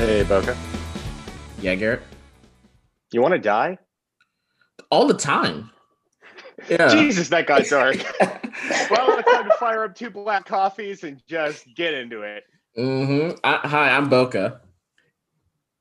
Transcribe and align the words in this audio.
Hey, 0.00 0.24
Boka. 0.24 0.56
Yeah, 1.60 1.74
Garrett. 1.74 2.00
You 3.12 3.20
want 3.20 3.32
to 3.32 3.38
die? 3.38 3.76
All 4.90 5.06
the 5.06 5.12
time. 5.12 5.70
Yeah. 6.68 6.88
Jesus, 6.88 7.30
that 7.30 7.46
got 7.46 7.64
dark. 7.66 7.96
well, 8.20 9.18
it's 9.18 9.32
time 9.32 9.48
to 9.48 9.56
fire 9.58 9.84
up 9.84 9.94
two 9.94 10.10
black 10.10 10.44
coffees 10.44 11.04
and 11.04 11.22
just 11.26 11.66
get 11.74 11.94
into 11.94 12.20
it. 12.20 12.44
Mm-hmm. 12.78 13.38
I, 13.42 13.66
hi, 13.66 13.90
I'm 13.90 14.10
Boka. 14.10 14.60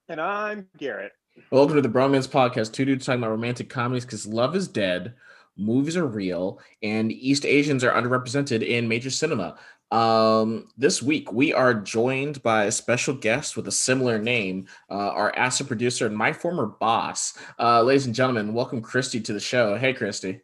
And 0.07 0.21
I'm 0.21 0.67
Garrett. 0.77 1.11
Welcome 1.51 1.75
to 1.75 1.81
the 1.81 1.89
Bromance 1.89 2.29
Podcast. 2.29 2.71
Two 2.71 2.85
dudes 2.85 3.05
talking 3.05 3.19
about 3.19 3.31
romantic 3.31 3.69
comedies 3.69 4.05
because 4.05 4.25
love 4.25 4.55
is 4.55 4.69
dead, 4.69 5.15
movies 5.57 5.97
are 5.97 6.07
real, 6.07 6.61
and 6.81 7.11
East 7.11 7.45
Asians 7.45 7.83
are 7.83 7.91
underrepresented 7.91 8.65
in 8.65 8.87
major 8.87 9.09
cinema. 9.09 9.57
Um, 9.91 10.67
this 10.77 11.01
week 11.01 11.31
we 11.31 11.53
are 11.53 11.73
joined 11.73 12.43
by 12.43 12.65
a 12.65 12.71
special 12.71 13.13
guest 13.15 13.57
with 13.57 13.67
a 13.67 13.71
similar 13.71 14.19
name, 14.19 14.67
uh, 14.89 14.93
our 14.93 15.35
asset 15.35 15.67
producer 15.67 16.05
and 16.05 16.15
my 16.15 16.31
former 16.31 16.67
boss. 16.67 17.33
Uh, 17.59 17.81
ladies 17.81 18.05
and 18.05 18.13
gentlemen, 18.13 18.53
welcome 18.53 18.81
Christie 18.81 19.21
to 19.21 19.33
the 19.33 19.39
show. 19.39 19.77
Hey, 19.77 19.93
Christie. 19.93 20.41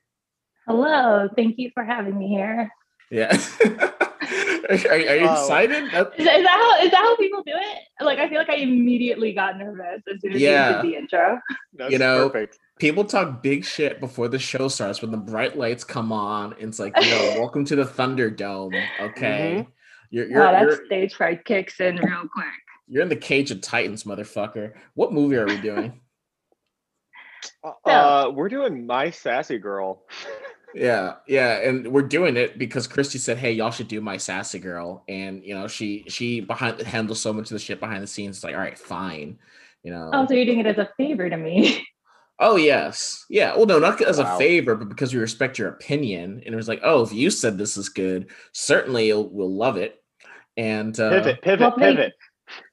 Hello, 0.67 1.29
thank 1.35 1.59
you 1.59 1.70
for 1.75 1.84
having 1.84 2.17
me 2.17 2.27
here. 2.27 2.71
Yeah. 3.11 3.39
are, 4.69 4.91
are, 4.91 5.15
you 5.15 5.31
excited? 5.31 5.91
That- 5.91 6.11
Is, 6.17 6.25
is 6.25 6.25
that 6.25 6.49
how 6.49 6.83
is 6.85 6.91
that 6.91 6.97
how 7.01 7.15
people 7.17 7.43
do 7.43 7.53
it? 7.55 8.03
Like 8.03 8.19
I 8.19 8.27
feel 8.29 8.37
like 8.39 8.49
I 8.49 8.55
immediately 8.55 9.33
got 9.33 9.57
nervous 9.57 10.01
as 10.13 10.21
soon 10.21 10.33
as 10.33 10.41
Yeah. 10.41 10.77
you 10.77 10.81
did 10.83 10.91
the 10.91 10.97
intro. 10.97 11.39
That's 11.73 11.91
You 11.91 11.97
know, 11.99 12.29
perfect. 12.29 12.57
people 12.79 13.03
talk 13.05 13.43
big 13.43 13.63
shit 13.65 13.99
before 13.99 14.27
the 14.27 14.39
show 14.39 14.67
starts 14.67 15.01
when 15.01 15.11
the 15.11 15.17
bright 15.17 15.57
lights 15.57 15.83
come 15.83 16.11
on. 16.11 16.53
and 16.53 16.63
It's 16.70 16.79
like, 16.79 16.93
you 16.99 17.09
know, 17.09 17.35
welcome 17.39 17.65
to 17.65 17.75
the 17.75 17.85
Thunderdome. 17.85 18.81
Okay. 18.99 19.67
You're 20.09 20.27
you're, 20.27 20.39
wow, 20.41 20.51
that 20.51 20.61
you're 20.61 20.85
stage 20.85 21.13
fright 21.15 21.43
kicks 21.45 21.79
in 21.79 21.97
real 21.97 22.27
quick. 22.31 22.45
you're 22.87 23.03
in 23.03 23.09
the 23.09 23.15
cage 23.15 23.51
of 23.51 23.62
titans, 23.62 24.03
motherfucker. 24.03 24.73
What 24.93 25.12
movie 25.13 25.35
are 25.35 25.45
we 25.47 25.57
doing? 25.59 26.01
Uh, 27.85 28.31
we're 28.34 28.49
doing 28.49 28.85
My 28.87 29.09
Sassy 29.12 29.57
Girl. 29.59 30.03
Yeah, 30.76 31.13
yeah, 31.26 31.62
and 31.68 31.87
we're 31.87 32.01
doing 32.01 32.35
it 32.35 32.57
because 32.59 32.85
Christie 32.85 33.18
said, 33.18 33.37
Hey, 33.37 33.54
y'all 33.54 33.71
should 33.71 33.87
do 33.87 34.01
my 34.01 34.18
sassy 34.18 34.59
girl. 34.59 35.05
And 35.07 35.41
you 35.43 35.55
know, 35.55 35.68
she 35.70 36.04
she 36.09 36.41
behind 36.41 36.81
handles 36.81 37.21
so 37.21 37.31
much 37.31 37.45
of 37.45 37.51
the 37.55 37.59
shit 37.59 37.79
behind 37.79 38.04
the 38.04 38.07
scenes. 38.07 38.37
It's 38.37 38.43
like, 38.43 38.55
all 38.55 38.59
right, 38.62 38.77
fine. 38.77 39.40
You 39.84 39.91
know. 39.91 40.09
Oh, 40.13 40.27
so 40.27 40.34
you're 40.34 40.46
doing 40.46 40.59
it 40.59 40.65
as 40.65 40.77
a 40.77 40.90
favor 40.98 41.29
to 41.29 41.37
me. 41.37 41.85
Oh 42.37 42.57
yes, 42.57 43.23
yeah. 43.29 43.55
Well, 43.55 43.65
no, 43.65 43.79
not 43.79 44.01
as 44.01 44.18
Wow. 44.18 44.35
a 44.35 44.37
favor, 44.37 44.76
but 44.76 44.90
because 44.90 45.13
we 45.13 45.21
respect 45.21 45.57
your 45.57 45.70
opinion. 45.70 46.41
And 46.46 46.53
it 46.53 46.57
was 46.57 46.68
like, 46.68 46.81
oh, 46.84 47.01
if 47.01 47.13
you 47.13 47.29
said 47.29 47.57
this 47.57 47.77
is 47.77 47.87
good, 47.87 48.27
certainly 48.51 49.07
you'll, 49.07 49.29
we'll 49.29 49.55
love 49.55 49.77
it. 49.77 50.03
And 50.57 50.99
uh, 50.99 51.12
Pivot, 51.12 51.41
pivot, 51.41 51.59
well, 51.62 51.76
thank- 51.79 51.96
pivot. 51.96 52.13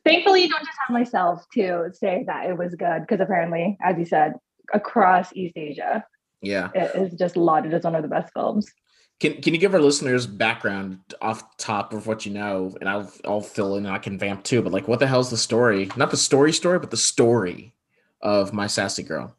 Thankfully, 0.04 0.42
you 0.42 0.48
don't 0.48 0.64
just 0.66 0.76
have 0.84 0.92
myself 0.92 1.44
to 1.54 1.90
say 1.92 2.24
that 2.26 2.46
it 2.50 2.58
was 2.58 2.74
good 2.74 3.02
because 3.02 3.20
apparently, 3.20 3.78
as 3.80 3.96
you 3.96 4.04
said, 4.04 4.32
across 4.74 5.32
East 5.32 5.56
Asia, 5.56 6.04
yeah, 6.42 6.70
it 6.74 6.94
is 6.94 7.18
just 7.18 7.36
lauded 7.36 7.72
as 7.72 7.84
one 7.84 7.94
of 7.94 8.02
the 8.02 8.08
best 8.08 8.32
films. 8.32 8.70
can 9.20 9.40
can 9.40 9.54
you 9.54 9.60
give 9.60 9.74
our 9.74 9.80
listeners 9.80 10.26
background 10.26 10.98
off 11.20 11.56
top 11.56 11.92
of 11.92 12.06
what 12.06 12.26
you 12.26 12.32
know, 12.32 12.76
and 12.80 12.88
I'll 12.88 13.10
I'll 13.24 13.40
fill 13.40 13.76
in 13.76 13.86
and 13.86 13.94
I 13.94 13.98
can 13.98 14.18
vamp 14.18 14.44
too. 14.44 14.60
But 14.62 14.72
like, 14.72 14.88
what 14.88 14.98
the 14.98 15.06
hell's 15.06 15.30
the 15.30 15.36
story? 15.36 15.90
Not 15.96 16.10
the 16.10 16.16
story 16.16 16.52
story, 16.52 16.78
but 16.78 16.90
the 16.90 16.96
story 16.96 17.74
of 18.20 18.52
my 18.52 18.66
sassy 18.66 19.02
girl. 19.02 19.34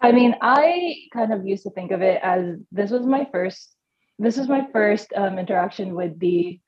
I 0.00 0.12
mean, 0.12 0.36
I 0.40 0.94
kind 1.12 1.32
of 1.32 1.46
used 1.46 1.64
to 1.64 1.70
think 1.70 1.90
of 1.90 2.02
it 2.02 2.20
as 2.22 2.56
this 2.70 2.90
was 2.90 3.06
my 3.06 3.26
first 3.32 3.74
this 4.18 4.36
was 4.36 4.48
my 4.48 4.66
first 4.72 5.12
um, 5.14 5.38
interaction 5.38 5.94
with 5.94 6.18
the 6.18 6.58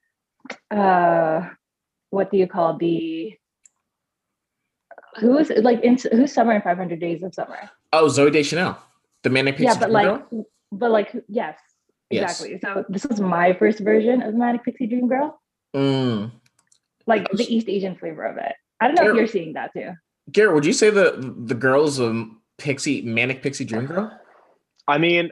uh 0.71 1.49
what 2.11 2.31
do 2.31 2.39
you 2.39 2.47
call 2.47 2.77
the 2.77 3.35
who's 5.17 5.51
like 5.51 5.83
in 5.83 5.99
who's 6.13 6.33
summer 6.33 6.53
in 6.53 6.63
500 6.63 6.99
days 7.01 7.23
of 7.23 7.35
summer 7.35 7.71
Oh, 7.93 8.07
Zooey 8.07 8.33
Deschanel, 8.33 8.77
the 9.23 9.31
manic 9.31 9.57
pixie 9.57 9.65
yeah 9.65 9.75
but 9.75 9.87
dream 9.91 9.93
like 9.93 10.31
girl? 10.31 10.47
but 10.73 10.91
like 10.91 11.13
yes 11.29 11.59
Yes. 12.11 12.41
exactly 12.41 12.59
so 12.61 12.85
this 12.89 13.05
was 13.07 13.21
my 13.21 13.53
first 13.53 13.79
version 13.81 14.21
of 14.23 14.35
manic 14.35 14.65
pixie 14.65 14.87
dream 14.87 15.09
girl 15.09 15.41
Mm. 15.77 16.33
like 17.07 17.31
the 17.31 17.45
east 17.55 17.69
asian 17.69 17.95
flavor 17.97 18.25
of 18.25 18.37
it 18.37 18.53
i 18.81 18.87
don't 18.89 18.97
know 18.97 19.03
Sure. 19.03 19.13
if 19.13 19.17
you're 19.17 19.27
seeing 19.29 19.53
that 19.53 19.73
too 19.73 19.93
Garrett, 20.33 20.55
would 20.55 20.67
you 20.67 20.73
say 20.73 20.91
the 20.91 21.35
the 21.45 21.55
girl's 21.55 22.01
um 22.01 22.41
pixie 22.59 23.03
manic 23.03 23.43
pixie 23.43 23.65
dream 23.65 23.87
girl? 23.87 24.11
I 24.87 24.99
mean, 24.99 25.31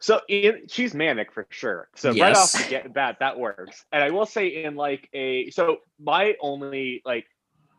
so 0.00 0.20
in, 0.28 0.62
she's 0.68 0.94
manic 0.94 1.32
for 1.32 1.46
sure. 1.50 1.88
So 1.96 2.12
right 2.14 2.34
off 2.34 2.52
the 2.52 2.64
get 2.64 2.92
bat, 2.94 3.16
that 3.20 3.38
works. 3.38 3.84
And 3.92 4.02
I 4.02 4.10
will 4.10 4.26
say, 4.26 4.48
in 4.64 4.74
like 4.76 5.08
a 5.12 5.50
so 5.50 5.78
my 6.00 6.34
only 6.40 7.02
like 7.04 7.26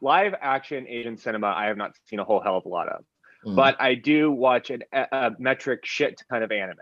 live 0.01 0.33
action 0.41 0.87
Asian 0.87 1.17
cinema, 1.17 1.47
I 1.47 1.65
have 1.67 1.77
not 1.77 1.91
seen 2.05 2.19
a 2.19 2.23
whole 2.23 2.41
hell 2.41 2.57
of 2.57 2.65
a 2.65 2.69
lot 2.69 2.87
of. 2.89 3.03
Mm. 3.45 3.55
but 3.55 3.79
I 3.79 3.95
do 3.95 4.29
watch 4.31 4.69
an, 4.69 4.83
a, 4.91 5.07
a 5.13 5.31
metric 5.39 5.85
shit 5.85 6.21
ton 6.29 6.43
of 6.43 6.51
anime. 6.51 6.75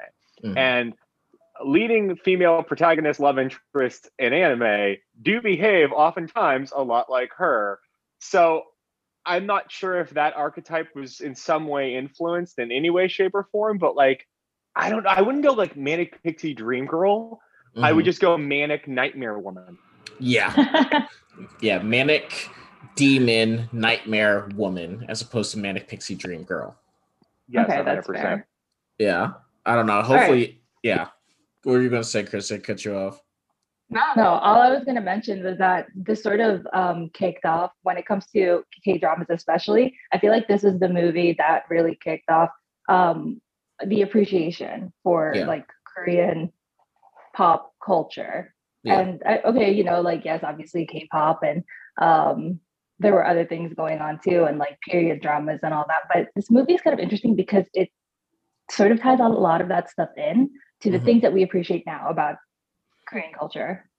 Mhm. 0.43 0.57
And 0.57 0.93
leading 1.63 2.15
female 2.15 2.63
protagonist 2.63 3.19
love 3.19 3.37
interest 3.37 4.09
in 4.17 4.33
anime 4.33 4.95
do 5.21 5.39
behave 5.39 5.91
oftentimes 5.91 6.71
a 6.75 6.81
lot 6.81 7.11
like 7.11 7.29
her. 7.37 7.79
So 8.21 8.63
I'm 9.23 9.45
not 9.45 9.71
sure 9.71 9.99
if 9.99 10.09
that 10.11 10.35
archetype 10.35 10.87
was 10.95 11.19
in 11.21 11.35
some 11.35 11.67
way 11.67 11.93
influenced 11.95 12.57
in 12.57 12.71
any 12.71 12.89
way, 12.89 13.07
shape, 13.07 13.35
or 13.35 13.47
form, 13.51 13.77
but 13.77 13.95
like 13.95 14.25
I 14.75 14.89
don't 14.89 15.05
I 15.05 15.21
wouldn't 15.21 15.43
go 15.43 15.53
like 15.53 15.77
manic 15.77 16.23
pixie 16.23 16.55
dream 16.55 16.85
girl. 16.87 17.39
I 17.77 17.91
would 17.93 18.01
Mhm. 18.03 18.05
just 18.05 18.19
go 18.19 18.35
manic 18.35 18.87
nightmare 18.87 19.37
woman. 19.37 19.77
yeah. 20.19 21.05
yeah, 21.61 21.77
manic 21.83 22.49
demon 22.97 23.69
nightmare 23.71 24.49
woman 24.55 25.05
as 25.07 25.21
opposed 25.21 25.51
to 25.53 25.59
manic 25.59 25.87
pixie 25.87 26.15
dream 26.15 26.43
girl. 26.43 26.75
Yes, 27.47 27.69
okay 27.69 27.79
100%. 27.79 27.85
that's 27.85 28.07
fair 28.07 28.47
Yeah, 28.99 29.33
I 29.65 29.75
don't 29.75 29.85
know. 29.85 30.01
Hopefully, 30.01 30.61
yeah. 30.83 31.07
What 31.63 31.73
were 31.73 31.81
you 31.81 31.89
gonna 31.89 32.03
say, 32.03 32.23
Chris? 32.23 32.51
I 32.51 32.57
cut 32.57 32.83
you 32.83 32.95
off. 32.95 33.21
No, 33.89 34.01
no. 34.17 34.27
All 34.27 34.59
I 34.61 34.69
was 34.69 34.83
going 34.83 34.95
to 34.95 35.01
mention 35.01 35.41
was 35.45 35.57
that 35.59 35.87
this 35.95 36.21
sort 36.21 36.41
of 36.41 36.67
um, 36.73 37.09
kicked 37.13 37.45
off 37.45 37.71
when 37.83 37.95
it 37.97 38.05
comes 38.05 38.25
to 38.35 38.63
K 38.83 38.97
dramas, 38.97 39.27
especially. 39.29 39.95
I 40.11 40.19
feel 40.19 40.31
like 40.33 40.45
this 40.49 40.65
is 40.65 40.77
the 40.77 40.89
movie 40.89 41.35
that 41.37 41.63
really 41.69 41.97
kicked 42.03 42.29
off 42.29 42.49
um, 42.89 43.41
the 43.85 44.01
appreciation 44.01 44.91
for 45.03 45.31
Yeah. 45.33 45.47
like 45.47 45.65
Korean 45.85 46.51
pop 47.33 47.71
culture. 47.81 48.53
Yeah. 48.83 48.99
And 48.99 49.23
I, 49.25 49.39
okay, 49.45 49.71
you 49.71 49.85
know, 49.85 50.01
like 50.01 50.25
yes, 50.25 50.41
obviously 50.43 50.85
K-pop, 50.85 51.43
and 51.43 51.63
um, 52.01 52.59
there 52.99 53.13
were 53.13 53.25
other 53.25 53.45
things 53.45 53.73
going 53.73 53.99
on 53.99 54.19
too, 54.23 54.45
and 54.45 54.57
like 54.57 54.79
period 54.81 55.21
dramas 55.21 55.59
and 55.63 55.73
all 55.73 55.85
that. 55.87 56.03
But 56.13 56.29
this 56.35 56.49
movie 56.49 56.73
is 56.73 56.81
kind 56.81 56.93
of 56.93 56.99
interesting 56.99 57.35
because 57.35 57.65
it 57.73 57.89
sort 58.71 58.91
of 58.91 58.99
ties 58.99 59.19
a 59.19 59.27
lot 59.27 59.61
of 59.61 59.67
that 59.69 59.89
stuff 59.89 60.09
in 60.17 60.49
to 60.81 60.91
the 60.91 60.99
Mhm. 60.99 61.05
things 61.05 61.21
that 61.21 61.33
we 61.33 61.43
appreciate 61.43 61.85
now 61.85 62.09
about 62.09 62.37
Korean 63.07 63.33
culture. 63.33 63.89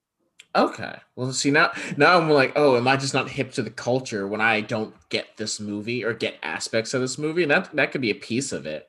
Okay. 0.57 0.97
Well, 1.15 1.33
see 1.33 1.51
now, 1.51 1.73
now 1.97 2.19
I'm 2.19 2.29
like, 2.31 2.53
oh, 2.57 2.77
am 2.77 2.89
I 2.89 2.97
just 2.97 3.15
not 3.15 3.29
hip 3.29 3.53
to 3.53 3.63
the 3.63 3.71
culture 3.71 4.27
when 4.27 4.41
I 4.41 4.61
don't 4.61 4.95
get 5.09 5.37
this 5.37 5.61
movie 5.61 6.05
or 6.05 6.15
get 6.15 6.39
aspects 6.43 6.95
of 6.95 7.01
this 7.01 7.19
movie? 7.19 7.43
And 7.43 7.51
that 7.51 7.71
that 7.77 7.93
could 7.93 8.01
be 8.01 8.11
a 8.11 8.15
piece 8.15 8.51
of 8.53 8.67
it. 8.67 8.89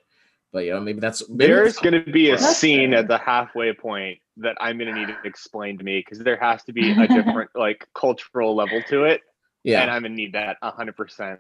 But 0.52 0.66
you 0.66 0.72
know, 0.72 0.80
maybe 0.80 1.00
that's 1.00 1.28
maybe 1.30 1.54
There's 1.54 1.78
going 1.78 2.04
to 2.04 2.12
be 2.12 2.32
a 2.32 2.38
That's 2.38 2.58
scene 2.58 2.92
fair. 2.92 3.00
at 3.00 3.08
the 3.08 3.18
halfway 3.20 3.74
point 3.74 4.20
that 4.38 4.58
I'm 4.60 4.78
going 4.78 4.88
to 4.94 5.00
need 5.00 5.10
to 5.10 5.18
explain 5.28 5.78
to 5.78 5.84
me 5.84 6.00
because 6.00 6.20
there 6.20 6.38
has 6.38 6.64
to 6.64 6.74
be 6.74 6.92
a 6.92 7.08
different 7.14 7.52
like 7.56 7.88
cultural 7.94 8.56
level 8.56 8.82
to 8.84 9.04
it, 9.04 9.22
and 9.66 9.92
I'm 9.92 10.02
going 10.04 10.12
to 10.14 10.16
need 10.18 10.34
that 10.34 10.58
100. 10.62 10.96
percent 10.96 11.40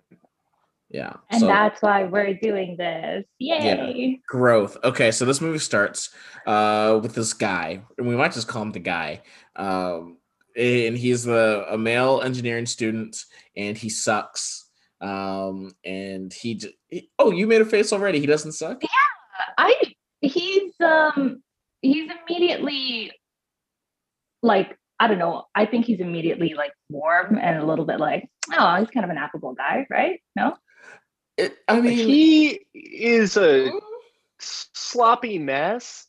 yeah. 0.91 1.13
And 1.29 1.41
So- 1.41 1.45
that's 1.47 1.81
why 1.83 2.03
we're 2.05 2.33
doing 2.33 2.75
this. 2.75 3.23
Yay. 3.37 4.19
growth. 4.27 4.75
Okay, 4.83 5.11
so 5.11 5.23
this 5.25 5.39
movie 5.39 5.59
starts 5.59 6.09
uh 6.47 6.99
with 7.01 7.13
this 7.13 7.33
guy, 7.33 7.81
and 7.97 8.07
we 8.07 8.15
might 8.15 8.33
just 8.33 8.47
call 8.47 8.63
him 8.63 8.71
the 8.71 8.79
guy. 8.79 9.21
Um 9.55 10.17
and 10.57 10.97
he's 10.97 11.27
a, 11.27 11.67
a 11.69 11.77
male 11.77 12.21
engineering 12.23 12.65
student 12.65 13.15
and 13.55 13.77
he 13.77 13.87
sucks. 13.89 14.67
Um 14.99 15.73
and 15.85 16.33
he, 16.33 16.55
j- 16.55 16.75
he 16.87 17.09
oh, 17.19 17.29
you 17.31 17.45
made 17.45 17.61
a 17.61 17.65
face 17.65 17.93
already. 17.93 18.19
He 18.19 18.25
doesn't 18.25 18.53
suck? 18.53 18.81
Yeah. 18.81 18.89
I 19.59 19.75
he's 20.21 20.73
um 20.83 21.43
he's 21.83 22.09
immediately 22.27 23.11
like 24.41 24.75
I 24.99 25.07
don't 25.07 25.19
know. 25.19 25.45
I 25.55 25.65
think 25.65 25.85
he's 25.85 25.99
immediately 25.99 26.55
like 26.55 26.71
warm 26.89 27.37
and 27.41 27.57
a 27.59 27.65
little 27.65 27.85
bit 27.85 27.99
like, 27.99 28.29
oh, 28.57 28.75
he's 28.75 28.89
kind 28.89 29.03
of 29.03 29.09
an 29.09 29.17
affable 29.17 29.53
guy, 29.53 29.85
right? 29.89 30.21
No? 30.35 30.55
It, 31.37 31.57
I 31.67 31.79
mean, 31.79 31.97
He 31.97 32.65
is 32.73 33.37
a 33.37 33.69
mm-hmm. 33.69 33.77
sloppy 34.39 35.39
mess. 35.39 36.05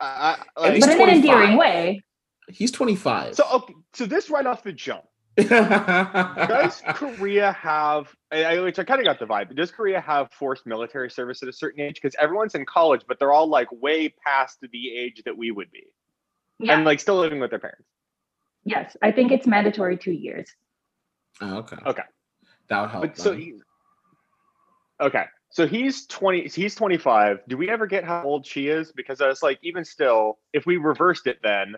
I, 0.00 0.38
I, 0.56 0.68
At 0.68 0.80
but 0.80 0.90
in 0.90 0.90
an 0.90 0.96
25. 0.96 1.08
endearing 1.16 1.56
way. 1.56 2.02
he's 2.48 2.70
25. 2.72 3.34
so 3.34 3.44
okay, 3.52 3.74
so 3.92 4.06
this 4.06 4.30
right 4.30 4.46
off 4.46 4.62
the 4.62 4.72
jump. 4.72 5.04
Does 5.36 6.80
Korea 6.90 7.52
have, 7.52 8.14
I, 8.30 8.44
I- 8.44 8.60
which 8.60 8.78
I 8.78 8.84
kind 8.84 9.00
of 9.00 9.04
got 9.04 9.18
the 9.18 9.26
vibe, 9.26 9.54
does 9.56 9.72
Korea 9.72 10.00
have 10.00 10.30
forced 10.30 10.64
military 10.64 11.10
service 11.10 11.42
at 11.42 11.48
a 11.48 11.52
certain 11.52 11.80
age? 11.80 11.96
Because 12.00 12.14
everyone's 12.20 12.54
in 12.54 12.64
college, 12.64 13.02
but 13.08 13.18
they're 13.18 13.32
all 13.32 13.48
like 13.48 13.66
way 13.72 14.08
past 14.24 14.58
the 14.60 14.96
age 14.96 15.22
that 15.24 15.36
we 15.36 15.50
would 15.50 15.72
be 15.72 15.86
Yeah. 16.60 16.74
and 16.76 16.84
like 16.84 17.00
still 17.00 17.16
living 17.16 17.40
with 17.40 17.50
their 17.50 17.58
parents. 17.58 17.88
Yes, 18.64 18.96
I 19.02 19.12
think 19.12 19.32
it's 19.32 19.46
mandatory 19.46 19.96
two 19.96 20.12
years. 20.12 20.50
Oh, 21.40 21.58
okay. 21.58 21.76
Okay. 21.84 22.02
That 22.68 22.80
would 22.80 22.90
help. 22.90 23.02
But 23.02 23.18
so 23.18 23.32
he, 23.34 23.54
okay, 25.00 25.24
so 25.50 25.66
he's 25.66 26.06
twenty. 26.06 26.48
He's 26.48 26.74
twenty 26.74 26.96
five. 26.96 27.40
Do 27.48 27.56
we 27.56 27.68
ever 27.68 27.86
get 27.86 28.04
how 28.04 28.22
old 28.24 28.46
she 28.46 28.68
is? 28.68 28.92
Because 28.92 29.20
I 29.20 29.26
was 29.28 29.42
like, 29.42 29.58
even 29.62 29.84
still, 29.84 30.38
if 30.52 30.64
we 30.64 30.78
reversed 30.78 31.26
it, 31.26 31.38
then 31.42 31.76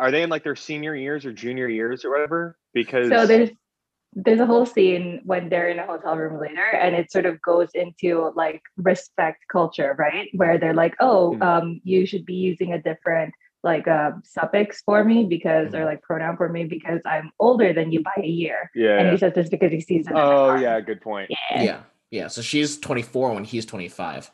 are 0.00 0.10
they 0.10 0.22
in 0.22 0.30
like 0.30 0.42
their 0.44 0.56
senior 0.56 0.94
years 0.96 1.24
or 1.24 1.32
junior 1.32 1.68
years 1.68 2.04
or 2.04 2.10
whatever? 2.10 2.58
Because 2.74 3.08
So 3.08 3.26
there's 3.26 3.50
there's 4.14 4.40
a 4.40 4.46
whole 4.46 4.66
scene 4.66 5.20
when 5.24 5.48
they're 5.48 5.68
in 5.68 5.78
a 5.78 5.86
hotel 5.86 6.16
room 6.16 6.40
later, 6.40 6.64
and 6.72 6.96
it 6.96 7.12
sort 7.12 7.26
of 7.26 7.40
goes 7.42 7.68
into 7.74 8.32
like 8.34 8.62
respect 8.78 9.44
culture, 9.52 9.94
right? 9.98 10.28
Where 10.34 10.58
they're 10.58 10.74
like, 10.74 10.96
"Oh, 11.00 11.36
Mhm. 11.38 11.42
um, 11.42 11.80
you 11.84 12.06
should 12.06 12.24
be 12.24 12.34
using 12.34 12.72
a 12.72 12.82
different 12.82 13.34
like 13.66 13.86
uh, 13.86 14.12
suffix 14.24 14.80
for 14.86 15.04
me 15.04 15.24
because 15.24 15.74
or 15.74 15.84
like 15.84 16.00
pronoun 16.00 16.38
for 16.38 16.48
me 16.48 16.64
because 16.64 17.00
I'm 17.04 17.30
older 17.38 17.74
than 17.74 17.92
you 17.92 18.02
by 18.02 18.16
a 18.22 18.26
year." 18.26 18.70
Yeah. 18.74 18.98
And 18.98 19.10
he 19.10 19.18
says 19.18 19.34
this 19.34 19.50
because 19.50 19.72
he 19.72 19.82
sees 19.82 20.06
it. 20.06 20.14
Oh 20.14 20.48
car. 20.48 20.58
yeah, 20.58 20.80
good 20.80 21.02
point. 21.02 21.28
yeah. 21.30 21.62
yeah 21.62 21.80
yeah 22.12 22.28
so 22.28 22.40
she's 22.40 22.78
24 22.78 23.34
when 23.34 23.44
he's 23.44 23.66
25 23.66 24.30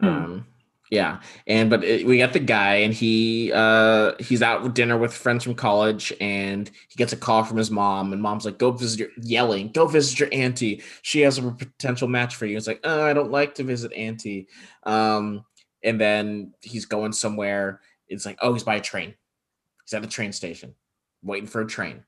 Hmm. 0.00 0.06
um 0.08 0.46
yeah 0.90 1.20
and 1.46 1.70
but 1.70 1.84
it, 1.84 2.04
we 2.04 2.18
got 2.18 2.32
the 2.32 2.40
guy 2.40 2.74
and 2.82 2.92
he 2.92 3.52
uh 3.54 4.12
he's 4.18 4.42
out 4.42 4.64
with 4.64 4.74
dinner 4.74 4.98
with 4.98 5.14
friends 5.14 5.44
from 5.44 5.54
college 5.54 6.12
and 6.20 6.68
he 6.88 6.96
gets 6.96 7.12
a 7.12 7.16
call 7.16 7.44
from 7.44 7.58
his 7.58 7.70
mom 7.70 8.12
and 8.12 8.20
mom's 8.20 8.44
like 8.44 8.58
go 8.58 8.72
visit 8.72 8.98
your 8.98 9.08
yelling 9.22 9.70
go 9.70 9.86
visit 9.86 10.18
your 10.18 10.28
auntie 10.32 10.82
she 11.02 11.20
has 11.20 11.38
a 11.38 11.42
potential 11.52 12.08
match 12.08 12.34
for 12.34 12.46
you 12.46 12.56
it's 12.56 12.66
like 12.66 12.80
oh 12.82 13.04
i 13.04 13.12
don't 13.12 13.30
like 13.30 13.54
to 13.54 13.62
visit 13.62 13.92
auntie 13.92 14.48
um 14.82 15.44
and 15.84 16.00
then 16.00 16.52
he's 16.60 16.86
going 16.86 17.12
somewhere 17.12 17.80
it's 18.12 18.26
like 18.26 18.38
oh 18.42 18.52
he's 18.52 18.62
by 18.62 18.76
a 18.76 18.80
train 18.80 19.14
he's 19.84 19.94
at 19.94 20.02
the 20.02 20.08
train 20.08 20.32
station 20.32 20.74
waiting 21.22 21.48
for 21.48 21.60
a 21.60 21.66
train 21.66 22.04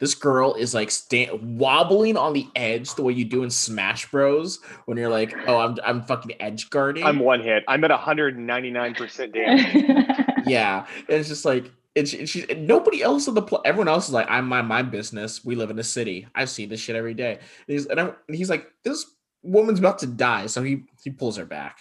this 0.00 0.14
girl 0.14 0.54
is 0.54 0.74
like 0.74 0.90
sta- 0.90 1.36
wobbling 1.42 2.16
on 2.16 2.32
the 2.32 2.48
edge 2.54 2.94
the 2.94 3.02
way 3.02 3.12
you 3.12 3.24
do 3.24 3.42
in 3.42 3.50
Smash 3.50 4.08
Bros. 4.10 4.60
When 4.86 4.96
you're 4.96 5.08
like, 5.08 5.34
oh, 5.48 5.58
I'm 5.58 5.76
I'm 5.84 6.02
fucking 6.02 6.40
edge 6.40 6.70
guarding. 6.70 7.04
I'm 7.04 7.18
one 7.18 7.42
hit. 7.42 7.64
I'm 7.66 7.82
at 7.84 7.90
199 7.90 8.94
percent 8.94 9.32
damage. 9.32 9.74
yeah, 10.46 10.86
and 11.08 11.18
it's 11.18 11.28
just 11.28 11.44
like 11.44 11.70
it's 11.96 12.10
she, 12.10 12.26
she 12.26 12.46
nobody 12.54 13.02
else 13.02 13.26
in 13.26 13.34
the 13.34 13.42
pl- 13.42 13.62
everyone 13.64 13.88
else 13.88 14.06
is 14.06 14.14
like, 14.14 14.30
I'm 14.30 14.46
my 14.46 14.62
my 14.62 14.82
business. 14.82 15.44
We 15.44 15.56
live 15.56 15.70
in 15.70 15.78
a 15.78 15.84
city. 15.84 16.28
I 16.34 16.44
see 16.44 16.66
this 16.66 16.80
shit 16.80 16.94
every 16.94 17.14
day. 17.14 17.32
And 17.32 17.40
he's 17.66 17.86
and, 17.86 17.98
I'm, 18.00 18.14
and 18.28 18.36
he's 18.36 18.50
like, 18.50 18.70
this 18.84 19.04
woman's 19.42 19.80
about 19.80 19.98
to 20.00 20.06
die, 20.06 20.46
so 20.46 20.62
he 20.62 20.84
he 21.02 21.10
pulls 21.10 21.36
her 21.38 21.44
back, 21.44 21.80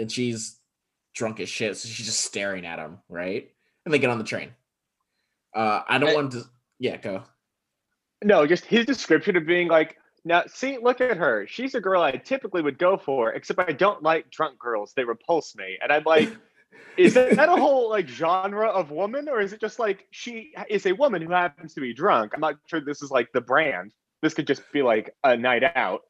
and 0.00 0.10
she's 0.10 0.58
drunk 1.14 1.40
as 1.40 1.48
shit, 1.48 1.76
so 1.76 1.88
she's 1.88 2.06
just 2.06 2.22
staring 2.22 2.66
at 2.66 2.78
him, 2.78 2.98
right? 3.08 3.50
And 3.84 3.92
they 3.92 3.98
get 3.98 4.10
on 4.10 4.18
the 4.18 4.24
train. 4.24 4.50
Uh, 5.54 5.82
I 5.88 5.98
don't 5.98 6.10
I- 6.10 6.14
want 6.14 6.32
to. 6.32 6.44
Yeah, 6.78 6.96
go. 6.96 7.22
No, 8.24 8.46
just 8.46 8.64
his 8.64 8.86
description 8.86 9.36
of 9.36 9.46
being 9.46 9.68
like, 9.68 9.96
now 10.24 10.44
see, 10.46 10.78
look 10.80 11.00
at 11.00 11.16
her. 11.16 11.46
She's 11.48 11.74
a 11.74 11.80
girl 11.80 12.02
I 12.02 12.12
typically 12.12 12.62
would 12.62 12.78
go 12.78 12.96
for, 12.96 13.32
except 13.32 13.58
I 13.60 13.72
don't 13.72 14.02
like 14.02 14.30
drunk 14.30 14.58
girls. 14.58 14.92
They 14.94 15.04
repulse 15.04 15.56
me. 15.56 15.78
And 15.82 15.90
I'm 15.90 16.04
like, 16.04 16.32
is 16.96 17.14
that 17.14 17.48
a 17.48 17.56
whole 17.56 17.90
like 17.90 18.08
genre 18.08 18.68
of 18.68 18.90
woman, 18.90 19.28
or 19.28 19.40
is 19.40 19.52
it 19.52 19.60
just 19.60 19.78
like 19.78 20.06
she 20.10 20.52
is 20.68 20.86
a 20.86 20.92
woman 20.92 21.22
who 21.22 21.32
happens 21.32 21.74
to 21.74 21.80
be 21.80 21.92
drunk? 21.92 22.32
I'm 22.34 22.40
not 22.40 22.56
sure 22.66 22.80
this 22.80 23.02
is 23.02 23.10
like 23.10 23.32
the 23.32 23.40
brand. 23.40 23.92
This 24.22 24.34
could 24.34 24.46
just 24.46 24.62
be 24.72 24.82
like 24.82 25.14
a 25.24 25.36
night 25.36 25.64
out. 25.74 26.02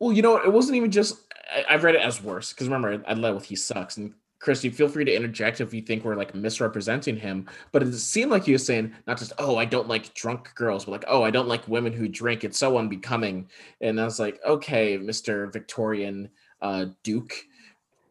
Well, 0.00 0.12
you 0.12 0.22
know, 0.22 0.36
it 0.38 0.52
wasn't 0.52 0.76
even 0.76 0.90
just. 0.90 1.18
I, 1.50 1.64
I've 1.68 1.84
read 1.84 1.94
it 1.94 2.00
as 2.00 2.22
worse 2.22 2.52
because 2.52 2.68
remember, 2.68 3.02
I 3.06 3.12
led 3.14 3.34
with 3.34 3.44
he 3.44 3.56
sucks. 3.56 3.98
And 3.98 4.14
Christie, 4.42 4.70
feel 4.70 4.88
free 4.88 5.04
to 5.04 5.14
interject 5.14 5.60
if 5.60 5.72
you 5.72 5.80
think 5.80 6.04
we're 6.04 6.16
like 6.16 6.34
misrepresenting 6.34 7.16
him. 7.16 7.48
But 7.70 7.84
it 7.84 7.94
seemed 7.94 8.32
like 8.32 8.44
he 8.44 8.52
was 8.52 8.66
saying 8.66 8.92
not 9.06 9.16
just, 9.16 9.32
oh, 9.38 9.56
I 9.56 9.64
don't 9.64 9.86
like 9.86 10.12
drunk 10.14 10.52
girls, 10.56 10.84
but 10.84 10.90
like, 10.90 11.04
oh, 11.06 11.22
I 11.22 11.30
don't 11.30 11.46
like 11.46 11.68
women 11.68 11.92
who 11.92 12.08
drink. 12.08 12.42
It's 12.42 12.58
so 12.58 12.76
unbecoming. 12.76 13.48
And 13.80 14.00
I 14.00 14.04
was 14.04 14.18
like, 14.18 14.40
okay, 14.44 14.98
Mister 14.98 15.46
Victorian 15.46 16.28
uh, 16.60 16.86
Duke, 17.04 17.34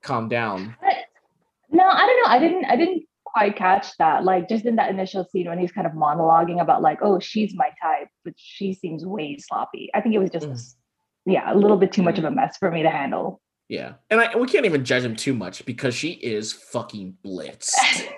calm 0.01 0.29
down. 0.29 0.73
No, 1.69 1.85
I 1.85 2.05
don't 2.05 2.23
know. 2.23 2.29
I 2.29 2.39
didn't 2.39 2.65
I 2.65 2.75
didn't 2.77 3.03
quite 3.25 3.57
catch 3.57 3.97
that. 3.97 4.23
Like 4.23 4.47
just 4.47 4.65
in 4.65 4.77
that 4.77 4.89
initial 4.89 5.25
scene 5.25 5.47
when 5.47 5.59
he's 5.59 5.71
kind 5.73 5.85
of 5.85 5.93
monologuing 5.93 6.61
about 6.61 6.81
like, 6.81 6.99
oh, 7.01 7.19
she's 7.19 7.53
my 7.55 7.71
type, 7.81 8.07
but 8.23 8.33
she 8.37 8.73
seems 8.73 9.05
way 9.05 9.37
sloppy. 9.37 9.89
I 9.93 9.99
think 9.99 10.15
it 10.15 10.19
was 10.19 10.29
just 10.29 10.47
Mm. 10.47 10.75
yeah, 11.25 11.53
a 11.53 11.55
little 11.55 11.77
bit 11.77 11.91
too 11.91 12.03
much 12.03 12.17
of 12.17 12.23
a 12.23 12.31
mess 12.31 12.57
for 12.57 12.71
me 12.71 12.83
to 12.83 12.89
handle. 12.89 13.41
Yeah, 13.71 13.93
and 14.09 14.19
I 14.19 14.35
we 14.35 14.47
can't 14.47 14.65
even 14.65 14.83
judge 14.83 15.03
him 15.03 15.15
too 15.15 15.33
much 15.33 15.63
because 15.65 15.95
she 15.95 16.09
is 16.11 16.51
fucking 16.51 17.17
blitzed. 17.25 17.73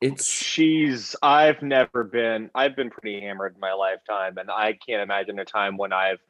It's 0.00 0.30
She's. 0.32 1.16
I've 1.24 1.60
never 1.60 2.04
been. 2.04 2.50
I've 2.54 2.76
been 2.76 2.88
pretty 2.88 3.20
hammered 3.20 3.54
in 3.56 3.60
my 3.60 3.72
lifetime, 3.72 4.38
and 4.38 4.48
I 4.48 4.74
can't 4.86 5.02
imagine 5.02 5.40
a 5.40 5.44
time 5.44 5.76
when 5.76 5.92
I've 5.92 6.20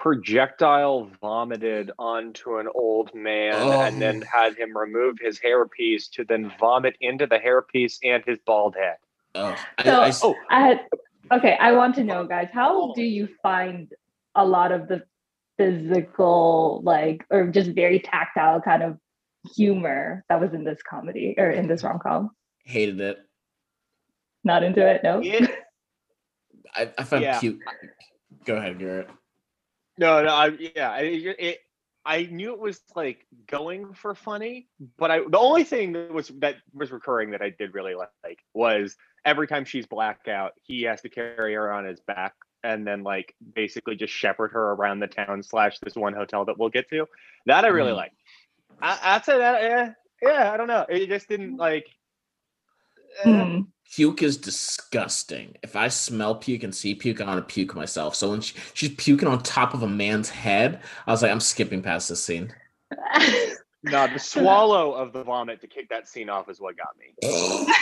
projectile 0.00 1.08
vomited 1.20 1.92
onto 2.00 2.58
an 2.58 2.66
old 2.74 3.14
man 3.14 3.54
and 3.54 4.02
then 4.02 4.24
Oh. 4.24 4.26
had 4.40 4.56
him 4.56 4.76
remove 4.76 5.18
his 5.20 5.38
hairpiece 5.38 6.10
to 6.14 6.24
then 6.24 6.50
vomit 6.58 6.96
into 7.00 7.28
the 7.28 7.38
hairpiece 7.38 7.98
and 8.02 8.24
his 8.26 8.38
bald 8.44 8.74
head. 8.74 8.96
oh, 9.36 9.56
I, 9.78 10.10
So- 10.10 10.30
Oh, 10.30 10.36
I 10.50 10.60
had 10.66 10.80
okay, 11.30 11.56
I 11.60 11.70
want 11.70 11.94
to 11.94 12.02
know, 12.02 12.24
guys, 12.26 12.48
how 12.52 12.92
do 12.94 13.02
you 13.02 13.28
find 13.40 13.92
a 14.34 14.44
lot 14.44 14.72
of 14.72 14.88
the 14.88 15.04
physical, 15.58 16.80
like, 16.84 17.24
or 17.30 17.46
just 17.48 17.70
very 17.70 18.00
tactile 18.00 18.60
kind 18.60 18.82
of 18.82 18.98
humor 19.54 20.24
that 20.28 20.40
was 20.40 20.52
in 20.54 20.64
this 20.64 20.80
comedy 20.88 21.34
or 21.38 21.50
in 21.50 21.66
this 21.68 21.82
rom 21.82 21.98
com? 22.02 22.30
hated 22.64 23.00
it. 23.00 23.18
Not 24.44 24.62
into 24.62 24.86
it, 24.86 25.02
no. 25.02 25.20
it, 25.22 25.50
I, 26.74 26.90
I 26.96 27.04
found 27.04 27.22
Yeah. 27.22 27.38
cute. 27.40 27.60
Go 28.44 28.56
ahead, 28.56 28.78
Garrett. 28.78 29.08
no, 29.98 30.22
no, 30.22 30.30
I, 30.34 30.46
yeah, 30.74 30.90
I, 30.90 31.00
it, 31.00 31.58
I 32.04 32.24
knew 32.24 32.52
it 32.52 32.58
was 32.58 32.80
like 32.96 33.26
going 33.46 33.94
for 33.94 34.14
funny, 34.14 34.68
but 34.98 35.10
I 35.10 35.20
the 35.28 35.38
only 35.38 35.62
thing 35.64 35.92
that 35.92 36.12
was 36.12 36.28
that 36.38 36.56
was 36.72 36.90
recurring 36.90 37.30
that 37.30 37.42
I 37.42 37.50
did 37.50 37.74
really 37.74 37.94
like 37.94 38.40
was 38.54 38.96
every 39.24 39.46
time 39.46 39.64
she's 39.64 39.86
blackout, 39.86 40.52
he 40.62 40.82
has 40.82 41.00
to 41.02 41.08
carry 41.08 41.54
her 41.54 41.70
on 41.72 41.84
his 41.84 42.00
back 42.00 42.34
and 42.64 42.86
then 42.86 43.02
like 43.02 43.34
basically 43.54 43.96
just 43.96 44.12
shepherd 44.12 44.52
her 44.52 44.72
around 44.72 45.00
the 45.00 45.06
town 45.06 45.42
slash 45.42 45.78
this 45.80 45.94
one 45.96 46.12
hotel 46.14 46.44
that 46.44 46.58
we'll 46.58 46.68
get 46.68 46.88
to. 46.90 47.06
That 47.46 47.64
I 47.64 47.68
really 47.68 47.92
Mhm. 47.92 47.96
like. 47.96 48.12
I, 48.80 48.98
I'd 49.02 49.24
say 49.24 49.38
that, 49.38 49.62
yeah, 49.62 49.92
yeah, 50.22 50.52
I 50.52 50.56
don't 50.56 50.66
know. 50.68 50.86
It 50.88 51.08
just 51.08 51.28
didn't 51.28 51.56
like. 51.56 51.86
eh. 53.24 53.44
Hmm. 53.44 53.60
Puke 53.94 54.22
is 54.22 54.38
disgusting. 54.38 55.54
If 55.62 55.76
I 55.76 55.88
smell 55.88 56.34
puke 56.36 56.62
and 56.62 56.74
see 56.74 56.94
puke, 56.94 57.20
I 57.20 57.26
want 57.26 57.46
to 57.46 57.52
puke 57.54 57.74
myself. 57.74 58.14
So 58.14 58.30
when 58.30 58.40
she, 58.40 58.54
she's 58.72 58.94
puking 58.94 59.28
on 59.28 59.42
top 59.42 59.74
of 59.74 59.82
a 59.82 59.86
man's 59.88 60.30
head, 60.30 60.80
I 61.06 61.10
was 61.10 61.20
like, 61.20 61.30
I'm 61.30 61.40
skipping 61.40 61.82
past 61.82 62.08
this 62.08 62.24
scene. 62.24 62.54
No, 63.82 64.06
the 64.06 64.18
swallow 64.18 64.92
of 64.94 65.12
the 65.12 65.22
vomit 65.24 65.60
to 65.60 65.66
kick 65.66 65.90
that 65.90 66.08
scene 66.08 66.30
off 66.30 66.48
is 66.48 66.58
what 66.58 66.74
got 66.78 66.96
me. 66.98 67.14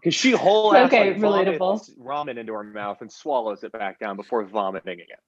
Because 0.00 0.14
she 0.14 0.30
whole 0.32 0.74
ass 0.74 0.86
Okay, 0.86 1.12
like, 1.12 1.20
relatable. 1.22 1.90
ramen 1.98 2.38
into 2.38 2.52
her 2.54 2.64
mouth 2.64 2.98
and 3.02 3.10
swallows 3.12 3.62
it 3.64 3.72
back 3.72 3.98
down 3.98 4.16
before 4.16 4.44
vomiting 4.44 4.94
again. 5.00 5.18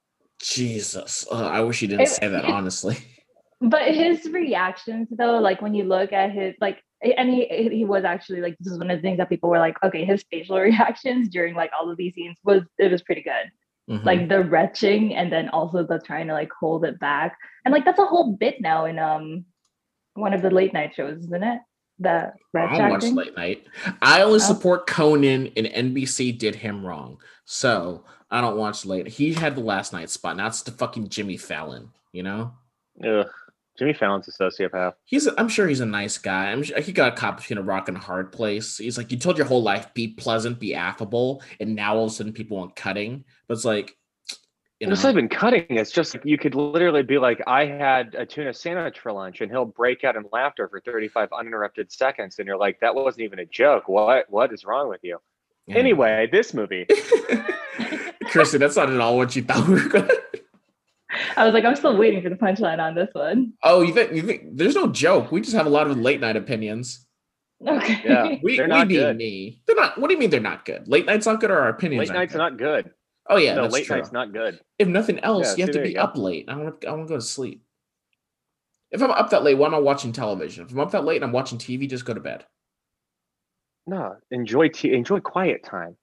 Jesus. 0.40 1.26
Ugh, 1.30 1.40
I 1.44 1.60
wish 1.60 1.82
you 1.82 1.88
didn't 1.88 2.02
It- 2.02 2.08
say 2.10 2.28
that, 2.28 2.44
honestly. 2.44 2.96
but 3.60 3.94
his 3.94 4.24
reactions 4.28 5.06
though 5.12 5.38
like 5.38 5.62
when 5.62 5.72
you 5.72 5.84
look 5.84 6.12
at 6.12 6.32
his 6.32 6.52
like 6.60 6.82
and 7.00 7.30
he 7.30 7.46
he 7.72 7.84
was 7.84 8.02
actually 8.02 8.40
like 8.40 8.56
this 8.58 8.72
is 8.72 8.78
one 8.80 8.90
of 8.90 8.98
the 8.98 9.02
things 9.02 9.18
that 9.18 9.28
people 9.28 9.48
were 9.48 9.60
like 9.60 9.76
okay 9.84 10.04
his 10.04 10.24
facial 10.32 10.58
reactions 10.68 11.28
during 11.28 11.54
like 11.54 11.70
all 11.78 11.88
of 11.88 11.96
these 11.96 12.12
scenes 12.14 12.36
was 12.42 12.62
it 12.78 12.90
was 12.90 13.02
pretty 13.02 13.22
good 13.22 13.52
Mhm. 13.88 14.04
like 14.04 14.28
the 14.28 14.42
retching 14.42 15.14
and 15.14 15.30
then 15.32 15.48
also 15.50 15.84
the 15.84 16.00
trying 16.00 16.26
to 16.26 16.32
like 16.32 16.50
hold 16.58 16.84
it 16.84 16.98
back 16.98 17.36
and 17.64 17.72
like 17.72 17.84
that's 17.84 18.00
a 18.00 18.04
whole 18.04 18.32
bit 18.32 18.60
now 18.60 18.84
in 18.86 18.98
um 18.98 19.44
one 20.14 20.32
of 20.34 20.42
the 20.42 20.50
late 20.50 20.72
night 20.72 20.92
shows 20.96 21.18
isn't 21.18 21.44
it 21.44 21.60
the 22.02 22.32
oh, 22.35 22.59
I 22.59 22.61
retch 22.61 22.78
don't 22.78 22.90
watch 22.90 23.02
acting 23.02 23.14
late 23.14 23.37
night. 23.37 23.66
I 24.00 24.23
only 24.23 24.37
Oh. 24.37 24.38
support 24.38 24.87
Conan 24.87 25.49
and 25.56 25.66
NBC 25.66 26.37
did 26.38 26.54
him 26.56 26.85
wrong. 26.85 27.18
So 27.44 28.04
I 28.30 28.40
don't 28.40 28.56
watch 28.56 28.85
late. 28.87 29.06
He 29.09 29.32
had 29.32 29.54
the 29.56 29.61
last 29.61 29.92
night 29.92 30.11
spot. 30.11 30.37
Now 30.37 30.47
it's 30.47 30.62
the 30.62 30.73
fucking 30.73 31.09
Jimmy 31.09 31.37
Fallon, 31.37 31.90
you 32.12 32.23
know? 32.23 32.52
Ugh. 33.06 33.26
Jimmy 33.78 33.94
Fallon's 33.94 34.28
a 34.28 34.32
sociopath. 34.32 34.92
He's 35.04 35.26
I'm 35.38 35.49
sure 35.49 35.66
he's 35.66 35.80
a 35.80 35.87
nice 35.87 36.18
guy. 36.18 36.52
I'm 36.52 36.62
sure 36.62 36.78
he 36.80 36.92
got 36.92 37.14
a 37.14 37.16
cop 37.16 37.38
between 37.38 37.59
a 37.59 37.62
rock 37.62 37.88
and 37.88 37.97
a 37.97 38.00
hard 38.00 38.30
place. 38.30 38.76
He's 38.76 38.99
like, 38.99 39.11
you 39.11 39.18
told 39.18 39.38
your 39.38 39.47
whole 39.47 39.62
life, 39.62 39.92
be 39.94 40.09
pleasant, 40.09 40.61
be 40.61 40.75
affable, 40.75 41.42
and 41.59 41.75
now 41.75 41.97
all 41.97 42.04
of 42.04 42.11
a 42.11 42.14
sudden 42.14 42.35
people 42.35 42.59
want 42.59 42.76
cutting. 42.76 43.25
But 43.49 43.54
it's 43.54 43.64
like, 43.64 43.97
you 44.82 44.88
know, 44.88 44.94
It's 44.94 45.04
not 45.04 45.10
even 45.10 45.28
cutting. 45.28 45.64
It's 45.70 45.92
just 45.92 46.16
you 46.24 46.36
could 46.36 46.56
literally 46.56 47.04
be 47.04 47.16
like, 47.16 47.40
I 47.46 47.66
had 47.66 48.16
a 48.16 48.26
tuna 48.26 48.52
sandwich 48.52 48.98
for 48.98 49.12
lunch, 49.12 49.40
and 49.40 49.48
he'll 49.48 49.64
break 49.64 50.02
out 50.02 50.16
in 50.16 50.24
laughter 50.32 50.68
for 50.68 50.80
35 50.80 51.28
uninterrupted 51.32 51.92
seconds, 51.92 52.40
and 52.40 52.48
you're 52.48 52.56
like, 52.56 52.80
that 52.80 52.92
wasn't 52.92 53.22
even 53.22 53.38
a 53.38 53.46
joke. 53.46 53.86
What 53.88 54.26
what 54.28 54.52
is 54.52 54.64
wrong 54.64 54.88
with 54.88 54.98
you? 55.04 55.20
yeah. 55.68 55.76
Anyway, 55.76 56.28
this 56.32 56.52
movie. 56.52 56.86
Christie, 58.24 58.58
that's 58.58 58.74
not 58.74 58.90
at 58.90 59.00
all 59.00 59.16
what 59.16 59.36
you 59.36 59.42
thought 59.42 59.68
we 59.68 59.74
were 59.74 59.88
gonna. 59.88 60.08
i 61.36 61.44
was 61.44 61.52
like 61.52 61.62
i'm 61.66 61.76
still 61.76 61.94
waiting 61.98 62.22
for 62.22 62.30
the 62.30 62.36
punchline 62.36 62.78
on 62.78 62.94
this 62.94 63.10
one 63.12 63.52
Oh, 63.62 63.82
you 63.82 63.92
think 63.92 64.12
you 64.12 64.22
think 64.22 64.56
there's 64.56 64.74
no 64.74 64.88
joke? 64.88 65.30
We 65.30 65.42
just 65.42 65.54
have 65.54 65.66
a 65.66 65.70
lot 65.70 65.86
of 65.86 65.96
late 65.98 66.20
night 66.20 66.36
opinions. 66.36 67.06
Okay. 67.64 68.00
Yeah. 68.04 68.36
We, 68.42 68.56
They're 68.56 68.64
we 68.64 68.70
not 68.70 68.88
being 68.88 69.00
good. 69.00 69.16
me. 69.18 69.60
They're 69.66 69.76
not. 69.76 70.00
What 70.00 70.08
do 70.08 70.14
you 70.14 70.18
mean 70.18 70.30
they're 70.30 70.40
not 70.40 70.64
good? 70.64 70.88
Late 70.88 71.06
nights 71.06 71.26
not 71.26 71.38
good, 71.40 71.50
or 71.52 71.60
our 71.60 71.68
opinions? 71.68 72.00
Late 72.00 72.08
aren't 72.08 72.18
nights 72.20 72.32
good? 72.32 72.40
are 72.40 72.50
not 72.50 72.58
good. 72.58 72.90
Oh 73.32 73.38
yeah, 73.38 73.54
no, 73.54 73.62
that's 73.62 73.74
late 73.74 73.86
true. 73.86 73.96
nights 73.96 74.12
not 74.12 74.32
good. 74.32 74.60
If 74.78 74.88
nothing 74.88 75.18
else, 75.20 75.46
Yeah, 75.46 75.54
you 75.56 75.66
have 75.66 75.74
see, 75.74 75.80
to 75.80 75.88
be 75.88 75.96
up 75.96 76.16
late. 76.16 76.44
I 76.48 76.56
want 76.56 76.80
to. 76.80 76.88
I 76.88 76.92
want 76.92 77.08
to 77.08 77.14
go 77.14 77.16
to 77.16 77.22
sleep. 77.22 77.62
If 78.90 79.02
I'm 79.02 79.10
up 79.10 79.30
that 79.30 79.42
late, 79.42 79.54
why 79.54 79.68
am 79.68 79.74
I 79.74 79.78
watching 79.78 80.12
television? 80.12 80.66
If 80.66 80.72
I'm 80.72 80.80
up 80.80 80.90
that 80.90 81.04
late 81.04 81.16
and 81.16 81.24
I'm 81.24 81.32
watching 81.32 81.56
TV, 81.56 81.88
just 81.88 82.04
go 82.04 82.12
to 82.12 82.20
bed. 82.20 82.44
No, 83.86 84.16
enjoy 84.30 84.68
t- 84.68 84.92
enjoy 84.92 85.20
quiet 85.20 85.64
time. 85.64 85.96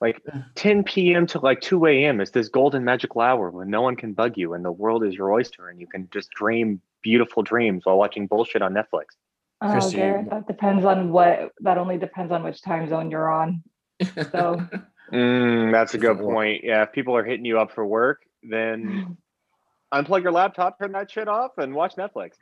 Like 0.00 0.20
10 0.56 0.82
p.m. 0.84 1.26
to 1.28 1.38
like 1.38 1.60
2 1.62 1.86
a.m. 1.86 2.20
is 2.20 2.30
this 2.30 2.48
golden 2.48 2.84
magical 2.84 3.22
hour 3.22 3.50
when 3.50 3.70
no 3.70 3.80
one 3.80 3.96
can 3.96 4.12
bug 4.12 4.36
you 4.36 4.52
and 4.52 4.62
the 4.64 4.72
world 4.72 5.04
is 5.04 5.14
your 5.14 5.32
oyster 5.32 5.70
and 5.70 5.80
you 5.80 5.86
can 5.86 6.08
just 6.12 6.28
dream 6.32 6.82
beautiful 7.02 7.42
dreams 7.42 7.86
while 7.86 7.96
watching 7.96 8.26
bullshit 8.26 8.60
on 8.60 8.74
Netflix. 8.74 9.14
Oh, 9.62 9.70
Christie, 9.70 9.96
Garrett, 9.96 10.28
that 10.28 10.46
depends 10.46 10.84
on 10.84 11.12
what. 11.12 11.52
That 11.60 11.78
only 11.78 11.96
depends 11.96 12.32
on 12.32 12.42
which 12.42 12.60
time 12.62 12.88
zone 12.88 13.10
you're 13.10 13.30
on. 13.30 13.62
So. 14.32 14.66
Mm, 15.12 15.72
that's 15.72 15.94
a 15.94 15.98
good 15.98 16.18
point. 16.18 16.64
Yeah, 16.64 16.82
if 16.82 16.92
people 16.92 17.16
are 17.16 17.24
hitting 17.24 17.44
you 17.44 17.58
up 17.58 17.72
for 17.72 17.86
work, 17.86 18.22
then 18.42 19.16
unplug 19.94 20.22
your 20.22 20.32
laptop, 20.32 20.78
turn 20.78 20.92
that 20.92 21.10
shit 21.10 21.28
off, 21.28 21.52
and 21.58 21.74
watch 21.74 21.94
Netflix. 21.96 22.32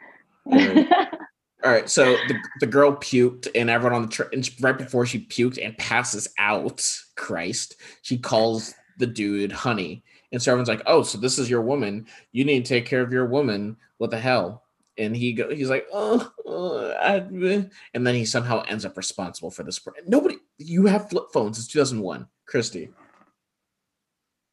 All 1.64 1.70
right, 1.70 1.88
so 1.88 2.04
the, 2.28 2.38
the 2.60 2.66
girl 2.66 2.92
puked, 2.92 3.48
and 3.54 3.70
everyone 3.70 3.96
on 3.96 4.02
the 4.02 4.08
train 4.08 4.44
right 4.60 4.76
before 4.76 5.06
she 5.06 5.24
puked 5.26 5.64
and 5.64 5.76
passes 5.78 6.28
out. 6.38 6.86
Christ, 7.16 7.76
she 8.02 8.18
calls 8.18 8.74
the 8.98 9.06
dude 9.06 9.50
honey, 9.52 10.04
and 10.30 10.42
so 10.42 10.52
everyone's 10.52 10.68
like, 10.68 10.82
"Oh, 10.84 11.02
so 11.02 11.16
this 11.16 11.38
is 11.38 11.48
your 11.48 11.62
woman? 11.62 12.06
You 12.32 12.44
need 12.44 12.66
to 12.66 12.68
take 12.68 12.84
care 12.84 13.00
of 13.00 13.12
your 13.12 13.24
woman. 13.26 13.78
What 13.96 14.10
the 14.10 14.20
hell?" 14.20 14.64
And 14.98 15.16
he 15.16 15.32
go, 15.32 15.48
he's 15.48 15.70
like, 15.70 15.86
"Oh, 15.90 16.30
uh, 16.46 16.98
I, 17.02 17.16
eh," 17.44 17.62
and 17.94 18.06
then 18.06 18.14
he 18.14 18.26
somehow 18.26 18.62
ends 18.68 18.84
up 18.84 18.98
responsible 18.98 19.50
for 19.50 19.62
this. 19.62 19.80
Nobody, 20.06 20.36
you 20.58 20.84
have 20.84 21.08
flip 21.08 21.28
phones. 21.32 21.58
It's 21.58 21.68
2001, 21.68 22.28
Christie. 22.46 22.90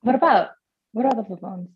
what 0.02 0.16
about 0.16 0.50
what 0.94 1.06
are 1.06 1.14
the 1.16 1.24
flip 1.24 1.40
phones? 1.42 1.70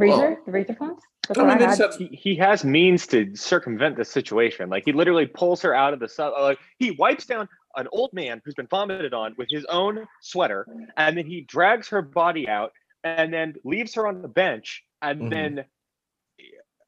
Razr, 0.00 0.36
the 0.46 0.52
Razr 0.52 0.76
phones. 0.76 1.00
I 1.36 1.40
mean, 1.42 1.48
I 1.48 1.52
had. 1.52 1.60
just 1.78 1.80
have- 1.80 1.94
He, 1.96 2.06
he 2.16 2.34
has 2.36 2.64
means 2.64 3.06
to 3.08 3.34
circumvent 3.36 3.96
the 3.96 4.04
situation. 4.04 4.68
Like 4.70 4.84
he 4.84 4.92
literally 4.92 5.26
pulls 5.26 5.62
her 5.62 5.74
out 5.74 5.92
of 5.92 6.00
the 6.00 6.08
sub. 6.08 6.32
Like 6.38 6.58
he 6.78 6.90
wipes 6.92 7.26
down 7.26 7.48
an 7.76 7.86
old 7.92 8.10
man 8.12 8.40
who's 8.44 8.54
been 8.54 8.66
vomited 8.66 9.14
on 9.14 9.34
with 9.38 9.48
his 9.50 9.64
own 9.66 10.06
sweater, 10.22 10.66
and 10.96 11.16
then 11.16 11.26
he 11.26 11.42
drags 11.42 11.88
her 11.88 12.02
body 12.02 12.48
out, 12.48 12.72
and 13.04 13.32
then 13.32 13.54
leaves 13.64 13.94
her 13.94 14.06
on 14.08 14.22
the 14.22 14.28
bench, 14.28 14.82
and 15.02 15.20
Mhm. 15.22 15.30
then 15.30 15.64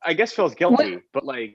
I 0.05 0.15
guess 0.15 0.33
feels 0.33 0.55
guilty, 0.57 0.99
but 1.13 1.25
like 1.25 1.55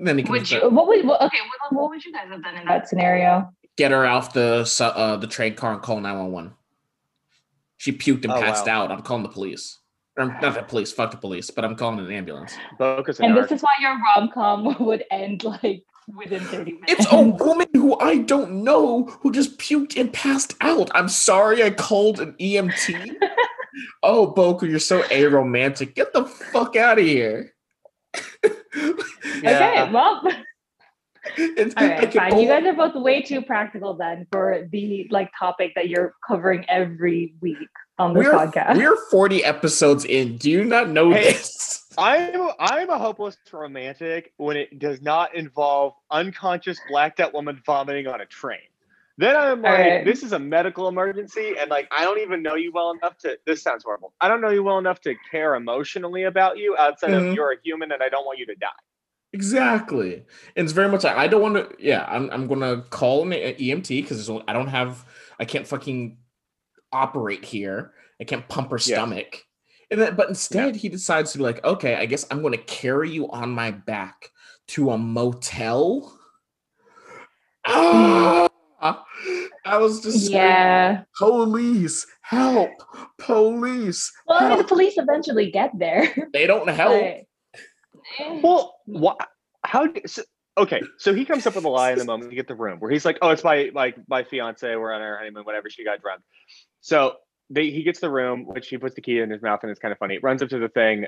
then 0.00 0.16
he 0.18 0.22
can 0.22 0.32
Would 0.32 0.48
you? 0.50 0.60
What 0.70 0.86
would? 0.86 1.04
What, 1.04 1.20
okay. 1.22 1.38
What, 1.40 1.72
what 1.80 1.88
would 1.90 2.04
you 2.04 2.12
guys 2.12 2.28
have 2.30 2.42
done 2.44 2.56
in 2.56 2.66
that 2.66 2.88
scenario? 2.88 3.52
Get 3.76 3.90
her 3.90 4.06
off 4.06 4.32
the 4.32 4.68
uh, 4.80 5.16
the 5.16 5.26
train 5.26 5.54
car 5.54 5.72
and 5.72 5.82
call 5.82 5.96
911. 6.00 6.52
She 7.78 7.92
puked 7.92 8.24
and 8.24 8.32
Oh, 8.32 8.40
passed 8.40 8.66
wow. 8.66 8.84
out. 8.84 8.92
I'm 8.92 9.02
calling 9.02 9.22
the 9.22 9.28
police. 9.28 9.78
Or, 10.18 10.26
not 10.26 10.54
the 10.54 10.62
police, 10.62 10.92
fuck 10.92 11.10
the 11.10 11.16
police, 11.16 11.50
but 11.50 11.64
I'm 11.64 11.74
calling 11.74 11.98
an 11.98 12.12
ambulance. 12.12 12.54
Boka's 12.78 13.18
an 13.18 13.24
And 13.26 13.38
arc. 13.38 13.48
this 13.48 13.56
is 13.56 13.62
why 13.62 13.70
your 13.80 13.96
rom 13.98 14.30
com 14.32 14.76
would 14.86 15.04
end 15.10 15.42
like 15.44 15.84
within 16.14 16.40
thirty 16.44 16.72
minutes. 16.72 16.92
It's 16.92 17.06
a 17.12 17.20
woman 17.20 17.66
who 17.72 17.98
I 17.98 18.18
don't 18.18 18.62
know 18.62 19.04
who 19.22 19.32
just 19.32 19.58
puked 19.58 19.98
and 19.98 20.12
passed 20.12 20.54
out. 20.60 20.90
I'm 20.94 21.08
sorry 21.08 21.62
I 21.62 21.70
called 21.70 22.20
an 22.20 22.34
EMT. 22.38 23.14
oh, 24.02 24.34
Boka, 24.36 24.68
you're 24.68 24.78
so 24.78 25.00
aromantic. 25.04 25.94
Get 25.94 26.12
the 26.12 26.24
fuck 26.26 26.76
out 26.76 26.98
of 26.98 27.04
here. 27.04 27.54
Yeah. 29.42 29.82
Okay. 29.84 29.92
Well. 29.92 30.22
It's- 31.38 31.72
All 31.76 31.84
I 31.84 31.98
right. 31.98 32.40
You 32.40 32.48
guys 32.48 32.64
are 32.64 32.72
both 32.72 32.94
way 32.94 33.22
too 33.22 33.42
practical 33.42 33.94
then 33.94 34.26
for 34.32 34.68
the 34.72 35.06
like 35.10 35.30
topic 35.38 35.72
that 35.76 35.88
you're 35.88 36.14
covering 36.26 36.64
every 36.68 37.34
week 37.40 37.56
on 37.98 38.12
this 38.14 38.24
we're, 38.26 38.32
podcast. 38.32 38.76
we're 38.76 38.96
40 39.10 39.44
episodes 39.44 40.04
in. 40.04 40.36
Do 40.36 40.50
you 40.50 40.64
not 40.64 40.88
know 40.90 41.12
Hey. 41.12 41.32
this? 41.32 41.86
I'm 41.98 42.48
I'm 42.58 42.88
a 42.90 42.98
hopeless 42.98 43.36
romantic 43.52 44.32
when 44.38 44.56
it 44.56 44.78
does 44.78 45.02
not 45.02 45.34
involve 45.34 45.92
unconscious 46.10 46.80
blacked 46.88 47.20
out 47.20 47.34
woman 47.34 47.62
vomiting 47.66 48.06
on 48.06 48.20
a 48.22 48.26
train. 48.26 48.60
Then 49.18 49.36
I'm 49.36 49.60
like, 49.60 49.72
Alright. 49.78 50.04
this 50.06 50.22
is 50.22 50.32
a 50.32 50.38
medical 50.38 50.88
emergency, 50.88 51.52
and 51.60 51.68
like 51.70 51.86
I 51.92 52.02
don't 52.04 52.18
even 52.20 52.42
know 52.42 52.54
you 52.54 52.72
well 52.72 52.92
enough 52.92 53.18
to. 53.18 53.38
This 53.46 53.62
sounds 53.62 53.84
horrible. 53.84 54.14
I 54.22 54.28
don't 54.28 54.40
know 54.40 54.48
you 54.48 54.62
well 54.62 54.78
enough 54.78 55.02
to 55.02 55.14
care 55.30 55.54
emotionally 55.54 56.22
about 56.24 56.56
you 56.56 56.74
outside 56.78 57.10
Mhm. 57.10 57.28
of 57.28 57.34
you're 57.34 57.52
a 57.52 57.56
human 57.62 57.92
and 57.92 58.02
I 58.02 58.08
don't 58.08 58.24
want 58.24 58.38
you 58.38 58.46
to 58.46 58.54
die. 58.54 58.68
Exactly. 59.32 60.14
And 60.56 60.64
it's 60.64 60.72
very 60.72 60.88
much 60.90 61.04
like 61.04 61.16
I 61.16 61.26
don't 61.26 61.40
want 61.42 61.54
to. 61.56 61.76
Yeah, 61.78 62.04
I'm. 62.08 62.28
I'm 62.30 62.46
gonna 62.46 62.82
call 62.90 63.22
an 63.22 63.30
EMT 63.30 63.88
because 64.02 64.28
I 64.46 64.52
don't 64.52 64.68
have. 64.68 65.04
I 65.40 65.44
can't 65.44 65.66
fucking 65.66 66.18
operate 66.92 67.44
here. 67.44 67.92
I 68.20 68.24
can't 68.24 68.46
pump 68.48 68.70
her 68.70 68.76
Yeah. 68.76 68.96
stomach. 68.96 69.42
And 69.90 70.00
then, 70.00 70.14
but 70.16 70.28
instead, 70.28 70.76
he 70.76 70.88
decides 70.88 71.32
to 71.32 71.38
be 71.38 71.44
like, 71.44 71.62
okay, 71.64 71.96
I 71.96 72.06
guess 72.06 72.26
I'm 72.30 72.40
going 72.40 72.52
to 72.52 72.64
carry 72.64 73.10
you 73.10 73.30
on 73.30 73.50
my 73.50 73.70
back 73.72 74.30
to 74.68 74.90
a 74.90 74.96
motel. 74.98 76.18
Ah! 77.66 78.48
I 79.64 79.76
was 79.78 80.02
just 80.02 80.24
like, 80.26 80.32
yeah. 80.34 81.02
police, 81.18 82.04
help, 82.22 82.70
police. 83.18 84.10
Well, 84.26 84.42
I 84.42 84.48
mean, 84.48 84.58
the 84.58 84.64
police 84.64 84.94
eventually 84.96 85.50
get 85.52 85.70
there. 85.78 86.12
They 86.32 86.46
don't 86.46 86.68
help. 86.82 87.00
but- 87.00 87.24
Well, 88.42 88.76
mm. 88.88 89.00
what? 89.00 89.28
How? 89.64 89.88
So, 90.06 90.22
okay, 90.58 90.82
so 90.98 91.14
he 91.14 91.24
comes 91.24 91.46
up 91.46 91.54
with 91.54 91.64
a 91.64 91.68
lie 91.68 91.92
in 91.92 91.98
the 91.98 92.04
moment 92.04 92.30
to 92.30 92.36
get 92.36 92.48
the 92.48 92.54
room 92.54 92.78
where 92.78 92.90
he's 92.90 93.04
like, 93.04 93.18
"Oh, 93.22 93.30
it's 93.30 93.44
my 93.44 93.70
like 93.74 93.96
my 94.08 94.24
fiance. 94.24 94.74
We're 94.76 94.92
on 94.92 95.00
our 95.00 95.18
honeymoon. 95.18 95.44
Whatever. 95.44 95.70
She 95.70 95.84
got 95.84 96.00
drunk." 96.00 96.22
So 96.80 97.16
they 97.50 97.70
he 97.70 97.82
gets 97.82 98.00
the 98.00 98.10
room, 98.10 98.46
which 98.46 98.68
he 98.68 98.78
puts 98.78 98.94
the 98.94 99.00
key 99.00 99.20
in 99.20 99.30
his 99.30 99.42
mouth, 99.42 99.60
and 99.62 99.70
it's 99.70 99.80
kind 99.80 99.92
of 99.92 99.98
funny. 99.98 100.16
It 100.16 100.22
Runs 100.22 100.42
up 100.42 100.48
to 100.50 100.58
the 100.58 100.68
thing. 100.68 101.06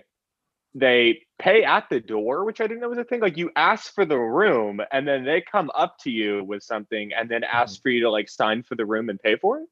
They 0.77 1.23
pay 1.39 1.63
at 1.63 1.89
the 1.89 2.01
door, 2.01 2.45
which 2.45 2.61
I 2.61 2.67
didn't 2.67 2.81
know 2.81 2.89
was 2.89 2.99
a 2.99 3.05
thing. 3.05 3.21
Like 3.21 3.37
you 3.37 3.51
ask 3.55 3.95
for 3.95 4.05
the 4.05 4.19
room, 4.19 4.81
and 4.93 5.07
then 5.07 5.25
they 5.25 5.41
come 5.41 5.71
up 5.75 5.99
to 6.01 6.11
you 6.11 6.43
with 6.45 6.63
something, 6.63 7.13
and 7.13 7.29
then 7.29 7.45
ask 7.45 7.79
mm. 7.79 7.83
for 7.83 7.91
you 7.91 8.01
to 8.03 8.11
like 8.11 8.29
sign 8.29 8.63
for 8.63 8.75
the 8.75 8.87
room 8.87 9.09
and 9.09 9.21
pay 9.21 9.37
for 9.37 9.59
it 9.59 9.69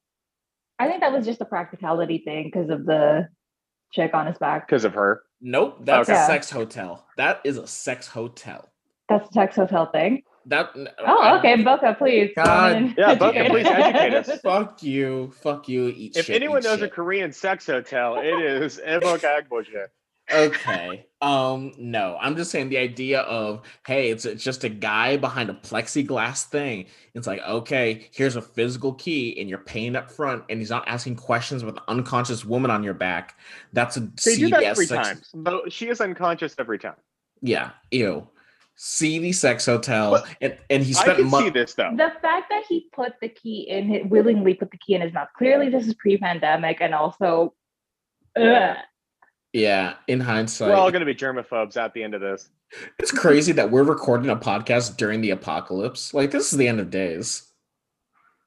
I 0.79 0.87
think 0.87 1.01
that 1.01 1.13
was 1.13 1.25
just 1.25 1.41
a 1.41 1.45
practicality 1.45 2.19
thing 2.19 2.45
because 2.45 2.69
of 2.69 2.85
the 2.85 3.29
chick 3.91 4.13
on 4.13 4.27
his 4.27 4.37
back. 4.37 4.67
because 4.67 4.85
of 4.85 4.93
her. 4.95 5.23
Nope, 5.45 5.79
that's 5.81 6.07
Okay. 6.09 6.23
a 6.23 6.25
sex 6.25 6.49
hotel. 6.49 7.05
That 7.17 7.41
is 7.43 7.57
a 7.57 7.67
sex 7.67 8.07
hotel. 8.07 8.69
That's 9.09 9.29
a 9.29 9.33
sex 9.33 9.55
Hotel 9.57 9.85
thing. 9.91 10.23
That 10.45 10.69
Oh, 11.05 11.37
okay, 11.37 11.57
Boka, 11.61 11.97
please. 11.97 12.31
God. 12.35 12.95
Yeah, 12.97 13.15
Boka, 13.15 13.49
please 13.49 13.65
educate 13.69 14.13
us. 14.13 14.39
Fuck 14.41 14.81
you. 14.81 15.31
Fuck 15.41 15.67
you. 15.67 15.89
Eat 15.89 16.15
If 16.15 16.25
shit, 16.27 16.35
anyone 16.37 16.59
eat 16.59 16.63
knows 16.63 16.81
a. 16.81 16.87
Korean 16.87 17.33
sex 17.33 17.65
hotel, 17.67 18.15
it 18.17 18.33
is 18.41 18.79
Ebok 18.79 19.19
Agboje. 19.21 19.87
Okay. 20.31 21.05
Um, 21.21 21.73
no, 21.77 22.17
I'm 22.19 22.35
just 22.35 22.51
saying 22.51 22.69
the 22.69 22.77
idea 22.77 23.21
of 23.21 23.61
hey, 23.85 24.09
it's, 24.09 24.25
it's 24.25 24.43
just 24.43 24.63
a 24.63 24.69
guy 24.69 25.17
behind 25.17 25.49
a 25.49 25.53
plexiglass 25.53 26.45
thing. 26.45 26.85
It's 27.13 27.27
like, 27.27 27.41
okay, 27.41 28.09
here's 28.13 28.35
a 28.35 28.41
physical 28.41 28.93
key, 28.93 29.39
and 29.39 29.49
you're 29.49 29.59
paying 29.59 29.95
up 29.95 30.11
front, 30.11 30.43
and 30.49 30.59
he's 30.59 30.69
not 30.69 30.87
asking 30.87 31.15
questions 31.17 31.63
with 31.63 31.75
an 31.77 31.83
unconscious 31.87 32.43
woman 32.45 32.71
on 32.71 32.83
your 32.83 32.93
back. 32.93 33.37
That's 33.73 33.97
a 33.97 34.01
They 34.25 34.35
do 34.37 34.49
that 34.49 34.63
CVS 34.63 34.75
three 34.75 34.85
sex- 34.85 35.07
times. 35.07 35.29
But 35.33 35.71
she 35.71 35.89
is 35.89 36.01
unconscious 36.01 36.55
every 36.57 36.79
time. 36.79 36.95
Yeah, 37.41 37.71
ew. 37.91 38.27
CV 38.77 39.35
sex 39.35 39.65
hotel, 39.67 40.11
But 40.11 40.25
and, 40.41 40.57
and 40.69 40.83
he 40.83 40.95
I 40.95 41.01
spent 41.01 41.17
can 41.19 41.29
money. 41.29 41.45
see 41.47 41.51
this 41.51 41.73
though. 41.75 41.91
The 41.95 42.11
fact 42.21 42.49
that 42.49 42.63
he 42.67 42.87
put 42.91 43.13
the 43.21 43.29
key 43.29 43.67
in, 43.69 43.87
his, 43.87 44.05
willingly 44.05 44.55
put 44.55 44.71
the 44.71 44.77
key 44.77 44.95
in 44.95 45.01
his 45.01 45.13
mouth. 45.13 45.27
Clearly, 45.37 45.69
this 45.69 45.85
is 45.85 45.93
pre-pandemic, 45.93 46.77
and 46.81 46.93
also, 46.95 47.53
ugh. 48.35 48.77
Yeah, 49.53 49.93
in 50.07 50.19
hindsight, 50.19 50.69
We're 50.69 50.75
all 50.75 50.89
going 50.91 51.01
to 51.01 51.05
be 51.05 51.13
germaphobes 51.13 51.77
at 51.77 51.93
the 51.93 52.01
end 52.03 52.15
of 52.15 52.21
this. 52.21 52.49
It's 52.97 53.11
crazy 53.11 53.51
that 53.53 53.69
we're 53.69 53.83
recording 53.83 54.31
a 54.31 54.35
podcast 54.35 54.97
during 54.97 55.21
the 55.21 55.29
apocalypse. 55.29 56.11
Like 56.13 56.31
this 56.31 56.51
is 56.51 56.57
the 56.57 56.67
end 56.67 56.79
of 56.79 56.89
days. 56.89 57.47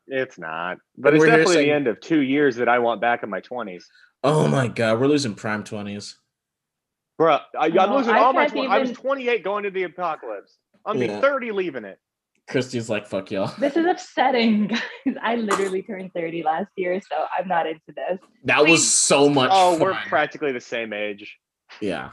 It's 0.09 0.37
not, 0.37 0.79
but 0.99 1.15
And 1.15 1.23
it's 1.23 1.27
definitely 1.31 1.55
saying- 1.55 1.67
the 1.69 1.73
end 1.75 1.87
of 1.87 2.01
two 2.01 2.21
years 2.23 2.57
that 2.57 2.69
I 2.69 2.81
want 2.81 3.01
back 3.01 3.23
in 3.23 3.31
my 3.31 3.41
twenties, 3.41 3.89
Oh 4.25 4.49
my 4.49 4.67
god, 4.67 4.99
we're 5.01 5.07
losing 5.07 5.35
prime 5.35 5.63
twenties. 5.63 6.17
bro. 7.19 7.39
I, 7.59 7.67
I'm 7.67 7.79
Oh, 7.79 7.97
losing 7.99 8.13
I 8.15 8.19
all 8.19 8.33
my. 8.33 8.49
can't 8.49 8.69
I 8.71 8.79
was 8.81 8.91
28 8.93 9.45
going 9.45 9.63
to 9.65 9.71
the 9.71 9.85
apocalypse. 9.85 10.59
I'm 10.85 10.99
Yeah. 11.01 11.15
be 11.17 11.21
30 11.21 11.53
leaving 11.53 11.85
it. 11.85 11.99
Christie's 12.49 12.89
like, 12.89 13.07
fuck 13.07 13.31
y'all. 13.31 13.53
this 13.59 13.77
is 13.77 13.87
upsetting, 13.87 14.67
guys. 15.07 15.15
I 15.23 15.35
literally 15.37 15.83
turned 15.83 16.13
30 16.15 16.43
last 16.45 16.69
year, 16.77 17.01
so 17.01 17.25
I'm 17.37 17.49
not 17.49 17.67
into 17.67 17.81
this. 17.89 18.19
That 18.45 18.67
was 18.67 18.89
so 18.91 19.29
much 19.29 19.51
Oh, 19.53 19.73
fun. 19.73 19.81
we're 19.81 19.95
practically 20.07 20.53
the 20.53 20.61
same 20.61 20.93
age. 20.93 21.37
yeah. 21.81 22.11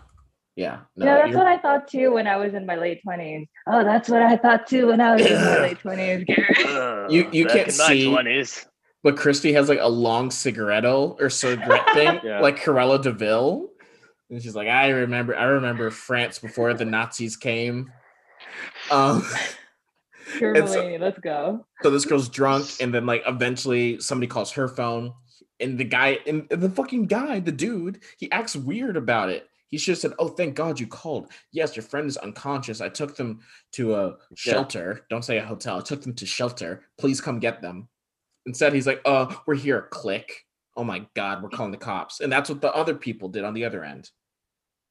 Yeah. 0.56 0.82
No, 0.96 1.06
that's 1.06 1.28
you're- 1.30 1.38
what 1.38 1.48
I 1.48 1.58
thought 1.58 1.88
too 1.88 2.13
when 2.13 2.28
I 2.28 2.38
was 2.38 2.54
in 2.54 2.66
my 2.68 2.75
late 2.75 3.02
20s. 3.08 3.48
Oh, 3.68 3.84
that's 3.84 4.08
what 4.08 4.22
I 4.22 4.38
thought 4.38 4.68
too 4.68 4.88
when 4.88 5.02
I 5.02 5.16
was 5.16 5.25
in 5.25 5.34
my 5.34 5.60
late 5.62 5.80
20s, 5.80 6.28
Garrett. 6.28 7.12
You- 7.12 7.30
you 7.32 7.46
back 7.46 7.56
can't 7.56 7.70
in 7.70 7.78
my 7.78 7.88
see- 7.88 8.06
20s. 8.06 8.66
but 9.04 9.18
Christie 9.18 9.54
has 9.54 9.68
like 9.68 9.80
a 9.82 9.90
long 9.90 10.30
cigaretto 10.30 11.18
or 11.20 11.30
cigarette 11.32 11.90
thing, 11.94 12.20
Yeah. 12.24 12.40
like 12.40 12.60
Cruella 12.63 13.02
de 13.02 13.12
Vil. 13.12 13.68
And 14.30 14.42
she's 14.44 14.56
like, 14.56 14.68
I 14.68 14.90
remember 14.90 15.36
I 15.36 15.44
remember 15.46 15.90
France 15.92 16.38
before 16.40 16.74
the 16.75 16.86
Nazis 16.86 17.36
came. 17.36 17.92
Um 18.92 19.25
So- 20.39 20.98
let's 21.00 21.20
go. 21.20 21.65
So 21.82 21.89
this 21.89 22.06
girl's 22.06 22.30
drunk, 22.30 22.68
and 22.80 22.94
then 22.94 23.06
like 23.06 23.24
eventually 23.27 24.00
somebody 24.00 24.27
calls 24.27 24.51
her 24.51 24.68
phone, 24.68 25.13
and 25.60 25.77
the 25.77 25.84
guy 25.84 26.20
and 26.27 26.48
and 26.51 26.62
the 26.62 26.70
fucking 26.70 27.08
guy, 27.08 27.39
the 27.39 27.51
dude, 27.51 28.01
he 28.18 28.32
acts 28.32 28.56
weird 28.56 28.98
about 28.98 29.30
it. 29.30 29.48
He 29.70 29.77
should 29.77 29.94
have 29.94 30.00
said, 30.00 30.13
"Oh, 30.20 30.27
thank 30.27 30.56
God 30.56 30.80
you 30.80 30.86
called. 30.88 31.32
Yes, 31.51 31.75
your 31.75 31.84
friend 31.84 32.08
is 32.08 32.18
unconscious. 32.18 32.80
I 32.80 32.89
took 32.89 33.15
them 33.15 33.39
to 33.74 33.96
a 33.96 34.18
shelter. 34.36 35.06
Don't 35.10 35.25
say 35.25 35.38
a 35.39 35.46
hotel. 35.46 35.77
I 35.77 35.82
took 35.82 36.01
them 36.03 36.13
to 36.15 36.25
shelter. 36.25 36.84
Please 37.00 37.20
come 37.20 37.39
get 37.39 37.62
them." 37.62 37.88
Instead, 38.46 38.74
he's 38.74 38.86
like, 38.88 39.01
"Uh, 39.06 39.34
we're 39.48 39.56
here." 39.56 39.88
Click. 39.92 40.46
Oh 40.75 40.84
my 40.84 41.06
God, 41.15 41.42
we're 41.44 41.50
calling 41.50 41.72
the 41.72 41.77
cops, 41.77 42.20
and 42.20 42.32
that's 42.32 42.50
what 42.50 42.62
the 42.62 42.74
other 42.74 42.96
people 42.96 43.30
did 43.30 43.44
on 43.44 43.53
the 43.53 43.65
other 43.65 43.84
end. 43.84 44.10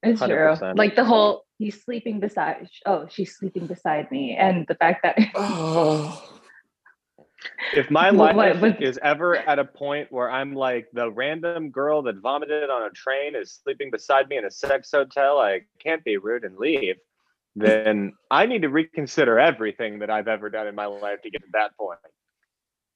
It's 0.03 0.21
true. 0.21 0.29
100%. 0.29 0.77
Like 0.77 0.97
the 0.97 1.05
whole 1.05 1.45
he's 1.59 1.83
sleeping 1.83 2.19
beside 2.21 2.69
oh, 2.87 3.07
she's 3.09 3.37
sleeping 3.37 3.67
beside 3.67 4.11
me. 4.11 4.37
And 4.37 4.67
the 4.67 4.75
fact 4.75 5.03
that 5.05 5.17
Oh, 5.35 6.41
If 7.75 7.91
my 7.91 8.11
life 8.11 8.37
what- 8.37 8.61
what- 8.61 8.83
is 8.83 8.99
ever 9.03 9.37
at 9.37 9.59
a 9.59 9.65
point 9.65 10.11
where 10.11 10.31
I'm 10.31 10.55
like 10.55 10.89
the 10.93 11.11
random 11.11 11.71
girl 11.71 12.03
that 12.03 12.17
vomited 12.17 12.69
on 12.71 12.83
a 12.83 12.91
train 12.91 13.37
is 13.37 13.61
sleeping 13.63 13.91
beside 13.91 14.29
me 14.29 14.37
in 14.39 14.45
a 14.45 14.51
sex 14.51 14.91
hotel, 14.93 15.39
I 15.39 15.63
can't 15.79 16.03
be 16.05 16.17
rude 16.17 16.45
and 16.45 16.57
leave. 16.57 16.97
Then 17.55 18.15
I 18.31 18.47
need 18.47 18.63
to 18.63 18.71
reconsider 18.71 19.39
everything 19.39 19.99
that 19.99 20.09
I've 20.11 20.27
ever 20.27 20.49
done 20.49 20.67
in 20.67 20.75
my 20.75 20.87
life 20.87 21.21
to 21.23 21.31
get 21.31 21.43
to 21.43 21.49
that 21.53 21.77
point. 21.77 21.99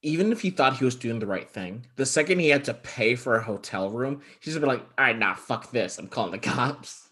Even 0.07 0.31
if 0.31 0.41
he 0.41 0.51
thought 0.51 0.77
he 0.77 0.85
was 0.85 0.95
doing 0.95 1.19
the 1.19 1.27
right 1.27 1.51
thing, 1.51 1.85
the 1.97 2.07
second 2.07 2.39
he 2.39 2.49
had 2.49 2.65
to 2.65 2.75
pay 2.75 3.17
for 3.17 3.35
a 3.35 3.43
hotel 3.43 3.91
room, 3.91 4.23
he's 4.39 4.55
just 4.55 4.61
be 4.61 4.67
like, 4.67 4.81
"All 4.97 5.05
right, 5.05 5.19
nah, 5.19 5.35
fuck 5.35 5.73
this. 5.73 5.99
I'm 5.99 6.07
calling 6.07 6.31
the 6.31 6.39
cops." 6.55 7.11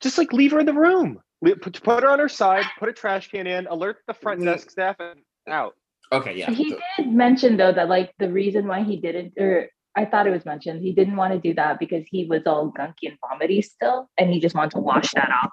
Just 0.00 0.18
like 0.18 0.32
leave 0.32 0.52
her 0.52 0.60
in 0.60 0.66
the 0.66 0.72
room. 0.72 1.20
Put, 1.44 1.82
put 1.82 2.04
her 2.04 2.08
on 2.08 2.20
her 2.20 2.28
side, 2.28 2.64
put 2.78 2.88
a 2.88 2.92
trash 2.92 3.28
can 3.28 3.48
in, 3.48 3.66
alert 3.66 3.98
the 4.06 4.14
front 4.14 4.44
desk 4.44 4.70
staff, 4.70 4.96
and 5.00 5.20
out. 5.48 5.74
Okay, 6.12 6.36
yeah. 6.36 6.50
he 6.50 6.76
did 6.96 7.10
mention 7.12 7.56
though 7.56 7.72
that 7.72 7.88
like 7.88 8.12
the 8.20 8.30
reason 8.30 8.68
why 8.68 8.84
he 8.84 8.98
didn't 8.98 9.32
or 9.36 9.68
I 9.96 10.04
thought 10.04 10.26
it 10.26 10.30
was 10.30 10.44
mentioned 10.44 10.82
he 10.82 10.92
didn't 10.92 11.16
want 11.16 11.32
to 11.32 11.40
do 11.40 11.54
that 11.54 11.80
because 11.80 12.04
he 12.08 12.26
was 12.26 12.42
all 12.46 12.70
gunky 12.70 13.08
and 13.08 13.16
vomity 13.26 13.62
still 13.62 14.08
and 14.18 14.30
he 14.30 14.38
just 14.38 14.54
wanted 14.54 14.72
to 14.72 14.78
wash 14.78 15.12
that 15.12 15.30
off. 15.30 15.50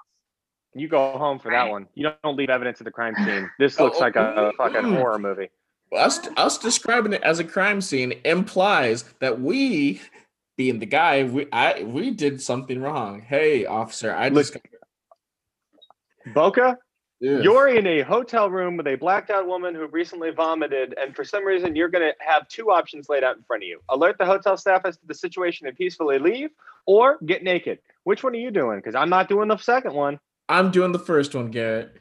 You 0.74 0.86
go 0.86 1.18
home 1.18 1.40
for 1.40 1.50
that 1.50 1.70
one. 1.70 1.86
You 1.94 2.10
don't 2.22 2.36
leave 2.36 2.50
evidence 2.50 2.80
at 2.80 2.84
the 2.84 2.92
crime 2.92 3.14
scene. 3.24 3.50
This 3.58 3.80
Oh, 3.80 3.84
looks 3.84 3.98
like 3.98 4.16
a 4.16 4.52
fucking 4.56 4.82
mm. 4.82 4.96
horror 4.98 5.18
movie. 5.18 5.48
Us 5.92 6.20
us 6.36 6.58
describing 6.58 7.12
it 7.12 7.22
as 7.22 7.40
a 7.40 7.44
crime 7.44 7.80
scene 7.80 8.14
implies 8.24 9.04
that 9.18 9.40
we, 9.40 10.00
being 10.56 10.78
the 10.78 10.86
guy, 10.86 11.24
we 11.24 11.46
I 11.52 11.82
we 11.82 12.10
did 12.10 12.40
something 12.40 12.80
wrong. 12.80 13.22
Hey, 13.22 13.66
officer, 13.66 14.14
I 14.14 14.28
Look, 14.28 14.46
just 14.46 14.56
Boka, 16.34 16.76
Ugh. 17.22 17.44
You're 17.44 17.68
in 17.68 17.86
a 17.86 18.00
hotel 18.00 18.48
room 18.48 18.78
with 18.78 18.86
a 18.86 18.94
blacked 18.94 19.28
out 19.28 19.46
woman 19.46 19.74
who 19.74 19.86
recently 19.88 20.30
vomited, 20.30 20.94
and 20.98 21.14
for 21.14 21.22
some 21.22 21.44
reason, 21.44 21.76
you're 21.76 21.90
going 21.90 22.04
to 22.04 22.14
have 22.24 22.48
two 22.48 22.70
options 22.70 23.10
laid 23.10 23.22
out 23.22 23.36
in 23.36 23.42
front 23.42 23.62
of 23.62 23.68
you 23.68 23.78
alert 23.90 24.16
the 24.18 24.24
hotel 24.24 24.56
staff 24.56 24.82
as 24.86 24.96
to 24.96 25.06
the 25.06 25.14
situation 25.14 25.66
and 25.66 25.76
peacefully 25.76 26.18
leave, 26.18 26.48
or 26.86 27.18
get 27.26 27.42
naked. 27.42 27.78
Which 28.04 28.24
one 28.24 28.32
are 28.32 28.38
you 28.38 28.50
doing? 28.50 28.78
Because 28.78 28.94
I'm 28.94 29.10
not 29.10 29.28
doing 29.28 29.48
the 29.48 29.58
second 29.58 29.92
one. 29.92 30.18
I'm 30.48 30.70
doing 30.70 30.92
the 30.92 30.98
first 30.98 31.34
one, 31.34 31.50
Garrett. 31.50 31.94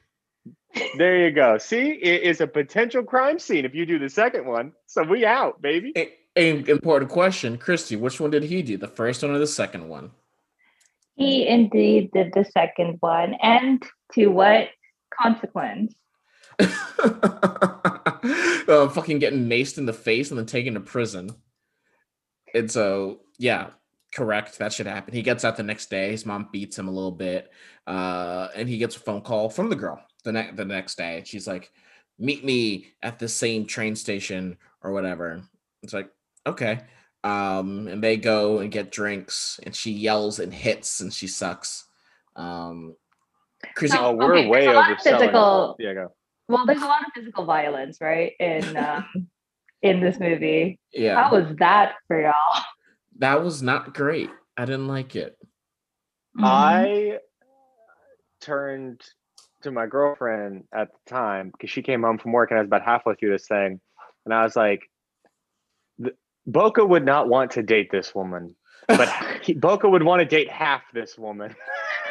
There 0.98 1.26
you 1.26 1.32
go. 1.32 1.58
See, 1.58 1.92
it 1.92 2.24
is 2.24 2.42
a 2.42 2.48
potential 2.48 3.04
crime 3.04 3.40
scene 3.40 3.66
if 3.66 3.74
you 3.74 3.86
do 3.86 4.00
the 4.00 4.10
second 4.10 4.46
one. 4.46 4.74
So 4.86 5.04
we 5.04 5.26
out, 5.26 5.62
baby. 5.62 5.94
A, 5.96 6.14
a 6.36 6.70
important 6.70 7.12
question, 7.12 7.58
Christie. 7.58 7.96
Which 7.96 8.20
one 8.20 8.32
did 8.32 8.44
he 8.44 8.62
do? 8.62 8.78
The 8.78 8.88
first 8.88 9.24
one 9.24 9.32
or 9.32 9.40
the 9.40 9.48
second 9.48 9.90
one? 9.90 10.12
He 11.16 11.48
indeed 11.48 12.12
did 12.14 12.32
the 12.34 12.46
second 12.46 12.98
one. 13.00 13.36
And 13.42 13.84
to 14.14 14.28
what 14.28 14.70
consequence? 15.22 15.94
uh, 16.60 16.68
fucking 18.90 19.20
getting 19.20 19.50
maced 19.50 19.78
in 19.78 19.86
the 19.86 19.94
face 19.94 20.30
and 20.30 20.38
then 20.38 20.46
taken 20.46 20.76
to 20.76 20.80
prison. 20.80 21.32
And 22.54 22.72
so, 22.72 23.22
yeah, 23.38 23.72
correct. 24.13 24.60
That 24.60 24.74
should 24.74 24.88
happen. 24.88 25.13
He 25.13 25.24
gets 25.24 25.43
out 25.43 25.58
the 25.58 25.63
next 25.63 25.89
day. 25.89 26.12
His 26.12 26.26
mom 26.26 26.50
beats 26.52 26.78
him 26.78 26.88
a 26.88 26.91
little 26.91 27.12
bit, 27.12 27.52
uh, 27.88 28.50
and 28.56 28.70
he 28.70 28.78
gets 28.78 28.96
a 28.96 29.00
phone 29.00 29.22
call 29.22 29.50
from 29.50 29.70
the 29.70 29.76
girl 29.76 30.02
the 30.23 30.32
next 30.32 30.55
the 30.58 30.65
next 30.65 30.97
day. 30.97 31.23
She's 31.25 31.47
like, 31.47 31.71
"Meet 32.17 32.43
me 32.43 32.88
at 33.01 33.19
the 33.19 33.27
same 33.27 33.65
train 33.65 33.95
station 33.95 34.58
or 34.84 34.91
whatever." 34.91 35.41
It's 35.84 35.93
like, 35.93 36.10
okay. 36.45 36.82
Um, 37.23 37.88
and 37.88 38.01
they 38.03 38.15
go 38.17 38.60
and 38.60 38.71
get 38.71 38.91
drinks, 38.91 39.60
and 39.63 39.75
she 39.75 39.91
yells 39.91 40.39
and 40.39 40.53
hits, 40.53 41.01
and 41.01 41.13
she 41.13 41.27
sucks. 41.27 41.86
Um, 42.36 42.95
Chrissy, 43.75 43.97
So- 43.97 44.05
Oh, 44.08 44.12
we're 44.13 44.36
okay, 44.38 44.47
way 44.47 44.67
over 44.67 44.71
a 44.71 44.73
lot 44.75 45.01
physical- 45.01 45.75
Yeah, 45.79 45.93
go. 45.93 46.13
Well, 46.47 46.65
there's 46.65 46.82
a 46.82 46.86
lot 46.86 47.01
of 47.01 47.08
physical 47.13 47.45
violence, 47.45 47.99
right? 48.01 48.34
In 48.39 48.75
um, 48.77 49.05
in 49.82 49.99
this 50.01 50.19
movie. 50.19 50.79
yeah, 50.93 51.21
How 51.21 51.32
was 51.32 51.55
that 51.58 51.95
for 52.08 52.21
y'all? 52.21 52.63
that 53.19 53.43
was 53.43 53.62
not 53.62 53.93
great. 53.93 54.29
I 54.58 54.65
didn't 54.65 54.88
like 54.88 55.15
it. 55.15 55.38
Mm-hmm. 56.38 56.45
I 56.45 57.17
turned 58.41 59.01
to 59.62 59.72
my 59.72 59.88
girlfriend 59.88 60.63
at 60.74 60.89
the 60.91 61.10
time 61.10 61.50
because 61.52 61.69
she 61.69 61.82
came 61.82 62.04
home 62.04 62.17
from 62.17 62.32
work 62.32 62.52
and 62.52 62.58
I 62.58 62.62
was 62.62 62.67
about 62.67 62.84
halfway 62.84 63.15
through 63.15 63.32
this 63.32 63.48
thing. 63.48 63.80
And 64.26 64.34
I 64.34 64.43
was 64.43 64.56
like, 64.56 64.82
"Th- 66.02 66.15
Boka 66.48 66.88
would 66.88 67.06
not 67.06 67.28
want 67.28 67.52
to 67.52 67.63
date 67.63 67.91
this 67.91 68.13
woman, 68.13 68.56
but 68.88 69.08
Boka 69.48 69.89
would 69.89 70.04
want 70.04 70.19
to 70.22 70.26
date 70.26 70.50
half 70.50 70.84
this 70.93 71.17
woman. 71.17 71.56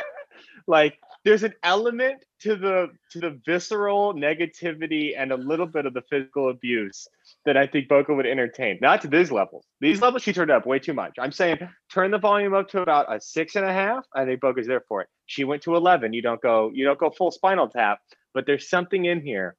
like, 0.67 0.99
there's 1.25 1.43
an 1.43 1.55
element 1.63 2.25
to 2.41 2.57
the 2.57 2.89
to 3.11 3.21
the 3.21 3.41
visceral 3.45 4.15
negativity 4.15 5.15
and 5.17 5.33
a 5.33 5.37
little 5.37 5.67
bit 5.67 5.87
of 5.87 5.95
the 5.95 6.03
physical 6.09 6.51
abuse 6.51 7.09
that 7.45 7.57
I 7.57 7.67
think 7.67 7.89
Boka 7.89 8.15
would 8.15 8.27
entertain. 8.27 8.79
Not 8.81 9.03
to 9.03 9.09
these 9.09 9.31
levels. 9.33 9.67
These 9.81 10.01
levels 10.01 10.23
she 10.23 10.33
turned 10.33 10.51
up 10.51 10.67
way 10.67 10.79
too 10.79 10.95
much. 10.95 11.15
I'm 11.19 11.33
saying 11.33 11.59
turn 11.93 12.11
the 12.11 12.19
volume 12.19 12.55
up 12.55 12.69
to 12.71 12.83
about 12.83 13.13
a 13.15 13.21
six 13.21 13.57
and 13.57 13.65
a 13.65 13.73
half. 13.73 14.05
I 14.15 14.25
think 14.25 14.41
Boka's 14.41 14.67
there 14.67 14.85
for 14.89 15.03
it. 15.03 15.09
She 15.27 15.45
went 15.45 15.63
to 15.63 15.75
eleven. 15.75 16.13
You 16.13 16.23
don't 16.23 16.41
go. 16.41 16.71
You 16.73 16.85
don't 16.85 16.99
go 16.99 17.11
full 17.11 17.31
spinal 17.31 17.69
tap. 17.69 18.01
But 18.35 18.47
there's 18.47 18.69
something 18.69 19.05
in 19.05 19.21
here. 19.21 19.57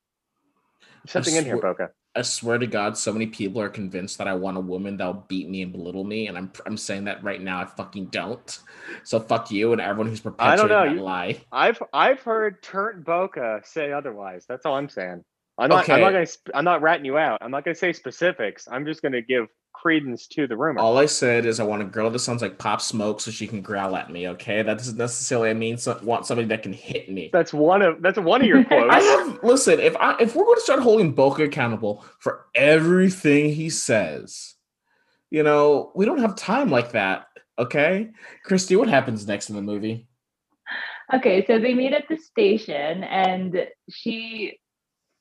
Something 1.07 1.35
in 1.35 1.45
here, 1.45 1.57
Boka. 1.57 1.89
I 2.15 2.23
swear 2.23 2.57
to 2.57 2.67
God, 2.67 2.97
so 2.97 3.13
many 3.13 3.27
people 3.27 3.61
are 3.61 3.69
convinced 3.69 4.17
that 4.17 4.27
I 4.27 4.33
want 4.33 4.57
a 4.57 4.61
woman 4.61 4.97
that'll 4.97 5.25
beat 5.27 5.47
me 5.47 5.61
and 5.61 5.71
belittle 5.71 6.03
me, 6.03 6.27
and 6.27 6.37
I'm 6.37 6.51
I'm 6.65 6.77
saying 6.77 7.05
that 7.05 7.23
right 7.23 7.41
now. 7.41 7.61
I 7.61 7.65
fucking 7.65 8.07
don't. 8.07 8.59
So 9.03 9.19
fuck 9.19 9.51
you 9.51 9.71
and 9.73 9.79
everyone 9.79 10.07
who's 10.07 10.25
I 10.39 10.55
don't 10.55 10.67
perpetuating 10.67 10.69
know, 10.69 10.83
that 10.85 10.95
you- 10.95 11.01
lie. 11.03 11.41
I've 11.51 11.81
I've 11.93 12.21
heard 12.21 12.63
turnt 12.63 13.05
Boka 13.05 13.65
say 13.65 13.91
otherwise. 13.91 14.45
That's 14.47 14.65
all 14.65 14.75
I'm 14.75 14.89
saying. 14.89 15.23
I'm 15.57 15.69
not. 15.69 15.89
I'm 15.89 16.01
not 16.01 16.11
gonna. 16.11 16.27
I'm 16.53 16.65
not 16.65 16.81
ratting 16.81 17.05
you 17.05 17.17
out. 17.17 17.39
I'm 17.41 17.51
not 17.51 17.63
gonna 17.63 17.75
say 17.75 17.93
specifics. 17.93 18.67
I'm 18.71 18.85
just 18.85 19.01
gonna 19.01 19.21
give 19.21 19.47
credence 19.81 20.27
to 20.27 20.47
the 20.47 20.57
rumor. 20.57 20.79
All 20.79 20.97
I 20.97 21.05
said 21.05 21.45
is 21.45 21.59
I 21.59 21.63
want 21.63 21.81
a 21.81 21.85
girl 21.85 22.09
that 22.09 22.19
sounds 22.19 22.41
like 22.41 22.57
Pop 22.57 22.81
Smoke 22.81 23.21
so 23.21 23.31
she 23.31 23.47
can 23.47 23.61
growl 23.61 23.95
at 23.95 24.11
me. 24.11 24.27
Okay, 24.29 24.61
that 24.61 24.77
doesn't 24.77 24.97
necessarily 24.97 25.53
mean 25.53 25.77
so, 25.77 25.99
want 26.03 26.25
somebody 26.25 26.47
that 26.49 26.63
can 26.63 26.73
hit 26.73 27.09
me. 27.09 27.29
That's 27.31 27.53
one 27.53 27.81
of. 27.81 28.01
That's 28.01 28.19
one 28.19 28.41
of 28.41 28.47
your 28.47 28.63
quotes. 28.65 28.93
I 28.93 28.99
have 28.99 29.39
listen. 29.43 29.79
If 29.79 29.95
I 29.97 30.15
if 30.19 30.35
we're 30.35 30.45
going 30.45 30.57
to 30.57 30.61
start 30.61 30.81
holding 30.81 31.15
Boka 31.15 31.45
accountable 31.45 32.03
for 32.19 32.45
everything 32.55 33.53
he 33.53 33.69
says, 33.69 34.55
you 35.29 35.43
know, 35.43 35.91
we 35.95 36.05
don't 36.05 36.19
have 36.19 36.35
time 36.35 36.69
like 36.69 36.91
that. 36.91 37.27
Okay, 37.57 38.09
Christie, 38.43 38.75
what 38.75 38.89
happens 38.89 39.27
next 39.27 39.49
in 39.49 39.55
the 39.55 39.61
movie? 39.61 40.07
Okay, 41.13 41.45
so 41.45 41.59
they 41.59 41.73
meet 41.73 41.93
at 41.93 42.07
the 42.07 42.17
station 42.17 43.03
and 43.03 43.67
she 43.89 44.59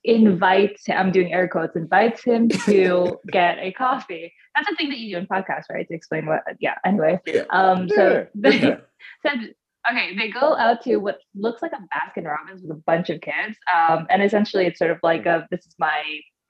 invites 0.04 0.88
I'm 0.88 1.12
doing 1.12 1.32
air 1.32 1.48
quotes, 1.48 1.76
invites 1.76 2.22
him 2.22 2.48
to 2.48 3.18
get 3.32 3.58
a 3.58 3.72
coffee. 3.72 4.32
That's 4.54 4.68
the 4.68 4.76
thing 4.76 4.88
that 4.90 4.98
you 4.98 5.14
do 5.14 5.18
in 5.18 5.26
podcasts, 5.26 5.64
right? 5.70 5.86
To 5.88 5.94
explain 5.94 6.26
what 6.26 6.42
yeah, 6.60 6.74
anyway. 6.84 7.20
Yeah. 7.26 7.44
Um 7.50 7.88
so 7.88 8.26
they 8.34 8.60
said 9.22 9.54
okay, 9.90 10.16
they 10.16 10.30
go 10.30 10.56
out 10.56 10.82
to 10.82 10.96
what 10.96 11.18
looks 11.34 11.62
like 11.62 11.72
a 11.72 11.76
Baskin 11.76 12.26
Robbins 12.26 12.62
with 12.62 12.70
a 12.70 12.82
bunch 12.86 13.10
of 13.10 13.20
kids. 13.20 13.56
Um 13.74 14.06
and 14.10 14.22
essentially 14.22 14.66
it's 14.66 14.78
sort 14.78 14.90
of 14.90 14.98
like 15.02 15.26
a 15.26 15.46
this 15.50 15.66
is 15.66 15.74
my 15.78 16.02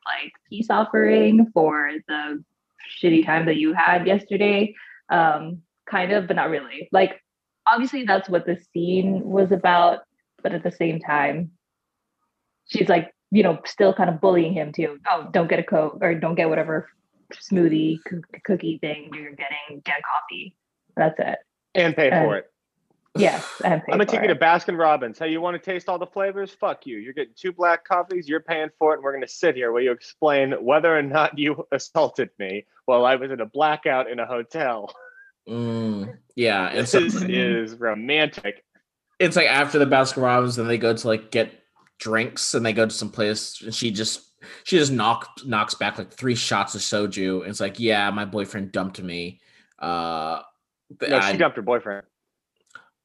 like 0.04 0.32
peace 0.48 0.70
offering 0.70 1.50
for 1.52 1.90
the 2.06 2.42
shitty 3.02 3.24
time 3.24 3.46
that 3.46 3.56
you 3.56 3.72
had 3.72 4.06
yesterday. 4.06 4.74
Um 5.10 5.62
kind 5.88 6.12
of, 6.12 6.26
but 6.26 6.36
not 6.36 6.50
really. 6.50 6.88
Like 6.92 7.20
obviously 7.66 8.04
that's 8.04 8.28
what 8.28 8.46
the 8.46 8.58
scene 8.72 9.22
was 9.24 9.52
about, 9.52 10.00
but 10.42 10.52
at 10.52 10.62
the 10.62 10.72
same 10.72 11.00
time, 11.00 11.50
she's 12.66 12.88
like, 12.88 13.10
you 13.30 13.42
know, 13.42 13.58
still 13.66 13.92
kind 13.94 14.08
of 14.10 14.20
bullying 14.20 14.52
him 14.54 14.72
too. 14.72 14.98
Oh, 15.10 15.28
don't 15.32 15.48
get 15.48 15.58
a 15.58 15.62
coke 15.62 15.98
or 16.00 16.14
don't 16.14 16.34
get 16.34 16.48
whatever 16.48 16.88
smoothie 17.34 17.98
coo- 18.08 18.22
cookie 18.44 18.78
thing 18.78 19.10
you're 19.12 19.32
getting. 19.32 19.80
Get 19.84 20.00
coffee. 20.02 20.56
That's 20.96 21.18
it. 21.18 21.38
and 21.74 21.94
pay 21.94 22.10
Uh, 22.10 22.22
for 22.24 22.36
it. 22.38 22.50
Yes, 23.16 23.44
and 23.64 23.82
pay 23.84 23.92
I'm 23.92 23.98
gonna 23.98 24.06
take 24.06 24.22
you 24.22 24.28
to. 24.28 24.36
Baskin 24.36 24.78
Robbins. 24.78 25.18
Hey, 25.18 25.28
you 25.30 25.40
want 25.40 25.60
to 25.62 25.70
taste 25.72 25.88
all 25.88 25.98
the 25.98 26.06
flavors? 26.06 26.52
Fuck 26.52 26.86
you. 26.86 26.98
You're 26.98 27.12
getting 27.14 27.34
two 27.36 27.52
black 27.52 27.84
coffees. 27.84 28.28
You're 28.28 28.40
paying 28.40 28.68
for 28.78 28.92
it, 28.92 28.96
and 28.96 29.04
we're 29.04 29.12
gonna 29.12 29.26
sit 29.28 29.56
here 29.56 29.72
while 29.72 29.82
you 29.82 29.90
explain 29.92 30.52
whether 30.64 30.96
or 30.96 31.02
not 31.02 31.36
you 31.38 31.66
assaulted 31.72 32.30
me 32.38 32.66
while 32.86 33.04
I 33.04 33.16
was 33.16 33.30
in 33.30 33.40
a 33.40 33.46
blackout 33.46 34.08
in 34.10 34.20
a 34.20 34.26
hotel. 34.26 34.94
Mm, 35.48 36.16
yeah, 36.36 36.68
and 36.68 36.78
This 36.80 36.90
so 36.92 36.98
is 36.98 37.74
romantic. 37.78 38.64
it's 39.18 39.34
like 39.36 39.48
after 39.48 39.78
the 39.78 39.86
Baskin 39.86 40.22
Robbins, 40.22 40.56
then 40.56 40.68
they 40.68 40.78
go 40.78 40.94
to 40.94 41.06
like 41.08 41.30
get 41.30 41.50
drinks 41.98 42.54
and 42.54 42.64
they 42.64 42.72
go 42.72 42.86
to 42.86 42.94
some 42.94 43.10
place 43.10 43.60
and 43.62 43.74
she 43.74 43.90
just 43.90 44.22
she 44.64 44.78
just 44.78 44.92
knocks 44.92 45.44
knocks 45.44 45.74
back 45.74 45.98
like 45.98 46.12
three 46.12 46.34
shots 46.34 46.74
of 46.74 46.80
soju 46.80 47.40
and 47.40 47.50
it's 47.50 47.60
like 47.60 47.80
yeah 47.80 48.08
my 48.10 48.24
boyfriend 48.24 48.70
dumped 48.72 49.02
me 49.02 49.40
uh 49.80 50.40
No, 51.02 51.18
I- 51.18 51.32
she 51.32 51.38
dumped 51.38 51.56
her 51.56 51.62
boyfriend. 51.62 52.06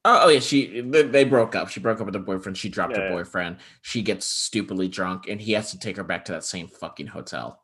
Oh, 0.06 0.24
oh 0.24 0.28
yeah, 0.28 0.40
she 0.40 0.82
they, 0.82 1.02
they 1.02 1.24
broke 1.24 1.54
up. 1.56 1.70
She 1.70 1.80
broke 1.80 1.98
up 1.98 2.04
with 2.04 2.14
her 2.14 2.20
boyfriend. 2.20 2.58
She 2.58 2.68
dropped 2.68 2.92
Yeah, 2.92 3.04
her 3.04 3.06
yeah. 3.08 3.12
boyfriend. 3.14 3.56
She 3.80 4.02
gets 4.02 4.26
stupidly 4.26 4.86
drunk, 4.86 5.28
and 5.30 5.40
he 5.40 5.52
has 5.52 5.70
to 5.70 5.78
take 5.78 5.96
her 5.96 6.04
back 6.04 6.26
to 6.26 6.32
that 6.32 6.44
same 6.44 6.68
fucking 6.68 7.06
hotel. 7.06 7.63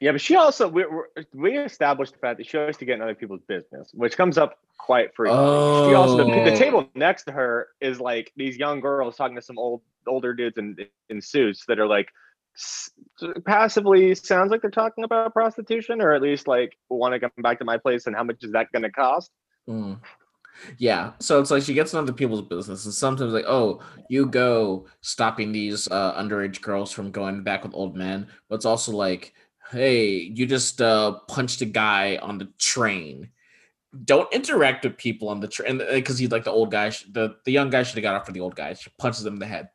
Yeah, 0.00 0.12
but 0.12 0.20
she 0.20 0.36
also 0.36 0.68
we 0.68 0.84
we- 1.34 1.58
established 1.58 2.12
the 2.12 2.18
fact 2.18 2.38
that 2.38 2.46
she 2.46 2.56
likes 2.58 2.76
to 2.78 2.84
get 2.84 2.94
in 2.96 3.02
other 3.02 3.14
people's 3.16 3.42
business, 3.48 3.90
which 3.94 4.16
comes 4.16 4.38
up 4.38 4.58
quite 4.78 5.14
frequently. 5.14 5.88
She 5.90 5.94
also 5.94 6.16
the, 6.18 6.24
the 6.24 6.52
Oh. 6.52 6.56
table 6.56 6.88
next 6.94 7.24
to 7.24 7.32
her 7.32 7.68
is 7.80 8.00
like 8.00 8.32
these 8.36 8.56
young 8.56 8.80
girls 8.80 9.16
talking 9.16 9.34
to 9.36 9.42
some 9.42 9.58
old 9.58 9.82
older 10.06 10.32
dudes 10.34 10.56
in 10.56 10.76
in 11.08 11.20
suits 11.20 11.64
that 11.66 11.78
are 11.80 11.86
like 11.86 12.08
s- 12.56 12.90
passively 13.44 14.14
sounds 14.14 14.50
like 14.52 14.62
they're 14.62 14.70
talking 14.70 15.02
about 15.04 15.32
prostitution 15.32 16.00
or 16.00 16.12
at 16.12 16.22
least 16.22 16.46
like 16.46 16.78
want 16.88 17.12
to 17.14 17.18
come 17.20 17.30
back 17.42 17.58
to 17.58 17.64
my 17.64 17.76
place 17.76 18.06
and 18.06 18.14
how 18.14 18.22
much 18.22 18.42
is 18.42 18.52
that 18.52 18.70
going 18.72 18.82
to 18.84 18.90
cost? 18.90 19.32
Mm. 19.68 19.98
Yeah, 20.76 21.12
so 21.20 21.40
it's 21.40 21.50
like 21.52 21.62
she 21.62 21.74
gets 21.74 21.94
into 21.94 22.12
people's 22.12 22.42
business, 22.42 22.84
and 22.84 22.92
sometimes 22.92 23.32
like, 23.32 23.44
oh, 23.46 23.80
you 24.08 24.26
go 24.26 24.86
stopping 25.02 25.52
these 25.52 25.86
uh, 25.88 26.20
underage 26.20 26.60
girls 26.60 26.90
from 26.90 27.12
going 27.12 27.44
back 27.44 27.62
with 27.62 27.74
old 27.74 27.96
men, 27.96 28.26
but 28.48 28.56
it's 28.56 28.64
also 28.64 28.90
like, 28.90 29.34
hey, 29.70 30.08
you 30.34 30.46
just 30.46 30.80
uh, 30.80 31.12
punched 31.28 31.60
a 31.60 31.66
guy 31.66 32.18
on 32.20 32.38
the 32.38 32.48
train. 32.58 33.30
Don't 34.04 34.32
interact 34.32 34.84
with 34.84 34.98
people 34.98 35.28
on 35.28 35.40
the 35.40 35.48
train 35.48 35.78
because 35.78 36.18
he's 36.18 36.30
like 36.30 36.44
the 36.44 36.50
old 36.50 36.70
guy. 36.70 36.90
The 37.10 37.36
the 37.44 37.52
young 37.52 37.70
guy 37.70 37.82
should 37.82 37.96
have 37.96 38.02
got 38.02 38.14
after 38.16 38.32
the 38.32 38.40
old 38.40 38.54
guy. 38.54 38.74
She 38.74 38.90
punches 38.98 39.24
him 39.24 39.34
in 39.34 39.38
the 39.38 39.46
head, 39.46 39.70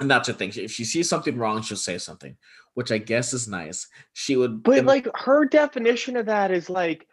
and 0.00 0.10
that's 0.10 0.26
her 0.28 0.34
thing. 0.34 0.52
If 0.56 0.72
she 0.72 0.84
sees 0.84 1.08
something 1.08 1.38
wrong, 1.38 1.62
she'll 1.62 1.76
say 1.76 1.98
something, 1.98 2.36
which 2.74 2.90
I 2.90 2.98
guess 2.98 3.32
is 3.32 3.46
nice. 3.46 3.86
She 4.14 4.36
would, 4.36 4.62
But 4.64 4.84
like 4.84 5.06
her 5.14 5.44
definition 5.44 6.16
of 6.16 6.26
that 6.26 6.50
is 6.50 6.68
like 6.68 7.06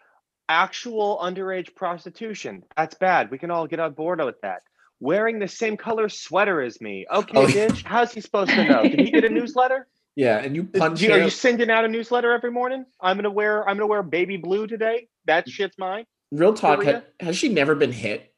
actual 0.49 1.19
underage 1.21 1.75
prostitution. 1.75 2.63
That's 2.75 2.95
bad. 2.95 3.29
We 3.31 3.37
can 3.37 3.51
all 3.51 3.67
get 3.67 3.79
on 3.79 3.93
board 3.93 4.19
with 4.23 4.41
that. 4.41 4.63
Wearing 4.99 5.37
the 5.37 5.47
same 5.47 5.77
color 5.77 6.09
sweater 6.09 6.61
as 6.61 6.81
me. 6.81 7.05
Okay, 7.11 7.37
Oh, 7.37 7.45
bitch. 7.45 7.83
How's 7.83 8.13
he 8.13 8.21
supposed 8.21 8.51
to 8.51 8.63
know? 8.63 8.83
Did 8.83 8.99
he 8.99 9.11
get 9.11 9.23
a 9.23 9.29
newsletter? 9.39 9.87
Yeah, 10.15 10.37
and 10.37 10.55
you 10.55 10.63
punch 10.65 10.99
do 10.99 11.11
are 11.11 11.19
you 11.19 11.29
sending 11.29 11.69
out 11.69 11.85
a 11.85 11.87
newsletter 11.87 12.31
every 12.31 12.51
morning? 12.51 12.85
I'm 13.01 13.17
gonna 13.17 13.31
wear 13.31 13.67
I'm 13.67 13.77
gonna 13.77 13.87
wear 13.87 14.03
baby 14.03 14.37
blue 14.37 14.67
today. 14.67 15.07
That 15.25 15.49
shit's 15.49 15.77
mine. 15.77 16.05
Real 16.31 16.53
talk, 16.53 16.83
ha- 16.83 17.03
has 17.19 17.35
she 17.35 17.49
never 17.49 17.75
been 17.75 17.91
hit? 17.91 18.33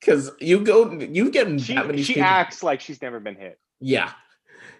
Because 0.00 0.30
you 0.40 0.60
go, 0.60 0.92
you 0.92 1.30
get 1.30 1.60
She 1.60 1.74
that 1.74 1.86
many. 1.86 2.02
she 2.02 2.20
acts 2.20 2.62
like 2.62 2.80
she's 2.80 3.00
never 3.00 3.18
been 3.18 3.36
hit. 3.36 3.58
Yeah, 3.80 4.12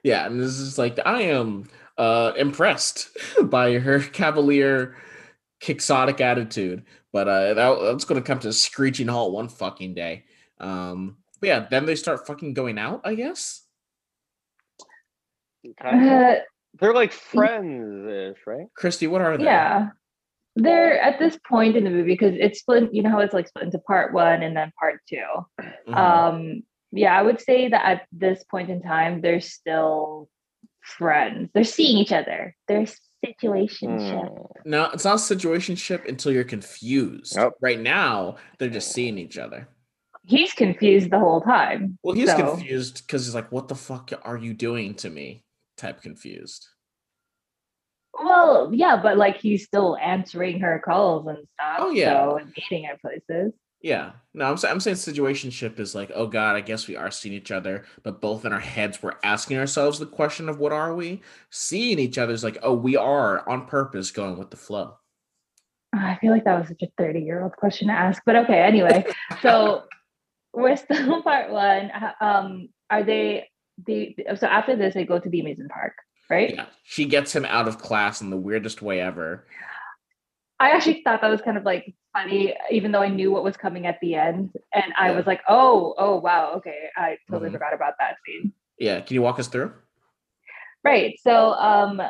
yeah, 0.03 0.27
and 0.27 0.41
this 0.41 0.59
is 0.59 0.79
like 0.79 0.99
I 1.05 1.23
am 1.23 1.69
uh 1.99 2.33
impressed 2.37 3.09
by 3.45 3.79
her 3.79 4.01
cavalier, 4.01 4.97
quixotic 5.63 6.21
attitude, 6.21 6.85
but 7.13 7.29
uh 7.29 7.55
that, 7.55 7.81
that's 7.83 8.05
going 8.05 8.23
to 8.23 8.27
come 8.27 8.39
to 8.41 8.49
a 8.49 8.53
screeching 8.53 9.09
halt 9.09 9.33
one 9.33 9.49
fucking 9.49 9.95
day. 9.95 10.25
Um, 10.61 11.17
but 11.41 11.47
yeah, 11.49 11.67
then 11.71 11.87
they 11.87 11.97
start 11.97 12.27
fucking 12.27 12.55
going 12.55 12.79
out. 12.79 13.01
I 13.05 13.15
guess. 13.15 13.63
Okay. 15.81 16.37
Uh, 16.39 16.41
They're 16.81 16.95
like 16.95 17.13
friends, 17.13 18.37
right? 18.47 18.67
Christie, 18.77 19.07
what 19.07 19.21
are 19.23 19.37
they? 19.39 19.45
yeah. 19.45 19.89
They're 20.59 20.99
at 21.01 21.19
this 21.19 21.39
point 21.47 21.77
in 21.77 21.85
the 21.85 21.91
movie 21.91 22.13
because 22.13 22.35
it's 22.39 22.61
split, 22.61 22.93
you 22.95 23.03
know 23.03 23.11
how 23.11 23.19
it's 23.21 23.35
like 23.35 23.47
split 23.49 23.65
into 23.67 23.79
part 23.79 24.15
one 24.15 24.43
and 24.43 24.57
then 24.57 24.73
part 24.81 25.01
two. 25.09 25.23
Mhm. 25.89 25.95
Um, 25.95 26.63
yeah, 26.93 27.19
I 27.19 27.21
would 27.23 27.41
say 27.41 27.69
that 27.69 27.85
at 27.85 28.07
this 28.11 28.43
point 28.45 28.71
in 28.71 28.81
time, 28.83 29.21
they're 29.21 29.41
still 29.41 30.31
friends. 30.81 31.51
They're 31.53 31.65
seeing 31.65 31.99
each 31.99 32.13
other. 32.13 32.57
They're 32.69 32.87
situationship. 33.25 34.29
Hmm. 34.29 34.71
No, 34.71 34.85
it's 34.95 35.05
not 35.05 35.19
situationship 35.19 36.09
until 36.09 36.33
you're 36.33 36.45
confused. 36.45 37.37
Nope. 37.37 37.55
Right 37.61 37.81
now, 37.81 38.37
they're 38.59 38.71
just 38.71 38.93
seeing 38.93 39.19
each 39.19 39.37
other. 39.39 39.69
He's 40.25 40.53
confused 40.53 41.11
the 41.11 41.19
whole 41.19 41.41
time. 41.41 41.99
Well, 42.03 42.15
he's 42.17 42.31
So- 42.31 42.55
confused 42.57 43.07
because 43.07 43.27
he's 43.27 43.35
like, 43.35 43.53
"What 43.53 43.69
the 43.69 43.75
fuck 43.75 44.11
are 44.23 44.37
you 44.39 44.55
doing 44.55 44.95
to 44.95 45.11
me?" 45.11 45.43
Type 45.77 46.03
confused. 46.03 46.67
Well, 48.15 48.71
yeah, 48.73 49.01
but 49.03 49.17
like 49.17 49.39
he's 49.39 49.65
still 49.65 49.97
answering 49.97 50.61
her 50.61 50.81
calls 50.85 51.27
and 51.27 51.39
stuff. 51.55 51.77
Oh, 51.79 51.91
yeah. 51.91 52.25
So 52.25 52.37
and 52.37 52.53
meeting 52.57 52.87
at 52.87 53.01
places. 53.01 53.53
Yeah, 53.83 54.13
no, 54.33 54.47
I'm, 54.47 54.59
I'm 54.67 54.81
saying 54.81 54.97
situationship 54.97 55.79
is 55.79 55.95
like, 55.95 56.11
oh 56.15 56.27
god, 56.27 56.57
I 56.57 56.61
guess 56.61 56.89
we 56.89 56.97
are 56.97 57.11
seeing 57.11 57.35
each 57.35 57.51
other, 57.51 57.85
but 58.03 58.21
both 58.21 58.45
in 58.45 58.53
our 58.53 58.59
heads 58.59 59.03
we're 59.03 59.15
asking 59.23 59.59
ourselves 59.59 59.99
the 59.99 60.07
question 60.07 60.49
of 60.49 60.59
what 60.59 60.73
are 60.73 60.95
we? 60.95 61.21
Seeing 61.51 61.99
each 61.99 62.17
other 62.19 62.33
is 62.33 62.43
like, 62.43 62.59
oh, 62.63 62.75
we 62.75 62.97
are 62.97 63.49
on 63.49 63.67
purpose 63.67 64.11
going 64.11 64.39
with 64.39 64.51
the 64.51 64.57
flow. 64.57 64.97
I 65.93 66.17
feel 66.21 66.33
like 66.33 66.45
that 66.45 66.59
was 66.59 66.69
such 66.69 66.83
a 66.83 66.89
30 66.99 67.21
year 67.21 67.43
old 67.43 67.53
question 67.53 67.89
to 67.89 67.95
ask, 67.95 68.23
but 68.27 68.37
okay, 68.37 68.61
anyway. 68.61 69.05
so 69.43 69.85
we're 70.53 70.77
still 70.77 71.23
part 71.23 71.51
one. 71.51 71.91
Um, 72.21 72.69
are 72.91 73.03
they 73.03 73.49
the 73.85 74.17
so 74.37 74.47
after 74.47 74.75
this 74.77 74.95
they 74.95 75.05
go 75.05 75.19
to 75.19 75.29
the 75.29 75.41
amusement 75.41 75.71
park, 75.71 75.93
right? 76.31 76.55
Yeah, 76.55 76.67
she 76.85 77.05
gets 77.05 77.35
him 77.35 77.45
out 77.45 77.69
of 77.69 77.79
class 77.79 78.21
in 78.21 78.31
the 78.31 78.37
weirdest 78.37 78.81
way 78.83 79.01
ever. 79.01 79.47
I 80.59 80.71
actually 80.71 81.03
thought 81.03 81.21
that 81.21 81.29
was 81.29 81.43
kind 81.43 81.59
of 81.59 81.65
like 81.65 81.95
funny, 82.15 82.55
even 82.71 82.91
though 82.91 83.03
I 83.03 83.09
knew 83.09 83.31
what 83.31 83.45
was 83.45 83.59
coming 83.59 83.87
at 83.87 83.99
the 84.01 84.15
end. 84.15 84.51
And 84.73 84.93
I 84.97 85.11
Yeah. 85.11 85.17
was 85.17 85.27
like, 85.27 85.43
oh, 85.49 85.95
oh 85.99 86.17
wow, 86.17 86.53
okay. 86.57 86.89
I 86.97 87.19
totally 87.31 87.51
Mhm. 87.51 87.55
forgot 87.55 87.75
about 87.75 87.95
that 88.01 88.17
scene. 88.25 88.53
Yeah, 88.79 89.01
can 89.01 89.15
you 89.15 89.23
walk 89.23 89.39
us 89.39 89.49
through? 89.49 89.73
Right. 90.83 91.19
So 91.21 91.53
um 91.55 92.01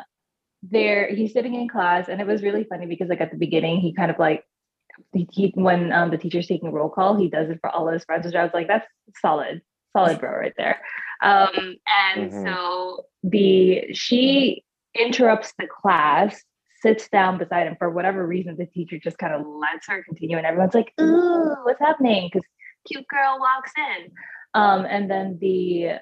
there 0.63 1.07
he's 1.13 1.33
sitting 1.33 1.53
in 1.55 1.67
class 1.67 2.07
and 2.09 2.19
it 2.19 2.27
was 2.27 2.41
really 2.41 2.63
funny 2.63 2.85
because 2.87 3.09
like 3.09 3.21
at 3.21 3.31
the 3.31 3.37
beginning 3.37 3.79
he 3.79 3.93
kind 3.93 4.09
of 4.09 4.17
like 4.17 4.43
he, 5.13 5.27
he 5.31 5.51
when 5.55 5.91
um 5.91 6.09
the 6.09 6.17
teacher's 6.17 6.47
taking 6.47 6.71
roll 6.71 6.89
call, 6.89 7.15
he 7.17 7.29
does 7.29 7.49
it 7.49 7.59
for 7.61 7.69
all 7.69 7.87
of 7.87 7.93
his 7.93 8.03
friends, 8.05 8.25
which 8.25 8.35
I 8.35 8.43
was 8.43 8.53
like, 8.53 8.67
that's 8.67 8.87
solid, 9.21 9.61
solid 9.93 10.19
bro 10.21 10.31
right 10.31 10.53
there. 10.57 10.79
Um 11.21 11.75
and 12.07 12.31
Mhm. 12.31 12.43
so 12.43 13.05
the 13.23 13.93
she 13.93 14.63
interrupts 14.95 15.53
the 15.59 15.67
class, 15.67 16.43
sits 16.81 17.09
down 17.09 17.37
beside 17.37 17.67
him 17.67 17.75
for 17.77 17.89
whatever 17.89 18.25
reason, 18.25 18.55
the 18.57 18.65
teacher 18.65 18.97
just 18.99 19.17
kind 19.17 19.33
of 19.33 19.45
lets 19.45 19.87
her 19.87 20.03
continue 20.03 20.37
and 20.37 20.45
everyone's 20.45 20.73
like, 20.73 20.93
ooh, 21.01 21.55
what's 21.63 21.79
happening? 21.79 22.29
Because 22.31 22.47
cute 22.87 23.07
girl 23.07 23.37
walks 23.39 23.71
in. 23.77 24.11
Um, 24.53 24.85
and 24.85 25.09
then 25.09 25.37
the 25.39 25.99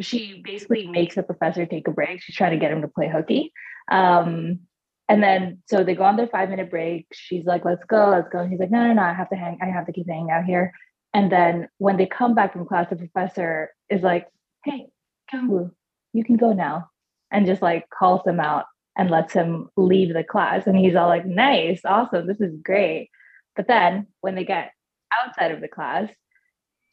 she 0.00 0.42
basically 0.44 0.88
makes 0.88 1.14
the 1.14 1.22
professor 1.22 1.66
take 1.66 1.86
a 1.86 1.92
break. 1.92 2.20
She's 2.20 2.36
trying 2.36 2.50
to 2.52 2.58
get 2.58 2.72
him 2.72 2.82
to 2.82 2.88
play 2.88 3.08
hooky. 3.08 3.52
Um, 3.90 4.60
and 5.08 5.22
then 5.22 5.62
so 5.66 5.84
they 5.84 5.94
go 5.94 6.02
on 6.04 6.16
their 6.16 6.26
five 6.26 6.48
minute 6.50 6.70
break. 6.70 7.06
She's 7.12 7.44
like, 7.44 7.64
let's 7.64 7.84
go, 7.84 8.08
let's 8.10 8.28
go. 8.28 8.38
And 8.40 8.50
he's 8.50 8.58
like, 8.58 8.70
no, 8.70 8.86
no, 8.86 8.94
no, 8.94 9.02
I 9.02 9.12
have 9.12 9.28
to 9.30 9.36
hang, 9.36 9.58
I 9.62 9.66
have 9.66 9.86
to 9.86 9.92
keep 9.92 10.08
hanging 10.08 10.30
out 10.30 10.44
here. 10.44 10.72
And 11.12 11.30
then 11.30 11.68
when 11.78 11.96
they 11.96 12.06
come 12.06 12.34
back 12.34 12.52
from 12.52 12.66
class, 12.66 12.88
the 12.90 12.96
professor 12.96 13.70
is 13.94 14.02
like, 14.02 14.26
hey, 14.64 14.86
Gyeon-woo, 15.32 15.70
you 16.12 16.24
can 16.24 16.36
go 16.36 16.52
now. 16.52 16.90
And 17.30 17.46
just 17.46 17.62
like 17.62 17.88
calls 17.90 18.26
him 18.26 18.38
out 18.40 18.66
and 18.96 19.10
lets 19.10 19.32
him 19.32 19.68
leave 19.76 20.12
the 20.12 20.24
class. 20.24 20.66
And 20.66 20.76
he's 20.76 20.94
all 20.94 21.08
like, 21.08 21.26
nice, 21.26 21.80
awesome, 21.84 22.26
this 22.26 22.40
is 22.40 22.54
great. 22.62 23.10
But 23.56 23.66
then 23.66 24.08
when 24.20 24.34
they 24.34 24.44
get 24.44 24.72
outside 25.12 25.52
of 25.52 25.60
the 25.60 25.68
class, 25.68 26.10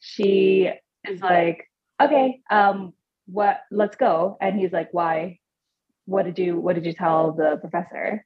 she 0.00 0.70
is 1.08 1.20
like, 1.20 1.68
okay, 2.00 2.40
um, 2.50 2.92
what 3.26 3.60
let's 3.70 3.96
go. 3.96 4.36
And 4.40 4.58
he's 4.58 4.72
like, 4.72 4.88
why? 4.92 5.38
What 6.06 6.24
did 6.24 6.38
you 6.38 6.58
what 6.58 6.74
did 6.74 6.84
you 6.84 6.92
tell 6.92 7.32
the 7.32 7.58
professor? 7.60 8.24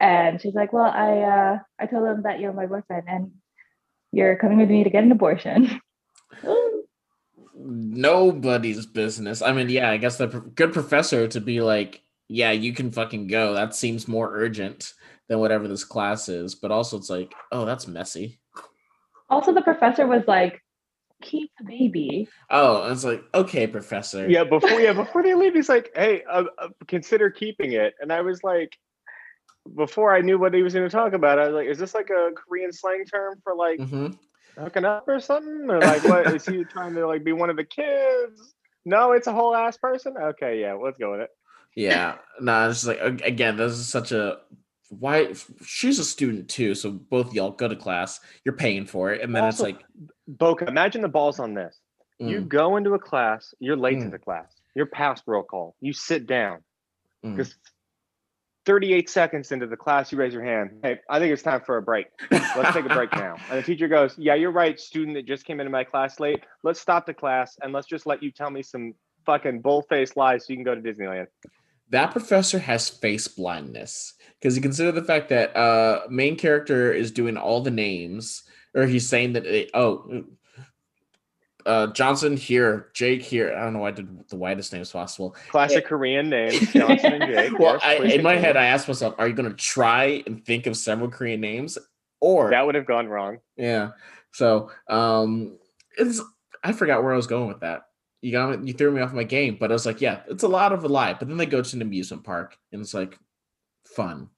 And 0.00 0.40
she's 0.40 0.54
like, 0.54 0.72
Well, 0.72 0.84
I 0.84 1.18
uh 1.20 1.58
I 1.80 1.86
told 1.86 2.06
him 2.06 2.22
that 2.22 2.38
you're 2.38 2.52
my 2.52 2.66
boyfriend 2.66 3.04
and 3.08 3.32
you're 4.12 4.36
coming 4.36 4.58
with 4.58 4.70
me 4.70 4.84
to 4.84 4.90
get 4.90 5.02
an 5.02 5.12
abortion. 5.12 5.80
Nobody's 7.60 8.86
business. 8.86 9.42
I 9.42 9.52
mean, 9.52 9.68
yeah, 9.68 9.90
I 9.90 9.96
guess 9.96 10.16
the 10.16 10.28
pro- 10.28 10.40
good 10.40 10.72
professor 10.72 11.26
to 11.28 11.40
be 11.40 11.60
like, 11.60 12.02
yeah, 12.28 12.52
you 12.52 12.72
can 12.72 12.90
fucking 12.92 13.26
go. 13.26 13.54
That 13.54 13.74
seems 13.74 14.06
more 14.06 14.30
urgent 14.32 14.92
than 15.28 15.40
whatever 15.40 15.66
this 15.66 15.84
class 15.84 16.28
is. 16.28 16.54
But 16.54 16.70
also, 16.70 16.96
it's 16.96 17.10
like, 17.10 17.34
oh, 17.52 17.64
that's 17.64 17.86
messy. 17.88 18.40
also, 19.28 19.52
the 19.52 19.62
professor 19.62 20.06
was 20.06 20.22
like, 20.28 20.62
keep 21.20 21.50
the 21.58 21.64
baby. 21.64 22.28
Oh, 22.48 22.90
it's 22.92 23.04
like, 23.04 23.24
okay, 23.34 23.66
professor. 23.66 24.28
Yeah, 24.28 24.44
before 24.44 24.80
yeah, 24.80 24.92
before 24.92 25.22
they 25.22 25.34
leave, 25.34 25.54
he's 25.54 25.68
like, 25.68 25.90
"Hey, 25.94 26.22
uh, 26.30 26.44
uh, 26.58 26.68
consider 26.86 27.30
keeping 27.30 27.72
it." 27.72 27.94
And 28.00 28.12
I 28.12 28.20
was 28.20 28.44
like, 28.44 28.76
before 29.74 30.14
I 30.14 30.20
knew 30.20 30.38
what 30.38 30.54
he 30.54 30.62
was 30.62 30.74
going 30.74 30.88
to 30.88 30.94
talk 30.94 31.12
about, 31.12 31.38
I 31.38 31.46
was 31.46 31.54
like, 31.54 31.66
"Is 31.66 31.78
this 31.78 31.94
like 31.94 32.10
a 32.10 32.30
Korean 32.36 32.72
slang 32.72 33.04
term 33.04 33.40
for 33.42 33.54
like 33.54 33.80
hmm 33.80 34.08
hooking 34.58 34.84
up 34.84 35.06
or 35.08 35.20
something, 35.20 35.70
or 35.70 35.80
like 35.80 36.02
what 36.04 36.26
is 36.34 36.44
he 36.46 36.64
trying 36.72 36.94
to 36.94 37.06
like 37.06 37.24
be 37.24 37.32
one 37.32 37.50
of 37.50 37.56
the 37.56 37.64
kids?" 37.64 38.54
No, 38.84 39.12
it's 39.12 39.26
a 39.26 39.32
whole 39.32 39.54
ass 39.54 39.76
person. 39.76 40.14
Okay, 40.16 40.60
yeah, 40.60 40.74
let's 40.74 40.98
go 40.98 41.12
with 41.12 41.20
it. 41.20 41.30
Yeah. 41.76 42.16
No, 42.40 42.68
it's 42.68 42.82
just 42.82 42.86
like 42.86 43.22
again, 43.22 43.56
this 43.56 43.72
is 43.72 43.86
such 43.88 44.12
a 44.12 44.38
why 44.90 45.34
she's 45.64 45.98
a 45.98 46.04
student 46.04 46.48
too, 46.48 46.74
so 46.74 46.90
both 46.90 47.34
y'all 47.34 47.50
go 47.50 47.68
to 47.68 47.76
class, 47.76 48.20
you're 48.44 48.56
paying 48.56 48.86
for 48.86 49.12
it, 49.12 49.20
and 49.20 49.34
then 49.36 49.44
Also, 49.44 49.66
it's 49.66 49.74
like 49.74 49.84
Boka, 50.38 50.66
imagine 50.66 51.02
the 51.02 51.08
balls 51.08 51.38
on 51.38 51.52
this. 51.54 51.78
You 52.18 52.40
mm, 52.40 52.48
go 52.48 52.76
into 52.78 52.94
a 52.94 52.98
class, 52.98 53.54
you're 53.60 53.76
late 53.76 54.00
to 54.00 54.06
Mm. 54.06 54.10
the 54.12 54.18
class. 54.18 54.52
You're 54.74 54.86
past 54.86 55.24
roll 55.26 55.42
call. 55.42 55.76
You 55.80 55.92
sit 55.92 56.26
down. 56.26 56.64
mm. 57.24 57.52
Because 58.68 58.80
38 58.80 59.08
seconds 59.08 59.52
into 59.52 59.66
the 59.66 59.76
class, 59.76 60.12
you 60.12 60.18
raise 60.18 60.34
your 60.34 60.44
hand. 60.44 60.80
Hey, 60.82 61.00
I 61.08 61.18
think 61.18 61.32
it's 61.32 61.42
time 61.42 61.62
for 61.64 61.78
a 61.78 61.82
break. 61.82 62.06
Let's 62.30 62.74
take 62.74 62.84
a 62.84 62.88
break 62.88 63.10
now. 63.16 63.36
And 63.50 63.58
the 63.58 63.62
teacher 63.62 63.88
goes, 63.88 64.14
Yeah, 64.18 64.34
you're 64.34 64.50
right, 64.52 64.78
student 64.78 65.16
that 65.16 65.26
just 65.26 65.44
came 65.44 65.60
into 65.60 65.70
my 65.70 65.84
class 65.84 66.20
late. 66.20 66.44
Let's 66.62 66.80
stop 66.80 67.06
the 67.06 67.14
class 67.14 67.56
and 67.62 67.72
let's 67.72 67.86
just 67.86 68.06
let 68.06 68.22
you 68.22 68.30
tell 68.30 68.50
me 68.50 68.62
some 68.62 68.94
fucking 69.24 69.62
bull-faced 69.62 70.16
lies 70.16 70.46
so 70.46 70.52
you 70.52 70.56
can 70.56 70.64
go 70.64 70.74
to 70.74 70.80
Disneyland. 70.80 71.26
that 71.90 72.12
professor 72.12 72.58
has 72.58 72.88
face 72.90 73.28
blindness 73.28 74.14
because 74.38 74.54
you 74.56 74.62
consider 74.62 74.92
the 74.92 75.04
fact 75.04 75.30
that 75.30 75.56
uh 75.56 76.02
main 76.10 76.36
character 76.36 76.92
is 76.92 77.10
doing 77.10 77.36
all 77.36 77.62
the 77.62 77.70
names 77.70 78.42
or 78.74 78.86
he's 78.86 79.08
saying 79.08 79.32
that 79.32 79.46
it, 79.46 79.70
oh 79.74 80.24
uh 81.68 81.86
johnson 81.88 82.36
here 82.36 82.88
jake 82.94 83.22
here 83.22 83.54
i 83.56 83.62
don't 83.62 83.72
know 83.74 83.78
why 83.80 83.88
i 83.88 83.92
did 83.92 84.28
the 84.28 84.36
widest 84.36 84.72
names 84.72 84.90
possible 84.90 85.36
Classic 85.50 85.84
Korean 85.84 86.28
names, 86.28 86.72
Johnson 86.72 87.14
and 87.14 87.32
Jake. 87.32 87.58
well 87.58 87.78
Yes, 87.82 88.00
I, 88.00 88.04
in 88.14 88.22
my 88.22 88.36
head 88.36 88.56
i 88.56 88.64
asked 88.66 88.88
myself 88.88 89.14
are 89.18 89.28
you 89.28 89.34
going 89.34 89.48
to 89.50 89.56
try 89.56 90.22
and 90.26 90.44
think 90.44 90.66
of 90.66 90.76
several 90.76 91.08
korean 91.10 91.40
names 91.40 91.78
or 92.20 92.50
that 92.50 92.66
would 92.66 92.74
have 92.74 92.86
gone 92.86 93.06
wrong. 93.06 93.38
yeah 93.56 93.90
so 94.32 94.70
um 94.88 95.56
it's 95.96 96.20
i 96.64 96.72
forgot 96.72 97.02
where 97.04 97.12
i 97.12 97.16
was 97.16 97.26
going 97.26 97.48
with 97.48 97.60
that 97.60 97.82
you 98.22 98.32
got 98.32 98.60
me 98.60 98.66
you 98.68 98.72
threw 98.72 98.90
me 98.90 99.00
off 99.00 99.12
my 99.12 99.22
game 99.22 99.56
but 99.60 99.70
i 99.70 99.74
was 99.74 99.86
like 99.86 100.00
yeah 100.00 100.20
it's 100.28 100.42
a 100.42 100.48
lot 100.48 100.72
of 100.72 100.82
a 100.84 100.88
lie 100.88 101.14
but 101.14 101.28
then 101.28 101.36
they 101.36 101.46
go 101.46 101.62
to 101.62 101.76
an 101.76 101.82
amusement 101.82 102.24
park 102.24 102.56
and 102.72 102.80
it's 102.80 102.94
like 102.94 103.18
fun 103.84 104.28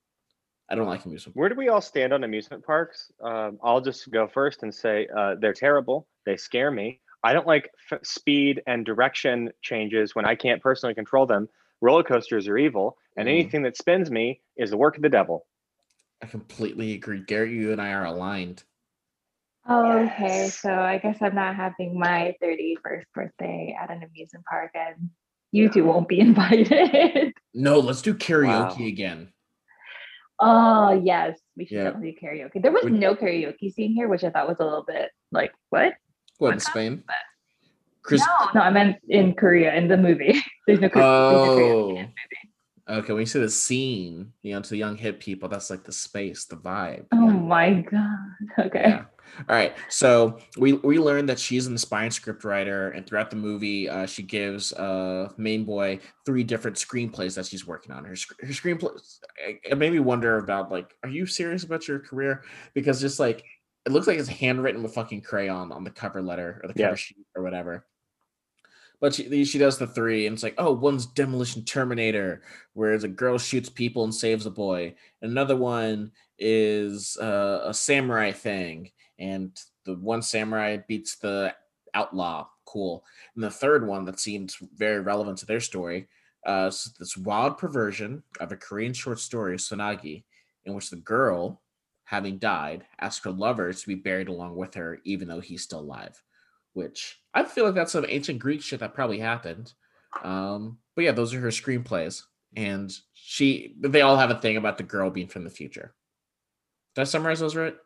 i 0.69 0.75
don't 0.75 0.87
like 0.87 1.05
amusement 1.05 1.35
Where 1.37 1.49
do 1.49 1.55
we 1.55 1.69
all 1.69 1.81
stand 1.81 2.13
on 2.13 2.23
amusement 2.25 2.65
parks? 2.65 3.11
Um, 3.23 3.59
I'll 3.63 3.81
just 3.81 4.11
go 4.11 4.29
first 4.29 4.63
and 4.63 4.73
say 4.75 5.09
uh, 5.17 5.35
they're 5.41 5.53
terrible. 5.53 6.07
They 6.27 6.37
scare 6.37 6.71
me. 6.71 7.01
I 7.23 7.33
don't 7.33 7.47
like 7.47 7.71
f- 7.91 8.01
speed 8.03 8.63
and 8.67 8.85
direction 8.85 9.51
changes 9.63 10.15
when 10.15 10.25
I 10.25 10.35
can't 10.35 10.63
personally 10.63 10.95
control 10.95 11.27
them. 11.27 11.49
Roller 11.81 12.03
coasters 12.03 12.49
are 12.49 12.59
evil, 12.59 12.97
and 13.17 13.27
Mhm. 13.27 13.33
anything 13.33 13.63
that 13.63 13.77
spins 13.77 14.11
me 14.11 14.41
is 14.57 14.71
the 14.71 14.77
work 14.77 14.97
of 14.97 15.03
the 15.03 15.09
devil. 15.09 15.47
I 16.23 16.27
completely 16.27 16.93
agree. 16.95 17.21
Garrett, 17.21 17.51
you 17.51 17.73
and 17.73 17.81
I 17.81 17.93
are 17.93 18.05
aligned. 18.05 18.65
Oh, 19.67 20.05
okay, 20.07 20.49
so 20.49 20.73
I 20.73 20.99
guess 20.99 21.21
I'm 21.21 21.35
not 21.35 21.55
having 21.57 21.99
my 21.99 22.35
31st 22.41 23.07
birthday 23.15 23.77
at 23.79 23.91
an 23.91 24.03
amusement 24.03 24.45
park, 24.47 24.71
and 24.75 25.11
you 25.53 25.69
two 25.69 25.85
won't 25.85 26.09
be 26.09 26.21
invited. 26.21 27.33
No, 27.55 27.79
let's 27.81 28.03
do 28.03 28.15
karaoke 28.15 28.47
Wow. 28.81 28.87
again. 28.87 29.33
oh, 30.43 30.93
yes, 31.05 31.39
we 31.55 31.67
should 31.67 31.77
Yeah. 31.77 31.85
definitely 31.85 32.13
do 32.13 32.27
karaoke. 32.27 32.63
There 32.63 32.73
was 32.73 32.85
no 32.87 33.15
karaoke 33.15 33.71
scene 33.73 33.93
here, 33.93 34.09
which 34.09 34.25
I 34.25 34.31
thought 34.31 34.49
was 34.49 34.59
a 34.61 34.65
little 34.65 34.85
bit 34.85 35.11
like, 35.31 35.53
what? 35.69 35.95
What 36.41 36.55
in 36.55 36.61
Spain? 36.61 37.05
Chris. 38.03 38.23
No, 38.27 38.61
no, 38.61 38.61
I 38.63 38.71
meant 38.71 38.97
in 39.09 39.35
Korea 39.35 39.75
in 39.75 39.89
the 39.89 39.97
movie. 39.97 40.43
There's 40.67 40.81
no, 40.81 40.89
kara- 40.89 41.05
there's 41.05 41.47
no 41.47 41.57
karaoke 41.57 42.09
Oh. 42.89 42.99
Okay, 42.99 43.13
when 43.13 43.21
you 43.21 43.27
say 43.27 43.39
the 43.39 43.49
scene, 43.49 44.33
you 44.43 44.53
know, 44.53 44.61
to 44.61 44.71
the 44.71 44.77
young 44.77 44.97
hip 44.97 45.21
people, 45.21 45.49
that's 45.49 45.71
like 45.71 45.85
the 45.85 45.93
space, 45.93 46.47
the 46.47 46.57
vibe. 46.57 47.07
Oh 47.13 47.27
yeah. 47.27 47.33
my 47.33 47.73
god. 47.83 48.19
Okay. 48.67 48.85
Yeah. 48.85 49.05
All 49.49 49.55
right. 49.55 49.75
So 49.89 50.39
we 50.57 50.73
we 50.73 50.99
learned 50.99 51.29
that 51.29 51.39
she's 51.39 51.69
an 51.69 51.75
aspiring 51.75 52.11
scriptwriter, 52.11 52.97
and 52.97 53.07
throughout 53.07 53.31
the 53.31 53.37
movie, 53.37 53.89
uh, 53.89 54.07
she 54.07 54.25
gives 54.25 54.73
uh 54.73 55.31
main 55.37 55.65
boy 55.65 56.01
three 56.27 56.43
different 56.43 56.77
screenplays 56.77 57.37
that 57.37 57.47
she's 57.47 57.65
working 57.67 57.93
on. 57.93 58.05
Her 58.05 58.17
her 58.41 58.49
screenplays. 58.49 59.19
It 59.39 59.79
made 59.79 59.93
me 59.93 60.01
wonder 60.01 60.39
about 60.39 60.73
like, 60.73 60.93
are 61.05 61.11
you 61.11 61.27
serious 61.27 61.63
about 61.63 61.87
your 61.87 62.01
career? 62.01 62.43
Because 62.75 63.01
just 63.01 63.21
like 63.21 63.45
it 63.87 63.93
looks 63.93 64.07
like 64.07 64.19
it's 64.19 64.29
handwritten 64.29 64.83
with 64.83 64.95
fucking 64.95 65.23
crayon 65.23 65.73
on 65.73 65.85
the 65.85 65.91
cover 65.91 66.23
letter 66.23 66.61
or 66.63 66.69
the 66.69 66.75
cover 66.75 66.91
Yeah. 66.91 66.95
sheet 66.95 67.27
or 67.35 67.43
whatever. 67.43 67.87
But 69.01 69.15
she 69.15 69.45
she 69.47 69.57
does 69.59 69.79
the 69.79 69.87
three, 69.87 70.27
and 70.27 70.35
it's 70.35 70.43
like, 70.43 70.57
oh, 70.59 70.73
one's 70.73 71.07
Demolition 71.07 71.65
Terminator, 71.65 72.43
where 72.75 72.99
the 72.99 73.09
girl 73.09 73.39
shoots 73.39 73.71
people 73.71 74.05
and 74.05 74.15
saves 74.15 74.45
a 74.45 74.51
boy. 74.51 74.95
Another 75.23 75.57
one 75.57 76.13
is 76.39 77.17
uh, 77.17 77.63
a 77.65 77.73
samurai 77.73 78.31
thing, 78.33 78.91
and 79.19 79.59
the 79.87 79.95
one 79.95 80.21
samurai 80.21 80.77
beats 80.87 81.17
the 81.17 81.55
outlaw. 81.95 82.47
Cool. 82.67 83.03
And 83.35 83.43
the 83.43 83.51
third 83.51 83.87
one 83.87 84.05
that 84.05 84.21
seems 84.21 84.57
very 84.77 85.01
relevant 85.01 85.39
to 85.39 85.47
their 85.47 85.61
story, 85.61 86.09
uh, 86.47 86.67
is 86.69 86.93
this 86.99 87.17
wild 87.17 87.57
perversion 87.57 88.23
of 88.39 88.53
a 88.53 88.57
Korean 88.57 88.93
short 88.93 89.19
story, 89.19 89.57
Sonagi, 89.57 90.25
in 90.67 90.75
which 90.75 90.91
the 90.91 90.97
girl, 90.97 91.63
having 92.11 92.39
died, 92.39 92.85
asks 93.01 93.25
her 93.25 93.31
lover 93.31 93.73
to 93.73 93.87
be 93.87 93.95
buried 93.95 94.27
along 94.27 94.57
with 94.57 94.75
her, 94.75 94.99
even 95.05 95.29
though 95.29 95.39
he's 95.39 95.63
still 95.63 95.79
alive. 95.79 96.21
Which 96.73 97.21
I 97.33 97.45
feel 97.45 97.65
like 97.65 97.75
that's 97.77 97.93
some 97.93 98.05
ancient 98.09 98.41
Greek 98.41 98.63
shit 98.63 98.81
that 98.81 98.95
probably 98.95 99.21
happened. 99.21 99.73
Um, 100.25 100.79
but 100.97 101.05
yeah, 101.05 101.13
those 101.13 101.33
are 101.35 101.41
her 101.41 101.49
screenplays, 101.49 102.23
and 102.57 102.93
she 103.15 103.77
they 103.81 104.01
all 104.01 104.17
have 104.17 104.31
a 104.31 104.41
thing 104.41 104.57
about 104.57 104.77
the 104.77 104.83
girl 104.85 105.09
being 105.11 105.29
from 105.29 105.45
the 105.45 105.51
future. 105.51 105.95
Did 106.97 107.03
I 107.03 107.05
summarize 107.05 107.39
those 107.39 107.55
right? 107.55 107.77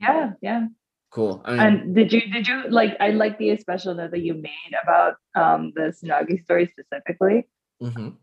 Yeah, 0.00 0.32
yeah. 0.40 0.66
Cool. 1.10 1.42
I 1.44 1.50
mean, 1.52 1.60
And 1.60 1.94
did 1.94 2.12
you 2.12 2.22
did 2.32 2.48
you 2.48 2.64
like 2.70 2.96
I 3.00 3.10
like 3.10 3.38
the 3.38 3.56
special 3.58 3.94
note 3.94 4.10
that 4.12 4.20
you 4.22 4.34
made 4.34 4.74
about 4.82 5.16
um 5.36 5.72
the 5.76 5.92
Snuggie 5.92 6.42
story 6.42 6.72
specifically? 6.72 7.46
mhm. 7.82 8.16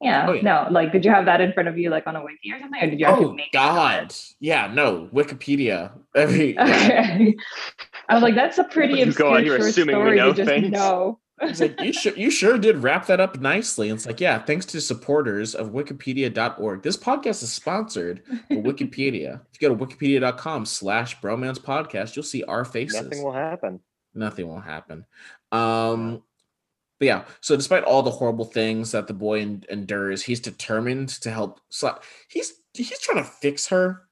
Yeah. 0.00 0.26
Oh, 0.28 0.32
yeah. 0.32 0.42
No, 0.42 0.66
like 0.70 0.92
did 0.92 1.04
you 1.04 1.10
have 1.10 1.26
that 1.26 1.40
in 1.40 1.52
front 1.52 1.68
of 1.68 1.76
you 1.78 1.90
like 1.90 2.06
on 2.06 2.16
a 2.16 2.24
wiki 2.24 2.52
or 2.52 2.58
something? 2.60 2.82
Or 2.82 2.90
did 2.90 2.98
you 3.00 3.06
have 3.06 3.18
to 3.18 3.26
Oh 3.26 3.32
make 3.32 3.46
it? 3.48 3.52
God! 3.52 4.14
Yeah, 4.38 4.66
no 4.72 5.08
Wikipedia. 5.12 5.92
Every 6.14 6.54
yeah. 6.54 6.64
Okay. 7.16 7.36
I 8.08 8.14
was 8.14 8.22
like, 8.22 8.34
that's 8.34 8.58
a 8.58 8.64
pretty 8.64 8.94
You 8.98 9.12
go 9.12 9.34
obscure 9.34 9.36
out 9.36 9.42
here 9.44 9.56
short 9.58 9.68
assuming 9.70 9.96
we 9.96 10.02
story 10.02 10.16
know 10.16 10.32
to 10.32 10.36
just 10.36 10.48
things. 10.48 10.70
know. 10.70 11.20
It's 11.42 11.60
like 11.60 11.80
you 11.80 11.92
sure 11.92 12.14
you 12.16 12.30
sure 12.30 12.58
did 12.58 12.78
wrap 12.82 13.06
that 13.06 13.18
up 13.20 13.40
nicely. 13.40 13.88
And 13.88 13.96
it's 13.96 14.04
like, 14.06 14.20
yeah, 14.20 14.38
thanks 14.40 14.66
to 14.66 14.80
supporters 14.80 15.54
of 15.54 15.68
wikipedia.org. 15.70 16.82
This 16.82 16.96
podcast 16.98 17.42
is 17.42 17.52
sponsored 17.52 18.22
by 18.50 18.56
Wikipedia. 18.56 19.40
If 19.52 19.60
you 19.62 19.68
go 19.68 19.74
to 19.74 19.86
wikipedia.com 19.86 20.66
slash 20.66 21.18
bromance 21.20 21.58
podcast, 21.58 22.14
you'll 22.16 22.24
see 22.24 22.42
our 22.44 22.64
faces. 22.64 23.00
Nothing 23.02 23.22
will 23.22 23.32
happen. 23.32 23.80
Nothing 24.14 24.48
will 24.48 24.60
happen. 24.60 25.06
Um 25.52 26.22
but 27.00 27.06
yeah, 27.06 27.24
so 27.40 27.56
despite 27.56 27.82
all 27.82 28.02
the 28.02 28.10
horrible 28.10 28.44
things 28.44 28.92
that 28.92 29.08
the 29.08 29.14
boy 29.14 29.40
en- 29.40 29.64
endures, 29.70 30.22
he's 30.22 30.38
determined 30.38 31.08
to 31.08 31.30
help 31.30 31.58
sla- 31.72 32.00
he's 32.28 32.52
he's 32.74 33.00
trying 33.00 33.24
to 33.24 33.28
fix 33.28 33.66
her. 33.68 34.02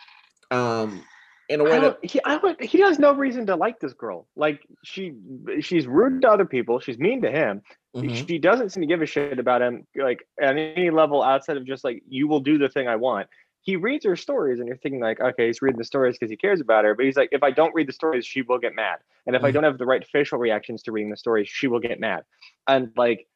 Um 0.50 1.04
in 1.50 1.60
a 1.60 1.64
way 1.64 1.78
that 1.80 1.98
he, 2.02 2.20
I 2.24 2.36
would, 2.36 2.60
he 2.60 2.80
has 2.80 2.98
no 2.98 3.14
reason 3.14 3.46
to 3.46 3.56
like 3.56 3.80
this 3.80 3.94
girl. 3.94 4.26
Like 4.36 4.60
she, 4.84 5.14
she's 5.60 5.86
rude 5.86 6.20
to 6.20 6.28
other 6.28 6.44
people. 6.44 6.78
She's 6.78 6.98
mean 6.98 7.22
to 7.22 7.30
him. 7.30 7.62
Mhm. 7.96 8.26
She 8.28 8.38
doesn't 8.38 8.68
seem 8.70 8.82
to 8.82 8.86
give 8.86 9.00
a 9.00 9.06
shit 9.06 9.38
about 9.38 9.62
him, 9.62 9.86
like 9.96 10.26
at 10.38 10.58
any 10.58 10.90
level 10.90 11.22
outside 11.22 11.56
of 11.56 11.64
just 11.64 11.84
like 11.84 12.02
you 12.06 12.28
will 12.28 12.40
do 12.40 12.58
the 12.58 12.68
thing 12.68 12.86
I 12.86 12.96
want. 12.96 13.28
He 13.68 13.76
reads 13.76 14.06
her 14.06 14.16
stories, 14.16 14.60
and 14.60 14.66
you're 14.66 14.78
thinking 14.78 14.98
like, 14.98 15.20
okay, 15.20 15.48
he's 15.48 15.60
reading 15.60 15.76
the 15.76 15.84
stories 15.84 16.16
because 16.16 16.30
he 16.30 16.38
cares 16.38 16.58
about 16.58 16.86
her. 16.86 16.94
But 16.94 17.04
he's 17.04 17.18
like, 17.18 17.28
if 17.32 17.42
I 17.42 17.50
don't 17.50 17.74
read 17.74 17.86
the 17.86 17.92
stories, 17.92 18.24
she 18.24 18.40
will 18.40 18.56
get 18.58 18.74
mad, 18.74 19.00
and 19.26 19.36
if 19.36 19.44
I 19.44 19.50
Mhm. 19.50 19.54
don't 19.54 19.64
have 19.64 19.76
the 19.76 19.84
right 19.84 20.02
facial 20.06 20.38
reactions 20.38 20.82
to 20.84 20.92
reading 20.92 21.10
the 21.10 21.18
stories, 21.18 21.50
she 21.50 21.66
will 21.66 21.78
get 21.78 22.00
mad. 22.00 22.24
And 22.66 22.92
like, 22.96 23.26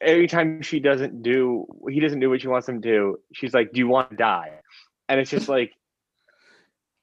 every 0.00 0.26
time 0.26 0.60
she 0.60 0.80
doesn't 0.80 1.22
do, 1.22 1.66
he 1.88 2.00
doesn't 2.00 2.18
do 2.18 2.30
what 2.30 2.40
she 2.40 2.48
wants 2.48 2.68
him 2.68 2.82
to 2.82 2.88
do. 2.88 3.20
She's 3.32 3.54
like, 3.54 3.70
do 3.72 3.78
you 3.78 3.86
want 3.86 4.10
to 4.10 4.16
die? 4.16 4.50
And 5.08 5.20
it's 5.20 5.30
just 5.30 5.48
like. 5.48 5.72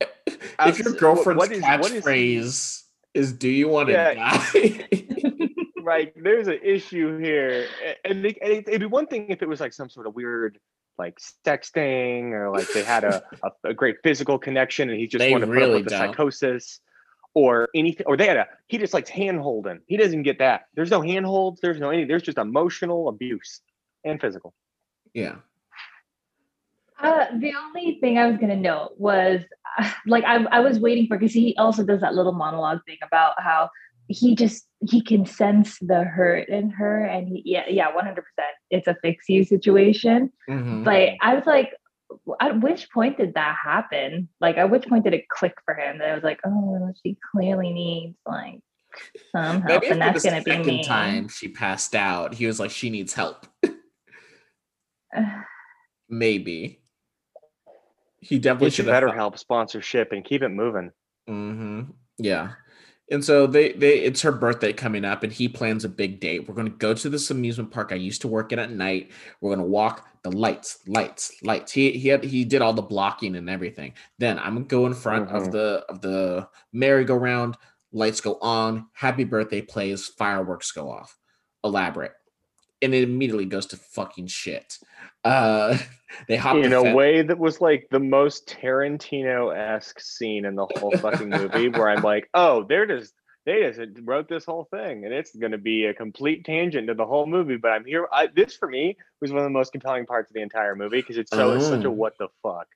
if 0.27 0.77
your 0.79 0.91
girlfriend's 0.95 1.39
what 1.39 1.53
is- 1.53 1.61
what 1.61 1.89
is- 1.93 2.03
catchphrase 2.03 2.83
is, 3.13 3.31
"Do 3.31 3.47
you 3.49 3.69
want 3.69 3.87
to 3.87 3.93
Yeah. 3.93 4.13
die?" 4.13 4.87
right 5.81 6.11
there's 6.21 6.47
an 6.49 6.59
issue 6.61 7.17
here 7.17 7.65
and, 8.03 8.23
it, 8.25 8.37
it'd 8.67 8.81
be 8.81 8.85
one 8.85 9.07
thing 9.07 9.29
if 9.29 9.41
it 9.41 9.47
was 9.47 9.59
like 9.61 9.71
some 9.73 9.89
sort 9.89 10.05
of 10.05 10.13
weird 10.13 10.59
like 10.99 11.17
sexting 11.45 12.31
or 12.31 12.51
like 12.51 12.67
they 12.73 12.83
had 12.83 13.03
a, 13.03 13.23
a, 13.43 13.69
a 13.69 13.73
great 13.73 13.95
physical 14.03 14.37
connection 14.37 14.89
and 14.89 14.99
he 14.99 15.07
just 15.07 15.19
They 15.19 15.31
wanted 15.31 15.47
to 15.47 15.51
put 15.51 15.57
really 15.57 15.69
up 15.69 15.75
with 15.75 15.83
the 15.85 15.89
don't. 15.91 16.09
psychosis 16.09 16.79
or 17.33 17.69
anything 17.73 18.05
or 18.05 18.17
they 18.17 18.27
had 18.27 18.37
a 18.37 18.47
he 18.67 18.77
just 18.77 18.93
likes 18.93 19.09
hand 19.09 19.39
holding 19.39 19.79
he 19.87 19.97
doesn't 19.97 20.23
get 20.23 20.39
that 20.39 20.63
there's 20.75 20.89
no 20.89 20.99
hand 21.01 21.25
holds 21.25 21.61
there's 21.61 21.79
no 21.79 21.89
any 21.89 22.03
there's 22.03 22.23
just 22.23 22.39
emotional 22.39 23.07
abuse 23.07 23.61
and 24.03 24.19
physical 24.19 24.53
yeah. 25.13 25.35
Uh, 27.01 27.25
the 27.39 27.53
only 27.55 27.97
thing 28.01 28.17
I 28.17 28.27
was 28.27 28.37
gonna 28.37 28.55
note 28.57 28.93
was 28.97 29.41
uh, 29.77 29.89
like 30.05 30.25
I, 30.25 30.43
I 30.45 30.59
was 30.59 30.79
waiting 30.79 31.07
for 31.07 31.17
because 31.17 31.33
he 31.33 31.55
also 31.57 31.83
does 31.83 32.01
that 32.01 32.13
little 32.13 32.33
monologue 32.33 32.79
thing 32.85 32.97
about 33.01 33.41
how 33.41 33.69
he 34.09 34.35
just 34.35 34.67
he 34.89 35.01
can 35.01 35.25
sense 35.25 35.77
the 35.79 36.03
hurt 36.03 36.49
in 36.49 36.69
her 36.71 37.05
and 37.05 37.27
he 37.27 37.43
yeah 37.45 37.63
yeah 37.69 37.91
100% 37.91 38.17
it's 38.71 38.87
a 38.87 38.95
fix 39.01 39.29
you 39.29 39.43
situation 39.45 40.31
Mhm. 40.49 40.83
but 40.83 41.11
I 41.21 41.35
was 41.35 41.45
like 41.45 41.73
at 42.41 42.59
which 42.59 42.89
point 42.91 43.17
did 43.17 43.35
that 43.35 43.55
happen 43.63 44.27
like 44.41 44.57
at 44.57 44.71
which 44.71 44.87
point 44.87 45.03
did 45.03 45.13
it 45.13 45.29
click 45.29 45.53
for 45.63 45.75
him 45.75 45.99
that 45.99 46.09
I 46.09 46.15
was 46.15 46.23
like 46.23 46.39
oh 46.43 46.91
she 47.03 47.17
clearly 47.31 47.71
needs 47.71 48.17
like 48.25 48.59
some 49.31 49.61
help 49.61 49.83
Maybe 49.83 49.91
and 49.93 50.01
that's 50.01 50.23
the 50.23 50.29
gonna 50.31 50.41
be 50.41 50.51
second 50.51 50.77
me 50.77 50.83
time 50.83 51.27
she 51.27 51.47
passed 51.47 51.93
out, 51.93 52.33
he 52.33 52.47
was 52.47 52.59
like, 52.59 52.71
"She 52.71 52.89
needs 52.89 53.13
help." 53.13 53.45
maybe. 56.09 56.81
He 58.19 58.39
definitely 58.39 58.71
should 58.71 58.87
have 58.87 59.03
BetterHelp 59.03 59.37
sponsorship 59.37 60.11
and 60.11 60.25
keep 60.25 60.41
it 60.41 60.49
moving. 60.49 60.91
hmm 61.27 61.81
Yeah. 62.17 62.53
And 63.11 63.25
so 63.25 63.47
they 63.47 63.73
they 63.73 63.99
it's 63.99 64.21
her 64.21 64.31
birthday 64.31 64.71
coming 64.71 65.03
up 65.03 65.23
and 65.23 65.33
he 65.33 65.49
plans 65.49 65.83
a 65.83 65.89
big 65.89 66.19
date. 66.19 66.47
We're 66.47 66.55
gonna 66.55 66.69
go 66.69 66.93
to 66.93 67.09
this 67.09 67.31
amusement 67.31 67.71
park 67.71 67.91
I 67.91 67.95
used 67.95 68.21
to 68.21 68.27
work 68.27 68.51
in 68.51 68.59
at 68.59 68.71
night. 68.71 69.11
We're 69.41 69.55
gonna 69.55 69.67
walk 69.67 70.07
the 70.23 70.31
lights, 70.31 70.79
lights, 70.87 71.31
lights. 71.43 71.71
He 71.71 71.91
he 71.91 72.09
had 72.09 72.23
he 72.23 72.45
did 72.45 72.61
all 72.61 72.73
the 72.73 72.81
blocking 72.81 73.35
and 73.35 73.49
everything. 73.49 73.93
Then 74.19 74.37
I'm 74.37 74.53
gonna 74.55 74.65
go 74.65 74.85
in 74.85 74.93
front 74.93 75.29
of 75.29 75.43
Mhm. 75.47 75.51
the 75.51 75.85
of 75.89 76.01
the 76.01 76.47
merry-go-round, 76.73 77.57
lights 77.91 78.21
go 78.21 78.37
on, 78.41 78.87
happy 78.93 79.23
birthday 79.23 79.61
plays, 79.61 80.07
fireworks 80.07 80.71
go 80.71 80.91
off. 80.91 81.17
Elaborate. 81.63 82.11
And 82.81 82.93
it 82.93 83.03
immediately 83.03 83.45
goes 83.45 83.65
to 83.67 83.77
fucking 83.77 84.27
shit. 84.27 84.79
Uh 85.23 85.77
they 86.27 86.37
hop 86.37 86.55
in 86.57 86.69
the 86.69 86.79
a 86.79 86.83
fen- 86.83 86.95
way 86.95 87.21
that 87.21 87.37
was 87.37 87.59
like 87.61 87.87
the 87.91 87.99
most 87.99 88.47
Tarantino-esque 88.47 89.99
scene 89.99 90.45
in 90.45 90.55
the 90.55 90.65
whole 90.77 90.91
fucking 90.97 91.29
movie, 91.29 91.69
where 91.69 91.89
I'm 91.89 92.01
like, 92.03 92.29
oh, 92.33 92.63
they're 92.63 92.85
just 92.85 93.13
they 93.45 93.61
just 93.61 93.79
wrote 94.03 94.27
this 94.29 94.45
whole 94.45 94.65
thing, 94.71 95.05
and 95.05 95.13
it's 95.13 95.35
going 95.35 95.53
to 95.53 95.57
be 95.57 95.85
a 95.85 95.93
complete 95.93 96.45
tangent 96.45 96.87
to 96.87 96.93
the 96.93 97.05
whole 97.05 97.25
movie. 97.25 97.57
But 97.57 97.71
I'm 97.71 97.85
here. 97.85 98.07
I, 98.11 98.27
this 98.27 98.55
for 98.55 98.67
me 98.67 98.97
was 99.21 99.31
one 99.31 99.39
of 99.39 99.45
the 99.45 99.49
most 99.49 99.71
compelling 99.71 100.05
parts 100.05 100.29
of 100.29 100.35
the 100.35 100.41
entire 100.41 100.75
movie 100.75 101.01
because 101.01 101.17
it's 101.17 101.31
so 101.31 101.53
it's 101.53 101.65
such 101.67 101.83
a 101.83 101.87
Oh. 101.87 101.91
what 101.91 102.17
the 102.17 102.27
fuck. 102.43 102.67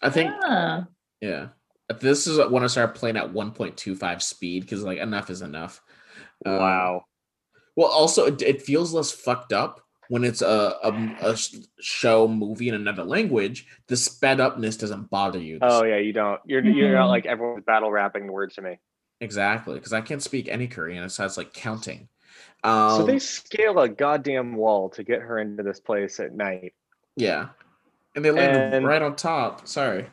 I 0.00 0.10
think 0.10 0.32
Yeah. 0.42 0.84
Yeah. 1.20 1.46
This 2.00 2.26
is 2.26 2.38
when 2.50 2.62
I 2.62 2.68
started 2.68 2.94
playing 2.94 3.16
at 3.16 3.32
1.25 3.32 4.22
speed 4.22 4.62
because 4.62 4.82
like 4.82 4.98
enough 4.98 5.28
is 5.30 5.42
enough. 5.42 5.80
Um, 6.46 6.56
wow. 6.56 7.04
Well, 7.76 7.88
also 7.88 8.26
it, 8.26 8.42
it 8.42 8.62
feels 8.62 8.92
less 8.92 9.10
fucked 9.10 9.52
up 9.52 9.80
when 10.08 10.24
it's 10.24 10.42
a, 10.42 10.76
a 10.82 11.16
a 11.22 11.36
show 11.80 12.28
movie 12.28 12.68
in 12.68 12.74
another 12.74 13.04
language. 13.04 13.66
The 13.86 13.96
sped 13.96 14.40
upness 14.40 14.76
doesn't 14.76 15.08
bother 15.10 15.38
you. 15.38 15.58
Oh 15.62 15.84
yeah, 15.84 15.96
you 15.98 16.12
don't. 16.12 16.40
You're 16.44 16.64
you're 16.64 16.92
not 16.92 17.06
Mhm. 17.06 17.10
like 17.10 17.26
everyone's 17.26 17.64
battle 17.64 17.90
rapping 17.90 18.26
the 18.26 18.32
words 18.32 18.54
to 18.56 18.62
me. 18.62 18.78
exactly 19.20 19.74
because 19.74 19.92
I 19.92 20.00
can't 20.00 20.22
speak 20.22 20.48
any 20.48 20.66
Korean. 20.68 21.08
So 21.08 21.24
it's 21.24 21.36
like 21.36 21.52
counting. 21.54 22.08
Um, 22.64 22.98
so 22.98 23.04
they 23.06 23.18
scale 23.18 23.78
a 23.80 23.88
goddamn 23.88 24.54
wall 24.56 24.88
to 24.90 25.02
get 25.02 25.20
her 25.22 25.38
into 25.38 25.62
this 25.62 25.80
place 25.80 26.20
at 26.20 26.34
night. 26.34 26.74
yeah, 27.16 27.48
and 28.14 28.24
they 28.24 28.30
land 28.30 28.74
And- 28.74 28.86
right 28.86 29.00
on 29.02 29.16
top. 29.16 29.66
Sorry. 29.66 30.06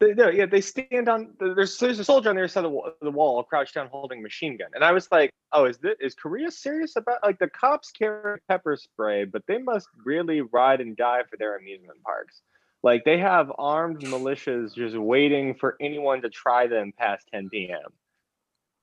They, 0.00 0.14
no, 0.14 0.28
yeah, 0.28 0.46
they 0.46 0.60
stand 0.60 1.08
on. 1.08 1.34
There's 1.40 1.76
there's 1.78 1.98
a 1.98 2.04
soldier 2.04 2.30
on 2.30 2.36
the 2.36 2.42
other 2.42 2.48
side 2.48 2.64
of 2.64 2.70
the 2.70 2.76
wall, 2.76 2.92
the 3.02 3.10
wall, 3.10 3.42
crouched 3.42 3.74
down, 3.74 3.88
holding 3.88 4.20
a 4.20 4.22
machine 4.22 4.56
gun. 4.56 4.68
And 4.74 4.84
I 4.84 4.92
was 4.92 5.08
like, 5.10 5.30
oh, 5.52 5.64
is 5.64 5.78
this 5.78 5.96
is 6.00 6.14
Korea 6.14 6.50
serious 6.50 6.94
about 6.94 7.18
like 7.24 7.38
the 7.40 7.48
cops 7.48 7.90
carry 7.90 8.38
pepper 8.48 8.76
spray, 8.76 9.24
but 9.24 9.42
they 9.48 9.58
must 9.58 9.88
really 10.04 10.40
ride 10.40 10.80
and 10.80 10.96
die 10.96 11.22
for 11.28 11.36
their 11.36 11.56
amusement 11.56 12.00
parks. 12.04 12.42
Like 12.82 13.04
they 13.04 13.18
have 13.18 13.50
armed 13.58 14.02
militias 14.02 14.74
just 14.74 14.96
waiting 14.96 15.54
for 15.54 15.76
anyone 15.80 16.22
to 16.22 16.30
try 16.30 16.68
them 16.68 16.92
past 16.96 17.26
10 17.32 17.48
p.m. 17.48 17.80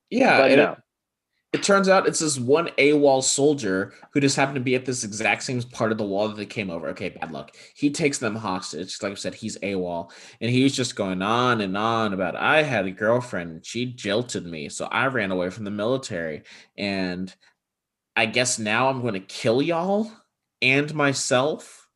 Yeah, 0.09 0.37
but 0.37 0.55
no, 0.55 0.77
it 1.55 1.63
turns 1.63 1.87
out 1.87 2.05
it's 2.05 2.19
this 2.19 2.37
one 2.37 2.67
AWOL 2.77 3.23
soldier 3.23 3.93
who 4.11 4.19
just 4.19 4.35
happened 4.35 4.55
to 4.55 4.61
be 4.61 4.75
at 4.75 4.83
this 4.83 5.05
exact 5.05 5.41
same 5.41 5.61
part 5.63 5.93
of 5.93 5.97
the 5.97 6.05
wall 6.05 6.27
that 6.27 6.35
they 6.35 6.45
came 6.45 6.69
over. 6.69 6.89
Okay, 6.89 7.09
bad 7.09 7.31
luck. 7.31 7.55
He 7.73 7.89
takes 7.89 8.17
them 8.17 8.35
hostage. 8.35 9.01
Like 9.01 9.13
I 9.13 9.15
said, 9.15 9.33
he's 9.33 9.57
AWOL. 9.59 10.11
And 10.41 10.51
he's 10.51 10.75
just 10.75 10.97
going 10.97 11.21
on 11.21 11.61
and 11.61 11.77
on 11.77 12.11
about 12.13 12.35
I 12.35 12.61
had 12.61 12.85
a 12.85 12.91
girlfriend 12.91 13.51
and 13.51 13.65
she 13.65 13.85
jilted 13.85 14.45
me. 14.45 14.67
So 14.67 14.85
I 14.87 15.07
ran 15.07 15.31
away 15.31 15.49
from 15.49 15.63
the 15.63 15.71
military. 15.71 16.43
And 16.77 17.33
I 18.17 18.25
guess 18.25 18.59
now 18.59 18.89
I'm 18.89 18.99
going 18.99 19.13
to 19.13 19.21
kill 19.21 19.61
y'all 19.61 20.11
and 20.61 20.93
myself. 20.93 21.87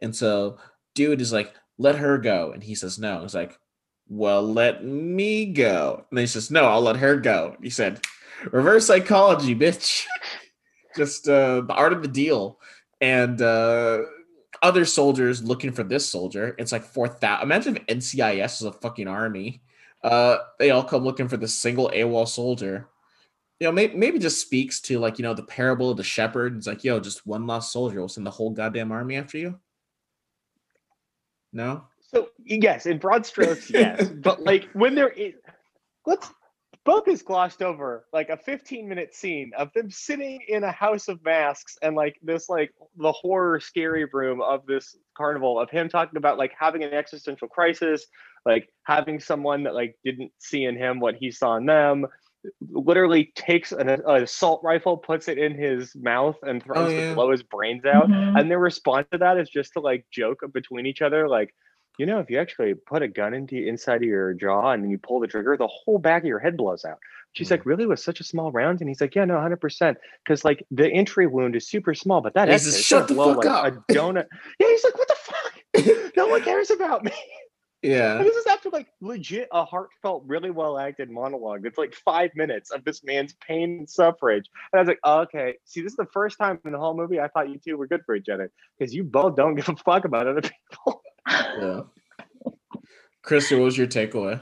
And 0.00 0.16
so 0.16 0.56
dude 0.94 1.20
is 1.20 1.34
like, 1.34 1.52
let 1.76 1.96
her 1.96 2.16
go. 2.16 2.52
And 2.52 2.62
he 2.62 2.74
says, 2.74 2.98
no. 2.98 3.20
He's 3.20 3.34
like, 3.34 3.58
well, 4.08 4.42
let 4.42 4.82
me 4.82 5.52
go. 5.52 6.06
And 6.10 6.18
he 6.18 6.26
says, 6.26 6.50
no, 6.50 6.64
I'll 6.64 6.80
let 6.80 6.96
her 6.96 7.16
go. 7.16 7.56
He 7.62 7.68
said, 7.68 8.00
reverse 8.50 8.86
psychology, 8.86 9.54
bitch. 9.54 10.06
Just 10.96 11.28
uh, 11.28 11.62
the 11.62 11.74
art 11.74 11.92
of 11.92 12.02
the 12.02 12.08
deal. 12.08 12.58
And 13.00 13.40
uh, 13.40 14.02
other 14.62 14.84
soldiers 14.84 15.42
looking 15.42 15.72
for 15.72 15.82
this 15.82 16.08
soldier. 16.08 16.54
It's 16.58 16.72
like 16.72 16.84
4,000. 16.84 17.42
Imagine 17.42 17.76
if 17.76 17.86
NCIS 17.86 18.62
was 18.62 18.64
a 18.64 18.72
fucking 18.72 19.08
army. 19.08 19.62
Uh, 20.02 20.38
they 20.58 20.70
all 20.70 20.84
come 20.84 21.04
looking 21.04 21.28
for 21.28 21.36
this 21.36 21.54
single 21.54 21.90
AWOL 21.94 22.26
soldier. 22.26 22.88
You 23.58 23.66
know, 23.66 23.72
maybe, 23.72 23.94
maybe 23.94 24.18
just 24.18 24.40
speaks 24.40 24.80
to 24.82 24.98
like, 24.98 25.18
you 25.18 25.22
know, 25.22 25.34
the 25.34 25.42
parable 25.42 25.90
of 25.90 25.96
the 25.96 26.02
shepherd. 26.02 26.56
It's 26.56 26.66
like, 26.66 26.82
yo, 26.84 27.00
just 27.00 27.26
one 27.26 27.46
lost 27.46 27.72
soldier 27.72 28.00
will 28.00 28.08
send 28.08 28.26
the 28.26 28.30
whole 28.30 28.50
goddamn 28.50 28.92
army 28.92 29.16
after 29.16 29.38
you. 29.38 29.58
No? 31.52 31.84
So 32.00 32.30
yes, 32.44 32.86
in 32.86 32.98
broad 32.98 33.26
strokes, 33.26 33.70
yes. 33.70 34.08
but 34.14 34.42
like 34.42 34.68
when 34.72 34.94
there 34.94 35.10
is, 35.10 35.34
let's 36.06 36.30
book 36.84 37.08
is 37.08 37.22
glossed 37.22 37.62
over 37.62 38.06
like 38.12 38.30
a 38.30 38.36
15 38.36 38.88
minute 38.88 39.14
scene 39.14 39.50
of 39.56 39.70
them 39.74 39.90
sitting 39.90 40.40
in 40.48 40.64
a 40.64 40.72
house 40.72 41.08
of 41.08 41.22
masks 41.24 41.76
and 41.82 41.94
like 41.94 42.16
this 42.22 42.48
like 42.48 42.72
the 42.96 43.12
horror 43.12 43.60
scary 43.60 44.06
room 44.12 44.40
of 44.40 44.64
this 44.66 44.96
carnival 45.16 45.60
of 45.60 45.68
him 45.70 45.88
talking 45.88 46.16
about 46.16 46.38
like 46.38 46.52
having 46.58 46.82
an 46.82 46.94
existential 46.94 47.48
crisis 47.48 48.06
like 48.46 48.68
having 48.84 49.20
someone 49.20 49.62
that 49.64 49.74
like 49.74 49.94
didn't 50.04 50.32
see 50.38 50.64
in 50.64 50.76
him 50.76 51.00
what 51.00 51.14
he 51.14 51.30
saw 51.30 51.56
in 51.56 51.66
them 51.66 52.06
literally 52.70 53.30
takes 53.34 53.72
an, 53.72 53.90
an 53.90 54.22
assault 54.22 54.62
rifle 54.64 54.96
puts 54.96 55.28
it 55.28 55.36
in 55.36 55.54
his 55.54 55.94
mouth 55.96 56.36
and 56.42 56.62
threatens 56.62 56.92
Oh, 56.94 56.96
yeah. 57.02 57.08
to 57.10 57.14
blow 57.14 57.30
his 57.30 57.42
brains 57.42 57.84
out 57.84 58.08
Mhm. 58.08 58.38
and 58.40 58.50
their 58.50 58.58
response 58.58 59.06
to 59.12 59.18
that 59.18 59.36
is 59.36 59.50
just 59.50 59.74
to 59.74 59.80
like 59.80 60.06
joke 60.10 60.38
between 60.54 60.86
each 60.86 61.02
other 61.02 61.28
like 61.28 61.54
you 62.00 62.06
know 62.06 62.18
if 62.18 62.30
you 62.30 62.38
actually 62.40 62.72
put 62.74 63.02
a 63.02 63.08
gun 63.08 63.34
into 63.34 63.56
inside 63.56 63.96
of 63.96 64.08
your 64.08 64.32
jaw 64.32 64.70
and 64.72 64.82
then 64.82 64.90
you 64.90 64.96
pull 64.98 65.20
the 65.20 65.26
trigger 65.26 65.54
the 65.56 65.66
whole 65.68 65.98
back 65.98 66.22
of 66.22 66.26
your 66.26 66.38
head 66.38 66.56
blows 66.56 66.84
out. 66.86 66.98
She's 67.32 67.48
Mm. 67.48 67.52
like 67.52 67.66
really? 67.66 67.86
With 67.86 68.00
such 68.00 68.20
a 68.20 68.24
small 68.24 68.50
round? 68.50 68.80
And 68.80 68.88
he's 68.88 69.00
like 69.02 69.14
yeah 69.14 69.26
no 69.26 69.34
100% 69.36 69.96
because 70.24 70.44
like 70.44 70.64
the 70.70 70.88
entry 70.90 71.26
wound 71.26 71.54
is 71.56 71.68
super 71.68 71.92
small 71.94 72.20
but 72.22 72.32
that 72.34 72.48
is 72.48 72.62
"Shut 72.84 73.06
the 73.06 73.14
blow 73.14 73.34
fuck 73.34 73.44
like 73.44 73.52
up." 73.52 73.66
a 73.90 73.92
donut. 73.92 74.26
Yeah 74.58 74.68
he's 74.68 74.82
like 74.84 74.96
what 74.98 75.08
the 75.08 75.16
fuck? 75.28 76.16
No 76.16 76.26
one 76.28 76.42
cares 76.42 76.70
about 76.70 77.04
me. 77.04 77.12
Yeah. 77.82 78.16
and 78.18 78.26
this 78.26 78.36
is 78.36 78.46
after 78.46 78.68
like 78.68 78.88
legit 79.00 79.48
a 79.52 79.64
heartfelt 79.64 80.24
really 80.26 80.50
well 80.50 80.76
acted 80.78 81.10
monologue 81.10 81.64
it's 81.64 81.78
like 81.78 81.94
five 81.94 82.30
minutes 82.34 82.70
of 82.70 82.84
this 82.84 83.02
man's 83.04 83.32
pain 83.46 83.78
and 83.78 83.88
suffrage. 83.88 84.46
And 84.72 84.78
i 84.78 84.82
was 84.82 84.88
like 84.88 84.98
oh, 85.04 85.20
okay 85.20 85.54
see 85.64 85.80
this 85.80 85.92
is 85.92 85.96
the 85.96 86.12
first 86.12 86.36
time 86.38 86.58
in 86.66 86.72
the 86.72 86.78
whole 86.78 86.94
movie 86.94 87.20
i 87.20 87.28
thought 87.28 87.48
you 87.48 87.58
two 87.58 87.76
were 87.78 87.86
good 87.86 88.02
for 88.04 88.14
each 88.14 88.28
other 88.28 88.50
because 88.78 88.94
you 88.94 89.02
both 89.04 89.34
don't 89.36 89.54
give 89.54 89.68
a 89.70 89.76
fuck 89.76 90.04
about 90.04 90.26
other 90.26 90.42
people 90.70 91.02
Yeah. 91.30 91.80
Christie, 93.22 93.56
what 93.56 93.64
was 93.64 93.78
your 93.78 93.86
takeaway? 93.86 94.40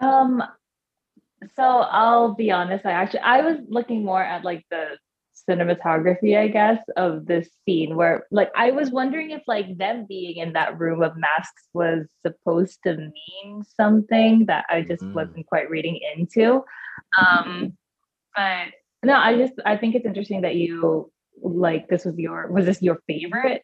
Um, 0.00 0.42
so 1.56 1.62
I'll 1.62 2.34
be 2.34 2.50
honest, 2.50 2.84
I 2.86 2.92
actually 2.92 3.20
I 3.20 3.40
was 3.40 3.58
looking 3.68 4.04
more 4.04 4.22
at 4.22 4.44
like 4.44 4.64
the 4.70 4.98
cinematography, 5.48 6.36
I 6.36 6.48
guess, 6.48 6.78
of 6.96 7.26
this 7.26 7.48
scene 7.64 7.96
where 7.96 8.26
like 8.30 8.50
I 8.56 8.70
was 8.72 8.90
wondering 8.90 9.30
if 9.30 9.42
like 9.46 9.78
them 9.78 10.04
being 10.08 10.36
in 10.36 10.52
that 10.54 10.78
room 10.78 11.02
of 11.02 11.16
masks 11.16 11.68
was 11.72 12.06
supposed 12.26 12.80
to 12.84 12.96
mean 12.96 13.62
something 13.64 14.46
that 14.46 14.66
I 14.68 14.82
just 14.82 15.04
Mhm. 15.04 15.14
wasn't 15.14 15.46
quite 15.46 15.70
reading 15.70 16.00
into. 16.16 16.64
Um, 17.18 17.76
but 18.36 18.68
no, 19.04 19.14
I 19.14 19.36
just 19.36 19.54
I 19.64 19.76
think 19.76 19.94
it's 19.94 20.06
interesting 20.06 20.42
that 20.42 20.56
you 20.56 21.10
like 21.40 21.88
this 21.88 22.04
was 22.04 22.18
your 22.18 22.50
was 22.50 22.66
this 22.66 22.82
your 22.82 22.98
favorite 23.06 23.62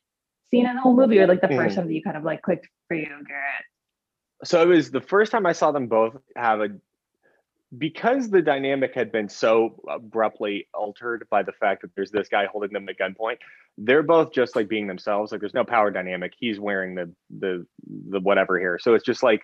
in 0.60 0.74
the 0.74 0.80
whole 0.80 0.94
movie 0.94 1.18
or 1.18 1.26
like 1.26 1.40
the 1.40 1.48
first 1.48 1.72
Mhm. 1.72 1.76
time 1.76 1.86
that 1.88 1.94
you 1.94 2.02
kind 2.02 2.16
of 2.16 2.24
like 2.24 2.42
clicked 2.42 2.68
for 2.88 2.94
you, 2.96 3.06
Garrett? 3.06 3.64
so 4.44 4.60
it 4.62 4.66
was 4.68 4.90
the 4.90 5.00
first 5.00 5.32
time 5.32 5.46
I 5.46 5.52
saw 5.52 5.72
them 5.72 5.86
both 5.86 6.16
have 6.36 6.60
a 6.60 6.68
because 7.78 8.30
the 8.30 8.40
dynamic 8.42 8.94
had 8.94 9.10
been 9.10 9.28
so 9.28 9.80
abruptly 9.88 10.68
altered 10.74 11.26
by 11.30 11.42
the 11.42 11.52
fact 11.52 11.82
that 11.82 11.90
there's 11.96 12.10
this 12.10 12.28
guy 12.28 12.46
holding 12.46 12.72
them 12.72 12.88
at 12.88 12.96
gunpoint. 12.98 13.38
They're 13.78 14.02
both 14.04 14.32
just 14.32 14.54
like 14.54 14.68
being 14.68 14.86
themselves. 14.86 15.32
Like 15.32 15.40
there's 15.40 15.54
no 15.54 15.64
power 15.64 15.90
dynamic. 15.90 16.34
He's 16.38 16.60
wearing 16.60 16.94
the 16.94 17.12
the 17.36 17.66
the 18.10 18.20
whatever 18.20 18.58
here. 18.60 18.78
So 18.80 18.94
it's 18.94 19.04
just 19.04 19.22
like 19.24 19.42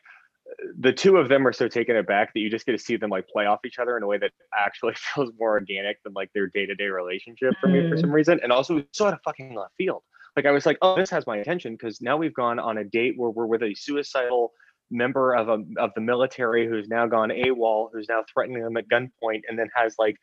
the 0.79 0.93
two 0.93 1.17
of 1.17 1.29
them 1.29 1.47
are 1.47 1.53
so 1.53 1.67
taken 1.67 1.97
aback 1.97 2.33
that 2.35 2.41
you 2.41 2.51
just 2.51 2.67
get 2.67 2.73
to 2.73 2.79
see 2.79 2.97
them 2.97 3.11
like 3.11 3.27
play 3.29 3.47
off 3.47 3.61
each 3.65 3.79
other 3.79 3.97
in 3.97 4.03
a 4.03 4.07
way 4.07 4.19
that 4.19 4.31
actually 4.57 4.95
feels 5.15 5.31
more 5.39 5.51
organic 5.53 6.01
than 6.05 6.13
like 6.13 6.31
their 6.33 6.47
day-to-day 6.49 6.87
relationship 6.87 7.55
for 7.61 7.69
me 7.69 7.89
for 7.89 7.97
Mm. 7.97 8.01
some 8.01 8.11
reason. 8.13 8.39
And 8.43 8.53
also 8.53 8.79
it's 8.79 8.99
so 8.99 9.07
out 9.07 9.15
of 9.15 9.21
fucking 9.25 9.55
left 9.55 9.75
field. 9.77 10.03
Like 10.37 10.47
I 10.47 10.51
was 10.51 10.67
like, 10.67 10.79
oh, 10.83 10.97
this 10.97 11.11
has 11.11 11.27
my 11.27 11.39
attention 11.39 11.73
because 11.73 12.01
now 12.01 12.17
we've 12.17 12.35
gone 12.35 12.59
on 12.59 12.79
a 12.79 12.85
date 12.85 13.15
where 13.17 13.31
we're 13.31 13.47
with 13.47 13.63
a 13.63 13.75
suicidal 13.75 14.53
member 14.91 15.35
of 15.35 15.49
a 15.49 15.59
of 15.79 15.91
the 15.95 16.01
military 16.01 16.67
who's 16.67 16.89
now 16.89 17.07
gone 17.07 17.31
AWOL, 17.31 17.91
who's 17.93 18.09
now 18.09 18.25
threatening 18.33 18.63
them 18.63 18.77
at 18.77 18.89
gunpoint, 18.89 19.43
and 19.49 19.59
then 19.59 19.69
has 19.75 19.95
like 19.99 20.17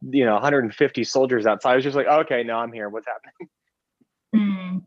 you 0.00 0.24
know 0.24 0.34
150 0.34 1.04
soldiers 1.04 1.46
outside. 1.46 1.72
I 1.72 1.76
was 1.76 1.84
just 1.84 1.96
like, 1.96 2.06
okay, 2.06 2.42
no, 2.42 2.56
I'm 2.56 2.72
here. 2.72 2.88
What's 2.88 3.06
happening? 3.06 3.50
Mm. 4.34 4.82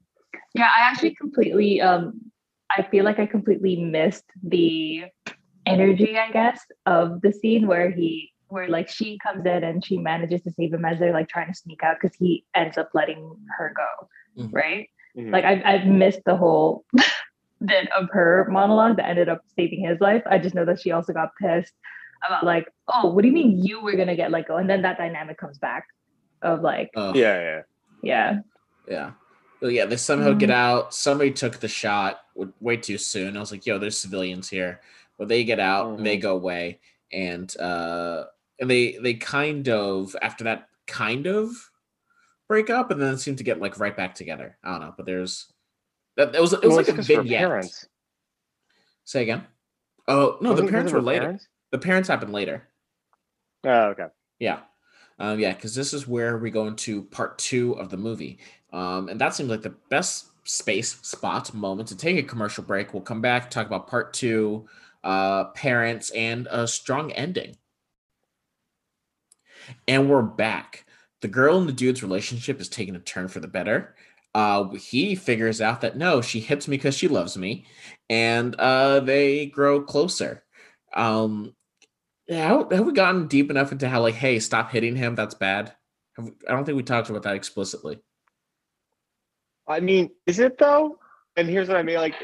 Yeah, 0.56 0.66
I 0.76 0.82
actually 0.82 1.16
completely 1.16 1.80
um 1.80 2.20
I 2.70 2.82
feel 2.82 3.06
like 3.06 3.18
I 3.18 3.26
completely 3.26 3.78
missed 3.78 4.26
the 4.44 5.06
energy, 5.66 6.18
I 6.18 6.32
guess, 6.32 6.60
of 6.86 7.22
the 7.22 7.32
scene 7.32 7.66
where 7.66 7.90
he 7.90 8.34
where 8.50 8.68
like 8.70 8.90
she 8.90 9.18
comes 9.20 9.46
in 9.46 9.64
and 9.64 9.84
she 9.84 9.98
manages 9.98 10.42
to 10.44 10.52
save 10.52 10.74
him 10.74 10.86
as 10.86 11.00
they're 11.00 11.14
like 11.14 11.28
trying 11.28 11.48
to 11.48 11.54
sneak 11.54 11.84
out 11.84 11.98
because 12.02 12.16
he 12.18 12.46
ends 12.56 12.78
up 12.78 12.90
letting 12.94 13.36
her 13.58 13.74
go, 13.76 14.44
Mhm. 14.44 14.54
right? 14.54 14.90
Mm-hmm. 15.18 15.32
Like 15.32 15.46
I've 15.46 15.62
I've 15.66 15.88
missed 15.88 16.22
the 16.26 16.36
whole 16.36 16.86
bit 17.66 17.92
of 17.92 18.10
her 18.12 18.48
monologue 18.50 18.98
that 18.98 19.10
ended 19.10 19.30
up 19.30 19.42
saving 19.56 19.86
his 19.86 20.00
life. 20.00 20.24
I 20.26 20.38
just 20.38 20.56
know 20.56 20.66
that 20.66 20.80
she 20.80 20.92
also 20.92 21.14
got 21.14 21.32
pissed 21.42 21.74
about 22.26 22.44
like, 22.44 22.68
oh, 22.88 23.12
what 23.12 23.22
do 23.22 23.28
you 23.28 23.34
mean 23.34 23.64
you 23.64 23.82
were 23.82 23.96
gonna 23.96 24.16
get 24.16 24.32
let 24.32 24.48
go? 24.48 24.58
And 24.58 24.70
then 24.70 24.82
that 24.84 24.98
dynamic 24.98 25.38
comes 25.38 25.58
back 25.58 25.86
of 26.42 26.62
like, 26.62 26.92
oh. 26.96 27.14
yeah, 27.14 27.40
yeah, 27.40 27.62
yeah, 28.04 28.40
yeah. 28.88 29.12
Well, 29.62 29.72
yeah, 29.72 29.86
they 29.86 29.98
somehow 29.98 30.30
mm-hmm. 30.30 30.38
get 30.38 30.52
out. 30.52 30.94
Somebody 30.94 31.32
took 31.32 31.60
the 31.60 31.68
shot 31.68 32.22
way 32.60 32.78
too 32.78 33.00
soon. 33.00 33.36
I 33.36 33.40
was 33.40 33.52
like, 33.52 33.66
yo, 33.66 33.80
there's 33.80 33.98
civilians 33.98 34.50
here. 34.50 34.82
But 35.18 35.30
they 35.30 35.44
get 35.44 35.60
out 35.60 35.88
mm-hmm. 35.88 35.98
and 35.98 36.06
they 36.06 36.18
mm-hmm. 36.18 36.22
go 36.22 36.36
away. 36.36 36.80
And 37.12 37.58
uh 37.60 38.26
and 38.60 38.70
they 38.70 38.98
they 39.02 39.14
kind 39.14 39.68
of 39.70 40.16
after 40.22 40.44
that 40.46 40.68
kind 40.88 41.28
of 41.28 41.52
break 42.48 42.70
up 42.70 42.92
and 42.92 43.02
then 43.02 43.18
seem 43.18 43.36
to 43.36 43.44
get 43.44 43.60
like 43.60 43.80
right 43.80 43.96
back 43.96 44.16
together. 44.16 44.58
I 44.64 44.72
don't 44.72 44.82
know, 44.82 44.94
but 44.96 45.06
there's 45.06 45.52
that 46.16 46.34
it 46.34 46.42
was 46.42 46.54
it 46.54 46.64
was 46.64 46.76
like 46.76 46.88
a 46.88 46.94
vignette. 46.94 47.66
Say 49.06 49.24
again. 49.24 49.46
Oh 50.08 50.38
no, 50.42 50.52
Wasn't 50.52 50.68
the 50.68 50.72
parents 50.72 50.94
were 50.94 51.02
later. 51.02 51.26
Parents? 51.26 51.48
The 51.72 51.78
parents 51.78 52.10
happened 52.10 52.34
later. 52.34 52.68
Oh, 53.64 53.90
okay. 53.90 54.08
Yeah. 54.40 54.60
Um, 55.20 55.40
yeah, 55.40 55.54
because 55.54 55.76
this 55.76 55.94
is 55.94 56.08
where 56.08 56.38
we 56.38 56.52
go 56.52 56.68
into 56.68 57.04
part 57.04 57.38
two 57.38 57.74
of 57.74 57.90
the 57.90 57.98
movie. 57.98 58.40
Um, 58.72 59.10
and 59.10 59.20
that 59.20 59.34
seems 59.34 59.50
like 59.50 59.64
the 59.64 59.76
best 59.90 60.28
space 60.48 61.00
spot 61.02 61.54
moment 61.54 61.90
to 61.90 61.98
take 61.98 62.18
a 62.18 62.24
commercial 62.24 62.64
break. 62.64 62.94
We'll 62.94 63.02
come 63.02 63.22
back, 63.22 63.50
talk 63.50 63.68
about 63.68 63.88
part 63.88 64.14
two, 64.14 64.68
uh, 65.04 65.46
parents, 65.46 66.12
and 66.12 66.48
a 66.52 66.68
strong 66.68 67.12
ending. 67.14 67.58
And 69.88 70.10
we're 70.10 70.22
back. 70.22 70.86
The 71.22 71.28
girl 71.28 71.58
and 71.58 71.68
the 71.68 71.74
dude's 71.74 72.04
relationship 72.04 72.62
is 72.62 72.70
taking 72.70 72.96
a 72.96 73.00
turn 73.00 73.28
for 73.28 73.40
the 73.40 73.48
better. 73.48 73.96
Uh, 74.36 74.70
he 74.72 75.16
figures 75.16 75.62
out 75.62 75.82
that 75.82 75.98
no, 75.98 76.22
she 76.22 76.40
hits 76.40 76.68
me 76.68 76.78
because 76.78 76.96
she 76.96 77.08
loves 77.08 77.38
me, 77.38 77.66
and 78.10 78.54
uh, 78.56 79.00
they 79.00 79.48
grow 79.48 79.82
closer. 79.82 80.44
Um, 80.94 81.56
how, 82.30 82.70
have 82.70 82.86
we 82.86 82.94
gotten 82.94 83.28
deep 83.28 83.50
enough 83.50 83.72
into 83.72 83.90
how 83.90 84.02
like, 84.02 84.14
hey, 84.14 84.38
stop 84.40 84.70
hitting 84.70 84.96
him? 84.96 85.16
That's 85.16 85.34
bad. 85.34 85.74
Have, 86.18 86.30
I 86.48 86.52
don't 86.52 86.66
think 86.66 86.76
we 86.76 86.84
talked 86.84 87.10
about 87.10 87.24
that 87.24 87.36
explicitly. 87.36 88.00
I 89.68 89.80
mean, 89.80 90.12
is 90.28 90.40
it 90.40 90.58
though? 90.58 91.00
And 91.36 91.48
here's 91.48 91.68
what 91.68 91.78
I 91.78 91.84
mean. 91.84 91.98
Like, 91.98 92.16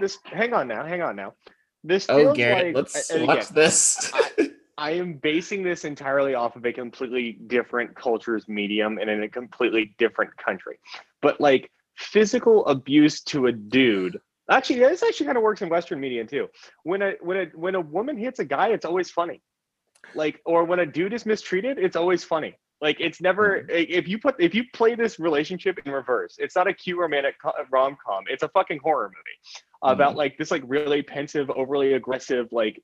this. 0.00 0.18
Hang 0.24 0.54
on 0.54 0.68
now. 0.68 0.84
Hang 0.84 1.02
on 1.02 1.16
now. 1.16 1.34
This. 1.84 2.06
Oh, 2.08 2.34
Garrett, 2.34 2.74
like, 2.74 2.94
let's 2.94 3.12
watch 3.14 3.48
this. 3.48 4.10
I, 4.14 4.39
I 4.80 4.92
am 4.92 5.14
basing 5.14 5.62
this 5.62 5.84
entirely 5.84 6.34
off 6.34 6.56
of 6.56 6.64
a 6.64 6.72
completely 6.72 7.32
different 7.46 7.94
culture's 7.94 8.48
medium 8.48 8.98
and 8.98 9.10
in 9.10 9.22
a 9.22 9.28
completely 9.28 9.94
different 9.98 10.36
country. 10.36 10.80
But 11.20 11.40
like 11.40 11.70
physical 11.96 12.66
abuse 12.66 13.20
to 13.24 13.46
a 13.46 13.52
dude 13.52 14.18
Actually, 14.50 14.80
this 14.80 15.02
actually 15.02 15.26
kind 15.26 15.38
of 15.38 15.44
works 15.44 15.62
in 15.62 15.68
Western 15.68 16.00
media 16.00 16.24
too. 16.24 16.48
When 16.82 17.02
a 17.02 17.12
when 17.20 17.36
a 17.36 17.44
when 17.54 17.76
a 17.76 17.80
woman 17.80 18.18
hits 18.18 18.40
a 18.40 18.44
guy, 18.44 18.68
it's 18.68 18.84
always 18.84 19.08
funny. 19.08 19.40
Like, 20.14 20.40
or 20.44 20.64
when 20.64 20.80
a 20.80 20.86
dude 20.86 21.12
is 21.12 21.24
mistreated, 21.24 21.78
it's 21.78 21.94
always 21.94 22.24
funny. 22.24 22.56
Like, 22.80 22.96
it's 22.98 23.20
never 23.20 23.60
mm-hmm. 23.60 23.70
if 23.70 24.08
you 24.08 24.18
put 24.18 24.34
if 24.40 24.54
you 24.54 24.64
play 24.74 24.96
this 24.96 25.20
relationship 25.20 25.78
in 25.84 25.92
reverse, 25.92 26.34
it's 26.38 26.56
not 26.56 26.66
a 26.66 26.74
cute 26.74 26.98
romantic 26.98 27.36
rom 27.70 27.96
com. 28.04 28.24
It's 28.26 28.42
a 28.42 28.48
fucking 28.48 28.80
horror 28.82 29.08
movie 29.10 29.94
about 29.94 30.10
mm-hmm. 30.10 30.18
like 30.18 30.38
this 30.38 30.50
like 30.50 30.64
really 30.66 31.02
pensive, 31.02 31.48
overly 31.50 31.92
aggressive 31.92 32.48
like 32.50 32.82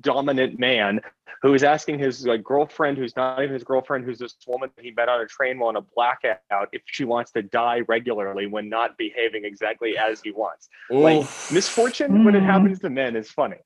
dominant 0.00 0.58
man 0.58 1.00
who 1.42 1.54
is 1.54 1.62
asking 1.62 1.98
his 1.98 2.26
like 2.26 2.42
girlfriend 2.42 2.98
who's 2.98 3.14
not 3.16 3.42
even 3.42 3.54
his 3.54 3.64
girlfriend 3.64 4.04
who's 4.04 4.18
this 4.18 4.36
woman 4.46 4.70
he 4.80 4.90
met 4.90 5.08
on 5.08 5.20
a 5.20 5.26
train 5.26 5.58
while 5.58 5.68
on 5.68 5.76
a 5.76 5.80
blackout 5.80 6.68
if 6.72 6.82
she 6.86 7.04
wants 7.04 7.30
to 7.32 7.42
die 7.42 7.80
regularly 7.88 8.46
when 8.46 8.68
not 8.68 8.96
behaving 8.98 9.44
exactly 9.44 9.96
as 9.96 10.20
he 10.20 10.30
wants 10.30 10.68
Oof. 10.92 11.02
like 11.02 11.52
misfortune 11.52 12.12
mm. 12.12 12.24
when 12.24 12.34
it 12.34 12.42
mm. 12.42 12.46
happens 12.46 12.78
to 12.80 12.90
men 12.90 13.16
is 13.16 13.30
funny 13.30 13.58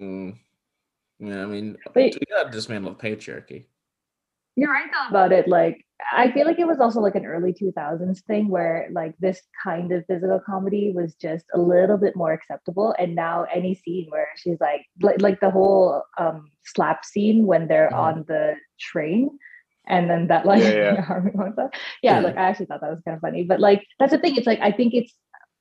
mm. 0.00 0.36
yeah 1.18 1.42
i 1.42 1.46
mean 1.46 1.76
Wait. 1.94 2.14
you 2.14 2.20
gotta 2.34 2.50
dismantle 2.50 2.94
patriarchy 2.94 3.66
you're 4.56 4.72
right 4.72 4.90
though 4.92 5.08
about 5.08 5.32
it 5.32 5.46
like 5.48 5.86
I 6.12 6.30
feel 6.30 6.46
like 6.46 6.58
it 6.58 6.66
was 6.66 6.78
also 6.78 7.00
like 7.00 7.14
an 7.14 7.24
early 7.24 7.52
2000s 7.52 8.22
thing 8.24 8.48
where 8.48 8.88
like 8.92 9.14
this 9.18 9.40
kind 9.62 9.90
of 9.92 10.04
physical 10.06 10.40
comedy 10.44 10.92
was 10.94 11.14
just 11.14 11.46
a 11.54 11.58
little 11.58 11.96
bit 11.96 12.14
more 12.14 12.32
acceptable. 12.32 12.94
And 12.98 13.14
now 13.14 13.44
any 13.44 13.74
scene 13.74 14.06
where 14.10 14.28
she's 14.36 14.60
like, 14.60 14.82
like, 15.00 15.22
like 15.22 15.40
the 15.40 15.50
whole 15.50 16.02
um, 16.18 16.50
slap 16.64 17.04
scene 17.04 17.46
when 17.46 17.66
they're 17.66 17.88
mm-hmm. 17.88 17.98
on 17.98 18.24
the 18.28 18.56
train 18.78 19.38
and 19.88 20.10
then 20.10 20.26
that 20.26 20.44
like, 20.44 20.62
yeah, 20.62 20.70
yeah. 20.70 21.20
yeah, 21.56 21.68
yeah, 22.02 22.20
like 22.20 22.36
I 22.36 22.42
actually 22.42 22.66
thought 22.66 22.82
that 22.82 22.90
was 22.90 23.02
kind 23.02 23.16
of 23.16 23.22
funny. 23.22 23.44
But 23.44 23.60
like, 23.60 23.86
that's 23.98 24.12
the 24.12 24.18
thing. 24.18 24.36
It's 24.36 24.46
like, 24.46 24.60
I 24.60 24.72
think 24.72 24.92
it's 24.92 25.14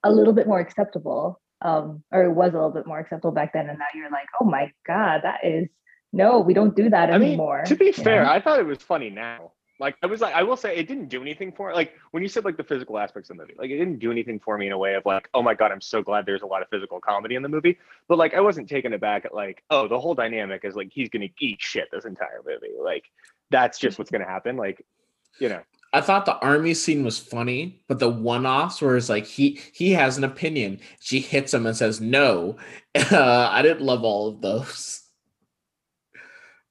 a 0.03 0.11
little 0.11 0.33
bit 0.33 0.47
more 0.47 0.59
acceptable 0.59 1.39
um, 1.61 2.03
or 2.11 2.23
it 2.23 2.33
was 2.33 2.51
a 2.51 2.57
little 2.57 2.71
bit 2.71 2.87
more 2.87 2.99
acceptable 2.99 3.31
back 3.31 3.53
then. 3.53 3.69
And 3.69 3.79
now 3.79 3.85
you're 3.93 4.11
like, 4.11 4.27
oh 4.41 4.45
my 4.45 4.71
God, 4.85 5.21
that 5.23 5.45
is, 5.45 5.69
no, 6.15 6.39
we 6.39 6.53
don't 6.53 6.75
do 6.75 6.89
that 6.89 7.09
I 7.09 7.13
anymore. 7.13 7.57
Mean, 7.57 7.65
to 7.65 7.75
be 7.75 7.91
fair, 7.91 8.23
know? 8.23 8.31
I 8.31 8.39
thought 8.39 8.59
it 8.59 8.65
was 8.65 8.81
funny 8.81 9.09
now. 9.09 9.51
Like 9.79 9.97
I 10.01 10.05
was 10.05 10.21
like, 10.21 10.33
I 10.33 10.43
will 10.43 10.55
say 10.55 10.77
it 10.77 10.87
didn't 10.87 11.09
do 11.09 11.21
anything 11.21 11.51
for 11.51 11.73
like 11.73 11.93
when 12.11 12.23
you 12.23 12.29
said 12.29 12.45
like 12.45 12.55
the 12.55 12.63
physical 12.63 12.97
aspects 12.97 13.29
of 13.29 13.35
the 13.35 13.43
movie, 13.43 13.55
like 13.57 13.69
it 13.69 13.77
didn't 13.77 13.99
do 13.99 14.09
anything 14.09 14.39
for 14.39 14.57
me 14.57 14.67
in 14.67 14.71
a 14.71 14.77
way 14.77 14.93
of 14.93 15.05
like, 15.05 15.27
oh 15.33 15.43
my 15.43 15.53
god, 15.53 15.73
I'm 15.73 15.81
so 15.81 16.01
glad 16.01 16.25
there's 16.25 16.43
a 16.43 16.45
lot 16.45 16.61
of 16.61 16.69
physical 16.69 17.01
comedy 17.01 17.35
in 17.35 17.43
the 17.43 17.49
movie. 17.49 17.77
But 18.07 18.17
like 18.17 18.33
I 18.33 18.39
wasn't 18.39 18.69
taken 18.69 18.93
aback 18.93 19.25
at 19.25 19.35
like, 19.35 19.63
oh, 19.69 19.89
the 19.89 19.99
whole 19.99 20.15
dynamic 20.15 20.63
is 20.63 20.75
like 20.75 20.89
he's 20.93 21.09
gonna 21.09 21.27
eat 21.41 21.57
shit 21.59 21.89
this 21.91 22.05
entire 22.05 22.41
movie. 22.45 22.73
Like 22.81 23.03
that's 23.51 23.77
just 23.77 23.99
what's 23.99 24.09
gonna 24.09 24.23
happen. 24.23 24.55
Like, 24.55 24.85
you 25.39 25.49
know. 25.49 25.61
I 25.91 26.01
thought 26.01 26.25
the 26.25 26.37
army 26.39 26.73
scene 26.73 27.03
was 27.03 27.19
funny, 27.19 27.81
but 27.87 27.99
the 27.99 28.09
one-offs 28.09 28.81
where 28.81 28.95
it's 28.95 29.09
like 29.09 29.25
he 29.25 29.59
he 29.73 29.91
has 29.91 30.17
an 30.17 30.23
opinion, 30.23 30.79
she 31.01 31.19
hits 31.19 31.53
him 31.53 31.65
and 31.65 31.75
says 31.75 31.99
no. 31.99 32.55
Uh, 32.95 33.49
I 33.51 33.61
didn't 33.61 33.81
love 33.81 34.05
all 34.05 34.29
of 34.29 34.41
those. 34.41 35.04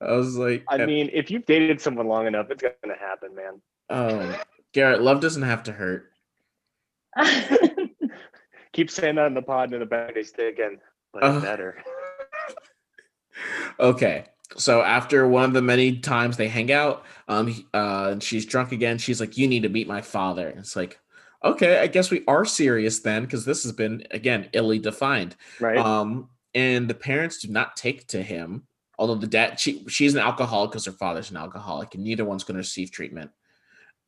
I 0.04 0.12
was 0.12 0.36
like, 0.36 0.64
I 0.68 0.84
mean, 0.84 1.10
if 1.12 1.30
you've 1.30 1.46
dated 1.46 1.80
someone 1.80 2.06
long 2.06 2.26
enough, 2.26 2.50
it's 2.50 2.62
gonna 2.62 2.98
happen, 2.98 3.34
man. 3.34 3.60
Oh, 3.90 4.38
Garrett, 4.72 5.02
love 5.02 5.20
doesn't 5.20 5.42
have 5.42 5.62
to 5.64 5.72
hurt. 5.72 6.10
Keep 8.72 8.90
saying 8.90 9.16
that 9.16 9.26
in 9.26 9.34
the 9.34 9.42
pod 9.42 9.66
and 9.66 9.74
in 9.74 9.80
the 9.80 9.86
back 9.86 10.14
they 10.14 10.22
stay 10.24 10.48
again, 10.48 10.78
but 11.12 11.22
uh, 11.22 11.40
better. 11.40 11.82
okay, 13.80 14.24
so 14.56 14.82
after 14.82 15.26
one 15.28 15.44
of 15.44 15.52
the 15.52 15.62
many 15.62 15.98
times 15.98 16.36
they 16.36 16.48
hang 16.48 16.72
out, 16.72 17.04
um, 17.28 17.64
uh, 17.72 18.18
she's 18.18 18.46
drunk 18.46 18.72
again. 18.72 18.98
She's 18.98 19.20
like, 19.20 19.38
"You 19.38 19.46
need 19.46 19.62
to 19.62 19.68
meet 19.68 19.86
my 19.86 20.00
father." 20.00 20.48
it's 20.48 20.74
like, 20.74 20.98
okay, 21.44 21.78
I 21.78 21.86
guess 21.86 22.10
we 22.10 22.24
are 22.26 22.44
serious 22.44 23.00
then, 23.00 23.22
because 23.22 23.44
this 23.44 23.62
has 23.62 23.72
been 23.72 24.04
again 24.10 24.48
illy 24.52 24.80
defined, 24.80 25.36
right? 25.60 25.78
Um, 25.78 26.30
and 26.52 26.88
the 26.88 26.94
parents 26.94 27.38
do 27.38 27.48
not 27.48 27.76
take 27.76 28.08
to 28.08 28.22
him 28.22 28.64
although 28.98 29.14
the 29.14 29.26
dad 29.26 29.58
she 29.58 29.84
she's 29.88 30.14
an 30.14 30.20
alcoholic 30.20 30.70
because 30.70 30.86
her 30.86 30.92
father's 30.92 31.30
an 31.30 31.36
alcoholic 31.36 31.94
and 31.94 32.04
neither 32.04 32.24
one's 32.24 32.44
going 32.44 32.54
to 32.54 32.58
receive 32.58 32.90
treatment. 32.90 33.30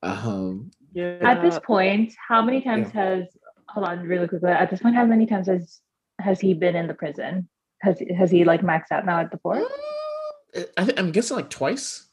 Um 0.02 0.70
yeah. 0.92 1.18
At 1.22 1.42
this 1.42 1.58
point 1.58 2.14
how 2.28 2.42
many 2.42 2.60
times 2.60 2.88
yeah. 2.94 3.04
has 3.04 3.24
hold 3.68 3.86
on 3.86 4.00
really 4.00 4.28
quickly 4.28 4.50
at 4.50 4.70
this 4.70 4.80
point 4.80 4.94
how 4.94 5.04
many 5.04 5.26
times 5.26 5.48
has 5.48 5.80
has 6.20 6.40
he 6.40 6.54
been 6.54 6.76
in 6.76 6.86
the 6.86 6.94
prison? 6.94 7.48
Has 7.82 8.02
has 8.16 8.30
he 8.30 8.44
like 8.44 8.62
maxed 8.62 8.90
out 8.90 9.04
now 9.04 9.20
at 9.20 9.30
the 9.30 9.38
four 9.38 9.56
uh, 9.56 10.62
I, 10.76 10.92
i'm 10.96 11.12
guessing 11.12 11.36
like 11.36 11.50
twice. 11.50 12.04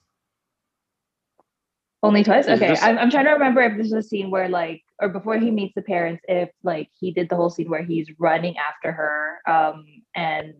Only 2.01 2.21
twice? 2.25 2.49
Okay 2.49 2.67
this... 2.67 2.83
I'm, 2.83 2.97
I'm 2.97 3.09
trying 3.09 3.25
to 3.25 3.31
remember 3.31 3.61
if 3.61 3.77
this 3.77 3.87
is 3.87 3.93
a 3.93 4.03
scene 4.03 4.29
where 4.29 4.49
like 4.49 4.83
or 5.01 5.07
before 5.07 5.37
he 5.37 5.51
meets 5.51 5.73
the 5.73 5.81
parents 5.81 6.21
if 6.27 6.49
like 6.61 6.89
he 6.99 7.11
did 7.11 7.29
the 7.29 7.37
whole 7.37 7.49
scene 7.49 7.69
where 7.69 7.83
he's 7.83 8.09
running 8.19 8.55
after 8.57 8.91
her 8.91 9.39
um 9.47 9.85
and 10.15 10.53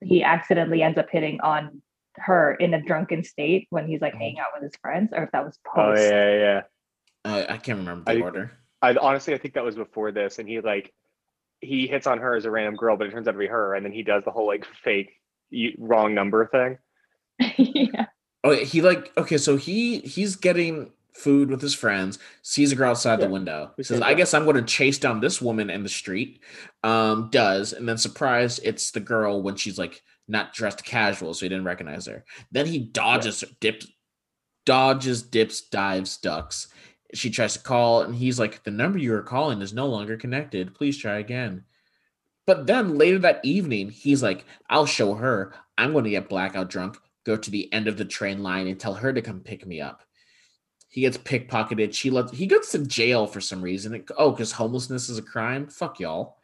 he 0.00 0.22
accidentally 0.22 0.82
ends 0.82 0.98
up 0.98 1.08
hitting 1.10 1.40
on 1.40 1.82
her 2.16 2.54
in 2.54 2.74
a 2.74 2.82
drunken 2.82 3.22
state 3.24 3.66
when 3.70 3.86
he's 3.86 4.00
like 4.00 4.14
hanging 4.14 4.38
out 4.38 4.48
with 4.54 4.62
his 4.62 4.76
friends, 4.80 5.10
or 5.12 5.24
if 5.24 5.32
that 5.32 5.44
was 5.44 5.58
post. 5.64 6.00
Oh 6.00 6.02
yeah, 6.02 6.34
yeah. 6.34 6.62
Uh, 7.24 7.44
I 7.48 7.56
can't 7.58 7.78
remember 7.78 8.04
the 8.04 8.18
I, 8.18 8.22
order. 8.22 8.52
I 8.82 8.94
honestly, 8.96 9.34
I 9.34 9.38
think 9.38 9.54
that 9.54 9.64
was 9.64 9.76
before 9.76 10.12
this, 10.12 10.38
and 10.38 10.48
he 10.48 10.60
like 10.60 10.92
he 11.60 11.86
hits 11.86 12.06
on 12.06 12.18
her 12.18 12.36
as 12.36 12.44
a 12.44 12.50
random 12.50 12.76
girl, 12.76 12.96
but 12.96 13.06
it 13.06 13.10
turns 13.10 13.28
out 13.28 13.32
to 13.32 13.38
be 13.38 13.46
her, 13.46 13.74
and 13.74 13.84
then 13.84 13.92
he 13.92 14.02
does 14.02 14.24
the 14.24 14.30
whole 14.30 14.46
like 14.46 14.66
fake 14.84 15.10
wrong 15.78 16.14
number 16.14 16.46
thing. 16.46 16.78
yeah. 17.58 18.06
Oh, 18.44 18.54
he 18.54 18.82
like 18.82 19.12
okay, 19.16 19.38
so 19.38 19.56
he 19.56 19.98
he's 20.00 20.36
getting 20.36 20.92
food 21.18 21.50
with 21.50 21.60
his 21.60 21.74
friends, 21.74 22.18
sees 22.42 22.72
a 22.72 22.76
girl 22.76 22.90
outside 22.90 23.18
yeah. 23.18 23.26
the 23.26 23.32
window. 23.32 23.72
He 23.76 23.82
says, 23.82 24.00
I 24.00 24.14
guess 24.14 24.34
I'm 24.34 24.44
going 24.44 24.56
to 24.56 24.62
chase 24.62 24.98
down 24.98 25.20
this 25.20 25.42
woman 25.42 25.70
in 25.70 25.82
the 25.82 25.88
street. 25.88 26.40
Um, 26.84 27.28
does, 27.30 27.72
and 27.72 27.88
then 27.88 27.98
surprised 27.98 28.60
it's 28.62 28.92
the 28.92 29.00
girl 29.00 29.42
when 29.42 29.56
she's 29.56 29.78
like 29.78 30.02
not 30.28 30.54
dressed 30.54 30.84
casual, 30.84 31.34
so 31.34 31.44
he 31.44 31.48
didn't 31.48 31.64
recognize 31.64 32.06
her. 32.06 32.24
Then 32.52 32.66
he 32.66 32.78
dodges, 32.78 33.42
yeah. 33.42 33.48
dips, 33.60 33.88
dodges, 34.64 35.22
dips, 35.22 35.62
dives, 35.62 36.16
ducks. 36.18 36.68
She 37.14 37.30
tries 37.30 37.54
to 37.54 37.62
call, 37.62 38.02
and 38.02 38.14
he's 38.14 38.38
like, 38.38 38.62
The 38.62 38.70
number 38.70 38.98
you 38.98 39.14
are 39.14 39.22
calling 39.22 39.62
is 39.62 39.72
no 39.72 39.86
longer 39.86 40.16
connected. 40.16 40.74
Please 40.74 40.98
try 40.98 41.18
again. 41.18 41.64
But 42.46 42.66
then 42.66 42.96
later 42.96 43.18
that 43.20 43.40
evening, 43.42 43.90
he's 43.90 44.22
like, 44.22 44.44
I'll 44.70 44.86
show 44.86 45.14
her. 45.14 45.54
I'm 45.76 45.92
going 45.92 46.04
to 46.04 46.10
get 46.10 46.30
blackout 46.30 46.70
drunk, 46.70 46.96
go 47.24 47.36
to 47.36 47.50
the 47.50 47.70
end 47.72 47.88
of 47.88 47.98
the 47.98 48.04
train 48.04 48.42
line, 48.42 48.66
and 48.66 48.80
tell 48.80 48.94
her 48.94 49.12
to 49.12 49.20
come 49.20 49.40
pick 49.40 49.66
me 49.66 49.80
up 49.80 50.02
He 50.90 51.02
gets 51.02 51.18
pickpocketed. 51.18 51.92
She 51.94 52.10
lets 52.10 52.32
he 52.32 52.46
goes 52.46 52.70
to 52.70 52.78
jail 52.86 53.26
for 53.26 53.40
some 53.40 53.60
reason. 53.62 53.94
It- 53.94 54.10
oh, 54.16 54.30
because 54.30 54.52
homelessness 54.52 55.08
is 55.08 55.18
a 55.18 55.22
crime. 55.22 55.66
Fuck 55.68 56.00
y'all. 56.00 56.36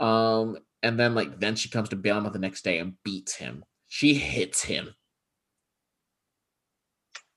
Um, 0.00 0.58
and 0.82 0.98
then 0.98 1.14
like 1.14 1.38
then 1.38 1.54
she 1.54 1.68
comes 1.68 1.88
to 1.90 1.96
bail 1.96 2.18
him 2.18 2.26
out 2.26 2.32
the 2.32 2.38
next 2.40 2.62
day 2.62 2.78
and 2.78 3.00
beats 3.04 3.34
him. 3.36 3.64
She 3.88 4.14
hits 4.14 4.62
him. 4.64 4.94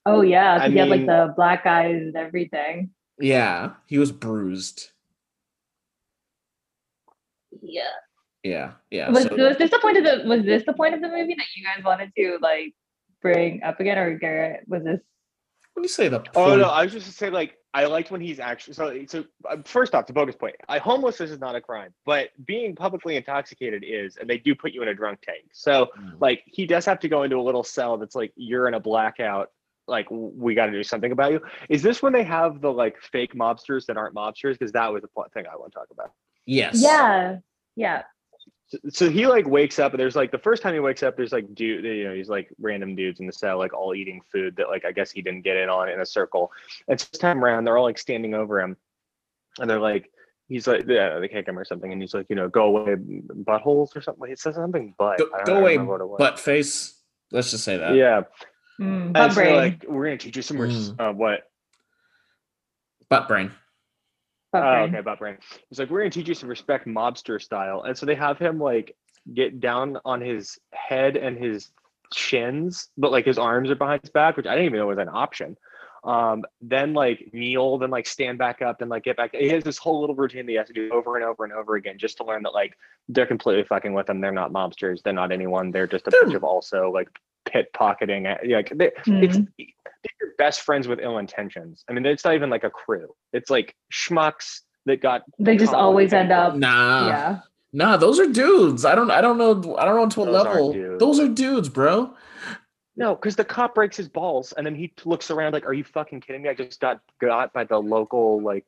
Oh 0.08 0.22
yeah, 0.22 0.58
'cause 0.58 0.68
I 0.68 0.70
he 0.72 0.78
had 0.78 0.90
like 0.90 1.06
the 1.06 1.34
black 1.36 1.66
eyes 1.66 2.02
and 2.02 2.16
everything. 2.16 2.92
Yeah, 3.20 3.74
he 3.86 3.98
was 3.98 4.12
bruised. 4.12 4.92
Yeah. 7.62 7.82
Yeah, 8.44 8.74
yeah. 8.92 9.10
Was, 9.10 9.24
so- 9.24 9.36
was 9.36 9.58
this 9.58 9.72
the 9.72 9.80
point 9.80 9.98
of 9.98 10.04
the 10.04 10.28
was 10.28 10.44
this 10.44 10.64
the 10.66 10.74
point 10.74 10.94
of 10.94 11.02
the 11.02 11.08
movie 11.10 11.36
that 11.36 11.48
you 11.56 11.64
guys 11.64 11.84
wanted 11.84 12.12
to 12.18 12.38
like 12.42 12.76
bring 13.22 13.64
up 13.64 13.80
again, 13.80 13.98
or 13.98 14.18
Garrett 14.18 14.68
was 14.68 14.84
this? 14.84 15.00
When 15.76 15.84
you 15.84 15.90
say 15.90 16.08
the 16.10 16.24
Oh 16.36 16.56
no, 16.58 16.70
I 16.70 16.84
was 16.84 16.92
just 16.94 17.06
to 17.06 17.12
say 17.12 17.30
like 17.30 17.58
I 17.74 17.86
liked 17.86 18.10
when 18.10 18.22
he's 18.22 18.40
actually 18.40 18.74
so 18.74 19.06
so 19.08 19.26
uh, 19.50 19.58
first 19.66 19.94
off 19.94 20.08
the 20.08 20.14
bogus 20.14 20.36
point. 20.36 20.56
I 20.70 20.80
homelessness 20.80 21.30
is 21.30 21.40
not 21.40 21.56
a 21.56 21.62
crime, 21.62 21.94
but 22.06 22.30
being 22.46 22.74
publicly 22.76 23.16
intoxicated 23.18 23.84
is, 23.86 24.18
and 24.18 24.30
they 24.30 24.38
do 24.38 24.56
put 24.56 24.72
you 24.72 24.82
in 24.82 24.88
a 24.88 24.94
drunk 24.96 25.20
tank. 25.22 25.44
So 25.54 25.90
Mm. 26.00 26.16
like 26.22 26.42
he 26.46 26.66
does 26.66 26.86
have 26.86 27.00
to 27.02 27.10
go 27.10 27.24
into 27.24 27.38
a 27.38 27.44
little 27.44 27.64
cell 27.64 27.98
that's 27.98 28.16
like 28.16 28.32
you're 28.36 28.68
in 28.68 28.74
a 28.74 28.80
blackout. 28.80 29.52
Like 29.88 30.08
we 30.10 30.56
got 30.56 30.66
to 30.68 30.72
do 30.72 30.84
something 30.84 31.12
about 31.12 31.32
you. 31.34 31.42
Is 31.70 31.84
this 31.84 32.02
when 32.02 32.12
they 32.14 32.24
have 32.24 32.60
the 32.62 32.72
like 32.72 33.00
fake 33.02 33.36
mobsters 33.36 33.86
that 33.86 33.98
aren't 33.98 34.16
mobsters? 34.16 34.54
Because 34.58 34.72
that 34.72 34.92
was 34.92 35.02
the 35.04 35.08
pl- 35.10 35.28
thing 35.34 35.46
I 35.46 35.56
want 35.58 35.74
to 35.74 35.80
talk 35.80 35.88
about. 35.92 36.12
yes. 36.46 36.82
Yeah, 36.82 37.38
yeah. 37.76 38.04
So, 38.68 38.78
so 38.90 39.10
he 39.12 39.28
like 39.28 39.48
wakes 39.48 39.78
up 39.78 39.94
and 39.94 40.00
there's 40.00 40.16
like 40.16 40.32
the 40.32 40.40
first 40.40 40.64
time 40.64 40.74
he 40.74 40.80
wakes 40.80 41.04
up 41.04 41.16
there's 41.16 41.32
like 41.32 41.54
dude 41.54 41.84
you 41.86 42.04
know 42.06 42.16
he's 42.16 42.30
like 42.30 42.50
random 42.60 42.96
dudes 42.96 43.20
in 43.20 43.28
the 43.28 43.32
cell 43.34 43.60
like 43.60 43.74
all 43.74 43.94
eating 43.94 44.22
food 44.32 44.56
that 44.56 44.70
like 44.70 44.86
I 44.86 44.92
guess 44.92 45.12
he 45.12 45.22
didn't 45.22 45.44
get 45.44 45.56
in 45.56 45.70
on 45.70 45.88
in 45.90 46.00
a 46.00 46.06
circle. 46.06 46.52
And 46.88 46.98
this 47.00 47.08
time 47.10 47.44
around 47.46 47.66
they're 47.66 47.78
all 47.78 47.84
like 47.84 48.00
standing 48.00 48.34
over 48.34 48.60
him 48.60 48.76
and 49.60 49.70
they're 49.70 49.80
like 49.80 50.10
he's 50.48 50.66
like 50.68 50.86
yeah 50.88 51.20
they 51.20 51.28
kick 51.28 51.48
him 51.48 51.60
or 51.60 51.64
something 51.66 51.92
and 51.92 52.02
he's 52.02 52.14
like 52.16 52.26
you 52.30 52.36
know 52.36 52.50
go 52.50 52.76
away 52.76 52.96
buttholes 52.96 53.96
or 53.96 54.02
something. 54.02 54.28
He 54.30 54.36
says 54.36 54.56
something 54.56 54.96
but 54.98 55.20
Go, 55.20 55.26
I 55.26 55.28
don't- 55.28 55.30
go 55.30 55.36
I 55.38 55.44
don't 55.46 55.58
away, 55.62 55.72
remember 55.74 55.92
what 55.92 56.02
it 56.02 56.08
was. 56.08 56.18
butt 56.18 56.40
face. 56.40 57.00
Let's 57.32 57.52
just 57.52 57.64
say 57.64 57.78
that. 57.78 57.94
yeah. 57.96 58.22
Mm, 58.82 59.06
And 59.06 59.14
butt 59.14 59.32
so 59.32 59.36
brain. 59.36 59.56
like 59.56 59.86
we're 59.88 60.06
gonna 60.06 60.18
teach 60.18 60.36
you 60.38 60.42
some 60.42 60.60
res- 60.60 60.92
uh, 60.98 61.12
what 61.12 61.42
Butt 63.10 63.28
brain. 63.28 63.52
Butt 64.62 64.64
Oh, 64.68 64.76
brain. 64.86 64.96
okay, 64.96 65.02
butt 65.02 65.20
brain. 65.20 65.38
He's 65.70 65.80
like, 65.80 65.90
we're 65.90 66.00
gonna 66.00 66.10
teach 66.12 66.28
you 66.28 66.34
some 66.34 66.50
respect 66.50 66.88
mobster 66.88 67.42
style. 67.42 67.84
And 67.84 67.98
so 67.98 68.06
they 68.06 68.16
have 68.16 68.38
him 68.40 68.60
like 68.60 68.96
get 69.34 69.60
down 69.60 69.98
on 70.06 70.22
his 70.22 70.58
head 70.72 71.18
and 71.18 71.38
his 71.38 71.70
shins, 72.14 72.90
but 72.98 73.12
like 73.12 73.26
his 73.26 73.38
arms 73.38 73.70
are 73.70 73.76
behind 73.76 74.02
his 74.02 74.10
back, 74.12 74.38
which 74.38 74.46
I 74.46 74.52
didn't 74.52 74.66
even 74.68 74.80
know 74.80 74.88
was 74.88 74.98
an 74.98 75.10
option. 75.10 75.58
Um, 76.04 76.44
then 76.62 76.94
like 76.94 77.30
kneel, 77.34 77.80
then 77.80 77.90
like 77.90 78.06
stand 78.06 78.38
back 78.38 78.62
up, 78.62 78.78
then 78.78 78.90
like 78.90 79.04
get 79.04 79.18
back. 79.18 79.34
He 79.34 79.50
has 79.50 79.64
this 79.64 79.80
whole 79.80 80.02
little 80.02 80.16
routine 80.16 80.46
that 80.46 80.52
he 80.52 80.58
has 80.58 80.68
to 80.68 80.74
do 80.74 80.92
over 80.94 81.16
and 81.16 81.26
over 81.26 81.44
and 81.44 81.52
over 81.54 81.76
again 81.76 81.98
just 81.98 82.18
to 82.18 82.24
learn 82.24 82.44
that 82.44 82.54
like 82.54 82.78
they're 83.10 83.26
completely 83.26 83.64
fucking 83.64 83.92
with 83.94 84.08
him. 84.08 84.22
They're 84.22 84.32
not 84.32 84.52
mobsters. 84.54 85.02
They're 85.02 85.14
not 85.14 85.32
anyone. 85.32 85.72
They're 85.72 85.88
just 85.88 86.06
a 86.06 86.12
They're- 86.12 86.22
bunch 86.26 86.36
of 86.36 86.44
also 86.44 86.92
like 86.92 87.10
pit 87.56 87.68
pocketing. 87.74 88.28
uh, 88.28 88.38
Like 88.44 88.70
they, 88.76 88.88
it's 89.06 89.38
Mhm. 89.38 89.48
they're 89.58 90.34
best 90.38 90.62
friends 90.62 90.88
with 90.88 91.00
ill 91.00 91.18
intentions. 91.20 91.84
I 91.90 91.94
mean, 91.94 92.06
it's 92.06 92.26
not 92.26 92.34
even 92.36 92.50
like 92.50 92.64
a 92.66 92.70
crew. 92.70 93.16
It's 93.32 93.50
like 93.50 93.76
schmucks 93.94 94.62
that 94.86 95.02
got 95.02 95.24
They 95.40 95.56
just 95.58 95.74
always 95.74 96.12
end 96.14 96.32
up. 96.32 96.56
Nah. 96.56 97.08
yeah. 97.08 97.40
Nah, 97.72 97.98
those 97.98 98.20
are 98.20 98.28
dudes. 98.28 98.84
I 98.86 98.94
don't 98.96 99.10
I 99.12 99.22
don't 99.22 99.38
know 99.38 99.76
I 99.78 99.86
don't 99.86 99.96
know 99.96 100.10
to 100.10 100.20
what 100.20 100.26
Those 100.32 100.46
level. 100.46 100.98
Those 101.00 101.20
are 101.20 101.28
dudes, 101.30 101.70
bro. 101.70 102.14
no, 102.98 103.16
because 103.16 103.36
the 103.36 103.46
cop 103.46 103.76
breaks 103.76 103.98
his 103.98 104.08
balls 104.10 104.54
and 104.56 104.66
then 104.66 104.76
he 104.76 104.94
looks 105.06 105.32
around 105.32 105.54
like, 105.54 105.66
"Are 105.66 105.74
you 105.74 105.84
fucking 105.84 106.22
kidding 106.22 106.42
me? 106.44 106.50
I 106.50 106.54
just 106.54 106.80
got 106.80 107.00
got 107.22 107.52
by 107.54 107.64
the 107.64 107.78
local 107.80 108.42
like." 108.42 108.66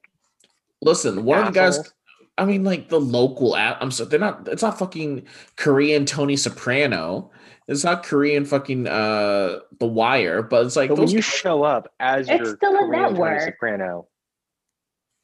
Listen, 0.81 1.23
one 1.25 1.39
of 1.39 1.45
the 1.45 1.51
guys 1.59 1.79
asshole." 1.79 1.93
I 2.37 2.45
mean 2.45 2.63
like 2.63 2.89
the 2.89 2.99
local 2.99 3.55
app 3.55 3.77
I'm 3.81 3.91
so 3.91 4.05
they're 4.05 4.19
not 4.19 4.47
it's 4.47 4.61
not 4.61 4.77
fucking 4.79 5.25
Korean 5.55 6.05
Tony 6.05 6.35
Soprano. 6.37 7.31
It's 7.67 7.83
not 7.83 8.03
Korean 8.03 8.45
fucking 8.45 8.87
uh 8.87 9.59
The 9.79 9.87
Wire, 9.87 10.41
but 10.41 10.65
it's 10.65 10.75
like 10.75 10.89
But 10.89 10.99
when 10.99 11.07
you 11.09 11.15
guys- 11.17 11.25
show 11.25 11.63
up 11.63 11.91
as 11.99 12.29
It's 12.29 12.37
your 12.39 12.55
still 12.55 12.75
a 12.75 12.79
Korean 12.79 12.91
Tony 13.03 13.13
network. 13.19 13.41
Soprano, 13.41 14.07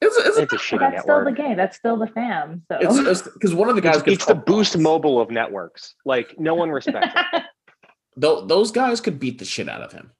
it's, 0.01 0.17
it's, 0.17 0.37
it's 0.37 0.53
a 0.53 0.57
shitty 0.57 0.79
That's 0.79 1.03
still 1.03 1.23
the 1.23 1.31
game. 1.31 1.55
That's 1.55 1.77
still 1.77 1.97
the 1.97 2.07
fam. 2.07 2.63
So 2.69 2.77
it's 2.81 3.21
because 3.33 3.53
one 3.53 3.69
of 3.69 3.75
the 3.75 3.81
guys 3.81 3.95
It's, 3.97 4.03
gets 4.03 4.15
it's 4.15 4.25
the 4.25 4.35
Boost 4.35 4.73
boss. 4.73 4.81
Mobile 4.81 5.21
of 5.21 5.29
networks. 5.31 5.95
Like 6.05 6.37
no 6.39 6.53
one 6.55 6.69
respects 6.71 7.15
it. 7.33 7.43
Tho- 8.17 8.45
those 8.45 8.71
guys 8.71 8.99
could 9.01 9.19
beat 9.19 9.39
the 9.39 9.45
shit 9.45 9.67
out 9.69 9.81
of 9.81 9.91
him 9.91 10.11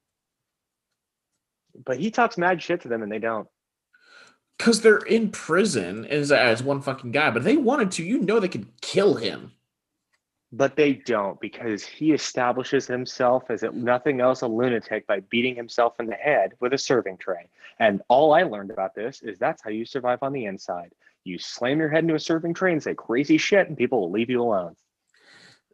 But 1.86 1.98
he 2.00 2.10
talks 2.12 2.38
mad 2.38 2.62
shit 2.62 2.82
to 2.82 2.88
them 2.88 3.04
and 3.04 3.12
they 3.12 3.20
don't. 3.20 3.48
Because 4.58 4.82
they're 4.82 4.98
in 4.98 5.30
prison 5.30 6.06
as, 6.06 6.32
as 6.32 6.64
one 6.64 6.82
fucking 6.82 7.12
guy. 7.12 7.30
But 7.32 7.40
if 7.40 7.44
they 7.44 7.58
wanted 7.58 7.92
to, 7.92 8.04
you 8.04 8.20
know, 8.20 8.40
they 8.40 8.48
could 8.48 8.68
kill 8.82 9.16
him. 9.16 9.52
But 10.52 10.76
they 10.76 10.94
don't 10.94 11.42
because 11.42 11.84
he 11.84 12.12
establishes 12.12 12.86
himself 12.86 13.50
as 13.50 13.64
if 13.64 13.74
nothing 13.74 14.22
else 14.22 14.42
a 14.42 14.48
lunatic 14.48 15.08
by 15.08 15.22
beating 15.22 15.56
himself 15.56 16.00
in 16.00 16.06
the 16.06 16.14
head 16.14 16.54
with 16.60 16.74
a 16.74 16.78
serving 16.78 17.18
tray. 17.18 17.50
And 17.80 18.04
all 18.08 18.34
I 18.36 18.44
learned 18.44 18.70
about 18.70 18.94
this 18.94 19.24
is 19.24 19.40
that's 19.40 19.64
how 19.64 19.72
you 19.72 19.84
survive 19.84 20.20
on 20.22 20.32
the 20.32 20.46
inside. 20.46 20.94
You 21.24 21.40
slam 21.40 21.80
your 21.80 21.90
head 21.90 22.04
into 22.04 22.14
a 22.14 22.20
serving 22.20 22.54
tray 22.54 22.72
and 22.72 22.84
say 22.84 22.94
crazy 22.94 23.38
shit, 23.38 23.68
and 23.68 23.76
people 23.76 24.02
will 24.02 24.12
leave 24.12 24.30
you 24.30 24.44
alone. 24.44 24.76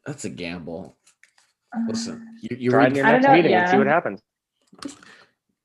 That's 0.06 0.24
a 0.24 0.30
gamble. 0.30 0.96
Listen, 1.88 2.14
um, 2.14 2.28
you, 2.42 2.58
you 2.58 2.72
Try 2.72 2.84
read, 2.84 2.92
in 2.92 2.96
your 2.96 3.06
next 3.06 3.26
know, 3.26 3.34
meeting 3.34 3.54
and 3.54 3.70
see 3.70 3.78
what 3.78 3.88
happens. 3.88 4.22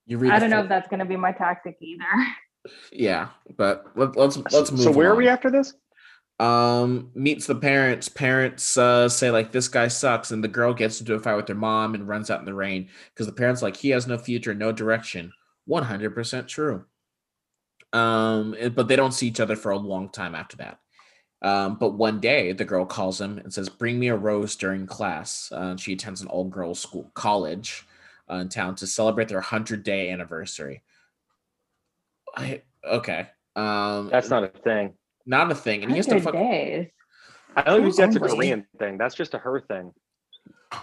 you 0.07 0.19
read. 0.19 0.33
I 0.33 0.39
don't 0.39 0.51
know 0.51 0.61
if 0.61 0.69
that's 0.69 0.89
gonna 0.89 1.05
be 1.05 1.17
my 1.17 1.33
tactic 1.33 1.77
either. 1.81 2.05
Yeah, 2.93 3.29
but 3.57 3.87
let, 3.95 4.17
let's 4.17 4.37
let's 4.53 4.71
move. 4.71 4.81
so 4.81 4.91
where 4.91 5.11
are 5.11 5.17
we 5.17 5.29
after 5.29 5.51
this? 5.51 5.75
um 6.41 7.11
meets 7.15 7.47
the 7.47 7.55
parents. 7.55 8.09
Parents 8.09 8.77
uh 8.77 9.09
say 9.09 9.31
like 9.31 9.53
this 9.53 9.69
guy 9.69 9.87
sucks 9.89 10.33
and 10.33 10.43
the 10.43 10.49
girl 10.49 10.75
gets 10.75 11.01
into 11.01 11.15
a 11.15 11.21
fight 11.21 11.37
with 11.37 11.47
her 11.49 11.55
mom 11.55 11.95
and 11.95 12.09
runs 12.09 12.29
out 12.31 12.41
in 12.41 12.45
the 12.45 12.55
rain 12.55 12.89
because 13.11 13.27
the 13.27 13.33
parents 13.33 13.63
like 13.63 13.77
he 13.77 13.91
has 13.91 14.07
no 14.07 14.19
future 14.19 14.53
no 14.55 14.73
direction. 14.73 15.33
100% 15.69 16.49
true. 16.49 16.85
Um 17.93 18.57
but 18.75 18.89
they 18.89 18.97
don't 18.97 19.15
see 19.15 19.29
each 19.29 19.41
other 19.41 19.55
for 19.55 19.71
a 19.71 19.79
long 19.79 20.09
time 20.09 20.35
after 20.35 20.57
that. 20.57 20.81
Um 21.41 21.77
but 21.77 21.91
one 21.91 22.19
day 22.19 22.53
the 22.53 22.65
girl 22.65 22.85
calls 22.85 23.21
him 23.21 23.39
and 23.39 23.55
says 23.55 23.69
bring 23.69 24.01
me 24.01 24.09
a 24.09 24.17
rose 24.17 24.57
during 24.57 24.89
class. 24.89 25.53
Uh, 25.53 25.77
she 25.77 25.93
attends 25.93 26.21
an 26.21 26.27
all 26.27 26.47
girls 26.47 26.81
school 26.81 27.13
college 27.15 27.87
uh, 28.29 28.37
in 28.37 28.49
town 28.49 28.75
to 28.77 28.89
celebrate 28.89 29.29
their 29.29 29.39
100 29.39 29.85
day 29.85 30.11
anniversary 30.11 30.83
i 32.37 32.63
okay 32.85 33.29
um 33.57 34.09
That's 34.11 34.31
not 34.31 34.45
a 34.45 34.49
thing. 34.49 34.95
not 35.27 35.51
a 35.51 35.55
thing 35.55 35.83
and 35.83 35.91
he 35.91 35.97
has 35.97 36.07
to 36.07 36.21
fuck 36.21 36.35
days. 36.35 36.89
I 37.57 37.63
don't 37.63 37.83
think 37.83 37.97
that's 37.97 38.17
a 38.17 38.21
Korean 38.21 38.67
thing. 38.79 38.99
That's 38.99 39.15
just 39.15 39.33
a 39.35 39.39
her 39.39 39.61
thing. 39.61 39.93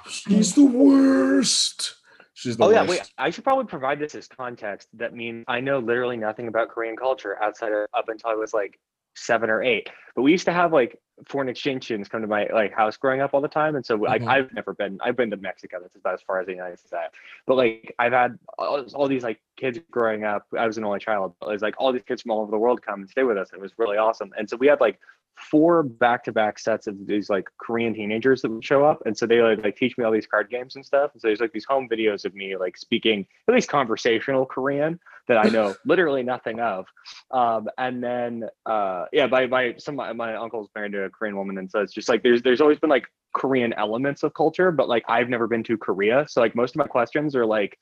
She's 0.08 0.56
the 0.56 0.64
worst. 0.64 1.96
She's 2.34 2.56
the 2.56 2.64
Oh 2.64 2.70
yeah, 2.72 2.86
wait. 2.86 3.02
I 3.18 3.30
should 3.30 3.44
probably 3.44 3.66
provide 3.66 4.00
this 4.00 4.16
as 4.16 4.28
context. 4.28 4.88
That 4.94 5.14
means 5.14 5.44
I 5.48 5.60
know 5.60 5.80
literally 5.80 6.18
nothing 6.18 6.48
about 6.48 6.70
Korean 6.70 6.96
culture 6.96 7.42
outside 7.44 7.74
of 7.74 7.88
up 7.94 8.08
until 8.08 8.30
I 8.30 8.36
was 8.36 8.54
like 8.54 8.80
seven 9.16 9.50
or 9.50 9.62
eight. 9.62 9.90
But 10.16 10.22
we 10.22 10.32
used 10.32 10.46
to 10.46 10.54
have 10.54 10.72
like 10.72 10.98
foreign 11.28 11.50
exchange 11.50 11.86
students 11.86 12.10
come 12.10 12.22
to 12.22 12.28
my 12.28 12.48
like 12.54 12.74
house 12.74 12.98
growing 12.98 13.22
up 13.22 13.34
all 13.34 13.42
the 13.42 13.48
time, 13.48 13.76
and 13.76 13.86
so 13.86 13.96
like 13.96 14.22
Mhm. 14.22 14.28
I've 14.28 14.54
never 14.54 14.74
been. 14.74 15.00
I've 15.02 15.16
been 15.16 15.30
to 15.32 15.38
Mexico. 15.38 15.80
That's 15.82 15.96
about 15.96 16.16
as 16.16 16.22
far 16.22 16.40
as 16.40 16.48
the 16.48 16.54
United 16.54 16.80
States. 16.80 16.94
Have. 16.94 17.12
But 17.46 17.56
like 17.58 17.94
I've 18.00 18.14
had 18.14 18.38
all, 18.58 18.82
all 18.94 19.08
these 19.08 19.24
like 19.24 19.40
kids 19.58 19.80
growing 19.92 20.24
up. 20.24 20.48
I 20.58 20.66
was 20.66 20.78
an 20.78 20.84
only 20.84 21.00
child. 21.00 21.34
It 21.42 21.48
was 21.48 21.62
like 21.62 21.76
all 21.78 21.92
these 21.94 22.04
kids 22.04 22.22
from 22.22 22.32
all 22.32 22.42
over 22.42 22.52
the 22.52 22.58
world 22.58 22.82
come 22.82 23.02
and 23.02 23.10
stay 23.10 23.24
with 23.24 23.38
us. 23.38 23.52
And 23.52 23.60
it 23.60 23.62
was 23.62 23.74
really 23.78 23.98
awesome. 23.98 24.32
And 24.38 24.50
so 24.50 24.58
we 24.58 24.68
had 24.68 24.80
like 24.82 25.00
four 25.36 25.84
back-to-back 25.84 26.60
sets 26.60 26.88
of 26.88 27.08
these 27.08 27.30
like 27.30 27.48
Korean 27.58 27.94
teenagers 27.94 28.42
that 28.42 28.52
would 28.52 28.64
show 28.64 28.86
up, 28.86 29.02
and 29.06 29.18
so 29.18 29.26
they 29.26 29.42
would 29.42 29.64
like 29.64 29.76
teach 29.76 29.98
me 29.98 30.04
all 30.04 30.12
these 30.12 30.28
card 30.28 30.50
games 30.50 30.76
and 30.76 30.86
stuff. 30.86 31.12
And 31.14 31.22
so 31.22 31.28
there's 31.28 31.40
like 31.40 31.52
these 31.52 31.66
home 31.66 31.90
videos 31.90 32.26
of 32.26 32.34
me 32.34 32.56
like 32.56 32.78
speaking 32.78 33.26
at 33.48 33.54
least 33.54 33.70
conversational 33.70 34.46
Korean 34.46 35.00
that 35.28 35.38
I 35.38 35.50
know 35.50 35.76
literally 35.86 36.24
nothing 36.24 36.60
of. 36.60 36.86
Um, 37.32 37.70
and 37.78 38.04
then 38.04 38.46
uh, 38.66 39.06
yeah, 39.12 39.28
by 39.28 39.48
my 39.48 39.76
some 39.78 39.96
my, 39.96 40.14
my 40.14 40.36
uncle's 40.36 40.70
married 40.76 40.94
to 40.94 41.04
a 41.04 41.10
Korean 41.10 41.36
woman, 41.36 41.58
and 41.58 41.70
so 41.70 41.80
it's 41.80 41.94
just 41.94 42.10
like 42.10 42.24
there's 42.24 42.42
there's 42.42 42.62
always 42.62 42.80
been 42.80 42.90
like 42.90 43.08
Korean 43.34 43.74
elements 43.74 44.24
of 44.24 44.34
culture, 44.34 44.72
but 44.72 44.90
like 44.90 45.04
I've 45.08 45.30
never 45.30 45.48
been 45.48 45.64
to 45.64 45.78
Korea, 45.78 46.26
so 46.28 46.42
like 46.42 46.56
most 46.56 46.76
of 46.76 46.78
my 46.78 46.88
questions 46.88 47.36
are 47.36 47.46
like 47.46 47.78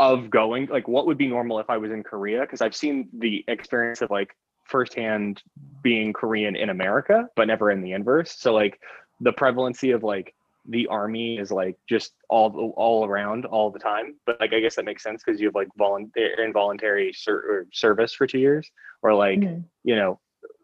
of 0.00 0.30
going 0.30 0.66
like 0.66 0.86
what 0.86 1.06
would 1.06 1.18
be 1.18 1.26
normal 1.26 1.58
if 1.58 1.68
I 1.68 1.76
was 1.76 1.90
in 1.90 2.02
Korea 2.02 2.42
because 2.42 2.60
I've 2.60 2.76
seen 2.76 3.08
the 3.12 3.44
experience 3.48 4.00
of 4.00 4.10
like 4.10 4.34
firsthand 4.68 5.42
being 5.82 6.12
Korean 6.12 6.56
in 6.56 6.70
America, 6.70 7.28
but 7.36 7.48
never 7.48 7.70
in 7.70 7.80
the 7.82 7.92
inverse. 7.92 8.36
So 8.38 8.52
like 8.54 8.78
the 9.20 9.32
prevalency 9.32 9.90
of 9.92 10.02
like 10.02 10.34
the 10.68 10.86
army 10.88 11.38
is 11.38 11.50
like 11.50 11.76
just 11.88 12.12
all 12.28 12.74
all 12.76 13.06
around 13.06 13.46
all 13.46 13.70
the 13.70 13.78
time. 13.78 14.16
But 14.26 14.38
like 14.40 14.52
I 14.52 14.60
guess 14.60 14.76
that 14.76 14.84
makes 14.84 15.02
sense 15.02 15.22
because 15.24 15.40
you 15.40 15.46
have 15.48 15.54
like 15.54 15.68
volunteer 15.76 16.34
involuntary 16.44 17.12
ser- 17.12 17.44
or 17.50 17.66
service 17.72 18.12
for 18.12 18.26
two 18.26 18.38
years, 18.38 18.70
or 19.02 19.14
like 19.14 19.40
Mhm. 19.40 19.64
you 19.84 19.96
know 19.96 20.20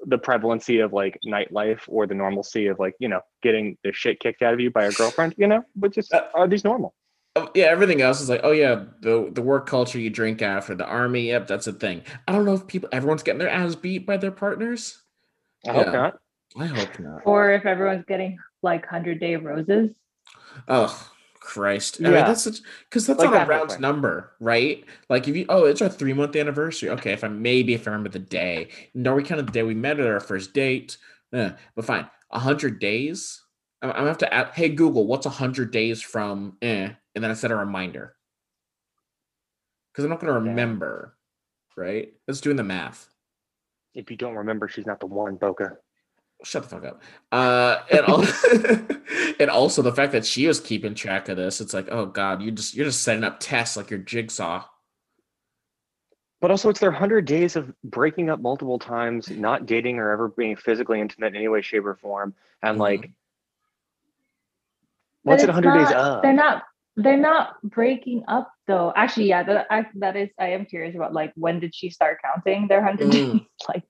the 0.07 0.19
prevalency 0.19 0.81
of 0.85 0.93
like 0.93 1.19
nightlife 1.27 1.81
or 1.89 2.07
the 2.07 2.15
normalcy 2.15 2.67
of 2.67 2.79
like 2.79 2.95
you 2.99 3.09
know 3.09 3.23
getting 3.43 3.79
the 3.83 3.93
shit 3.93 4.21
kicked 4.21 4.43
out 4.43 4.53
of 4.53 4.61
you 4.61 4.71
by 4.71 4.85
a 4.85 4.93
girlfriend. 4.93 5.35
You 5.39 5.47
know, 5.47 5.65
which 5.75 5.97
is 5.97 6.13
Uh, 6.13 6.29
are 6.35 6.47
these 6.47 6.65
normal? 6.65 6.95
Oh, 7.37 7.51
yeah, 7.55 7.65
everything 7.65 8.01
else 8.01 8.21
is 8.21 8.29
like, 8.29 8.43
oh 8.45 8.53
yeah, 8.53 8.85
the 9.01 9.29
the 9.33 9.43
work 9.43 9.67
culture 9.67 9.99
you 9.99 10.09
drink 10.09 10.41
after 10.41 10.75
the 10.77 10.87
army. 10.87 11.29
Yep, 11.29 11.49
that's 11.49 11.67
a 11.67 11.73
thing. 11.73 12.03
I 12.29 12.33
don't 12.33 12.45
know 12.45 12.55
if 12.55 12.67
people, 12.69 12.89
everyone's 12.93 13.25
getting 13.25 13.41
their 13.41 13.49
ass 13.51 13.75
beat 13.75 14.07
by 14.07 14.17
their 14.19 14.31
partners. 14.31 15.03
I 15.67 15.73
hope 15.73 15.87
Yeah. 15.87 15.93
not. 15.93 16.19
I 16.57 16.67
hope 16.67 16.99
not. 17.01 17.23
Or 17.25 17.51
if 17.51 17.67
everyone's 17.67 18.05
getting 18.07 18.39
like 18.63 18.87
hundred 18.87 19.19
day 19.19 19.35
roses. 19.35 19.91
Oh 20.69 21.11
Christ! 21.41 21.97
I 21.99 22.05
mean, 22.05 22.13
Yeah. 22.13 22.25
that's 22.25 22.43
such 22.45 22.59
because 22.89 23.07
that's 23.09 23.19
Like 23.19 23.31
not 23.33 23.37
that 23.39 23.47
a 23.49 23.51
round 23.51 23.71
thing. 23.73 23.81
number, 23.81 24.33
right? 24.39 24.85
Like 25.09 25.27
if 25.27 25.35
you, 25.35 25.45
oh, 25.49 25.65
it's 25.65 25.83
our 25.83 25.89
three 25.89 26.13
month 26.13 26.37
anniversary. 26.37 26.91
Okay, 26.91 27.13
if 27.13 27.25
I 27.25 27.29
maybe 27.29 27.75
if 27.75 27.89
I 27.89 27.91
remember 27.91 28.11
the 28.11 28.21
day, 28.21 28.69
no, 28.95 29.13
we 29.17 29.25
counted 29.25 29.49
the 29.49 29.53
day 29.53 29.65
we 29.65 29.75
met 29.75 29.99
at 29.99 30.07
our 30.07 30.21
first 30.21 30.55
date. 30.55 30.97
Eh, 31.33 31.51
but 31.75 31.85
fine, 31.85 32.09
a 32.31 32.39
hundred 32.39 32.79
days. 32.79 33.43
I'm, 33.83 33.91
I'm 33.91 33.97
gonna 33.97 34.09
have 34.09 34.19
to 34.19 34.33
add. 34.33 34.51
Hey 34.55 34.69
Google, 34.69 35.09
what's 35.09 35.27
a 35.27 35.31
hundred 35.31 35.73
days 35.73 36.01
from? 36.01 36.57
Eh, 36.63 36.91
and 37.15 37.23
then 37.23 37.31
I 37.31 37.35
set 37.35 37.51
a 37.51 37.57
reminder 37.57 38.17
because 39.93 40.05
I'm 40.05 40.11
not 40.11 40.21
gonna 40.21 40.33
Yeah. 40.33 40.51
remember. 40.51 41.17
Right? 41.77 42.15
Let's 42.29 42.41
doing 42.41 42.57
the 42.57 42.63
math. 42.65 43.09
If 43.95 44.11
you 44.11 44.17
don't 44.17 44.37
remember, 44.37 44.69
she's 44.69 44.87
not 44.87 45.01
the 45.01 45.07
one, 45.07 45.37
Boka. 45.39 45.77
shut 46.45 46.63
the 46.65 46.69
fuck 46.69 46.85
up. 46.85 47.03
Uh, 47.33 47.79
and 47.91 48.01
also, 48.07 48.87
and 49.41 49.51
also 49.51 49.83
the 49.83 49.93
fact 49.93 50.13
that 50.13 50.27
she 50.27 50.47
was 50.47 50.61
keeping 50.61 50.95
track 50.95 51.29
of 51.29 51.37
this, 51.37 51.61
it's 51.61 51.73
like, 51.75 51.89
oh 51.91 52.07
god, 52.07 52.43
you 52.43 52.51
just 52.51 52.75
you're 52.75 52.87
just 52.87 53.03
setting 53.03 53.25
up 53.25 53.39
tests 53.41 53.77
like 53.77 53.91
your 53.91 53.99
jigsaw. 54.01 54.65
But 56.41 56.51
also, 56.51 56.69
it's 56.69 56.81
their 56.81 56.91
hundred 56.93 57.25
days 57.25 57.57
of 57.57 57.73
breaking 57.83 58.29
up 58.29 58.41
multiple 58.41 58.79
times, 58.79 59.31
not 59.31 59.65
dating 59.67 59.99
or 59.99 60.11
ever 60.11 60.29
being 60.29 60.57
physically 60.57 61.01
intimate 61.01 61.29
in 61.29 61.37
any 61.37 61.49
way, 61.49 61.63
shape, 61.63 61.87
or 61.87 61.95
form, 61.95 62.35
and 62.63 62.77
Mhm. 62.77 62.81
like, 62.81 63.01
But 65.25 65.31
what's 65.31 65.43
it? 65.45 65.49
Hundred 65.49 65.73
days 65.79 65.91
not- 65.91 65.97
of? 65.97 66.23
They're 66.23 66.33
not. 66.35 66.65
They're 66.97 67.17
not 67.17 67.61
breaking 67.63 68.23
up 68.29 68.53
though. 68.67 68.93
Actually, 68.95 69.29
yeah, 69.29 69.43
that, 69.43 69.67
I, 69.71 69.87
that 69.97 70.17
is. 70.17 70.29
I 70.39 70.49
am 70.51 70.65
curious 70.65 70.95
about 70.95 71.13
like 71.13 71.33
when 71.35 71.59
did 71.61 71.75
she 71.75 71.91
start 71.91 72.19
counting 72.25 72.69
their 72.69 72.83
hundred 72.85 73.11
Mm. 73.11 73.45
Like 73.69 73.83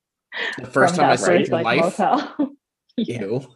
The 0.58 0.66
first 0.66 0.94
time 0.96 1.10
I 1.10 1.16
saw 1.16 1.32
it 1.32 1.46
in 1.46 1.52
like, 1.52 1.64
life. 1.64 1.98
yeah. 2.96 3.20
Ew. 3.22 3.46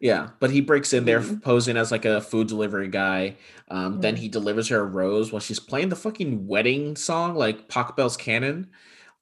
Yeah, 0.00 0.28
but 0.40 0.50
he 0.50 0.60
breaks 0.60 0.92
in 0.92 1.06
there 1.06 1.20
Mhm. 1.20 1.42
posing 1.42 1.76
as 1.76 1.90
like 1.90 2.04
a 2.04 2.20
food 2.20 2.48
delivery 2.48 2.88
guy. 2.88 3.36
Um, 3.70 4.00
Then 4.00 4.14
Mhm. 4.14 4.18
he 4.18 4.28
delivers 4.28 4.68
her 4.68 4.80
a 4.80 4.84
rose 4.84 5.32
while 5.32 5.40
she's 5.40 5.58
playing 5.58 5.88
the 5.88 5.96
fucking 5.96 6.46
wedding 6.46 6.96
song, 6.96 7.34
like 7.34 7.68
Pachelbel's 7.68 8.16
Canon. 8.16 8.68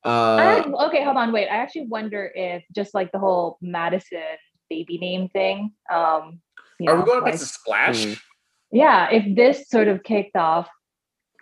Uh, 0.05 0.37
act- 0.39 0.69
okay, 0.89 1.03
hold 1.05 1.17
on, 1.17 1.33
wait. 1.33 1.49
I 1.49 1.57
actually 1.57 1.87
wonder 1.87 2.31
if 2.35 2.63
just 2.75 2.93
like 2.93 3.11
the 3.13 3.19
whole 3.21 3.57
Madison 3.63 4.21
baby 4.69 4.99
name 4.99 5.29
thing. 5.29 5.73
Um, 5.91 5.97
are 5.97 6.31
we 6.79 6.87
know, 6.87 7.03
going 7.03 7.21
back 7.21 7.33
like- 7.33 7.41
to 7.41 7.47
Splash? 7.47 8.21
Yeah, 8.75 9.09
if 9.11 9.37
this 9.37 9.69
sort 9.69 9.87
of 9.87 10.03
kicked 10.03 10.37
off 10.37 10.69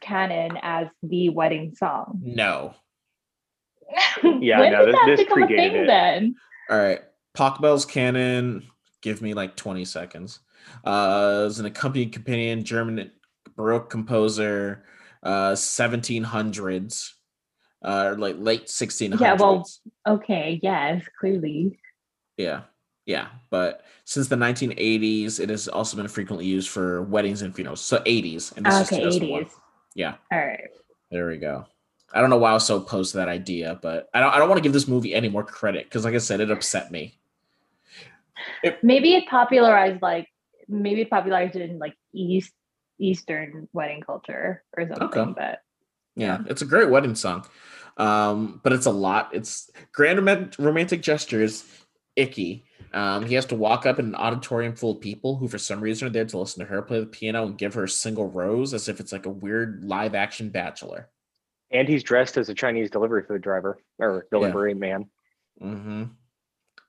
canon 0.02 0.58
as 0.62 0.88
the 1.02 1.30
wedding 1.30 1.74
song. 1.74 2.20
No. 2.22 2.74
yeah, 4.22 4.60
when 4.60 4.72
no, 4.72 4.84
did 4.84 4.94
this- 4.94 5.00
that 5.00 5.06
this 5.06 5.20
become 5.20 5.42
a 5.44 5.46
thing 5.46 5.74
it. 5.76 5.86
then? 5.86 6.34
All 6.70 6.78
right. 6.78 7.00
Pock 7.34 7.60
canon, 7.88 8.64
Give 9.00 9.20
me 9.20 9.34
like 9.34 9.56
20 9.56 9.84
seconds. 9.84 10.40
Uh, 10.84 11.44
is 11.48 11.58
an 11.58 11.66
accompanied 11.66 12.12
companion, 12.12 12.62
German 12.62 13.10
Baroque 13.56 13.90
composer, 13.90 14.84
uh, 15.24 15.52
1700s, 15.52 17.10
uh, 17.82 18.14
like 18.16 18.36
late 18.38 18.66
1600s. 18.66 19.20
Yeah, 19.20 19.34
well- 19.34 19.66
Okay, 20.06 20.60
yes, 20.62 21.02
clearly. 21.18 21.78
yeah, 22.36 22.62
yeah. 23.06 23.28
But 23.50 23.82
since 24.04 24.28
the 24.28 24.36
1980s, 24.36 25.40
it 25.40 25.48
has 25.50 25.68
also 25.68 25.96
been 25.96 26.08
frequently 26.08 26.46
used 26.46 26.68
for 26.70 27.02
weddings 27.02 27.42
and 27.42 27.54
funerals. 27.54 27.80
So 27.80 27.98
80s, 28.00 28.56
and 28.56 28.64
this 28.66 28.74
is 28.80 28.86
Okay, 28.92 28.98
2001. 29.02 29.44
80s. 29.44 29.50
Yeah, 29.94 30.14
All 30.32 30.38
right. 30.38 30.68
there 31.10 31.26
we 31.28 31.36
go. 31.38 31.66
I 32.14 32.20
don't 32.20 32.30
know 32.30 32.36
why 32.38 32.50
I 32.50 32.54
was 32.54 32.66
so 32.66 32.76
opposed 32.76 33.12
to 33.12 33.18
that 33.18 33.28
idea, 33.28 33.78
but 33.82 34.08
I 34.12 34.20
don't. 34.20 34.32
I 34.34 34.38
don't 34.38 34.48
want 34.48 34.58
to 34.58 34.62
give 34.62 34.72
this 34.74 34.86
movie 34.88 35.14
any 35.14 35.28
more 35.30 35.42
credit 35.44 35.84
because, 35.84 36.04
like 36.04 36.14
I 36.14 36.18
said, 36.18 36.40
it 36.40 36.50
upset 36.50 36.90
me. 36.90 37.18
Maybe 38.82 39.14
it 39.14 39.28
popularized 39.28 40.02
like 40.02 40.28
maybe 40.68 41.02
it 41.02 41.10
popularized 41.10 41.56
it 41.56 41.70
in 41.70 41.78
like 41.78 41.94
East 42.12 42.52
Eastern 42.98 43.68
wedding 43.72 44.00
culture 44.00 44.62
or 44.76 44.86
something, 44.88 45.02
Okay. 45.20 45.32
but 45.36 45.62
Yeah, 46.16 46.38
it's 46.46 46.62
a 46.62 46.66
great 46.66 46.90
wedding 46.90 47.14
song. 47.14 47.46
Um, 47.96 48.60
but 48.62 48.72
it's 48.72 48.86
a 48.86 48.90
lot. 48.90 49.30
It's 49.32 49.70
grand 49.92 50.18
roman- 50.18 50.50
romantic 50.58 51.02
gestures, 51.02 51.64
icky. 52.16 52.64
Um, 52.94 53.24
he 53.24 53.34
has 53.36 53.46
to 53.46 53.54
walk 53.54 53.86
up 53.86 53.98
in 53.98 54.06
an 54.06 54.14
auditorium 54.14 54.74
full 54.74 54.92
of 54.92 55.00
people 55.00 55.36
who, 55.36 55.48
for 55.48 55.58
some 55.58 55.80
reason, 55.80 56.08
are 56.08 56.10
there 56.10 56.26
to 56.26 56.38
listen 56.38 56.60
to 56.60 56.70
her 56.70 56.82
play 56.82 57.00
the 57.00 57.06
piano 57.06 57.46
and 57.46 57.56
give 57.56 57.74
her 57.74 57.84
a 57.84 57.88
single 57.88 58.28
rose 58.28 58.74
as 58.74 58.88
if 58.88 59.00
it's 59.00 59.12
like 59.12 59.26
a 59.26 59.30
weird 59.30 59.84
live 59.84 60.14
action 60.14 60.50
bachelor. 60.50 61.08
And 61.70 61.88
he's 61.88 62.02
dressed 62.02 62.36
as 62.36 62.50
a 62.50 62.54
Chinese 62.54 62.90
delivery 62.90 63.22
food 63.22 63.40
driver 63.40 63.78
or 63.98 64.26
delivery 64.30 64.74
man. 64.74 65.08
hmm 65.58 66.04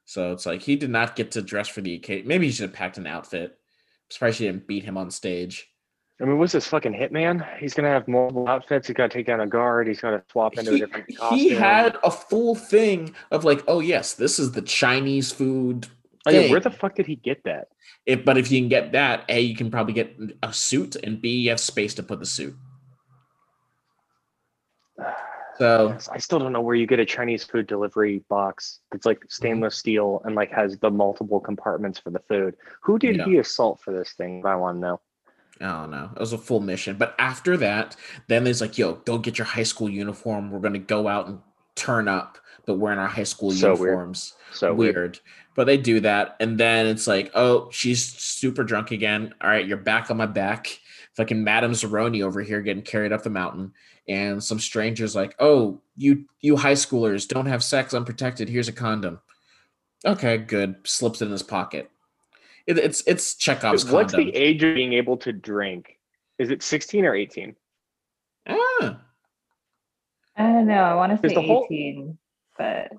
So 0.04 0.34
it's 0.34 0.46
like 0.46 0.62
he 0.62 0.76
did 0.76 0.90
not 0.90 1.16
get 1.16 1.32
to 1.32 1.42
dress 1.42 1.70
for 1.70 1.80
the 1.80 1.96
occasion. 1.96 2.28
Maybe 2.28 2.48
he 2.48 2.52
should 2.52 2.70
have 2.70 2.74
packed 2.74 2.98
an 2.98 3.08
outfit. 3.08 3.52
I'm 3.52 4.12
surprised 4.12 4.38
she 4.38 4.46
didn't 4.46 4.68
beat 4.68 4.84
him 4.84 4.98
on 4.98 5.10
stage. 5.10 5.70
I 6.22 6.26
mean, 6.26 6.38
what's 6.38 6.54
this 6.54 6.68
fucking 6.68 6.94
hitman? 6.94 7.46
He's 7.58 7.74
gonna 7.74 7.90
have 7.90 8.08
multiple 8.08 8.48
outfits. 8.48 8.88
He's 8.88 8.96
gotta 8.96 9.10
take 9.10 9.26
down 9.26 9.40
a 9.40 9.48
guard. 9.48 9.88
He's 9.88 10.00
gonna 10.00 10.24
swap 10.32 10.58
into 10.58 10.74
a 10.74 10.78
different 10.80 11.18
costume. 11.18 11.38
he 11.38 11.50
had 11.50 11.98
a 12.04 12.12
full 12.12 12.56
thing 12.56 13.16
of 13.32 13.44
like, 13.44 13.64
oh 13.68 13.80
yes, 13.80 14.14
this 14.14 14.38
is 14.40 14.52
the 14.52 14.62
Chinese 14.62 15.32
food. 15.32 15.88
Oh, 16.26 16.32
yeah, 16.32 16.50
where 16.50 16.60
the 16.60 16.72
fuck 16.72 16.96
did 16.96 17.06
he 17.08 17.16
get 17.16 17.44
that? 17.44 17.68
If, 18.06 18.24
but 18.24 18.38
if 18.38 18.50
you 18.52 18.62
can 18.62 18.70
get 18.70 18.94
that, 18.94 19.26
A, 19.28 19.42
you 19.42 19.56
can 19.56 19.70
probably 19.70 19.94
get 19.94 20.16
a 20.42 20.54
suit, 20.54 20.96
and 20.96 21.22
B, 21.22 21.30
you 21.40 21.50
have 21.50 21.60
space 21.60 21.94
to 21.96 22.04
put 22.04 22.20
the 22.20 22.26
suit. 22.26 22.56
So 25.58 25.90
Yes, 25.90 26.10
I 26.10 26.18
still 26.18 26.40
don't 26.40 26.52
know 26.52 26.62
where 26.62 26.76
you 26.76 26.88
get 26.88 27.00
a 27.00 27.06
Chinese 27.06 27.44
food 27.44 27.68
delivery 27.68 28.24
box 28.30 28.80
that's 28.92 29.06
like 29.06 29.20
mm-hmm. 29.20 29.30
stainless 29.30 29.76
steel 29.76 30.22
and 30.26 30.36
like 30.36 30.52
has 30.52 30.78
the 30.78 30.90
multiple 30.90 31.40
compartments 31.40 32.00
for 32.00 32.10
the 32.10 32.20
food. 32.20 32.56
Who 32.82 32.98
did 32.98 33.18
Yeah. 33.18 33.26
he 33.26 33.38
assault 33.38 33.82
for 33.82 33.94
this 33.94 34.14
thing? 34.14 34.44
I 34.46 34.56
want 34.56 34.78
to 34.78 34.82
know. 34.82 35.02
I 35.62 35.66
don't 35.68 35.92
know. 35.92 36.10
It 36.16 36.20
was 36.20 36.34
a 36.34 36.38
full 36.38 36.60
mission. 36.60 36.98
But 36.98 37.16
after 37.20 37.56
that, 37.58 37.96
then 38.28 38.44
there's 38.44 38.62
like, 38.62 38.78
yo, 38.78 38.96
go 38.96 39.18
get 39.18 39.38
your 39.38 39.46
high 39.46 39.64
school 39.64 39.90
uniform. 39.90 40.52
We're 40.52 40.60
gonna 40.60 40.80
go 40.80 41.08
out 41.08 41.28
and 41.28 41.40
turn 41.76 42.08
up, 42.08 42.38
but 42.66 42.76
wearing 42.76 43.00
our 43.00 43.08
high 43.08 43.24
school 43.24 43.52
So 43.52 43.70
weird. 43.70 43.80
uniforms. 43.80 44.34
So 44.52 44.74
weird. 44.74 44.96
weird. 44.96 45.20
But 45.56 45.66
they 45.66 45.78
do 45.78 46.00
that, 46.00 46.36
and 46.40 46.60
then 46.60 46.88
it's 46.88 47.06
like, 47.06 47.30
oh, 47.36 47.70
she's 47.72 48.04
super 48.04 48.64
drunk 48.64 48.90
again. 48.92 49.36
All 49.42 49.50
right, 49.50 49.68
you're 49.68 49.78
back 49.78 50.10
on 50.10 50.18
my 50.18 50.26
back. 50.26 50.80
Fucking 51.16 51.44
Madame 51.44 51.74
Zeroni 51.74 52.24
over 52.24 52.42
here 52.42 52.60
getting 52.62 52.82
carried 52.82 53.12
up 53.12 53.22
the 53.22 53.30
mountain, 53.30 53.72
and 54.08 54.44
some 54.44 54.60
strangers 54.60 55.16
like, 55.16 55.36
oh, 55.40 55.80
you 55.96 56.26
you 56.42 56.58
high 56.58 56.74
schoolers 56.74 57.28
don't 57.28 57.46
have 57.46 57.64
sex 57.64 57.94
unprotected. 57.94 58.50
Here's 58.50 58.68
a 58.68 58.72
condom. 58.74 59.20
Okay, 60.06 60.38
good. 60.40 60.76
Slips 60.86 61.22
it 61.22 61.26
in 61.26 61.32
his 61.32 61.44
pocket. 61.44 61.90
It, 62.68 62.78
it's 62.78 63.04
it's 63.06 63.36
Chekhov's 63.36 63.86
What's 63.90 64.14
condom. 64.14 64.32
the 64.32 64.36
age 64.36 64.64
of 64.64 64.76
being 64.76 64.94
able 64.94 65.18
to 65.18 65.34
drink? 65.34 66.00
Is 66.40 66.50
it 66.50 66.64
16 66.64 67.06
or 67.06 67.14
18? 67.16 67.56
Ah, 68.48 69.00
I 70.38 70.44
don't 70.44 70.68
know. 70.68 70.74
I 70.84 70.96
want 70.96 71.12
to 71.22 71.30
say 71.30 71.34
the 71.36 71.42
whole- 71.42 71.66
18, 71.70 72.18
but 72.58 72.92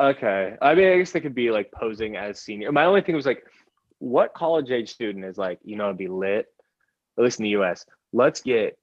Okay. 0.00 0.56
I 0.60 0.74
mean, 0.74 0.88
I 0.92 0.96
guess 0.98 1.12
they 1.12 1.20
could 1.20 1.34
be 1.34 1.50
like 1.50 1.70
posing 1.70 2.16
as 2.16 2.40
senior. 2.40 2.72
My 2.72 2.84
only 2.84 3.00
thing 3.00 3.14
was 3.14 3.26
like, 3.26 3.44
what 3.98 4.34
college 4.34 4.70
age 4.72 4.90
student 4.92 5.24
is 5.24 5.38
like, 5.38 5.60
you 5.62 5.76
know, 5.76 5.84
it'd 5.86 5.98
be 5.98 6.08
lit, 6.08 6.46
at 7.16 7.22
least 7.24 7.38
in 7.38 7.44
the 7.44 7.50
US. 7.50 7.86
Let's 8.12 8.40
get 8.40 8.76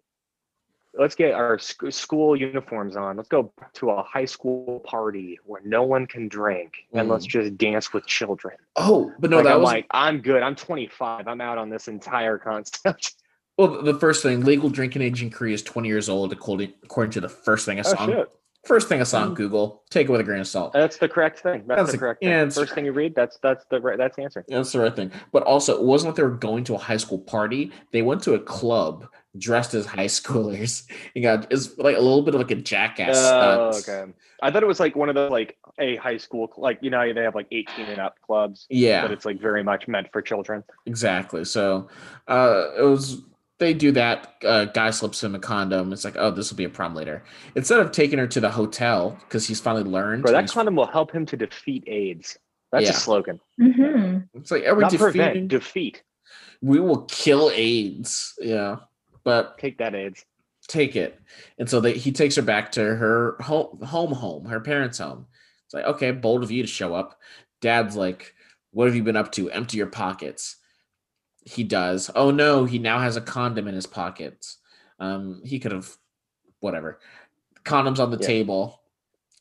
let's 0.94 1.16
get 1.16 1.34
our 1.34 1.58
sc- 1.58 1.92
school 1.92 2.36
uniforms 2.36 2.96
on. 2.96 3.18
Let's 3.18 3.30
go 3.30 3.54
to 3.76 3.90
a 3.92 4.04
high 4.04 4.26
school 4.26 4.80
party 4.86 5.40
where 5.46 5.62
no 5.64 5.84
one 5.84 6.06
can 6.08 6.28
drink 6.28 6.74
and 6.94 7.08
let's 7.10 7.26
just 7.26 7.58
dance 7.58 7.94
with 7.94 8.06
children. 8.06 8.56
oh, 8.76 9.12
but 9.20 9.30
no, 9.30 9.38
like, 9.38 9.46
that 9.46 9.54
I'm 9.56 9.62
was 9.62 9.68
like, 9.72 9.86
I'm 9.92 10.22
good. 10.22 10.44
I'm 10.44 10.56
25. 10.56 11.28
I'm 11.28 11.42
out 11.42 11.58
on 11.58 11.70
this 11.70 11.88
entire 11.88 12.38
concept. 12.38 13.14
well. 13.58 13.82
The 13.84 13.98
first 14.00 14.22
thing, 14.24 14.42
legal 14.42 14.70
drinking 14.70 15.02
age 15.02 15.22
in 15.24 15.30
Korea 15.30 15.54
is 15.56 15.64
20 15.64 15.88
years 15.88 16.10
old, 16.10 16.32
according 16.34 16.74
according 16.84 17.12
to 17.12 17.22
the 17.22 17.30
first 17.30 17.66
thing 17.66 17.78
I 17.80 17.84
oh 17.86 17.94
saw. 17.94 18.06
shit. 18.06 18.28
First 18.64 18.90
thing 18.90 19.02
I 19.02 19.06
saw 19.06 19.22
on 19.24 19.32
Mm. 19.32 19.36
Google. 19.38 19.82
Take 19.90 20.08
it 20.08 20.12
with 20.12 20.22
a 20.22 20.24
grain 20.24 20.40
of 20.40 20.48
salt. 20.48 20.74
That's 20.74 20.98
the 20.98 21.10
correct 21.10 21.40
thing. 21.40 21.64
That's, 21.66 21.80
That's 21.82 21.92
the 21.94 21.98
correct 21.98 22.20
yeah, 22.22 22.30
thing. 22.30 22.38
it's- 22.50 22.56
First 22.56 22.76
thing 22.76 22.86
you 22.86 22.92
read, 22.94 23.16
that's 23.16 23.40
that's 23.42 23.66
the 23.72 23.82
right 23.82 23.98
that's 23.98 24.18
the 24.18 24.22
answer. 24.24 24.46
That's 24.48 24.72
the 24.72 24.80
right 24.82 24.96
thing. 24.96 25.12
But 25.32 25.42
also, 25.44 25.76
it 25.76 25.82
wasn't 25.84 26.10
like 26.10 26.18
they 26.18 26.24
were 26.24 26.30
going 26.30 26.64
to 26.66 26.76
a 26.76 26.78
high 26.78 26.98
school 26.98 27.18
party. 27.18 27.72
They 27.92 28.04
went 28.04 28.22
to 28.24 28.36
a 28.36 28.40
club 28.40 29.08
dressed 29.38 29.74
as 29.74 29.86
high 29.86 30.06
schoolers. 30.20 30.90
You 31.14 31.22
got 31.22 31.52
it's 31.52 31.78
like 31.78 31.96
a 31.96 32.00
little 32.00 32.22
bit 32.22 32.36
of 32.36 32.42
like 32.42 32.52
a 32.52 32.56
jackass. 32.56 33.16
Oh, 33.18 33.72
stunt. 33.80 33.90
okay. 33.90 34.14
I 34.42 34.52
thought 34.52 34.64
it 34.64 34.68
was 34.68 34.80
like 34.80 34.96
one 34.96 35.10
of 35.10 35.16
the 35.16 35.30
like 35.30 35.58
a 35.80 35.96
high 35.98 36.18
school 36.18 36.52
like 36.58 36.80
you 36.82 36.90
know 36.90 37.14
they 37.14 37.22
have 37.24 37.36
like 37.36 37.48
18 37.52 37.90
and 37.90 38.02
up 38.02 38.16
clubs, 38.26 38.66
Yeah, 38.70 39.02
but 39.04 39.12
it's 39.12 39.26
like 39.26 39.40
very 39.40 39.64
much 39.64 39.88
meant 39.88 40.08
for 40.12 40.22
children. 40.22 40.64
exactly. 40.86 41.46
So 41.46 41.90
uh 42.28 42.70
it 42.78 42.84
was 42.84 43.22
they 43.60 43.76
do 43.76 43.92
that. 43.92 44.34
Uh, 44.44 44.66
guy 44.66 44.90
slips 44.90 45.24
him 45.24 45.36
a 45.36 45.40
condom. 45.40 45.94
It's 45.94 46.04
like, 46.04 46.16
oh, 46.18 46.32
this 46.32 46.50
will 46.50 46.58
be 46.58 46.64
a 46.64 46.70
problem 46.70 46.96
later. 46.98 47.24
Instead 47.54 47.80
of 47.80 47.92
taking 47.92 48.18
her 48.18 48.26
to 48.26 48.40
the 48.40 48.50
hotel 48.50 49.16
because 49.22 49.48
he's 49.48 49.62
finally 49.62 49.84
learned. 49.84 50.24
Bro, 50.24 50.32
that 50.32 50.50
condom 50.50 50.76
will 50.76 50.88
help 50.88 51.12
him 51.12 51.28
to 51.28 51.38
defeat 51.38 51.84
AIDS. 51.86 52.40
That's 52.72 52.86
Yeah. 52.86 52.90
a 52.90 52.94
slogan. 52.94 53.40
hmm 53.60 54.18
it's 54.34 54.50
like, 54.50 54.66
are 54.66 54.74
we 54.74 54.82
Not 54.82 54.90
defeating? 54.90 55.12
prevent, 55.12 55.48
defeat. 55.50 56.02
We 56.62 56.80
will 56.80 57.04
kill 57.04 57.52
AIDS. 57.54 58.34
Yeah. 58.40 58.78
But 59.24 59.58
Take 59.58 59.78
that, 59.78 59.94
AIDS. 59.96 60.26
take 60.68 60.96
it. 60.96 61.20
And 61.58 61.70
so 61.70 61.80
they, 61.80 61.94
he 61.94 62.12
takes 62.12 62.36
her 62.36 62.42
back 62.42 62.72
to 62.74 62.84
her 62.84 63.36
home, 63.42 63.80
home, 63.82 64.12
home, 64.14 64.46
her 64.46 64.60
parents' 64.60 64.98
home. 65.00 65.28
It's 65.66 65.74
like, 65.74 65.86
okay, 65.86 66.12
bold 66.12 66.44
of 66.44 66.52
you 66.52 66.64
to 66.64 66.68
show 66.68 66.94
up. 66.96 67.20
Dad's 67.62 67.96
like, 67.96 68.34
what 68.72 68.86
have 68.88 68.96
you 68.96 69.04
been 69.04 69.16
up 69.18 69.32
to? 69.34 69.52
Empty 69.52 69.78
your 69.78 69.88
pockets. 69.88 70.58
He 71.46 71.64
does. 71.64 72.10
Oh 72.16 72.32
no, 72.32 72.66
he 72.66 72.80
now 72.80 73.00
has 73.00 73.16
a 73.18 73.22
condom 73.22 73.68
in 73.68 73.74
his 73.76 73.88
pockets. 73.88 74.58
Um, 75.00 75.42
he 75.44 75.60
could 75.60 75.72
have, 75.72 75.90
whatever. 76.60 77.00
Condoms 77.64 78.00
on 78.00 78.12
the 78.12 78.18
Yeah. 78.20 78.28
table. 78.28 78.82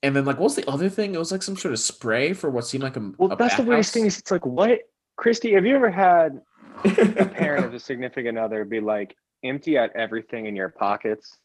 And 0.03 0.17
then, 0.17 0.25
like, 0.25 0.39
what's 0.39 0.55
the 0.55 0.67
other 0.69 0.89
thing? 0.89 1.15
It 1.15 1.19
was 1.19 1.31
like 1.31 1.43
some 1.43 1.57
sort 1.57 1.75
of 1.75 1.79
spray 1.79 2.33
for 2.33 2.49
what 2.49 2.67
seemed 2.67 2.83
like 2.85 2.97
a. 2.97 3.13
Well, 3.19 3.33
a 3.33 3.37
that's 3.37 3.57
the 3.57 3.65
weirdest 3.65 3.93
thing 3.93 4.07
is 4.07 4.19
it's 4.19 4.31
like, 4.31 4.47
what? 4.47 4.79
Christie, 5.17 5.53
have 5.53 5.67
you 5.67 5.77
ever 5.77 5.91
had 5.91 6.41
a 6.85 7.27
parent 7.27 7.67
of 7.67 7.75
a 7.75 7.79
significant 7.79 8.39
other 8.39 8.65
be 8.65 8.81
like, 8.81 9.15
empty 9.45 9.79
out 9.79 9.91
everything 9.95 10.47
in 10.47 10.57
your 10.57 10.69
pockets? 10.69 11.37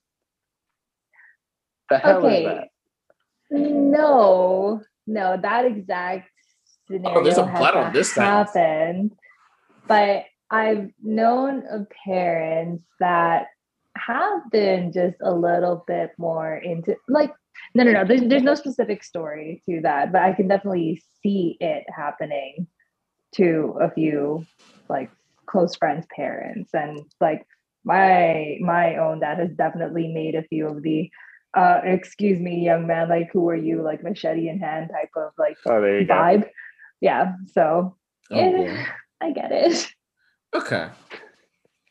The 1.89 1.97
hell 1.97 2.25
is 2.25 2.43
that? 2.45 2.67
No, 3.51 4.81
no, 5.05 5.37
that 5.41 5.65
exact 5.65 6.29
scenario 6.87 7.19
Oh, 7.19 7.23
there's 7.23 7.37
a 7.37 7.45
has 7.45 7.59
blood 7.59 7.75
on 7.75 7.93
this 7.93 8.13
sentence. 8.13 8.53
happened. 8.53 9.11
But 9.87 10.25
I've 10.49 10.89
known 11.01 11.63
of 11.69 11.87
parents 12.05 12.83
that 12.99 13.47
have 13.97 14.49
been 14.51 14.91
just 14.91 15.17
a 15.21 15.31
little 15.31 15.83
bit 15.87 16.11
more 16.17 16.55
into 16.55 16.95
like 17.07 17.33
no 17.73 17.83
no 17.83 17.91
no 17.91 18.05
there's, 18.05 18.21
there's 18.23 18.43
no 18.43 18.55
specific 18.55 19.03
story 19.03 19.63
to 19.67 19.79
that 19.81 20.11
but 20.11 20.21
i 20.21 20.33
can 20.33 20.47
definitely 20.47 21.01
see 21.23 21.55
it 21.61 21.85
happening 21.95 22.67
to 23.33 23.73
a 23.81 23.89
few 23.89 24.45
like 24.89 25.09
close 25.45 25.75
friends 25.75 26.05
parents 26.13 26.71
and 26.73 26.99
like 27.21 27.45
my 27.85 28.57
my 28.61 28.97
own 28.97 29.19
that 29.21 29.37
has 29.37 29.51
definitely 29.51 30.07
made 30.07 30.35
a 30.35 30.43
few 30.43 30.67
of 30.67 30.81
the 30.81 31.09
uh 31.55 31.79
excuse 31.83 32.39
me 32.39 32.65
young 32.65 32.85
man 32.87 33.07
like 33.07 33.29
who 33.31 33.47
are 33.49 33.55
you 33.55 33.81
like 33.81 34.03
machete 34.03 34.49
in 34.49 34.59
hand 34.59 34.89
type 34.91 35.09
of 35.15 35.31
like 35.37 35.55
Oh, 35.65 35.79
there 35.79 35.99
you 36.01 36.07
go. 36.07 36.13
vibe 36.13 36.49
yeah 37.01 37.33
so 37.53 37.95
Oh, 38.31 38.51
boy. 38.51 38.77
i 39.21 39.31
get 39.31 39.51
it 39.51 39.87
Okay. 40.55 40.87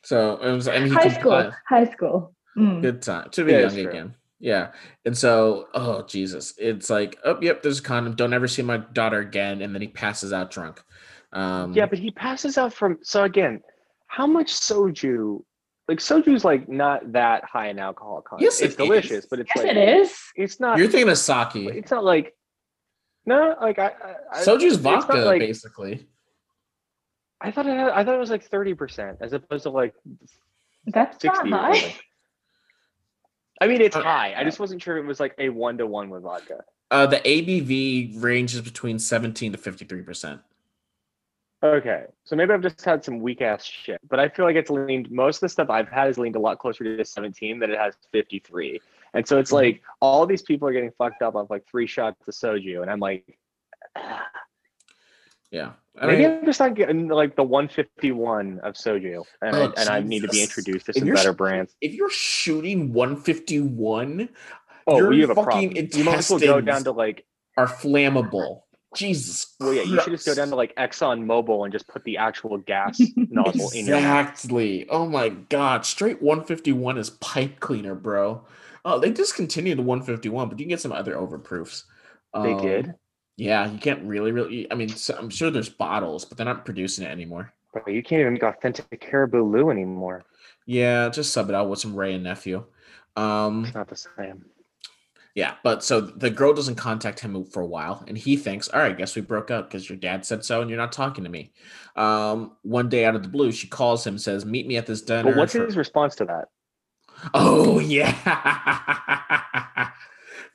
So 0.05 0.37
it 0.37 0.53
was, 0.53 0.69
and 0.69 0.85
he 0.87 0.91
high 0.95 1.09
school 1.09 1.31
complied. 1.33 1.53
high 1.69 1.85
school 1.93 2.35
Mm. 2.57 2.83
Good 2.83 3.03
time 3.03 3.31
to 3.31 3.45
be 3.45 3.53
Yeah, 3.53 3.61
young 3.63 3.79
again. 3.79 4.15
Yeah. 4.39 4.73
And 5.05 5.19
so, 5.19 5.67
oh 5.75 6.03
Jesus, 6.03 6.55
it's 6.57 6.89
like, 6.89 7.19
oh 7.25 7.37
yep, 7.43 7.63
there's 7.63 7.81
a 7.81 7.83
condom. 7.83 8.15
Don't 8.15 8.33
ever 8.33 8.47
see 8.47 8.63
my 8.63 8.77
daughter 8.77 9.19
again. 9.19 9.61
And 9.61 9.75
then 9.75 9.83
he 9.83 9.89
passes 9.89 10.33
out 10.33 10.53
drunk. 10.53 10.81
Um, 11.33 11.75
Yeah, 11.75 11.87
but 11.87 11.99
he 11.99 12.11
passes 12.13 12.57
out 12.57 12.73
from. 12.73 12.99
So 13.03 13.25
again, 13.25 13.61
how 14.07 14.27
much 14.29 14.53
soju? 14.53 15.43
Like 15.89 15.99
soju's 15.99 16.45
like 16.45 16.69
not 16.69 17.13
that 17.13 17.45
high 17.45 17.69
in 17.69 17.79
alcohol 17.79 18.23
content. 18.23 18.43
Yes, 18.45 18.61
it's 18.63 18.75
it 18.75 18.79
delicious, 18.79 19.25
is. 19.25 19.27
but 19.27 19.39
it's 19.41 19.51
yes 19.55 19.65
like 19.65 19.77
it 19.77 19.89
is 20.01 20.19
it's 20.35 20.59
not. 20.59 20.79
you're 20.79 20.89
thinking 20.89 21.11
of 21.11 21.19
sake. 21.19 21.55
It's 21.57 21.91
not 21.91 22.05
like. 22.05 22.35
No, 23.27 23.55
like 23.61 23.79
I. 23.79 23.87
I 23.89 24.15
I- 24.33 24.43
Soju's 24.43 24.77
vodka, 24.77 25.17
like- 25.17 25.41
basically. 25.41 26.07
I 27.41 27.51
thought 27.51 27.67
it 27.67 27.77
had, 27.77 27.91
I 27.91 28.05
thought 28.05 28.15
it 28.15 28.19
was 28.21 28.31
like 28.31 28.45
thirty 28.45 28.73
percent 28.75 29.19
as 29.21 29.35
opposed 29.35 29.65
to 29.65 29.71
like 29.71 29.95
that's 30.87 31.23
not 31.23 31.35
sixty. 31.35 31.53
Or 31.53 31.57
high. 31.57 31.95
I 33.61 33.67
mean, 33.67 33.83
it's 33.83 33.97
Uh, 33.97 34.03
high. 34.03 34.35
I 34.35 34.45
just 34.45 34.59
wasn't 34.59 34.81
sure 34.83 34.97
it 34.97 35.05
was 35.05 35.21
like 35.21 35.35
a 35.39 35.51
one 35.51 35.77
to 35.79 35.87
one 35.87 36.09
with 36.09 36.23
vodka. 36.23 36.65
Uh, 36.91 37.07
the 37.07 37.17
ABV 37.19 38.23
ranges 38.23 38.61
between 38.63 38.99
17 38.99 39.53
to 39.53 39.59
53 39.59 40.03
percent. 40.03 40.41
Okay, 41.65 42.05
so 42.25 42.37
maybe 42.37 42.53
I've 42.53 42.61
just 42.61 42.85
had 42.85 43.03
some 43.03 43.21
weak 43.21 43.41
ass 43.41 43.65
shit, 43.65 43.99
but 44.11 44.21
I 44.21 44.29
feel 44.29 44.45
like 44.45 44.55
it's 44.55 44.69
leaned. 44.69 45.11
Most 45.11 45.37
of 45.39 45.41
the 45.41 45.49
stuff 45.49 45.71
I've 45.71 45.89
had 45.89 46.09
is 46.11 46.19
leaned 46.19 46.37
a 46.37 46.39
lot 46.39 46.59
closer 46.59 46.85
to 46.85 47.03
17 47.03 47.59
than 47.59 47.71
it 47.71 47.79
has 47.79 47.95
53, 48.13 48.83
and 49.15 49.27
so 49.27 49.39
it's 49.39 49.51
Mhm. 49.51 49.55
like 49.55 49.83
all 50.01 50.27
these 50.27 50.43
people 50.43 50.69
are 50.69 50.73
getting 50.73 50.91
fucked 50.99 51.23
up 51.23 51.35
off 51.37 51.49
like 51.49 51.67
three 51.67 51.87
shots 51.87 52.29
of 52.29 52.35
soju, 52.35 52.83
and 52.83 52.91
I'm 52.91 53.01
like, 53.01 53.39
Yeah. 55.51 55.73
I 55.99 56.07
maybe 56.07 56.23
mean, 56.27 56.39
I'm 56.41 56.45
just 56.45 56.59
not 56.61 56.75
getting 56.75 57.09
like 57.09 57.35
the 57.37 57.45
151 57.45 58.59
of 58.61 58.75
soju, 58.75 59.25
and, 59.41 59.57
Oh, 59.57 59.63
I, 59.63 59.81
and 59.81 59.89
I 59.89 60.01
need 60.01 60.21
to 60.23 60.29
be 60.29 60.43
introduced 60.43 60.87
to 60.87 60.93
some 60.93 61.09
better 61.13 61.33
brands. 61.33 61.75
if 61.81 61.95
you're 61.95 62.11
shooting 62.11 62.93
151, 62.93 64.29
Oh, 64.87 64.99
your 64.99 65.09
we 65.09 65.21
have 65.21 65.31
a 65.31 65.35
fucking 65.35 65.71
problem. 65.73 65.89
You 65.95 66.05
might 66.05 66.19
as 66.19 66.29
well 66.29 66.41
go 66.41 66.61
down 66.61 66.85
to 66.85 66.91
like, 66.93 67.25
are 67.57 67.67
flammable. 67.69 68.64
Jesus. 68.95 69.55
well, 69.61 69.73
yeah, 69.73 69.83
you 69.83 70.01
should 70.01 70.13
just 70.13 70.27
go 70.27 70.35
down 70.35 70.49
to 70.49 70.57
like 70.57 70.75
Exxon 70.77 71.25
Mobil 71.25 71.65
and 71.65 71.73
just 71.73 71.87
put 71.89 72.05
the 72.05 72.17
actual 72.19 72.59
gas 72.59 73.01
nozzle 73.17 73.71
in. 73.71 73.81
Exactly. 73.81 74.89
Oh 74.89 75.07
my 75.07 75.29
god. 75.31 75.85
Straight 75.87 76.23
151 76.23 76.99
is 76.99 77.11
pipe 77.11 77.61
cleaner, 77.61 77.95
bro. 77.95 78.43
Oh, 78.85 78.99
they 78.99 79.11
discontinued 79.11 79.79
the 79.79 79.83
151, 79.83 80.49
but 80.49 80.59
you 80.59 80.65
can 80.65 80.69
get 80.71 80.81
some 80.81 80.93
other 80.93 81.15
overproofs. 81.15 81.85
They 82.35 82.53
Um, 82.53 82.61
did, 82.61 82.95
Yeah, 83.37 83.71
you 83.71 83.79
can't 83.79 84.03
really, 84.05 84.31
really. 84.33 84.71
I 84.71 84.75
mean, 84.75 84.89
so, 84.91 85.17
I'm 85.19 85.31
sure 85.31 85.51
there's 85.51 85.69
bottles, 85.71 86.25
but 86.25 86.37
they're 86.37 86.45
not 86.45 86.65
producing 86.65 87.05
it 87.05 87.11
anymore. 87.11 87.53
but 87.73 87.89
you 87.89 88.03
can't 88.03 88.21
even 88.21 88.35
make 88.35 88.43
authentic 88.43 89.01
Caribou 89.01 89.43
Lou 89.43 89.71
anymore. 89.71 90.25
Yeah, 90.67 91.09
just 91.09 91.33
sub 91.33 91.49
it 91.49 91.55
out 91.55 91.69
with 91.69 91.79
some 91.81 91.95
Wray 91.97 92.15
and 92.15 92.25
Nephew. 92.25 92.65
Um, 93.17 93.65
It's 93.65 93.75
not 93.75 93.89
the 93.89 93.97
same. 93.97 94.45
Yeah, 95.35 95.55
but 95.65 95.83
so 95.83 96.01
the 96.01 96.31
girl 96.31 96.55
doesn't 96.55 96.77
contact 96.77 97.19
him 97.19 97.45
for 97.45 97.61
a 97.61 97.67
while, 97.67 98.05
and 98.07 98.17
he 98.17 98.37
thinks, 98.37 98.69
"All 98.69 98.81
right, 98.81 98.97
guess 98.97 99.17
we 99.17 99.23
broke 99.23 99.51
up 99.51 99.69
because 99.69 99.89
your 99.89 99.99
dad 99.99 100.25
said 100.25 100.45
so, 100.45 100.61
and 100.61 100.71
you're 100.71 100.79
not 100.79 100.93
talking 100.93 101.25
to 101.25 101.31
me." 101.31 101.53
Um, 101.97 102.53
one 102.63 102.89
day 102.89 103.05
out 103.05 103.17
of 103.17 103.25
the 103.25 103.29
blue, 103.29 103.51
she 103.51 103.67
calls 103.67 104.07
him, 104.07 104.17
says, 104.17 104.47
"Meet 104.47 104.69
me 104.69 104.77
at 104.77 104.87
this 104.87 105.03
dinner." 105.03 105.31
But 105.31 105.37
what's 105.37 105.53
for- 105.53 105.65
his 105.67 105.77
response 105.77 106.15
to 106.17 106.25
that? 106.27 106.49
Oh 107.33 107.79
yeah. 107.81 108.13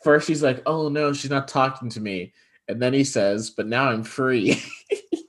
First 0.01 0.27
she's 0.27 0.41
like, 0.41 0.61
"Oh 0.65 0.87
no, 0.87 1.11
she's 1.11 1.31
not 1.31 1.49
talking 1.49 1.89
to 1.89 1.99
me," 1.99 2.33
and 2.69 2.81
then 2.81 2.93
he 2.93 3.03
says, 3.03 3.49
"But 3.49 3.67
now 3.67 3.89
I'm 3.89 4.03
free." 4.03 4.63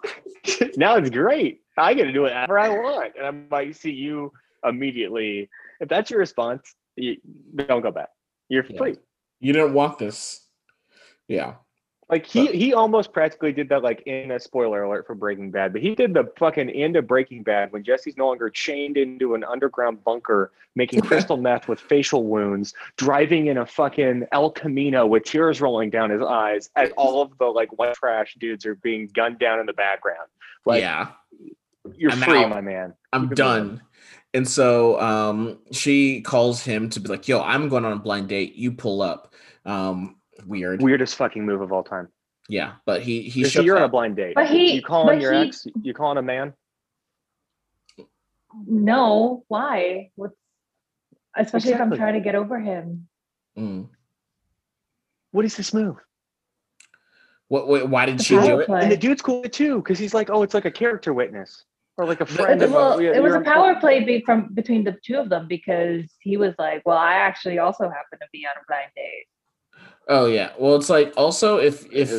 now 0.77 0.95
it's 0.95 1.11
great. 1.11 1.63
I 1.77 1.95
get 1.95 2.05
to 2.05 2.13
do 2.13 2.23
whatever 2.23 2.57
I 2.57 2.69
want, 2.69 3.15
and 3.17 3.27
I 3.27 3.31
might 3.51 3.75
see 3.75 3.91
you 3.91 4.33
immediately. 4.65 5.51
If 5.81 5.89
that's 5.89 6.09
your 6.11 6.21
response, 6.21 6.75
you, 6.95 7.17
don't 7.57 7.83
go 7.83 7.91
back. 7.91 8.11
You're 8.49 8.65
Yeah. 8.69 8.93
You 9.41 9.53
didn't 9.53 9.75
want 9.75 9.99
this. 9.99 10.47
Yeah. 11.29 11.55
Like 12.11 12.27
he 12.27 12.49
he 12.49 12.75
almost 12.75 13.13
practically 13.13 13.53
did 13.53 13.69
that. 13.69 13.85
Like 13.85 14.03
in 14.05 14.33
a 14.33 14.41
spoiler 14.41 14.83
alert 14.83 15.07
for 15.07 15.15
Breaking 15.15 15.53
Bad, 15.53 15.73
but 15.73 15.81
he 15.81 15.95
did 15.95 16.13
the 16.13 16.25
fucking 16.37 16.69
end 16.69 16.97
of 16.97 17.07
Breaking 17.07 17.45
Bad 17.45 17.73
when 17.73 17.85
Jesse's 17.85 18.17
no 18.17 18.27
longer 18.27 18.51
chained 18.51 18.97
into 18.97 19.37
an 19.37 19.45
underground 19.45 20.03
bunker, 20.03 20.51
making 20.75 21.01
crystal 21.03 21.37
meth 21.37 21.69
with 21.69 21.79
facial 21.79 22.25
wounds, 22.25 22.75
driving 22.97 23.47
in 23.47 23.59
a 23.59 23.65
fucking 23.65 24.27
El 24.33 24.51
Camino 24.51 25.07
with 25.07 25.23
tears 25.23 25.61
rolling 25.61 25.89
down 25.89 26.11
his 26.11 26.21
eyes, 26.21 26.69
as 26.75 26.91
all 26.97 27.23
of 27.23 27.39
the 27.39 27.47
like 27.47 27.79
white 27.79 27.95
trash 27.95 28.35
dudes 28.41 28.67
are 28.67 28.75
being 28.75 29.09
gunned 29.15 29.39
down 29.39 29.61
in 29.61 29.67
the 29.67 29.73
background. 29.73 30.29
Like 30.67 30.81
yeah. 30.81 31.13
you're 31.95 32.11
I'm 32.11 32.19
free, 32.19 32.43
out. 32.43 32.51
my 32.51 32.61
man. 32.61 32.93
I'm 33.13 33.29
done. 33.29 33.83
And 34.33 34.47
so 34.49 35.01
um 35.01 35.59
she 35.73 36.21
calls 36.23 36.63
him 36.63 36.89
to 36.91 37.01
be 37.01 37.09
like, 37.09 37.27
"Yo, 37.29 37.41
I'm 37.43 37.69
going 37.69 37.85
on 37.85 37.93
a 37.93 37.99
blind 37.99 38.29
date. 38.29 38.55
You 38.55 38.73
pull 38.73 39.03
up." 39.03 39.35
Um 39.65 40.17
weird. 40.47 40.83
Weirdest 40.83 41.17
fucking 41.17 41.45
move 41.45 41.61
of 41.61 41.73
all 41.73 41.83
time. 41.83 42.09
Yeah, 42.49 42.75
but 42.87 43.03
he 43.03 43.23
he 43.23 43.43
Christie, 43.43 43.59
shows 43.59 43.65
you're 43.67 43.77
on 43.77 43.83
a 43.85 43.89
blind 43.89 44.17
date. 44.17 44.35
But 44.35 44.49
he- 44.49 44.73
you 44.75 44.83
calling 44.83 45.19
but 45.19 45.23
your 45.23 45.33
he- 45.35 45.49
ex? 45.49 45.67
You 45.83 45.95
calling 45.95 46.19
a 46.19 46.23
man? 46.23 46.55
no 48.67 49.45
why 49.47 50.11
what's 50.17 50.35
especially 51.37 51.71
if 51.73 51.81
i'm 51.81 51.93
trying 51.95 52.15
to 52.15 52.21
get 52.21 52.35
over 52.35 52.59
him 52.59 53.07
Mm. 53.59 53.89
What 55.33 55.45
is 55.45 55.57
this 55.57 55.73
move? 55.75 55.97
What, 57.49 57.69
what 57.69 57.89
why 57.89 58.07
did 58.07 58.19
The 58.19 58.23
she 58.25 58.35
do 58.37 58.61
it? 58.61 58.67
play. 58.67 58.83
And 58.83 58.91
the 58.93 58.97
dude's 58.97 59.23
cool 59.23 59.43
too, 59.43 59.77
because 59.77 59.99
he's 59.99 60.15
like, 60.15 60.31
oh, 60.31 60.43
it's 60.43 60.55
like 60.55 60.65
a 60.65 60.71
character 60.71 61.13
witness 61.13 61.65
or 62.01 62.07
like 62.07 62.21
a 62.21 62.27
friend. 62.27 62.63
It- 62.63 62.67
of 62.67 62.73
well, 62.73 62.99
a, 62.99 63.03
it 63.03 63.23
was 63.23 63.35
a 63.35 63.41
power 63.41 63.75
play 63.77 64.03
be 64.03 64.23
from 64.23 64.49
between 64.55 64.85
the 64.85 64.97
two 65.05 65.17
of 65.17 65.29
them 65.29 65.47
because 65.47 66.05
he 66.21 66.37
was 66.37 66.55
like, 66.59 66.83
"Well, 66.87 66.97
I 66.97 67.15
actually 67.15 67.59
also 67.59 67.85
happen 67.85 68.19
to 68.21 68.27
be 68.33 68.47
on 68.47 68.61
a 68.61 68.65
blind 68.67 68.91
date." 68.97 69.27
Oh 70.09 70.27
yeah. 70.27 70.53
Well, 70.59 70.77
it's 70.77 70.89
like 70.91 71.13
also 71.17 71.59
if 71.59 71.87
if 71.93 72.11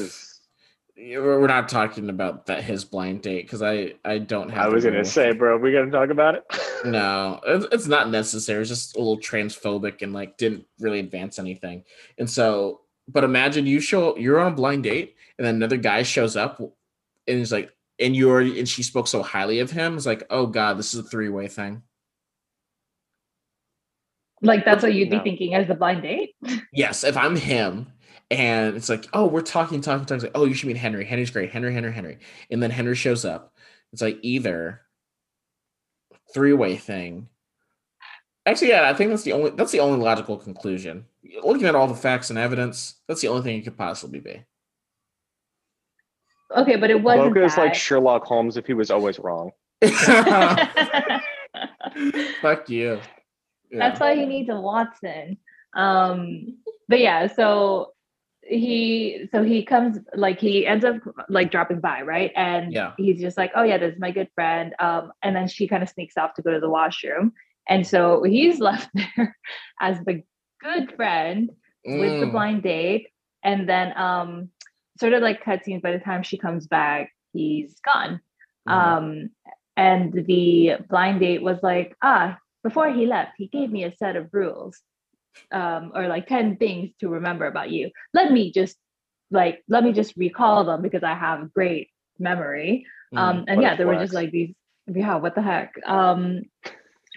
we're 0.98 1.40
we're 1.40 1.48
not 1.48 1.68
talking 1.68 2.10
about 2.10 2.46
that 2.46 2.64
his 2.64 2.86
blind 2.86 3.24
date 3.24 3.44
because 3.46 3.64
I 3.64 3.96
I 4.06 4.20
don't 4.20 4.50
have. 4.50 4.68
I 4.68 4.70
the 4.70 4.76
was 4.76 4.84
gonna 4.84 4.98
rule. 4.98 5.06
say, 5.06 5.32
bro, 5.32 5.58
we 5.58 5.72
gonna 5.72 5.90
talk 5.92 6.10
about 6.10 6.36
it. 6.36 6.44
No, 6.86 7.40
it's, 7.46 7.66
it's 7.72 7.88
not 7.88 8.10
necessary. 8.10 8.62
It's 8.62 8.70
just 8.70 8.96
a 8.96 9.00
little 9.00 9.20
transphobic 9.20 10.02
and 10.02 10.14
like 10.14 10.38
didn't 10.38 10.66
really 10.80 11.00
advance 11.00 11.40
anything. 11.40 11.84
And 12.18 12.30
so, 12.30 12.82
but 13.08 13.24
imagine 13.24 13.66
you 13.66 13.80
show 13.80 14.16
you're 14.18 14.40
on 14.40 14.54
a 14.54 14.56
blind 14.56 14.84
date 14.84 15.16
and 15.38 15.46
then 15.46 15.56
another 15.56 15.78
guy 15.78 16.04
shows 16.04 16.36
up 16.36 16.60
and 16.60 16.74
he's 17.38 17.52
like, 17.52 17.72
and 18.02 18.16
you're 18.16 18.42
and 18.42 18.68
she 18.68 18.84
spoke 18.84 19.08
so 19.08 19.22
highly 19.24 19.60
of 19.60 19.72
him. 19.72 19.96
It's 19.96 20.06
like, 20.06 20.24
oh 20.30 20.48
god, 20.48 20.78
this 20.78 20.94
is 20.94 21.00
a 21.00 21.04
three 21.04 21.30
way 21.30 21.48
thing. 21.48 21.84
Like 24.42 24.66
that's 24.66 24.84
what 24.84 24.94
you'd 24.94 25.10
be 25.10 25.18
No. 25.18 25.24
thinking 25.24 25.54
as 25.54 25.68
the 25.68 25.76
blind 25.76 26.02
date. 26.02 26.36
Yes, 26.74 27.04
if 27.04 27.16
I'm 27.16 27.36
him 27.36 27.88
and 28.32 28.76
it's 28.78 28.90
like, 28.90 29.06
oh, 29.14 29.28
we're 29.28 29.42
talking, 29.42 29.82
talking, 29.82 30.06
talking. 30.06 30.24
Like, 30.24 30.32
oh, 30.36 30.46
you 30.46 30.54
should 30.54 30.68
meet 30.68 30.78
Henry. 30.78 31.04
Henry's 31.06 31.30
great. 31.32 31.52
Henry, 31.52 31.74
Henry, 31.74 31.92
Henry. 31.92 32.18
And 32.50 32.64
then 32.64 32.72
Henry 32.72 32.96
shows 32.96 33.26
up. 33.26 33.54
It's 33.92 34.02
like 34.02 34.18
either 34.22 34.82
three 36.34 36.54
way 36.54 36.78
thing. 36.78 37.28
Actually, 38.46 38.70
yeah, 38.70 38.90
I 38.90 38.94
think 38.94 39.12
that's 39.12 39.24
the 39.24 39.34
only 39.34 39.52
that's 39.52 39.72
the 39.72 39.82
only 39.82 40.00
logical 40.04 40.38
conclusion. 40.38 41.06
Looking 41.44 41.68
at 41.68 41.76
all 41.76 41.88
the 41.88 41.94
facts 41.94 42.30
and 42.32 42.40
evidence, 42.40 42.96
that's 43.08 43.22
the 43.22 43.28
only 43.28 43.44
thing 43.44 43.60
it 43.60 43.64
could 43.64 43.78
possibly 43.78 44.20
be. 44.20 44.44
Okay, 46.58 46.76
but 46.76 46.90
it 46.90 47.02
wasn't. 47.02 47.34
Boka 47.36 47.46
is 47.46 47.58
like. 47.58 47.74
Sherlock 47.76 48.24
Holmes 48.26 48.58
if 48.58 48.66
he 48.66 48.74
was 48.74 48.92
always 48.92 49.20
wrong. 49.20 49.52
Fuck 52.42 52.70
you. 52.70 53.00
Yeah. 53.72 53.80
That's 53.80 54.00
why 54.00 54.16
he 54.16 54.26
needs 54.26 54.50
a 54.50 54.60
Watson. 54.60 55.38
Um, 55.76 56.58
but 56.88 57.00
yeah, 57.00 57.28
so 57.28 57.94
he 58.44 59.30
so 59.32 59.44
he 59.44 59.64
comes 59.64 60.00
like 60.16 60.40
he 60.40 60.66
ends 60.68 60.84
up 60.84 60.96
like 61.30 61.52
dropping 61.52 61.80
by, 61.80 62.02
right? 62.02 62.32
And 62.36 62.74
Yeah. 62.74 62.94
he's 62.98 63.22
just 63.22 63.38
like, 63.38 63.52
Oh 63.56 63.64
yeah, 63.64 63.78
this 63.78 63.94
is 63.94 64.00
my 64.00 64.12
good 64.12 64.30
friend. 64.36 64.74
Um, 64.80 65.12
and 65.24 65.36
then 65.36 65.48
she 65.48 65.68
kind 65.68 65.84
of 65.84 65.90
sneaks 65.90 66.18
off 66.18 66.34
to 66.36 66.42
go 66.42 66.52
to 66.52 66.60
the 66.60 66.70
washroom. 66.70 67.34
And 67.70 67.86
so 67.88 68.24
he's 68.24 68.60
left 68.70 68.90
there 68.94 69.38
as 69.80 70.00
the 70.06 70.24
good 70.62 70.94
friend 70.96 71.50
with 71.86 72.20
the 72.20 72.26
Mm. 72.28 72.32
blind 72.32 72.64
date. 72.64 73.08
And 73.44 73.68
then 73.70 73.98
um 73.98 74.50
sort 75.02 75.14
of 75.14 75.22
like 75.24 75.44
cutscenes 75.44 75.82
by 75.82 75.92
the 75.92 76.00
time 76.00 76.22
she 76.24 76.38
comes 76.38 76.68
back, 76.68 77.12
he's 77.34 77.80
gone. 77.82 78.22
Mhm. 78.70 78.74
Um, 78.74 79.30
and 79.76 80.14
the 80.14 80.78
blind 80.90 81.20
date 81.20 81.42
was 81.42 81.60
like, 81.64 81.96
ah, 82.02 82.38
before 82.64 82.90
he 82.94 83.08
left, 83.08 83.32
he 83.38 83.48
gave 83.48 83.70
me 83.72 83.84
a 83.84 83.96
set 83.98 84.16
of 84.16 84.30
rules, 84.32 84.80
um, 85.52 85.92
or 85.96 86.08
like 86.08 86.28
10 86.28 86.58
things 86.58 86.92
to 87.00 87.10
remember 87.10 87.48
about 87.48 87.72
you. 87.72 87.90
Let 88.14 88.32
me 88.32 88.52
just 88.52 88.78
like, 89.32 89.64
let 89.68 89.84
me 89.84 89.92
just 89.92 90.16
recall 90.18 90.64
them 90.66 90.82
because 90.82 91.04
I 91.04 91.16
have 91.16 91.54
great 91.54 91.90
memory. 92.20 92.86
Um, 93.16 93.38
Mhm. 93.38 93.46
and 93.48 93.58
What 93.58 93.64
yeah, 93.64 93.76
there 93.76 93.88
were 93.88 93.98
just 94.06 94.14
like 94.14 94.32
these, 94.32 94.54
yeah, 94.88 95.16
what 95.16 95.34
the 95.36 95.42
heck? 95.42 95.74
Um, 95.88 96.44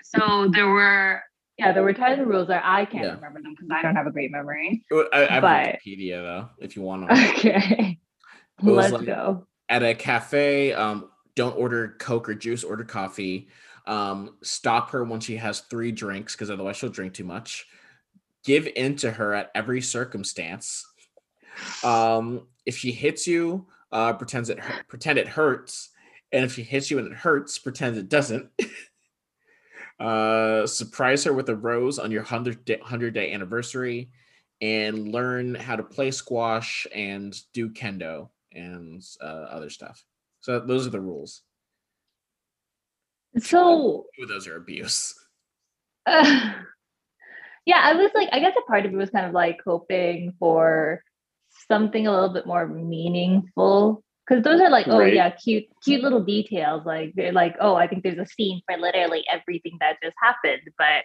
so 0.02 0.48
there 0.48 0.70
were, 0.70 1.22
yeah, 1.58 1.72
there 1.72 1.82
were 1.82 1.92
10 1.92 2.26
rules 2.26 2.48
that 2.48 2.62
I 2.64 2.84
can't 2.84 3.04
Yeah. 3.04 3.14
remember 3.14 3.40
them 3.42 3.54
because 3.54 3.68
I 3.70 3.82
don't 3.82 3.96
have 3.96 4.06
a 4.06 4.10
great 4.10 4.30
memory. 4.30 4.84
I, 4.92 5.06
I 5.12 5.32
have 5.32 5.42
but- 5.42 5.78
Wikipedia 5.86 6.22
though, 6.22 6.48
if 6.58 6.76
you 6.76 6.82
want 6.82 7.08
to. 7.08 7.14
Okay. 7.30 7.98
Let's 8.62 8.92
like- 8.92 9.06
go. 9.06 9.46
At 9.68 9.82
a 9.82 9.94
cafe, 9.94 10.72
um, 10.74 11.08
don't 11.36 11.56
order 11.56 11.96
Coke 11.98 12.28
or 12.28 12.34
juice, 12.34 12.64
order 12.64 12.84
coffee. 12.84 13.48
Um, 13.86 14.36
stop 14.42 14.90
her 14.90 15.04
when 15.04 15.20
she 15.20 15.36
has 15.36 15.60
three 15.60 15.90
drinks, 15.90 16.34
because 16.34 16.50
otherwise 16.50 16.76
she'll 16.76 16.90
drink 16.90 17.14
too 17.14 17.24
much. 17.24 17.66
Give 18.44 18.68
in 18.76 18.96
to 18.96 19.10
her 19.10 19.32
at 19.34 19.50
every 19.54 19.80
circumstance. 19.80 20.86
Um, 21.82 22.46
if 22.66 22.76
she 22.76 22.92
hits 22.92 23.26
you, 23.26 23.66
uh, 23.90 24.12
pretends 24.12 24.50
it 24.50 24.58
pretend 24.88 25.18
it 25.18 25.28
hurts, 25.28 25.90
and 26.32 26.44
if 26.44 26.54
she 26.54 26.62
hits 26.62 26.90
you 26.90 26.98
and 26.98 27.06
it 27.06 27.14
hurts, 27.14 27.58
pretend 27.58 27.96
it 27.96 28.08
doesn't. 28.08 28.50
uh, 30.00 30.66
surprise 30.66 31.24
her 31.24 31.32
with 31.32 31.48
a 31.48 31.56
rose 31.56 31.98
on 31.98 32.10
your 32.10 32.22
hundred 32.22 32.64
day, 32.64 32.78
hundred 32.82 33.14
day 33.14 33.32
anniversary, 33.32 34.10
and 34.60 35.12
learn 35.12 35.54
how 35.54 35.76
to 35.76 35.82
play 35.82 36.10
squash 36.10 36.86
and 36.94 37.36
do 37.52 37.70
kendo 37.70 38.28
and 38.52 39.02
uh, 39.22 39.46
other 39.50 39.70
stuff. 39.70 40.04
So 40.40 40.60
those 40.60 40.86
are 40.86 40.90
the 40.90 41.00
rules. 41.00 41.42
So 43.38 44.06
Two 44.16 44.22
of 44.24 44.28
those 44.28 44.46
are 44.46 44.56
abuse. 44.56 45.14
Uh, 46.06 46.52
yeah, 47.66 47.80
I 47.82 47.94
was 47.94 48.10
like, 48.14 48.28
I 48.32 48.40
guess 48.40 48.54
a 48.56 48.62
part 48.62 48.86
of 48.86 48.92
it 48.92 48.96
was 48.96 49.10
kind 49.10 49.26
of 49.26 49.32
like 49.32 49.60
hoping 49.64 50.34
for 50.38 51.02
something 51.68 52.06
a 52.06 52.12
little 52.12 52.32
bit 52.32 52.46
more 52.46 52.66
meaningful. 52.66 54.02
Because 54.26 54.42
those 54.42 54.60
are 54.60 54.70
like, 54.70 54.88
oh 54.88 54.98
Right. 55.00 55.12
yeah, 55.14 55.30
cute, 55.30 55.64
cute 55.82 56.02
little 56.02 56.22
details. 56.24 56.86
Like 56.86 57.12
they're 57.14 57.32
like, 57.32 57.56
oh, 57.60 57.74
I 57.74 57.86
think 57.86 58.02
there's 58.02 58.18
a 58.18 58.26
scene 58.26 58.62
for 58.68 58.78
literally 58.78 59.24
everything 59.30 59.76
that 59.80 59.96
just 60.02 60.16
happened. 60.22 60.62
But 60.78 61.04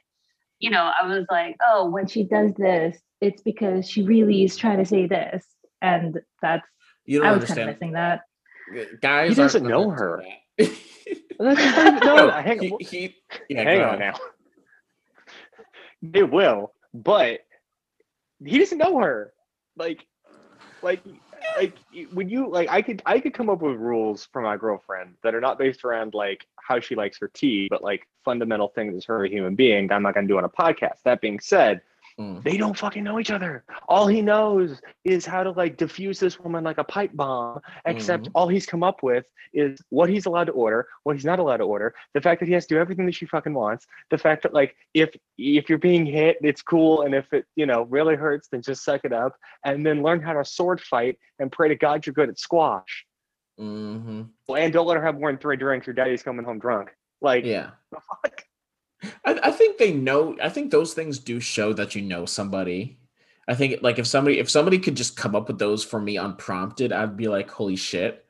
you 0.59 0.69
know, 0.69 0.91
I 1.01 1.05
was 1.07 1.25
like, 1.29 1.55
oh, 1.65 1.89
when 1.89 2.07
she 2.07 2.23
does 2.23 2.53
this, 2.55 2.97
it's 3.21 3.41
because 3.41 3.89
she 3.89 4.03
really 4.03 4.43
is 4.43 4.55
trying 4.57 4.77
to 4.77 4.85
say 4.85 5.05
this, 5.07 5.45
and 5.81 6.19
that's 6.41 6.67
You 7.05 7.23
I 7.23 7.29
don't 7.29 7.39
was 7.41 7.47
kind 7.49 7.59
of 7.61 7.67
missing 7.67 7.93
that. 7.93 8.21
Guys, 9.01 9.29
He 9.29 9.35
doesn't 9.35 9.63
know 9.65 9.89
her. 9.99 10.23
that. 10.57 10.71
That's 11.39 11.59
not 11.59 11.87
even- 11.87 11.99
no, 12.05 12.15
No, 12.27 12.31
hang 12.31 12.59
he, 12.61 12.71
on. 12.71 12.77
he- 12.81 13.15
yeah, 13.49 13.63
hang 13.63 13.79
go 13.79 13.89
on 13.89 13.99
now. 13.99 14.13
They 16.01 16.23
will, 16.23 16.73
but 16.93 17.41
he 18.43 18.59
doesn't 18.59 18.77
know 18.77 18.99
her. 18.99 19.33
Like, 19.75 20.05
like, 20.81 21.01
like 21.57 21.73
when 22.13 22.29
you 22.29 22.49
like, 22.49 22.69
I 22.69 22.81
could 22.81 23.01
I 23.05 23.19
could 23.19 23.33
come 23.33 23.49
up 23.49 23.61
with 23.61 23.75
rules 23.75 24.27
for 24.31 24.41
my 24.41 24.57
girlfriend 24.57 25.15
that 25.23 25.35
are 25.35 25.41
not 25.41 25.57
based 25.57 25.83
around 25.83 26.13
like 26.13 26.47
how 26.57 26.79
she 26.79 26.95
likes 26.95 27.17
her 27.19 27.29
tea, 27.33 27.67
but 27.69 27.83
like 27.83 28.07
fundamental 28.23 28.69
things 28.69 28.95
as 28.95 29.05
her 29.05 29.25
a 29.25 29.29
human 29.29 29.55
being. 29.55 29.87
That 29.87 29.95
I'm 29.95 30.03
not 30.03 30.13
going 30.13 30.27
to 30.27 30.33
do 30.33 30.37
on 30.37 30.43
a 30.45 30.49
podcast. 30.49 31.03
That 31.03 31.21
being 31.21 31.39
said, 31.39 31.81
Mm. 32.19 32.43
they 32.43 32.57
don't 32.57 32.77
fucking 32.77 33.03
know 33.03 33.17
each 33.17 33.31
other. 33.31 33.63
All 33.87 34.05
he 34.05 34.21
knows 34.21 34.81
is 35.05 35.25
how 35.25 35.41
to 35.41 35.51
like 35.51 35.77
diffuse 35.77 36.19
this 36.19 36.37
woman 36.37 36.65
like 36.65 36.77
a 36.77 36.83
pipe 36.83 37.11
bomb. 37.13 37.61
Except 37.85 38.25
Mhm. 38.25 38.31
all 38.35 38.49
he's 38.49 38.65
come 38.65 38.83
up 38.83 39.01
with 39.03 39.25
is 39.53 39.79
what 39.89 40.09
he's 40.09 40.25
allowed 40.25 40.45
to 40.45 40.51
order, 40.51 40.87
what 41.03 41.15
he's 41.15 41.23
not 41.23 41.39
allowed 41.39 41.57
to 41.57 41.63
order, 41.63 41.95
the 42.13 42.19
fact 42.19 42.41
that 42.41 42.47
he 42.47 42.53
has 42.53 42.65
to 42.67 42.75
do 42.75 42.79
everything 42.79 43.05
that 43.05 43.15
she 43.15 43.25
fucking 43.25 43.53
wants, 43.53 43.87
the 44.09 44.17
fact 44.17 44.43
that 44.43 44.53
like 44.53 44.75
if 44.93 45.15
if 45.37 45.69
you're 45.69 45.77
being 45.77 46.05
hit, 46.05 46.37
it's 46.41 46.61
cool, 46.61 47.03
and 47.03 47.15
if 47.15 47.31
it 47.31 47.45
you 47.55 47.65
know 47.65 47.83
really 47.83 48.15
hurts, 48.15 48.49
then 48.49 48.61
just 48.61 48.83
suck 48.83 49.05
it 49.05 49.13
up, 49.13 49.37
and 49.63 49.85
then 49.85 50.03
learn 50.03 50.21
how 50.21 50.33
to 50.33 50.43
sword 50.43 50.81
fight 50.81 51.17
and 51.39 51.51
pray 51.51 51.69
to 51.69 51.75
God 51.75 52.05
you're 52.05 52.13
good 52.13 52.27
at 52.29 52.37
squash. 52.37 53.05
hmm 53.57 54.23
Well, 54.47 54.61
And 54.61 54.73
don't 54.73 54.87
let 54.87 54.97
her 54.97 55.05
have 55.05 55.17
more 55.19 55.31
than 55.31 55.39
three 55.39 55.55
drinks. 55.57 55.87
Your 55.87 55.93
daddy's 55.93 56.23
coming 56.23 56.43
home 56.45 56.59
drunk. 56.59 56.89
Like 57.21 57.45
Yeah. 57.45 57.71
fuck? 57.93 58.43
I, 59.25 59.39
I 59.43 59.51
think 59.51 59.77
they 59.77 59.93
know. 59.93 60.35
I 60.41 60.49
think 60.49 60.71
those 60.71 60.93
things 60.93 61.19
do 61.19 61.39
show 61.39 61.73
that 61.73 61.95
you 61.95 62.01
know 62.01 62.25
somebody. 62.25 62.97
I 63.47 63.55
think 63.55 63.81
like 63.81 63.99
if 63.99 64.07
somebody 64.07 64.39
if 64.39 64.49
somebody 64.49 64.79
could 64.79 64.95
just 64.95 65.17
come 65.17 65.35
up 65.35 65.47
with 65.47 65.59
those 65.59 65.83
for 65.83 65.99
me 65.99 66.17
unprompted, 66.17 66.91
I'd 66.91 67.17
be 67.17 67.27
like, 67.27 67.49
holy 67.49 67.75
shit. 67.75 68.25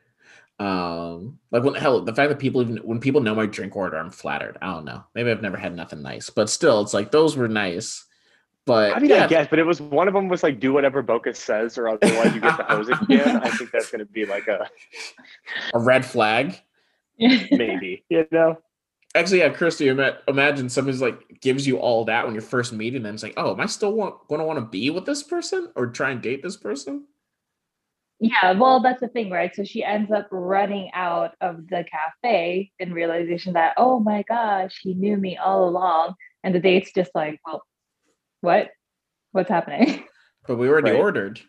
Um, 0.59 1.39
like 1.51 1.63
when 1.63 1.73
the 1.73 1.79
hell, 1.79 2.01
the 2.01 2.13
fact 2.13 2.29
that 2.29 2.39
people 2.39 2.61
even 2.61 2.77
when 2.77 2.99
people 2.99 3.21
know 3.21 3.35
my 3.35 3.45
drink 3.45 3.75
order, 3.75 3.97
I'm 3.97 4.11
flattered. 4.11 4.57
I 4.61 4.73
don't 4.73 4.85
know. 4.85 5.03
Maybe 5.15 5.31
I've 5.31 5.41
never 5.41 5.57
had 5.57 5.75
nothing 5.75 6.01
nice, 6.01 6.29
but 6.29 6.49
still, 6.49 6.81
it's 6.81 6.93
like 6.93 7.11
those 7.11 7.37
were 7.37 7.47
nice. 7.47 8.05
But 8.65 8.95
I 8.95 8.99
mean, 8.99 9.09
yeah, 9.09 9.23
I 9.23 9.27
guess, 9.27 9.47
but 9.49 9.57
it 9.57 9.65
was 9.65 9.81
one 9.81 10.07
of 10.07 10.13
them 10.13 10.27
was 10.27 10.43
like, 10.43 10.59
do 10.59 10.73
whatever 10.73 11.01
Boka 11.01 11.35
says, 11.35 11.77
or 11.77 11.87
otherwise 11.87 12.35
you 12.35 12.41
get 12.41 12.57
the 12.57 12.63
hose 12.63 12.89
again. 13.01 13.37
I 13.37 13.49
think 13.49 13.71
that's 13.71 13.89
going 13.89 13.99
to 13.99 14.05
be 14.05 14.25
like 14.25 14.47
a 14.47 14.69
a 15.73 15.79
red 15.79 16.05
flag. 16.05 16.55
maybe, 17.17 18.05
you 18.09 18.25
know. 18.31 18.57
Actually, 19.15 19.39
yeah, 19.39 19.49
Christie, 19.49 19.87
imagine 19.87 20.69
somebody's 20.69 21.01
like 21.01 21.41
gives 21.41 21.65
you 21.65 21.77
all 21.77 22.05
that 22.05 22.25
when 22.25 22.35
you're 22.35 22.43
first 22.43 22.73
meeting 22.73 23.01
them. 23.03 23.15
It's 23.15 23.23
like, 23.23 23.33
oh, 23.37 23.53
am 23.53 23.59
I 23.59 23.65
still 23.65 23.93
want 23.93 24.27
going 24.27 24.39
to 24.39 24.45
want 24.45 24.59
to 24.59 24.65
be 24.65 24.91
with 24.91 25.05
this 25.05 25.23
person 25.23 25.71
or 25.75 25.87
try 25.87 26.11
and 26.11 26.21
date 26.21 26.43
this 26.43 26.57
person? 26.57 27.05
Yeah, 28.19 28.51
well, 28.51 28.81
that's 28.81 28.99
the 28.99 29.07
thing, 29.07 29.31
right? 29.31 29.55
So 29.55 29.63
she 29.63 29.83
ends 29.83 30.11
up 30.11 30.27
running 30.29 30.91
out 30.93 31.35
of 31.39 31.67
the 31.69 31.85
cafe 31.89 32.71
in 32.77 32.93
realization 32.93 33.53
that, 33.53 33.73
oh 33.77 33.99
my 33.99 34.23
gosh, 34.27 34.77
he 34.81 34.93
knew 34.93 35.15
me 35.15 35.37
all 35.37 35.67
along. 35.67 36.15
And 36.43 36.53
the 36.53 36.59
date's 36.59 36.91
just 36.91 37.11
like, 37.15 37.39
well, 37.45 37.63
what? 38.41 38.69
What's 39.31 39.49
happening? 39.49 40.03
But 40.47 40.57
we 40.57 40.67
already 40.67 40.91
Right. 40.91 40.99
ordered. 40.99 41.39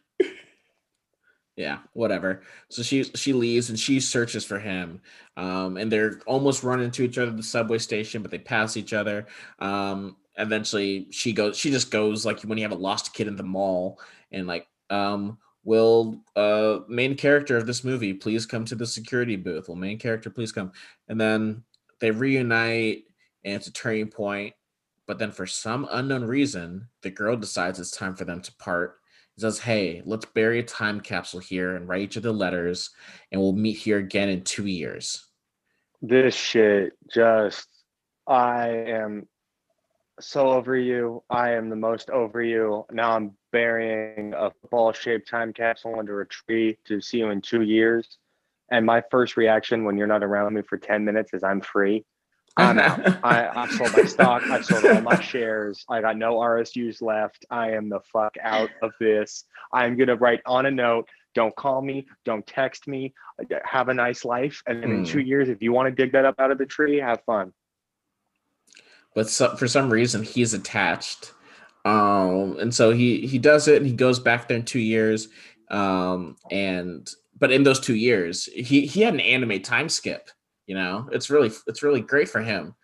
Yeah, 1.61 1.81
whatever. 1.93 2.41
So 2.71 2.83
she 2.83 3.05
she 3.05 3.35
leaves 3.35 3.69
and 3.69 3.79
she 3.79 4.01
searches 4.01 4.47
for 4.47 4.59
him. 4.59 5.03
Um, 5.37 5.77
and 5.77 5.93
they're 5.93 6.21
almost 6.27 6.65
running 6.65 6.87
into 6.87 7.03
each 7.03 7.19
other 7.19 7.31
at 7.31 7.37
the 7.37 7.43
subway 7.43 7.77
station, 7.77 8.23
but 8.23 8.31
they 8.31 8.39
pass 8.39 8.79
each 8.79 8.95
other. 8.95 9.27
Um, 9.59 10.17
eventually 10.39 11.09
she 11.11 11.35
goes, 11.35 11.59
she 11.59 11.71
just 11.71 11.91
goes 11.91 12.25
like 12.25 12.41
when 12.43 12.57
you 12.57 12.65
have 12.65 12.73
a 12.73 12.83
lost 12.83 13.13
kid 13.13 13.29
in 13.29 13.37
the 13.37 13.43
mall 13.43 14.01
and 14.33 14.47
like, 14.47 14.69
um, 14.89 15.37
will 15.63 16.25
uh 16.35 16.79
main 16.89 17.15
character 17.15 17.59
of 17.59 17.67
this 17.67 17.85
movie 17.85 18.15
please 18.15 18.47
come 18.47 18.65
to 18.65 18.75
the 18.75 18.87
security 18.87 19.37
booth? 19.37 19.69
Will 19.69 19.77
main 19.77 19.99
character 19.99 20.31
please 20.31 20.53
come? 20.53 20.73
And 21.09 21.21
then 21.21 21.63
they 22.01 22.11
reunite 22.11 23.05
and 23.45 23.55
it's 23.55 23.67
a 23.67 23.73
turning 23.73 24.09
point. 24.09 24.55
But 25.07 25.19
then 25.19 25.31
for 25.31 25.47
some 25.47 25.87
unknown 25.91 26.25
reason, 26.25 26.89
the 27.03 27.11
girl 27.11 27.37
decides 27.37 27.79
it's 27.79 27.91
time 27.91 28.15
for 28.17 28.25
them 28.25 28.41
to 28.41 28.53
part. 28.55 29.00
Says, 29.39 29.59
Hey, 29.59 30.03
let's 30.05 30.27
bury 30.27 30.59
a 30.59 30.63
time 30.63 31.01
capsule 31.01 31.41
here 31.41 31.77
and 31.77 31.89
write 31.89 32.03
each 32.03 32.17
other 32.17 32.33
letters, 32.33 32.91
and 33.33 33.41
we'll 33.41 33.53
meet 33.53 33.79
here 33.79 33.99
again 33.99 34.29
in 34.29 34.43
two 34.43 34.67
years. 34.67 35.27
This 36.03 36.35
shit 36.35 36.93
just, 37.13 37.69
I 38.27 38.69
am 38.69 39.27
so 40.21 40.51
over 40.51 40.77
you. 40.77 41.23
I 41.31 41.53
am 41.53 41.69
the 41.69 41.77
most 41.77 42.11
over 42.11 42.43
you. 42.43 42.85
Now 42.91 43.13
I'm 43.13 43.33
burying 43.53 44.35
a 44.35 44.53
ball 44.71 44.93
shaped 44.93 45.29
time 45.29 45.53
capsule 45.53 45.99
under 45.99 46.21
a 46.21 46.27
tree 46.27 46.79
to 46.87 47.01
see 47.01 47.19
you 47.19 47.31
in 47.31 47.41
two 47.41 47.63
years. 47.63 48.19
And 48.71 48.87
my 48.87 49.03
first 49.11 49.37
reaction 49.37 49.85
when 49.85 49.97
you're 49.97 50.07
not 50.07 50.23
around 50.23 50.55
me 50.55 50.63
for 50.63 50.79
10 50.79 51.05
minutes 51.05 51.35
is 51.35 51.43
I'm 51.43 51.61
free. 51.61 52.05
I'm 52.57 52.79
out. 52.79 53.01
I, 53.25 53.49
I've 53.49 53.71
sold 53.73 53.93
my 53.93 54.05
stock. 54.05 54.43
I've 54.51 54.65
sold 54.65 54.85
all 54.85 55.01
my 55.01 55.21
shares. 55.21 55.85
I 55.89 56.01
got 56.01 56.17
no 56.17 56.35
RSUs 56.37 57.01
left. 57.01 57.45
I 57.51 57.71
am 57.73 57.89
the 57.89 58.01
fuck 58.13 58.35
out 58.43 58.71
of 58.83 58.93
this. 59.01 59.45
I'm 59.73 59.97
gonna 59.97 60.17
write 60.17 60.41
on 60.47 60.67
a 60.67 60.71
note. 60.71 61.09
Don't 61.35 61.55
call 61.55 61.81
me. 61.81 62.07
Don't 62.25 62.45
text 62.47 62.89
me. 62.89 63.15
Have 63.65 63.89
a 63.89 63.95
nice 63.95 64.25
life. 64.25 64.63
And 64.67 64.83
then 64.83 64.91
in 64.91 64.99
Hmm. 64.99 65.05
two 65.05 65.21
years, 65.21 65.49
if 65.49 65.63
you 65.63 65.73
want 65.73 65.87
to 65.89 65.95
dig 65.95 66.13
that 66.13 66.25
up 66.25 66.35
out 66.41 66.51
of 66.51 66.59
the 66.59 66.67
tree, 66.67 66.99
have 66.99 67.23
fun. 67.25 67.53
but 69.15 69.29
so, 69.29 69.57
for 69.57 69.67
some 69.67 69.91
reason 69.91 70.23
he's 70.23 70.55
attached. 70.55 71.33
Um, 71.85 72.57
and 72.61 72.75
so 72.75 72.91
he 72.91 73.27
he 73.27 73.39
does 73.39 73.67
it 73.69 73.77
and 73.79 73.87
he 73.87 73.93
goes 73.93 74.19
back 74.21 74.49
there 74.49 74.57
in 74.59 74.65
two 74.65 74.79
years. 74.81 75.29
Um, 75.71 76.37
and 76.51 77.09
but 77.39 77.51
in 77.53 77.63
those 77.63 77.81
two 77.81 77.95
years, 77.97 78.45
he 78.47 78.87
he 78.87 79.01
had 79.03 79.15
an 79.15 79.21
anime 79.21 79.63
time 79.63 79.89
skip. 79.89 80.31
You 80.71 80.77
know, 80.77 81.09
it's 81.11 81.31
really 81.31 81.51
it's 81.67 81.83
really 81.83 82.01
great 82.01 82.29
for 82.29 82.41
him 82.41 82.77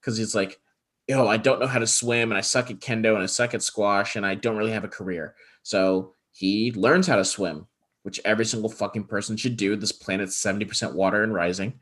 because 0.00 0.16
he's 0.16 0.34
like, 0.34 0.58
yo, 1.06 1.28
I 1.28 1.36
don't 1.36 1.60
know 1.60 1.66
how 1.66 1.78
to 1.78 1.86
swim 1.86 2.32
and 2.32 2.38
I 2.38 2.40
suck 2.40 2.70
at 2.70 2.80
kendo 2.80 3.12
and 3.12 3.22
I 3.22 3.26
suck 3.26 3.52
at 3.52 3.62
squash 3.62 4.16
and 4.16 4.24
I 4.24 4.34
don't 4.34 4.56
really 4.56 4.72
have 4.72 4.84
a 4.84 4.88
career. 4.88 5.34
So 5.62 6.14
he 6.32 6.72
learns 6.72 7.06
how 7.06 7.16
to 7.16 7.24
swim, 7.26 7.66
which 8.02 8.18
every 8.24 8.46
single 8.46 8.70
fucking 8.70 9.04
person 9.04 9.36
should 9.36 9.58
do. 9.58 9.76
This 9.76 9.92
planet's 9.92 10.42
70% 10.42 10.94
water 10.94 11.22
and 11.22 11.34
rising. 11.34 11.80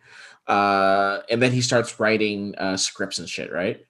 Uh, 0.49 1.21
and 1.31 1.41
then 1.41 1.53
he 1.53 1.61
starts 1.61 2.01
writing 2.01 2.57
uh, 2.59 2.77
scripts 2.77 3.21
and 3.21 3.29
shit, 3.29 3.53
right? 3.53 3.87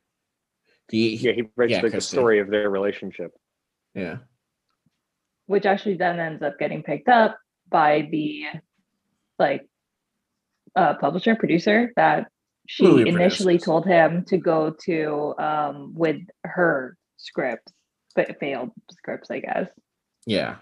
He, 0.90 1.16
yeah, 1.16 1.32
he 1.32 1.44
writes 1.56 1.72
yeah, 1.72 1.88
the 1.88 2.02
story 2.02 2.38
of 2.38 2.50
their 2.50 2.68
relationship. 2.68 3.32
Yeah. 3.94 4.18
Which 5.46 5.64
actually 5.64 5.94
then 5.94 6.20
ends 6.20 6.42
up 6.42 6.58
getting 6.58 6.82
picked 6.82 7.08
up 7.08 7.38
by 7.70 8.08
the 8.10 8.44
like 9.38 9.66
uh, 10.76 10.94
publisher 10.94 11.34
producer 11.36 11.92
that 11.96 12.28
she 12.68 12.84
initially 12.86 13.58
told 13.58 13.86
him 13.86 14.24
to 14.26 14.38
go 14.38 14.74
to 14.84 15.34
um, 15.38 15.92
with 15.94 16.20
her 16.44 16.96
scripts, 17.16 17.72
but 18.14 18.38
failed 18.38 18.70
scripts, 18.90 19.30
I 19.30 19.40
guess. 19.40 19.68
Yeah. 20.26 20.56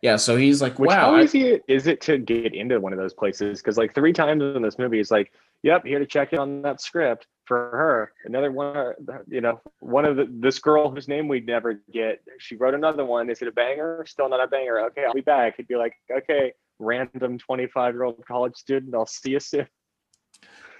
Yeah, 0.00 0.14
so 0.14 0.36
he's 0.36 0.62
like, 0.62 0.78
Which, 0.78 0.88
wow. 0.88 1.16
How 1.16 1.20
easy 1.20 1.58
is 1.66 1.88
it 1.88 2.00
to 2.02 2.18
get 2.18 2.54
into 2.54 2.78
one 2.78 2.92
of 2.92 2.98
those 3.00 3.14
places? 3.14 3.60
Because 3.60 3.76
like 3.76 3.94
three 3.94 4.12
times 4.12 4.42
in 4.42 4.62
this 4.62 4.78
movie, 4.78 5.00
it's 5.00 5.10
like, 5.10 5.32
yep, 5.64 5.84
here 5.84 5.98
to 5.98 6.06
check 6.06 6.32
in 6.32 6.38
on 6.38 6.62
that 6.62 6.80
script 6.80 7.26
for 7.46 7.70
her. 7.70 8.12
Another 8.24 8.52
one, 8.52 8.94
you 9.26 9.40
know, 9.40 9.60
one 9.80 10.04
of 10.04 10.16
the 10.16 10.28
this 10.30 10.60
girl 10.60 10.90
whose 10.90 11.08
name 11.08 11.26
we'd 11.26 11.46
never 11.46 11.82
get. 11.92 12.22
She 12.38 12.54
wrote 12.54 12.74
another 12.74 13.04
one. 13.04 13.28
Is 13.28 13.42
it 13.42 13.48
a 13.48 13.52
banger? 13.52 14.04
Still 14.06 14.28
not 14.28 14.44
a 14.44 14.46
banger. 14.46 14.78
Okay, 14.86 15.04
I'll 15.04 15.14
be 15.14 15.20
back. 15.20 15.56
He'd 15.56 15.66
be 15.66 15.74
like, 15.74 15.94
okay, 16.16 16.52
random 16.78 17.38
25 17.38 17.94
year 17.94 18.04
old 18.04 18.24
college 18.26 18.56
student. 18.56 18.94
I'll 18.94 19.06
see 19.06 19.30
you 19.30 19.40
soon. 19.40 19.66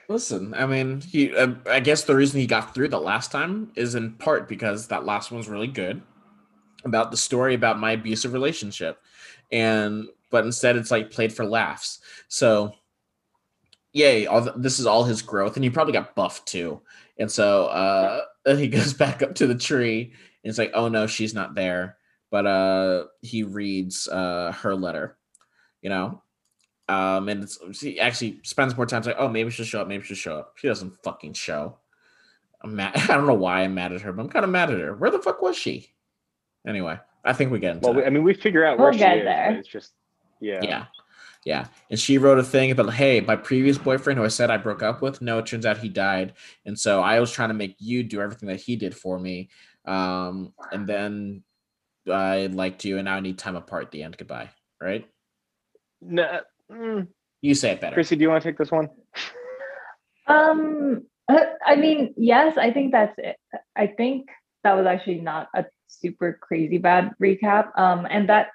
Listen, 0.09 0.55
I 0.55 0.65
mean, 0.65 1.03
he. 1.03 1.37
Uh, 1.37 1.55
I 1.67 1.81
guess 1.81 2.05
the 2.05 2.17
reason 2.17 2.41
he 2.41 2.47
got 2.47 2.75
through 2.75 2.89
the 2.89 3.01
last 3.01 3.31
time 3.31 3.71
is 3.77 3.95
in 3.95 4.13
part 4.15 4.49
because 4.49 4.89
that 4.89 5.05
last 5.05 5.31
one's 5.31 5.49
really 5.49 5.67
good 5.67 6.01
about 6.85 7.11
the 7.11 7.17
story 7.17 7.55
about 7.55 7.79
my 7.79 7.93
abusive 7.93 8.33
relationship, 8.33 9.03
and 9.53 10.07
but 10.31 10.47
instead 10.47 10.77
it's 10.77 10.91
like 10.91 11.11
played 11.11 11.31
for 11.31 11.45
laughs. 11.45 12.01
So, 12.29 12.73
yay! 13.93 14.25
All 14.25 14.41
the, 14.41 14.53
this 14.53 14.79
is 14.79 14.87
all 14.87 15.05
his 15.05 15.21
growth, 15.21 15.57
and 15.57 15.65
he 15.65 15.69
probably 15.69 15.93
got 15.93 16.15
buffed 16.15 16.49
too. 16.49 16.81
And 17.19 17.31
so, 17.31 17.67
uh, 17.67 18.23
he 18.57 18.69
goes 18.69 18.95
back 18.95 19.23
up 19.23 19.35
to 19.35 19.47
the 19.47 19.55
tree, 19.55 20.15
and 20.43 20.49
it's 20.49 20.59
like, 20.59 20.73
oh 20.73 20.89
no, 20.89 21.07
she's 21.07 21.35
not 21.35 21.55
there. 21.55 21.99
But 22.31 22.47
uh, 22.47 23.05
he 23.21 23.43
reads 23.43 24.09
uh 24.09 24.53
her 24.53 24.75
letter, 24.75 25.18
you 25.83 25.91
know, 25.91 26.23
um, 26.89 27.29
and 27.29 27.49
she 27.73 28.01
actually 28.01 28.41
spends 28.45 28.75
more 28.77 28.87
time 28.87 29.03
like, 29.03 29.17
oh, 29.19 29.29
maybe 29.29 29.51
she'll 29.51 29.67
show 29.67 29.83
up, 29.83 29.89
maybe 29.89 30.05
she'll 30.05 30.17
show 30.17 30.39
up. 30.39 30.55
She 30.57 30.69
doesn't 30.69 30.97
fucking 31.05 31.35
show. 31.35 31.79
I'm 32.63 32.75
mad. 32.75 32.93
I 32.97 33.07
don't 33.09 33.27
know 33.27 33.35
why 33.35 33.63
I'm 33.63 33.75
mad 33.75 33.93
at 33.93 34.01
her, 34.01 34.13
but 34.13 34.23
I'm 34.23 34.29
kind 34.31 34.45
of 34.45 34.51
mad 34.51 34.71
at 34.71 34.81
her. 34.81 34.95
Where 34.95 35.11
the 35.11 35.19
fuck 35.19 35.43
was 35.43 35.57
she? 35.57 35.93
Anyway, 36.67 36.99
I 37.25 37.33
think 37.35 37.53
we 37.53 37.59
get 37.59 37.77
into. 37.77 37.87
Well, 37.87 37.95
that. 37.95 38.07
I 38.07 38.11
mean, 38.11 38.23
we 38.23 38.35
figure 38.35 38.65
out 38.65 38.79
where 38.79 38.91
we'll 38.91 38.99
she 38.99 39.05
is. 39.05 39.25
There. 39.25 39.57
It's 39.59 39.69
just, 39.69 39.93
yeah, 40.41 40.61
yeah, 40.63 40.85
yeah. 41.45 41.67
And 41.91 42.01
she 42.01 42.17
wrote 42.17 42.39
a 42.39 42.43
thing 42.43 42.71
about, 42.71 42.93
hey, 42.95 43.21
my 43.21 43.37
previous 43.37 43.77
boyfriend, 43.77 44.19
who 44.19 44.25
I 44.25 44.29
said 44.29 44.51
I 44.51 44.57
broke 44.57 44.83
up 44.83 45.03
with, 45.03 45.21
no, 45.21 45.39
it 45.39 45.47
turns 45.47 45.67
out 45.67 45.79
he 45.79 45.91
died, 45.91 46.35
and 46.65 46.79
so 46.79 47.03
I 47.03 47.21
was 47.21 47.31
trying 47.31 47.51
to 47.51 47.55
make 47.55 47.77
you 47.79 48.03
do 48.03 48.21
everything 48.21 48.49
that 48.49 48.61
he 48.61 48.77
did 48.77 48.95
for 48.95 49.19
me, 49.19 49.51
um, 49.85 50.55
and 50.73 50.87
then 50.87 51.43
I 52.11 52.47
liked 52.47 52.85
you, 52.87 52.97
and 52.97 53.05
now 53.05 53.17
I 53.17 53.21
need 53.21 53.39
time 53.39 53.57
apart. 53.57 53.85
At 53.87 53.91
the 53.91 54.03
end, 54.03 54.17
goodbye. 54.17 54.51
Right? 54.81 55.07
No, 56.01 56.41
Mm. 56.71 57.09
You 57.41 57.55
say 57.55 57.73
it 57.73 57.81
better. 57.81 57.95
Chrissy, 57.95 58.17
do 58.17 58.23
you 58.23 58.31
want 58.31 58.43
to 58.43 58.49
take 58.49 58.59
this 58.59 58.71
one? 58.71 58.89
Um, 60.27 61.07
uh, 61.27 61.41
I 61.65 61.77
mean, 61.77 62.13
yes, 62.19 62.59
I 62.59 62.71
think 62.71 62.93
that's 62.93 63.15
it. 63.17 63.37
I 63.75 63.87
think 63.87 64.29
that 64.63 64.75
was 64.75 64.85
actually 64.85 65.23
not 65.23 65.49
a 65.55 65.65
super 65.87 66.39
crazy 66.43 66.77
bad 66.77 67.13
recap. 67.19 67.71
Um, 67.79 68.07
and 68.11 68.29
that 68.29 68.49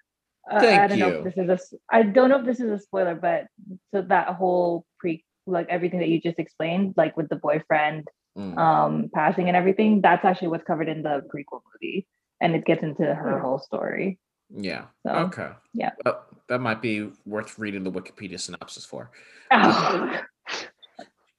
uh, 0.52 0.58
I 0.58 0.86
don't 0.86 1.00
you. 1.00 1.04
know 1.04 1.10
if 1.10 1.24
this 1.24 1.34
is 1.36 1.50
a 1.50 1.60
I 1.92 2.04
don't 2.04 2.30
know 2.30 2.42
if 2.42 2.46
this 2.46 2.60
is 2.60 2.70
a 2.70 2.78
spoiler, 2.78 3.16
but 3.16 3.48
so 3.92 4.04
that 4.04 4.36
whole 4.36 4.86
pre 5.00 5.26
like 5.48 5.66
everything 5.68 5.98
that 6.02 6.10
you 6.10 6.22
just 6.22 6.38
explained, 6.38 6.94
like 6.96 7.18
with 7.18 7.28
the 7.30 7.38
boyfriend 7.38 8.08
mm. 8.38 8.56
um 8.56 9.10
passing 9.16 9.48
and 9.48 9.58
everything, 9.58 10.02
that's 10.02 10.24
actually 10.24 10.50
what's 10.50 10.64
covered 10.64 10.90
in 10.90 11.02
the 11.02 11.24
prequel 11.34 11.62
movie, 11.74 12.06
and 12.40 12.54
it 12.54 12.66
gets 12.66 12.84
into 12.84 13.04
her 13.04 13.40
whole 13.40 13.58
story. 13.58 14.20
Yeah. 14.56 14.86
So, 15.06 15.12
okay. 15.14 15.52
Yeah. 15.74 15.92
Well, 16.06 16.24
that 16.50 16.60
might 16.60 16.82
be 16.82 17.10
worth 17.26 17.58
reading 17.58 17.84
the 17.84 17.92
Wikipedia 17.92 18.40
synopsis 18.40 18.86
for. 18.86 19.12
Oh. 19.52 20.22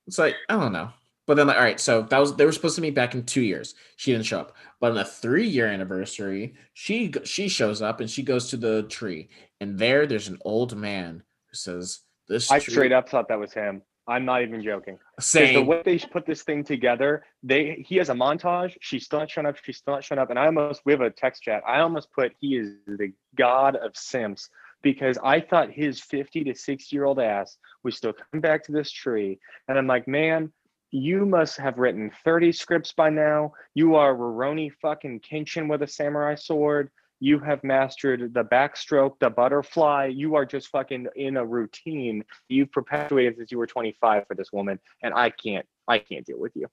It's 0.06 0.18
like 0.18 0.36
I 0.48 0.58
don't 0.58 0.72
know, 0.72 0.90
but 1.26 1.34
then 1.34 1.46
like 1.46 1.56
all 1.56 1.62
right, 1.62 1.80
so 1.80 2.02
that 2.02 2.18
was 2.18 2.36
they 2.36 2.44
were 2.44 2.52
supposed 2.52 2.76
to 2.76 2.82
meet 2.82 2.94
back 2.94 3.14
in 3.14 3.24
two 3.24 3.40
years. 3.40 3.74
She 3.96 4.12
didn't 4.12 4.26
show 4.26 4.40
up, 4.40 4.56
but 4.80 4.90
on 4.90 4.96
the 4.96 5.04
three 5.04 5.46
year 5.46 5.66
anniversary, 5.66 6.54
she 6.74 7.12
she 7.24 7.48
shows 7.48 7.80
up 7.80 8.00
and 8.00 8.10
she 8.10 8.22
goes 8.22 8.50
to 8.50 8.56
the 8.56 8.82
tree, 8.84 9.30
and 9.60 9.78
there 9.78 10.06
there's 10.06 10.28
an 10.28 10.38
old 10.44 10.76
man 10.76 11.22
who 11.46 11.54
says, 11.56 12.00
"This." 12.28 12.50
I 12.50 12.58
tree- 12.58 12.74
straight 12.74 12.92
up 12.92 13.08
thought 13.08 13.28
that 13.28 13.38
was 13.38 13.52
him. 13.54 13.82
I'm 14.06 14.24
not 14.24 14.42
even 14.42 14.62
joking. 14.62 14.98
Same. 15.18 15.54
The 15.54 15.62
way 15.62 15.82
they 15.84 15.98
put 15.98 16.26
this 16.26 16.42
thing 16.42 16.62
together, 16.62 17.24
they 17.42 17.84
he 17.86 17.96
has 17.96 18.10
a 18.10 18.14
montage. 18.14 18.76
She's 18.80 19.06
still 19.06 19.20
not 19.20 19.30
showing 19.30 19.46
up. 19.46 19.56
She's 19.62 19.78
still 19.78 19.94
not 19.94 20.04
showing 20.04 20.18
up. 20.18 20.30
And 20.30 20.38
I 20.38 20.46
almost 20.46 20.82
we 20.84 20.92
have 20.92 21.00
a 21.00 21.10
text 21.10 21.42
chat. 21.42 21.62
I 21.66 21.80
almost 21.80 22.12
put 22.12 22.32
he 22.40 22.56
is 22.56 22.74
the 22.86 23.12
god 23.34 23.76
of 23.76 23.96
Sims 23.96 24.50
because 24.82 25.18
I 25.24 25.40
thought 25.40 25.70
his 25.70 26.00
50 26.00 26.44
to 26.44 26.54
60 26.54 26.94
year 26.94 27.06
old 27.06 27.18
ass 27.18 27.56
was 27.82 27.96
still 27.96 28.12
coming 28.12 28.42
back 28.42 28.64
to 28.64 28.72
this 28.72 28.90
tree. 28.90 29.38
And 29.68 29.78
I'm 29.78 29.86
like, 29.86 30.06
man, 30.06 30.52
you 30.90 31.24
must 31.24 31.56
have 31.56 31.78
written 31.78 32.12
30 32.24 32.52
scripts 32.52 32.92
by 32.92 33.08
now. 33.10 33.52
You 33.74 33.96
are 33.96 34.14
Rurouni 34.14 34.70
fucking 34.82 35.20
Kenshin 35.20 35.68
with 35.68 35.82
a 35.82 35.88
samurai 35.88 36.34
sword 36.34 36.90
you 37.24 37.38
have 37.38 37.64
mastered 37.64 38.34
the 38.34 38.44
backstroke, 38.44 39.12
the 39.18 39.30
butterfly. 39.30 40.10
You 40.12 40.34
are 40.34 40.44
just 40.44 40.68
fucking 40.68 41.06
in 41.16 41.38
a 41.38 41.44
routine 41.44 42.22
you've 42.50 42.70
perpetuated 42.70 43.38
since 43.38 43.50
you 43.50 43.56
were 43.56 43.66
25 43.66 44.24
for 44.28 44.34
this 44.34 44.52
woman, 44.52 44.78
and 45.02 45.14
I 45.14 45.30
can't, 45.30 45.64
I 45.88 46.00
can't 46.00 46.26
deal 46.26 46.38
with 46.38 46.52
you. 46.54 46.66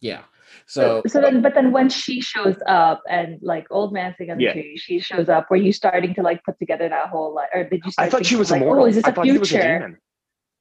Yeah. 0.00 0.22
So, 0.66 1.02
so 1.06 1.20
then, 1.20 1.40
but 1.40 1.54
then 1.54 1.70
when 1.70 1.88
she 1.88 2.20
shows 2.20 2.56
up 2.66 3.00
and 3.08 3.38
like 3.42 3.66
old 3.70 3.92
man 3.92 4.12
sitting 4.18 4.32
on 4.32 4.38
the 4.38 4.44
Yeah. 4.44 4.52
tree, 4.54 4.76
she 4.76 4.98
shows 4.98 5.28
up. 5.28 5.46
Were 5.50 5.56
you 5.56 5.72
starting 5.72 6.14
to 6.16 6.22
like 6.22 6.42
put 6.42 6.58
together 6.58 6.88
that 6.88 7.08
whole 7.08 7.32
like, 7.32 7.50
or 7.54 7.62
did 7.62 7.84
you? 7.86 7.92
I 7.96 8.10
thought 8.10 8.26
she 8.26 8.34
was 8.36 8.50
like, 8.50 8.62
immortal. 8.62 8.84
Oh, 8.84 8.86
is 8.88 8.96
this 8.96 9.04
I 9.04 9.10
a 9.10 9.12
thought 9.12 9.26
she 9.26 9.38
was 9.38 9.52
a 9.52 9.54
future? 9.54 9.78
demon. 9.78 9.98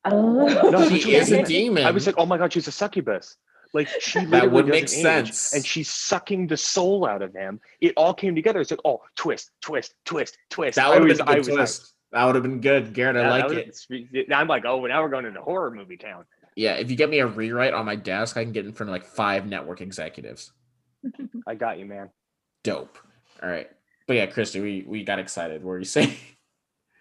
Oh, 0.06 0.70
No, 0.72 0.88
she 0.88 1.16
is 1.22 1.32
a 1.32 1.44
demon. 1.44 1.84
I 1.84 1.90
was 1.90 2.06
like, 2.06 2.16
oh 2.20 2.28
my 2.28 2.38
god, 2.38 2.54
she's 2.54 2.68
a 2.68 2.72
succubus. 2.72 3.36
Like 3.74 3.88
she 4.00 4.20
That 4.26 4.30
literally 4.30 4.54
would 4.54 4.68
make 4.68 4.84
age, 4.84 4.90
sense. 4.90 5.54
and 5.54 5.66
she's 5.66 5.90
sucking 5.90 6.48
the 6.48 6.58
soul 6.58 7.06
out 7.06 7.22
of 7.22 7.34
him. 7.34 7.60
It 7.82 7.94
all 7.98 8.14
came 8.14 8.36
together. 8.36 8.62
It's 8.62 8.72
like, 8.72 8.80
oh, 8.86 9.02
twist, 9.16 9.52
twist, 9.62 9.96
twist, 10.06 10.38
twist. 10.50 10.76
that 10.76 10.86
I 10.88 11.00
would 11.00 11.08
was, 11.10 11.18
have 11.20 11.28
been 11.28 11.34
I 11.34 11.36
a 11.36 11.40
was 11.40 11.48
good 11.48 11.56
twist. 11.56 11.92
That 12.12 12.24
would 12.26 12.36
have 12.36 12.44
been 12.44 12.62
good, 12.62 12.94
Garrett. 12.94 13.18
I 13.18 13.30
like 13.30 13.48
that 13.50 13.58
it. 13.58 13.68
was- 13.68 14.26
I'm 14.32 14.48
like, 14.48 14.64
oh, 14.66 14.86
now 14.86 15.02
we're 15.04 15.10
going 15.10 15.26
into 15.26 15.42
horror 15.42 15.72
movie 15.72 15.98
town. 15.98 16.26
Yeah, 16.56 16.76
if 16.76 16.90
you 16.90 16.96
get 16.96 17.10
me 17.10 17.20
a 17.20 17.28
rewrite 17.28 17.74
on 17.74 17.86
my 17.86 17.98
desk, 17.98 18.38
I 18.38 18.44
can 18.44 18.54
get 18.54 18.66
in 18.66 18.72
front 18.72 18.90
of 18.90 18.94
like 18.94 19.04
five 19.06 19.46
network 19.46 19.82
executives. 19.82 20.54
I 21.48 21.56
got 21.56 21.78
you, 21.80 21.86
man. 21.86 22.10
Dope. 22.64 22.98
All 23.44 23.50
right. 23.50 23.70
But 24.08 24.16
yeah, 24.16 24.26
Christie, 24.28 24.62
we 24.62 24.86
we 24.88 25.04
got 25.04 25.20
excited. 25.20 25.62
What 25.64 25.72
were 25.72 25.80
you 25.80 25.86
saying? 25.98 26.16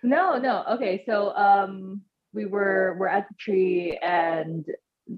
No, 0.03 0.39
no. 0.39 0.65
Okay, 0.73 1.05
so 1.07 1.35
um 1.37 2.03
we 2.33 2.47
were 2.47 2.97
we're 2.99 3.07
at 3.09 3.29
the 3.29 3.35
tree 3.39 3.97
and 4.03 4.67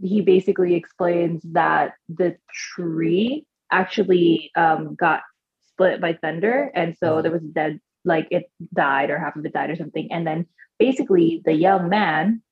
he 0.02 0.20
basically 0.20 0.74
explains 0.74 1.42
that 1.52 1.94
the 2.08 2.36
tree 2.52 3.46
actually 3.70 4.50
um 4.56 4.94
got 4.94 5.22
split 5.68 6.00
by 6.00 6.12
thunder 6.14 6.70
and 6.74 6.96
so 6.98 7.16
Mhm. 7.16 7.22
there 7.22 7.32
was 7.32 7.42
dead 7.42 7.80
like 8.04 8.28
it 8.30 8.50
died 8.74 9.10
or 9.10 9.18
half 9.18 9.36
of 9.36 9.44
it 9.44 9.52
died 9.52 9.70
or 9.70 9.76
something 9.76 10.10
and 10.12 10.26
then 10.26 10.46
basically 10.78 11.42
the 11.44 11.52
young 11.52 11.88
man 11.88 12.42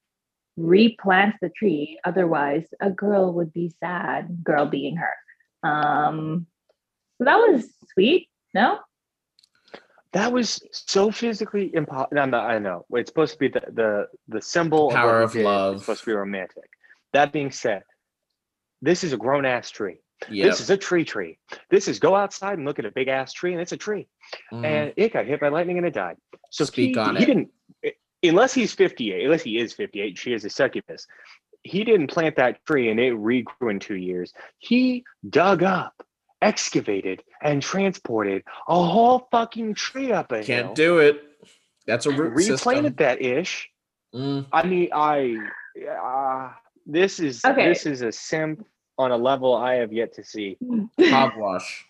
replants 0.59 1.39
the 1.41 1.51
tree 1.51 1.99
otherwise 2.05 2.67
a 2.81 2.91
girl 2.91 3.33
would 3.33 3.53
be 3.53 3.69
sad 3.81 4.43
girl 4.45 4.67
being 4.67 4.97
her 4.97 5.15
um 5.69 6.47
so 7.19 7.25
that 7.25 7.37
was 7.39 7.73
sweet 7.93 8.29
no 8.55 8.79
That 10.13 10.33
was 10.33 10.63
so 10.71 11.11
physically 11.11 11.75
impossible. 11.75 12.15
No, 12.15 12.25
no, 12.27 12.39
I 12.39 12.61
know. 12.61 12.87
It's 12.91 13.11
supposed 13.11 13.33
to 13.35 13.39
be 13.39 13.49
the 13.49 13.63
the 13.81 14.07
the 14.29 14.41
symbol 14.41 14.91
Power 14.91 15.23
what 15.23 15.25
of 15.25 15.35
love. 15.35 15.75
It's 15.75 15.83
supposed 15.83 16.05
to 16.05 16.11
be 16.11 16.13
romantic. 16.15 16.71
That 17.15 17.33
being 17.33 17.51
said, 17.51 17.83
this 18.83 19.03
is 19.03 19.13
a 19.13 19.17
grown 19.17 19.47
ass 19.47 19.71
tree. 19.71 19.99
Yeah. 20.31 20.45
This 20.45 20.61
is 20.61 20.71
a 20.71 20.77
tree 20.77 21.05
tree. 21.05 21.39
This 21.71 21.89
is 21.89 21.99
go 21.99 22.15
outside 22.15 22.59
and 22.59 22.67
look 22.67 22.79
at 22.79 22.85
a 22.85 22.91
big 22.91 23.09
ass 23.09 23.33
tree, 23.33 23.53
and 23.53 23.61
it's 23.61 23.73
a 23.73 23.77
tree. 23.77 24.07
And 24.53 24.93
it 24.97 25.13
got 25.13 25.27
hit 25.27 25.41
by 25.41 25.49
lightning 25.49 25.79
and 25.79 25.87
it 25.87 25.95
died. 25.95 26.17
So. 26.51 26.65
Speak 26.65 26.95
he, 26.95 27.01
on 27.01 27.17
he 27.17 27.23
it. 27.23 27.27
didn't 27.27 27.51
unless 28.29 28.55
he's 28.55 28.73
58, 28.73 29.25
unless 29.25 29.43
he 29.43 29.59
is 29.59 29.73
58, 29.73 30.19
she 30.19 30.33
is 30.33 30.45
a 30.45 30.51
succubus. 30.51 31.07
he 31.63 31.85
didn't 31.85 32.09
plant 32.09 32.37
that 32.37 32.65
tree 32.67 32.91
and 32.91 33.01
it 33.01 33.15
regrew 33.15 33.71
in 33.71 33.79
two 33.79 33.97
years. 33.97 34.33
He 34.59 35.05
dug 35.29 35.63
up, 35.63 35.95
excavated, 36.43 37.23
and 37.43 37.63
transported 37.63 38.43
a 38.69 38.75
whole 38.75 39.29
fucking 39.31 39.75
tree 39.75 40.13
up 40.13 40.33
a 40.33 40.43
Can't 40.43 40.67
hill. 40.67 40.75
do 40.75 40.99
it. 40.99 41.23
That's 41.87 42.07
a 42.07 42.11
root 42.11 42.35
replanted 42.35 42.59
system. 42.59 42.95
that 42.97 43.23
ish. 43.23 43.69
Mm, 44.15 44.47
I 44.53 44.67
mean, 44.67 44.89
I 44.93 45.37
uh, 45.91 46.53
this 46.87 47.21
is 47.21 47.45
Okay. 47.45 47.69
this 47.69 47.87
is 47.87 48.03
a 48.03 48.13
simp 48.13 48.65
on 48.99 49.11
a 49.11 49.17
level 49.17 49.55
I 49.57 49.75
have 49.75 49.93
yet 49.93 50.13
to 50.15 50.25
see. 50.25 50.57
hogwash. 51.01 51.85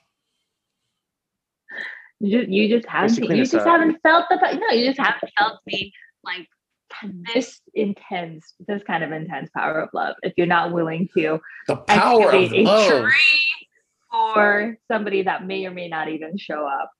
You 2.20 2.38
just, 2.40 2.50
you 2.50 2.68
just 2.68 2.88
haven't 2.88 3.24
you 3.24 3.36
just 3.44 3.54
up. 3.54 3.66
haven't 3.66 3.98
felt 4.02 4.26
the 4.30 4.36
no 4.36 4.68
you 4.76 4.86
just 4.86 4.98
haven't 5.00 5.30
felt 5.38 5.58
the 5.66 5.90
like 6.24 6.46
this 7.34 7.60
intense 7.74 8.54
this 8.66 8.82
kind 8.84 9.02
of 9.02 9.10
intense 9.10 9.50
power 9.54 9.80
of 9.80 9.88
love 9.92 10.14
if 10.22 10.32
you're 10.36 10.46
not 10.46 10.72
willing 10.72 11.08
to 11.14 11.40
The 11.66 11.76
power 11.76 12.30
of 12.32 12.52
a 12.52 12.62
love. 12.62 13.02
tree 13.02 13.68
for 14.10 14.78
somebody 14.90 15.22
that 15.22 15.44
may 15.44 15.66
or 15.66 15.72
may 15.72 15.88
not 15.88 16.08
even 16.08 16.38
show 16.38 16.66
up 16.66 16.90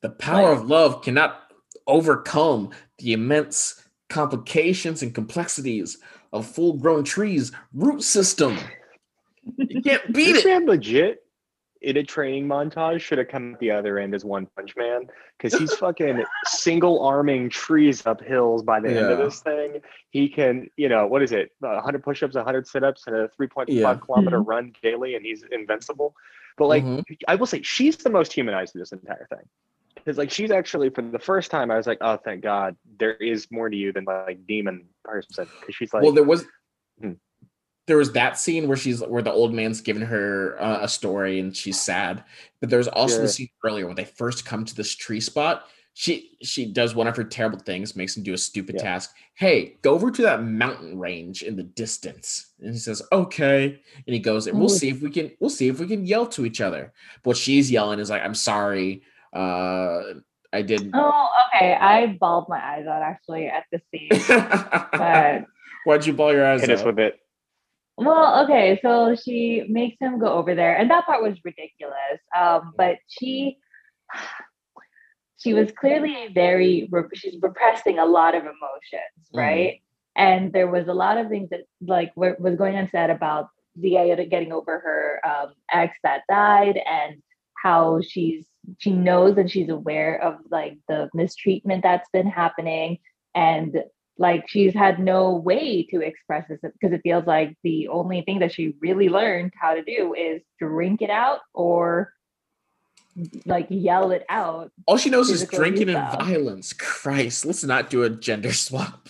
The 0.00 0.10
power 0.10 0.48
Like- 0.54 0.58
of 0.62 0.66
love 0.68 1.02
cannot 1.02 1.38
overcome 1.86 2.70
the 2.98 3.12
immense 3.12 3.86
complications 4.08 5.02
and 5.02 5.14
complexities 5.14 5.98
of 6.32 6.46
full 6.46 6.74
grown 6.74 7.04
trees' 7.04 7.52
root 7.74 8.02
system. 8.02 8.56
You 9.56 9.82
can't 9.82 10.12
beat 10.12 10.32
This 10.32 10.44
it. 10.44 10.48
man 10.48 10.66
legit 10.66 11.18
in 11.80 11.96
a 11.96 12.02
training 12.02 12.46
montage 12.46 13.00
should 13.00 13.18
have 13.18 13.26
come 13.28 13.54
at 13.54 13.60
the 13.60 13.70
other 13.72 13.98
end 13.98 14.14
as 14.14 14.24
One 14.24 14.46
Punch 14.54 14.76
Man 14.76 15.08
because 15.36 15.58
he's 15.58 15.74
fucking 15.74 16.22
single 16.46 17.04
arming 17.04 17.50
trees 17.50 18.06
up 18.06 18.22
hills 18.22 18.62
by 18.62 18.78
the 18.78 18.88
end 18.88 19.10
of 19.10 19.18
this 19.18 19.40
thing. 19.40 19.80
He 20.10 20.28
can, 20.28 20.68
you 20.76 20.88
know, 20.88 21.08
what 21.08 21.22
is 21.22 21.32
it? 21.32 21.50
100 21.58 22.04
push 22.04 22.22
ups, 22.22 22.36
100 22.36 22.68
sit 22.68 22.84
ups, 22.84 23.02
and 23.08 23.16
a 23.16 23.28
3.5 23.28 23.68
Yeah. 23.68 23.94
kilometer 23.96 24.40
Mhm. 24.40 24.46
run 24.46 24.72
daily, 24.80 25.16
and 25.16 25.26
he's 25.26 25.42
invincible. 25.50 26.14
But 26.56 26.66
like, 26.68 26.84
Mhm. 26.84 27.02
I 27.26 27.34
will 27.34 27.46
say, 27.46 27.62
she's 27.62 27.96
the 27.96 28.10
most 28.10 28.32
humanized 28.32 28.76
of 28.76 28.78
this 28.80 28.92
entire 28.92 29.26
thing. 29.28 29.48
Because 29.94 30.18
like 30.18 30.30
she's 30.30 30.50
actually 30.50 30.90
for 30.90 31.02
the 31.02 31.18
first 31.18 31.50
time, 31.50 31.70
I 31.70 31.76
was 31.76 31.86
like, 31.86 31.98
oh, 32.00 32.16
thank 32.16 32.42
God, 32.42 32.76
there 32.98 33.14
is 33.14 33.46
more 33.50 33.68
to 33.70 33.76
you 33.76 33.92
than 33.92 34.04
like 34.04 34.46
demon 34.46 34.86
person. 35.04 35.46
Because 35.60 35.74
she's 35.74 35.92
like, 35.92 36.02
well, 36.02 36.12
there 36.12 36.24
was 36.24 36.44
Hmm. 37.00 37.12
there 37.86 37.96
was 37.96 38.12
that 38.12 38.38
scene 38.38 38.68
where 38.68 38.76
she's 38.76 39.00
where 39.00 39.22
the 39.22 39.32
old 39.32 39.54
man's 39.54 39.80
giving 39.80 40.02
her 40.02 40.56
uh, 40.60 40.80
a 40.82 40.88
story 40.88 41.40
and 41.40 41.56
she's 41.56 41.80
sad. 41.80 42.24
But 42.60 42.70
there's 42.70 42.88
also 42.88 43.16
Yeah. 43.16 43.22
the 43.22 43.28
scene 43.28 43.48
earlier 43.64 43.86
when 43.86 43.96
they 43.96 44.04
first 44.04 44.44
come 44.44 44.64
to 44.64 44.74
this 44.74 44.94
tree 44.94 45.20
spot. 45.20 45.66
She 45.94 46.38
she 46.42 46.64
does 46.72 46.94
one 46.94 47.06
of 47.06 47.16
her 47.16 47.24
terrible 47.24 47.58
things, 47.58 47.94
makes 47.94 48.16
him 48.16 48.22
do 48.22 48.32
a 48.32 48.38
stupid 48.38 48.76
Yeah. 48.76 48.82
task. 48.82 49.14
Hey, 49.34 49.76
go 49.82 49.92
over 49.92 50.10
to 50.10 50.22
that 50.22 50.42
mountain 50.42 50.98
range 50.98 51.42
in 51.42 51.54
the 51.56 51.62
distance. 51.64 52.52
And 52.60 52.72
he 52.72 52.78
says, 52.78 53.02
"Okay." 53.12 53.80
And 54.06 54.14
he 54.14 54.18
goes, 54.18 54.46
and 54.46 54.58
we'll 54.58 54.70
Oh. 54.70 54.74
see 54.74 54.88
if 54.88 55.02
we 55.02 55.10
can 55.10 55.32
we'll 55.38 55.50
see 55.50 55.68
if 55.68 55.78
we 55.80 55.86
can 55.86 56.06
yell 56.06 56.26
to 56.28 56.46
each 56.46 56.60
other. 56.62 56.92
But 57.22 57.30
what 57.30 57.36
she's 57.36 57.70
yelling 57.70 57.98
is 58.00 58.08
like, 58.10 58.22
"I'm 58.22 58.34
sorry. 58.34 59.02
Uh, 59.32 60.02
I 60.52 60.62
did." 60.62 60.90
oh 60.94 61.28
okay 61.54 61.74
i 61.74 62.06
bawled 62.20 62.46
my 62.48 62.58
eyes 62.62 62.86
out 62.86 63.02
actually 63.02 63.46
at 63.46 63.64
the 63.72 63.80
scene 63.90 64.10
but 64.92 65.44
Why'd 65.84 66.06
you 66.06 66.12
ball 66.12 66.32
your 66.32 66.46
eyes 66.46 66.60
hit 66.60 66.70
us 66.70 66.80
out? 66.80 66.86
with 66.86 66.98
it. 67.00 67.18
Well, 67.96 68.44
okay, 68.44 68.78
so 68.82 69.16
she 69.16 69.64
makes 69.68 69.96
him 70.00 70.18
go 70.20 70.28
over 70.28 70.54
there, 70.54 70.76
and 70.76 70.88
that 70.90 71.04
part 71.06 71.22
was 71.22 71.36
ridiculous. 71.44 72.20
Um, 72.38 72.72
but 72.76 72.96
she, 73.08 73.58
she 75.38 75.54
was 75.54 75.72
clearly 75.72 76.28
very, 76.32 76.88
she's 77.14 77.36
repressing 77.42 77.98
a 77.98 78.04
lot 78.04 78.34
of 78.36 78.42
emotions, 78.42 79.28
Mhm. 79.34 79.38
right? 79.38 79.82
And 80.14 80.52
there 80.52 80.68
was 80.68 80.86
a 80.88 80.94
lot 80.94 81.18
of 81.18 81.28
things 81.28 81.50
that 81.50 81.62
like 81.84 82.12
were, 82.16 82.36
was 82.38 82.54
going 82.56 82.76
unsaid 82.76 83.10
about 83.10 83.48
Zia 83.80 84.24
getting 84.26 84.52
over 84.52 84.78
her 84.78 85.20
um, 85.28 85.52
ex 85.72 85.96
that 86.04 86.22
died, 86.28 86.78
and 86.86 87.22
how 87.60 88.00
she's 88.02 88.46
she 88.78 88.92
knows 88.92 89.36
and 89.36 89.50
she's 89.50 89.68
aware 89.68 90.22
of 90.22 90.36
like 90.50 90.78
the 90.88 91.08
mistreatment 91.14 91.82
that's 91.82 92.08
been 92.12 92.26
happening, 92.26 92.98
and 93.34 93.82
like 94.18 94.48
she's 94.48 94.74
had 94.74 94.98
no 94.98 95.36
way 95.36 95.84
to 95.84 96.00
express 96.00 96.46
this 96.48 96.60
because 96.62 96.94
it 96.94 97.00
feels 97.02 97.26
like 97.26 97.56
the 97.62 97.88
only 97.88 98.22
thing 98.22 98.40
that 98.40 98.52
she 98.52 98.74
really 98.80 99.08
learned 99.08 99.52
how 99.60 99.74
to 99.74 99.82
do 99.82 100.14
is 100.14 100.42
drink 100.58 101.02
it 101.02 101.10
out 101.10 101.40
or 101.54 102.12
like 103.46 103.66
yell 103.68 104.10
it 104.10 104.24
out. 104.28 104.70
All 104.86 104.96
she 104.96 105.10
knows 105.10 105.30
is 105.30 105.44
drinking 105.46 105.88
and 105.88 106.18
violence. 106.18 106.72
Christ, 106.72 107.44
let's 107.44 107.64
not 107.64 107.90
do 107.90 108.02
a 108.02 108.10
gender 108.10 108.52
swap. 108.52 109.08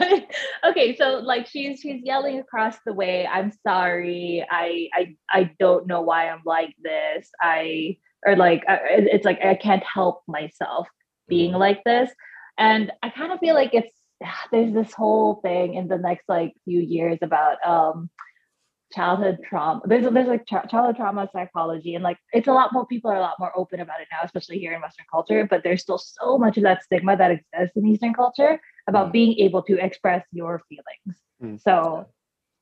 but, 0.00 0.26
okay, 0.70 0.96
so 0.96 1.18
like 1.18 1.46
she's 1.46 1.80
she's 1.80 2.02
yelling 2.02 2.40
across 2.40 2.76
the 2.84 2.92
way, 2.92 3.26
"I'm 3.26 3.52
sorry. 3.66 4.44
I 4.50 4.88
I 4.94 5.16
I 5.30 5.50
don't 5.60 5.86
know 5.86 6.02
why 6.02 6.28
I'm 6.28 6.42
like 6.44 6.74
this. 6.82 7.30
I 7.40 7.98
or 8.26 8.36
like 8.36 8.64
uh, 8.68 8.78
it's 8.88 9.24
like 9.24 9.40
I 9.44 9.54
can't 9.54 9.84
help 9.84 10.22
myself 10.26 10.88
being 11.28 11.52
like 11.52 11.84
this." 11.84 12.10
And 12.58 12.90
I 13.02 13.10
kind 13.10 13.32
of 13.32 13.38
feel 13.38 13.54
like 13.54 13.74
it's 13.74 13.94
there's 14.52 14.72
this 14.74 14.92
whole 14.92 15.40
thing 15.42 15.74
in 15.74 15.88
the 15.88 15.98
next 15.98 16.28
like 16.28 16.52
few 16.64 16.80
years 16.80 17.18
about 17.22 17.56
um 17.66 18.10
childhood 18.92 19.38
trauma. 19.48 19.80
There's 19.84 20.10
there's 20.12 20.28
like 20.28 20.46
ch- 20.46 20.70
childhood 20.70 20.96
trauma 20.96 21.28
psychology, 21.32 21.94
and 21.94 22.04
like 22.04 22.18
it's 22.32 22.48
a 22.48 22.52
lot 22.52 22.72
more 22.72 22.86
people 22.86 23.10
are 23.10 23.16
a 23.16 23.20
lot 23.20 23.36
more 23.38 23.52
open 23.56 23.80
about 23.80 24.00
it 24.00 24.08
now, 24.10 24.18
especially 24.24 24.58
here 24.58 24.72
in 24.72 24.80
Western 24.80 25.06
culture. 25.10 25.46
But 25.48 25.62
there's 25.62 25.82
still 25.82 25.98
so 25.98 26.38
much 26.38 26.56
of 26.56 26.64
that 26.64 26.82
stigma 26.82 27.16
that 27.16 27.30
exists 27.30 27.76
in 27.76 27.86
Eastern 27.86 28.14
culture 28.14 28.60
about 28.88 29.08
Mm. 29.08 29.12
being 29.12 29.38
able 29.38 29.62
to 29.62 29.78
express 29.78 30.24
your 30.32 30.62
feelings. 30.68 31.22
Mm. 31.42 31.60
So 31.60 32.06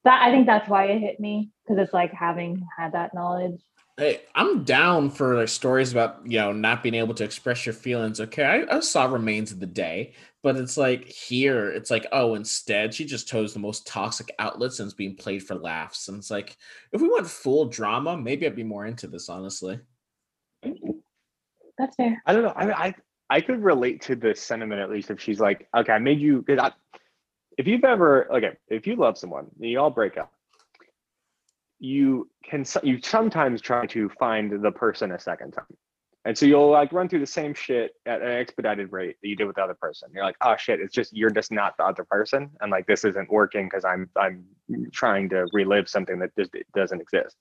that 0.04 0.22
I 0.22 0.30
think 0.30 0.46
that's 0.46 0.68
why 0.68 0.86
it 0.86 1.00
hit 1.00 1.20
me 1.20 1.50
because 1.64 1.82
it's 1.82 1.92
like 1.94 2.12
having 2.12 2.66
had 2.76 2.92
that 2.92 3.14
knowledge. 3.14 3.60
Hey, 3.96 4.20
I'm 4.34 4.62
down 4.62 5.10
for 5.10 5.34
like 5.34 5.48
stories 5.48 5.90
about 5.90 6.20
you 6.24 6.38
know 6.38 6.52
not 6.52 6.82
being 6.82 6.94
able 6.94 7.14
to 7.14 7.24
express 7.24 7.66
your 7.66 7.72
feelings. 7.72 8.20
Okay, 8.20 8.44
I, 8.44 8.76
I 8.76 8.80
saw 8.80 9.06
Remains 9.06 9.50
of 9.50 9.60
the 9.60 9.66
Day, 9.66 10.12
but 10.42 10.56
it's 10.56 10.76
like 10.76 11.06
here, 11.06 11.68
it's 11.70 11.90
like 11.90 12.06
oh, 12.12 12.34
instead 12.34 12.94
she 12.94 13.04
just 13.04 13.28
chose 13.28 13.52
the 13.52 13.58
most 13.58 13.86
toxic 13.86 14.34
outlets 14.38 14.78
and 14.80 14.86
it's 14.86 14.94
being 14.94 15.16
played 15.16 15.42
for 15.42 15.54
laughs. 15.54 16.08
And 16.08 16.18
it's 16.18 16.30
like 16.30 16.56
if 16.92 17.00
we 17.00 17.08
went 17.10 17.26
full 17.28 17.66
drama, 17.66 18.16
maybe 18.16 18.46
I'd 18.46 18.56
be 18.56 18.62
more 18.64 18.86
into 18.86 19.06
this. 19.06 19.28
Honestly, 19.28 19.80
That's 21.76 21.96
fair. 21.96 22.20
I 22.26 22.32
don't 22.32 22.42
know. 22.42 22.52
I 22.56 22.86
I 22.86 22.94
I 23.30 23.40
could 23.40 23.62
relate 23.62 24.00
to 24.02 24.16
the 24.16 24.34
sentiment 24.34 24.80
at 24.80 24.90
least 24.90 25.10
if 25.10 25.20
she's 25.20 25.40
like, 25.40 25.68
okay, 25.76 25.92
I 25.92 25.98
made 25.98 26.20
you. 26.20 26.42
'cause 26.42 26.58
I, 26.58 26.72
if 27.58 27.66
you've 27.66 27.84
ever 27.84 28.32
okay, 28.32 28.56
if 28.68 28.86
you 28.86 28.96
love 28.96 29.18
someone 29.18 29.46
and 29.60 29.70
you 29.70 29.78
all 29.80 29.90
break 29.90 30.16
up, 30.16 30.32
you 31.80 32.28
can 32.44 32.64
you 32.82 33.00
sometimes 33.02 33.60
try 33.60 33.86
to 33.86 34.08
find 34.18 34.62
the 34.62 34.70
person 34.72 35.12
a 35.12 35.18
second 35.18 35.52
time, 35.52 35.76
and 36.28 36.36
so 36.36 36.44
you'll 36.44 36.68
like 36.68 36.92
run 36.92 37.08
through 37.08 37.20
the 37.20 37.26
same 37.26 37.54
shit 37.54 37.92
at 38.04 38.20
an 38.20 38.28
expedited 38.28 38.92
rate 38.92 39.16
that 39.22 39.28
you 39.28 39.34
did 39.34 39.46
with 39.46 39.56
the 39.56 39.62
other 39.62 39.78
person. 39.80 40.10
You're 40.12 40.24
like, 40.24 40.36
oh 40.42 40.56
shit, 40.58 40.78
it's 40.78 40.92
just 40.92 41.16
you're 41.16 41.30
just 41.30 41.50
not 41.50 41.74
the 41.78 41.84
other 41.84 42.04
person, 42.04 42.50
and 42.60 42.70
like 42.70 42.86
this 42.86 43.02
isn't 43.06 43.30
working 43.30 43.64
because 43.64 43.86
I'm 43.86 44.10
I'm 44.14 44.44
trying 44.92 45.30
to 45.30 45.46
relive 45.54 45.88
something 45.88 46.18
that 46.18 46.36
just 46.38 46.50
doesn't 46.76 47.00
exist, 47.00 47.34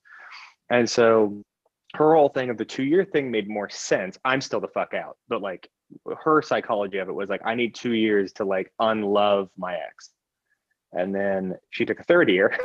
and 0.70 0.90
so 0.90 1.44
her 1.96 2.16
whole 2.16 2.30
thing 2.30 2.50
of 2.50 2.58
the 2.58 2.64
two 2.64 2.86
year 2.86 3.04
thing 3.04 3.30
made 3.30 3.50
more 3.50 3.70
sense. 3.70 4.18
I'm 4.24 4.40
still 4.40 4.62
the 4.62 4.70
fuck 4.70 4.94
out, 4.94 5.18
but 5.28 5.42
like 5.42 5.70
her 6.24 6.42
psychology 6.42 7.00
of 7.00 7.10
it 7.10 7.14
was 7.14 7.28
like, 7.28 7.42
I 7.44 7.56
need 7.56 7.76
two 7.76 7.94
years 7.94 8.32
to 8.34 8.46
like 8.46 8.72
unlove 8.80 9.50
my 9.58 9.74
ex. 9.74 10.12
And 10.94 11.14
then 11.14 11.56
she 11.72 11.84
took 11.84 12.00
a 12.00 12.04
third 12.04 12.30
year. 12.30 12.58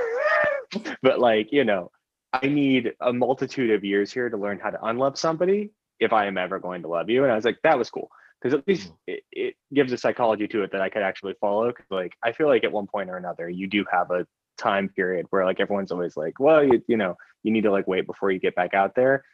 but 1.03 1.19
like, 1.19 1.49
you 1.51 1.65
know, 1.65 1.91
I 2.33 2.47
need 2.47 2.93
a 3.01 3.13
multitude 3.13 3.73
of 3.73 3.83
years 3.83 4.13
here 4.13 4.31
to 4.31 4.37
learn 4.37 4.61
how 4.61 4.71
to 4.71 4.85
unlove 4.85 5.19
somebody 5.19 5.71
if 6.03 6.13
I 6.13 6.27
am 6.27 6.39
ever 6.39 6.59
going 6.59 6.83
to 6.83 6.89
love 6.89 7.09
you. 7.09 7.23
And 7.23 7.33
I 7.33 7.37
was 7.37 7.45
like, 7.45 7.59
that 7.63 7.79
was 7.79 7.91
cool. 7.91 8.11
Because 8.41 8.59
at 8.59 8.67
least 8.67 8.89
mm. 8.89 8.95
it, 9.07 9.23
it 9.31 9.55
gives 9.73 9.93
a 9.93 9.99
psychology 9.99 10.49
to 10.49 10.63
it 10.63 10.73
that 10.73 10.81
I 10.81 10.89
could 10.89 11.03
actually 11.03 11.35
follow. 11.41 11.73
Cause 11.73 11.87
like 11.91 12.15
I 12.23 12.33
feel 12.33 12.49
like 12.49 12.65
at 12.65 12.73
one 12.73 12.87
point 12.87 13.11
or 13.11 13.17
another, 13.17 13.49
you 13.49 13.69
do 13.69 13.85
have 13.91 14.11
a 14.11 14.27
time 14.59 14.89
period 14.89 15.27
where 15.31 15.45
like 15.45 15.61
everyone's 15.61 15.93
always 15.93 16.17
like, 16.17 16.39
well, 16.39 16.65
you, 16.65 16.83
you 16.89 16.97
know, 16.97 17.17
you 17.43 17.53
need 17.53 17.63
to 17.63 17.71
like 17.71 17.87
wait 17.87 18.07
before 18.07 18.31
you 18.31 18.39
get 18.39 18.55
back 18.55 18.75
out 18.75 18.95
there. 18.95 19.25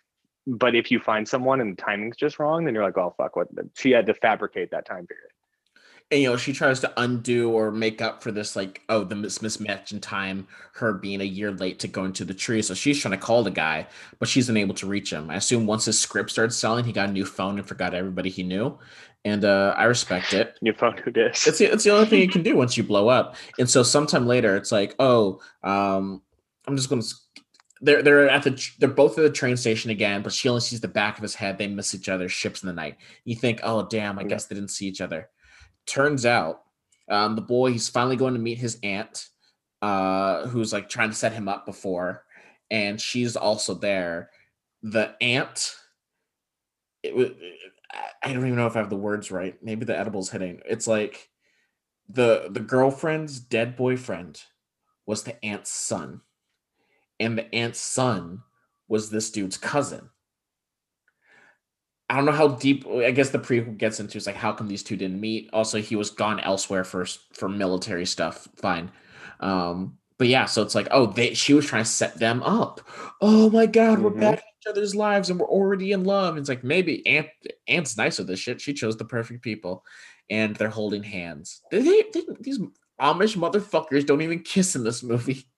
But 0.47 0.75
if 0.75 0.91
you 0.91 1.01
find 1.01 1.29
someone 1.29 1.61
and 1.61 1.77
the 1.77 1.83
timing's 1.83 2.17
just 2.17 2.39
wrong, 2.39 2.65
then 2.65 2.75
you're 2.75 2.85
like, 2.85 2.97
oh 2.97 3.15
fuck, 3.17 3.37
what? 3.37 3.49
She 3.77 3.91
had 3.91 4.07
to 4.07 4.15
fabricate 4.15 4.71
that 4.71 4.87
time 4.87 5.07
period. 5.07 5.31
And 6.11 6.21
you 6.21 6.31
know 6.31 6.37
she 6.37 6.53
tries 6.53 6.81
to 6.81 6.93
undo 6.97 7.51
or 7.51 7.71
make 7.71 8.01
up 8.01 8.23
for 8.23 8.33
this 8.33 8.57
like 8.57 8.83
oh 8.89 9.05
the 9.05 9.15
mis- 9.15 9.39
mismatch 9.39 9.93
in 9.93 10.01
time 10.01 10.47
her 10.73 10.93
being 10.93 11.21
a 11.21 11.25
year 11.25 11.51
late 11.53 11.79
to 11.81 11.89
going 11.89 12.13
to 12.13 12.25
the 12.25 12.35
tree. 12.35 12.63
So 12.63 12.75
she's 12.75 12.99
trying 12.99 13.13
to 13.13 13.19
call 13.19 13.43
the 13.43 13.51
guy 13.51 13.87
but 14.19 14.29
she's 14.29 14.49
unable 14.49 14.75
to 14.77 14.87
reach 14.87 15.13
him. 15.13 15.31
I 15.31 15.37
assume 15.37 15.67
once 15.67 15.85
his 15.85 16.01
script 16.01 16.31
started 16.31 16.53
selling 16.53 16.85
he 16.85 16.93
got 16.93 17.11
a 17.11 17.13
new 17.13 17.25
phone 17.27 17.59
and 17.59 17.67
forgot 17.67 17.95
everybody 17.95 18.31
he 18.31 18.43
knew. 18.43 18.79
And 19.25 19.45
uh, 19.45 19.75
i 19.77 19.85
respect 19.85 20.33
it. 20.33 20.57
You 20.63 20.73
found 20.73 21.01
who 21.01 21.11
this. 21.11 21.47
it's 21.47 21.59
the, 21.59 21.67
it's 21.67 21.85
the 21.85 21.91
only 21.91 22.07
thing 22.07 22.21
you 22.21 22.29
can 22.29 22.43
do 22.43 22.57
once 22.63 22.77
you 22.77 22.85
blow 22.85 23.09
up. 23.09 23.37
And 23.59 23.69
so 23.69 23.83
sometime 23.83 24.27
later 24.27 24.57
it's 24.57 24.73
like 24.73 24.95
oh 24.99 25.41
um 25.63 26.23
i'm 26.67 26.77
just 26.77 26.89
gonna 26.89 27.03
they're 27.81 28.03
they're 28.03 28.29
at 28.29 28.43
the 28.43 28.71
they're 28.79 28.89
both 28.89 29.19
at 29.19 29.23
the 29.23 29.31
train 29.31 29.57
station 29.57 29.91
again 29.91 30.23
but 30.23 30.33
she 30.33 30.49
only 30.49 30.61
sees 30.61 30.81
the 30.81 30.89
back 30.89 31.19
of 31.19 31.23
his 31.23 31.35
head. 31.35 31.59
They 31.59 31.67
miss 31.67 31.95
each 31.95 32.09
other 32.09 32.31
ships 32.31 32.63
in 32.63 32.69
the 32.69 32.73
night. 32.73 32.97
You 33.25 33.37
think 33.37 33.61
oh 33.63 33.87
damn 33.87 34.19
i 34.19 34.25
guess 34.25 34.47
they 34.47 34.55
didn't 34.55 34.71
see 34.71 34.87
each 34.87 35.03
other 35.03 35.29
turns 35.89 36.25
out 36.27 36.63
Um, 37.11 37.37
the 37.37 37.43
boy, 37.43 37.73
he's 37.73 37.89
finally 37.89 38.17
going 38.17 38.35
to 38.35 38.41
meet 38.41 38.59
his 38.59 38.79
aunt, 38.83 39.29
uh, 39.81 40.47
who's 40.49 40.73
like 40.73 40.89
trying 40.89 41.11
to 41.11 41.17
set 41.17 41.33
him 41.33 41.49
up 41.49 41.65
before, 41.65 42.25
and 42.71 43.01
she's 43.01 43.35
also 43.37 43.75
there. 43.75 44.31
The 44.83 45.15
aunt, 45.21 45.75
it 47.03 47.15
was. 47.17 47.31
I 48.23 48.33
don't 48.33 48.45
even 48.45 48.57
know 48.57 48.67
if 48.67 48.77
I 48.77 48.81
have 48.81 48.91
the 48.91 48.97
words 48.97 49.31
right. 49.31 49.57
Maybe 49.63 49.85
the 49.87 49.99
edible's 49.99 50.31
hitting. 50.31 50.61
It's 50.67 50.87
like 50.87 51.31
the 52.09 52.49
the 52.51 52.61
girlfriend's 52.61 53.41
dead 53.41 53.77
boyfriend 53.77 54.43
was 55.07 55.23
the 55.23 55.43
aunt's 55.43 55.73
son, 55.73 56.21
and 57.19 57.39
the 57.39 57.53
aunt's 57.55 57.81
son 57.81 58.43
was 58.89 59.11
this 59.11 59.31
dude's 59.31 59.57
cousin. 59.57 60.11
I 62.09 62.17
don't 62.17 62.25
know 62.25 62.33
how 62.33 62.49
deep. 62.49 62.87
I 62.87 63.11
guess 63.11 63.31
the 63.31 63.39
prequel 63.39 63.77
gets 63.77 64.01
into 64.01 64.17
is 64.17 64.27
like 64.27 64.37
how 64.37 64.53
come 64.53 64.69
these 64.69 64.83
two 64.83 64.97
didn't 64.97 65.21
meet. 65.21 65.51
Also, 65.53 65.81
he 65.81 65.95
was 65.95 66.11
gone 66.11 66.41
elsewhere 66.41 66.85
for 66.85 67.05
for 67.35 67.49
military 67.49 68.07
stuff. 68.07 68.49
Fine, 68.57 68.91
um, 69.41 69.99
but 70.17 70.29
yeah. 70.29 70.47
So 70.47 70.63
it's 70.63 70.75
like, 70.75 70.89
oh, 70.91 71.07
they 71.07 71.35
she 71.35 71.53
was 71.53 71.67
trying 71.67 71.85
to 71.85 71.91
set 71.91 72.19
them 72.19 72.43
up. 72.43 72.81
Oh 73.21 73.51
my 73.51 73.67
god, 73.67 73.99
mm-hmm. 73.99 74.05
we're 74.05 74.11
back 74.11 74.39
in 74.39 74.45
each 74.61 74.71
other's 74.71 74.95
lives 74.95 75.29
and 75.29 75.39
we're 75.39 75.49
already 75.49 75.93
in 75.93 76.05
love. 76.05 76.31
And 76.31 76.41
it's 76.41 76.49
like 76.49 76.65
maybe 76.65 77.07
Aunt 77.07 77.29
Aunt's 77.67 77.99
nice 77.99 78.19
with 78.19 78.27
this 78.27 78.41
shit. 78.41 78.61
She 78.61 78.73
chose 78.73 78.97
the 78.97 79.05
perfect 79.05 79.43
people, 79.43 79.85
and 80.31 80.57
they're 80.57 80.71
holding 80.71 81.03
hands. 81.03 81.61
They, 81.71 81.83
they, 81.83 82.05
they, 82.15 82.23
these 82.41 82.59
Amish 82.99 83.37
motherfuckers 83.37 84.07
don't 84.07 84.23
even 84.23 84.41
kiss 84.41 84.75
in 84.77 84.85
this 84.85 85.03
movie. 85.03 85.47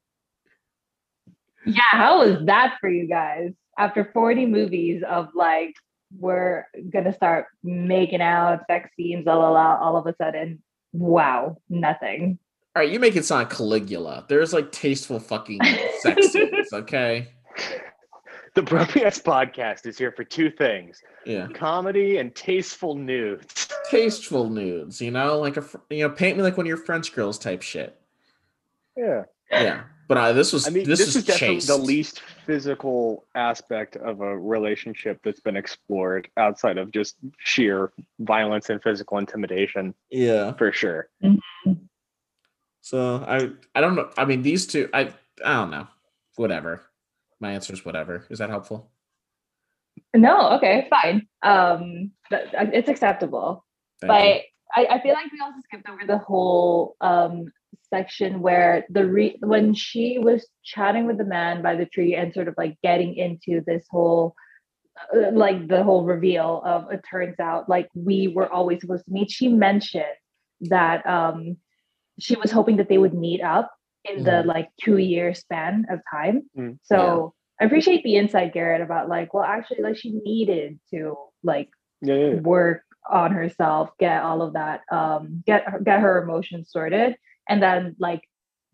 Yeah, 1.67 1.83
how 1.91 2.21
was 2.21 2.47
that 2.47 2.79
for 2.81 2.89
you 2.89 3.07
guys? 3.07 3.53
After 3.77 4.11
40 4.15 4.47
movies 4.47 5.03
of 5.07 5.29
like 5.35 5.75
we're 6.19 6.67
gonna 6.91 7.13
start 7.13 7.47
making 7.63 8.21
out, 8.21 8.61
sex 8.69 8.91
scenes, 8.97 9.27
la 9.27 9.37
la 9.37 9.51
la. 9.51 9.77
All 9.77 9.97
of 9.97 10.07
a 10.07 10.15
sudden, 10.17 10.63
wow, 10.93 11.57
nothing. 11.69 12.39
All 12.75 12.83
right, 12.83 12.91
you 12.91 13.01
make 13.01 13.17
it 13.17 13.25
sound 13.25 13.51
Caligula. 13.51 14.27
There's 14.29 14.53
like 14.53 14.73
tasteful 14.73 15.19
fucking 15.19 15.61
sex 16.01 16.29
scenes, 16.33 16.73
okay? 16.73 17.29
The 18.55 18.63
Bromance 18.63 19.23
podcast 19.23 19.87
is 19.87 19.99
here 19.99 20.13
for 20.13 20.25
two 20.25 20.51
things: 20.51 21.01
yeah, 21.25 21.47
comedy 21.49 22.19
and 22.19 22.35
tasteful 22.35 22.95
nudes. 22.95 23.69
Tasteful 23.89 24.51
nudes, 24.51 25.01
you 25.01 25.11
know, 25.11 25.39
like 25.39 25.57
a 25.57 25.65
you 25.91 26.07
know, 26.07 26.11
paint 26.11 26.37
me 26.37 26.43
like 26.43 26.57
one 26.57 26.67
of 26.67 26.69
your 26.69 26.77
French 26.77 27.13
girls 27.13 27.39
type 27.39 27.63
shit. 27.63 27.97
Yeah, 28.97 29.25
yeah. 29.51 29.83
But 30.11 30.19
uh, 30.19 30.33
this 30.33 30.53
was 30.53 30.67
I 30.67 30.71
mean, 30.71 30.89
this, 30.89 30.99
this 30.99 31.15
is 31.15 31.25
definitely 31.25 31.59
chaste. 31.59 31.69
the 31.69 31.77
least 31.77 32.23
physical 32.45 33.27
aspect 33.37 33.95
of 33.95 34.21
a 34.21 34.37
relationship 34.37 35.21
that's 35.23 35.39
been 35.39 35.57
explored 35.57 36.29
outside 36.37 36.79
of 36.79 36.91
just 36.91 37.15
sheer 37.39 37.93
violence 38.19 38.71
and 38.71 38.83
physical 38.83 39.19
intimidation. 39.19 39.95
Yeah, 40.11 40.53
for 40.55 40.73
sure. 40.73 41.11
Mm-hmm. 41.23 41.75
So 42.81 43.25
I 43.25 43.51
I 43.77 43.81
don't 43.81 43.95
know. 43.95 44.11
I 44.19 44.25
mean, 44.25 44.43
these 44.43 44.67
two. 44.67 44.89
I 44.93 45.13
I 45.45 45.53
don't 45.53 45.71
know. 45.71 45.87
Whatever. 46.35 46.83
My 47.39 47.53
answer 47.53 47.73
is 47.73 47.85
whatever. 47.85 48.27
Is 48.31 48.41
that 48.41 48.51
helpful? 48.51 48.91
No. 50.13 50.55
Okay. 50.55 50.89
Fine. 50.91 51.29
Um, 51.45 52.11
it's 52.33 52.89
acceptable. 52.89 53.65
Thank 54.01 54.09
but 54.09 54.43
I, 54.75 54.97
I 54.97 55.01
feel 55.03 55.15
like 55.15 55.31
we 55.31 55.39
also 55.41 55.61
skipped 55.63 55.89
over 55.89 56.05
the 56.05 56.19
whole 56.19 56.97
um 57.01 57.53
section 57.93 58.41
where 58.41 58.85
the 58.89 59.07
re- 59.07 59.39
when 59.41 59.75
she 59.75 60.19
was 60.19 60.47
chatting 60.65 61.07
with 61.07 61.19
the 61.19 61.25
man 61.25 61.63
by 61.63 61.75
the 61.77 61.87
tree 61.87 62.15
and 62.15 62.33
sort 62.33 62.49
of 62.49 62.55
like 62.57 62.77
getting 62.83 63.15
into 63.15 63.63
this 63.67 63.85
whole 63.91 64.35
uh, 65.15 65.31
like 65.33 65.69
the 65.69 65.83
whole 65.83 66.05
reveal 66.05 66.63
of 66.65 66.91
it 66.91 67.01
turns 67.09 67.39
out 67.41 67.69
like 67.69 67.89
we 67.95 68.29
were 68.29 68.51
always 68.51 68.81
supposed 68.81 69.05
to 69.05 69.13
meet 69.13 69.31
she 69.31 69.49
mentioned 69.49 70.05
that 70.63 71.07
um 71.07 71.57
she 72.19 72.37
was 72.37 72.51
hoping 72.51 72.77
that 72.77 72.89
they 72.89 72.99
would 72.99 73.15
meet 73.15 73.41
up 73.41 73.73
in 74.05 74.21
mm. 74.21 74.25
the 74.25 74.43
like 74.47 74.69
two 74.81 74.99
year 74.99 75.35
span 75.35 75.87
of 75.91 76.01
time 76.11 76.43
mm. 76.57 76.79
so 76.83 77.35
yeah. 77.61 77.65
i 77.65 77.67
appreciate 77.67 78.03
the 78.05 78.17
insight 78.17 78.53
garrett 78.53 78.83
about 78.83 79.09
like 79.09 79.35
well 79.35 79.45
actually 79.45 79.83
like 79.83 79.97
she 79.97 80.11
needed 80.25 80.79
to 80.91 81.17
like 81.43 81.71
yeah, 82.03 82.15
yeah. 82.15 82.35
work 82.35 82.83
on 83.09 83.33
herself 83.33 83.91
get 83.99 84.23
all 84.23 84.43
of 84.43 84.53
that 84.53 84.83
um 84.93 85.43
get 85.47 85.65
get 85.85 86.01
her 86.01 86.23
emotions 86.23 86.71
sorted 86.71 87.17
and 87.51 87.63
then 87.63 87.95
like 87.99 88.23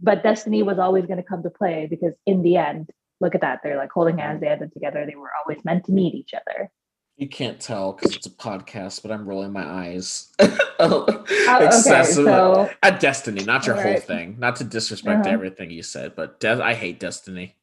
but 0.00 0.22
destiny 0.22 0.62
was 0.62 0.78
always 0.78 1.06
going 1.06 1.16
to 1.16 1.22
come 1.22 1.42
to 1.42 1.50
play 1.50 1.88
because 1.90 2.14
in 2.26 2.42
the 2.42 2.56
end 2.56 2.90
look 3.20 3.34
at 3.34 3.40
that 3.40 3.60
they're 3.62 3.76
like 3.76 3.90
holding 3.90 4.18
hands 4.18 4.40
they 4.40 4.48
ended 4.48 4.72
together 4.72 5.04
they 5.04 5.16
were 5.16 5.30
always 5.44 5.64
meant 5.64 5.84
to 5.84 5.92
meet 5.92 6.14
each 6.14 6.34
other 6.34 6.70
you 7.16 7.28
can't 7.28 7.58
tell 7.58 7.94
because 7.94 8.14
it's 8.14 8.26
a 8.26 8.30
podcast, 8.30 9.00
but 9.00 9.10
I'm 9.10 9.26
rolling 9.26 9.50
my 9.50 9.64
eyes 9.64 10.34
oh, 10.78 11.06
excessive 11.60 12.26
okay, 12.26 12.68
so, 12.68 12.70
at 12.82 13.00
Destiny, 13.00 13.42
not 13.42 13.66
your 13.66 13.80
whole 13.80 13.96
thing. 13.96 14.36
Not 14.38 14.56
to 14.56 14.64
disrespect 14.64 15.20
uh-huh. 15.20 15.30
everything 15.32 15.70
you 15.70 15.82
said, 15.82 16.14
but 16.14 16.40
De- 16.40 16.62
I 16.62 16.74
hate 16.74 17.00
Destiny. 17.00 17.56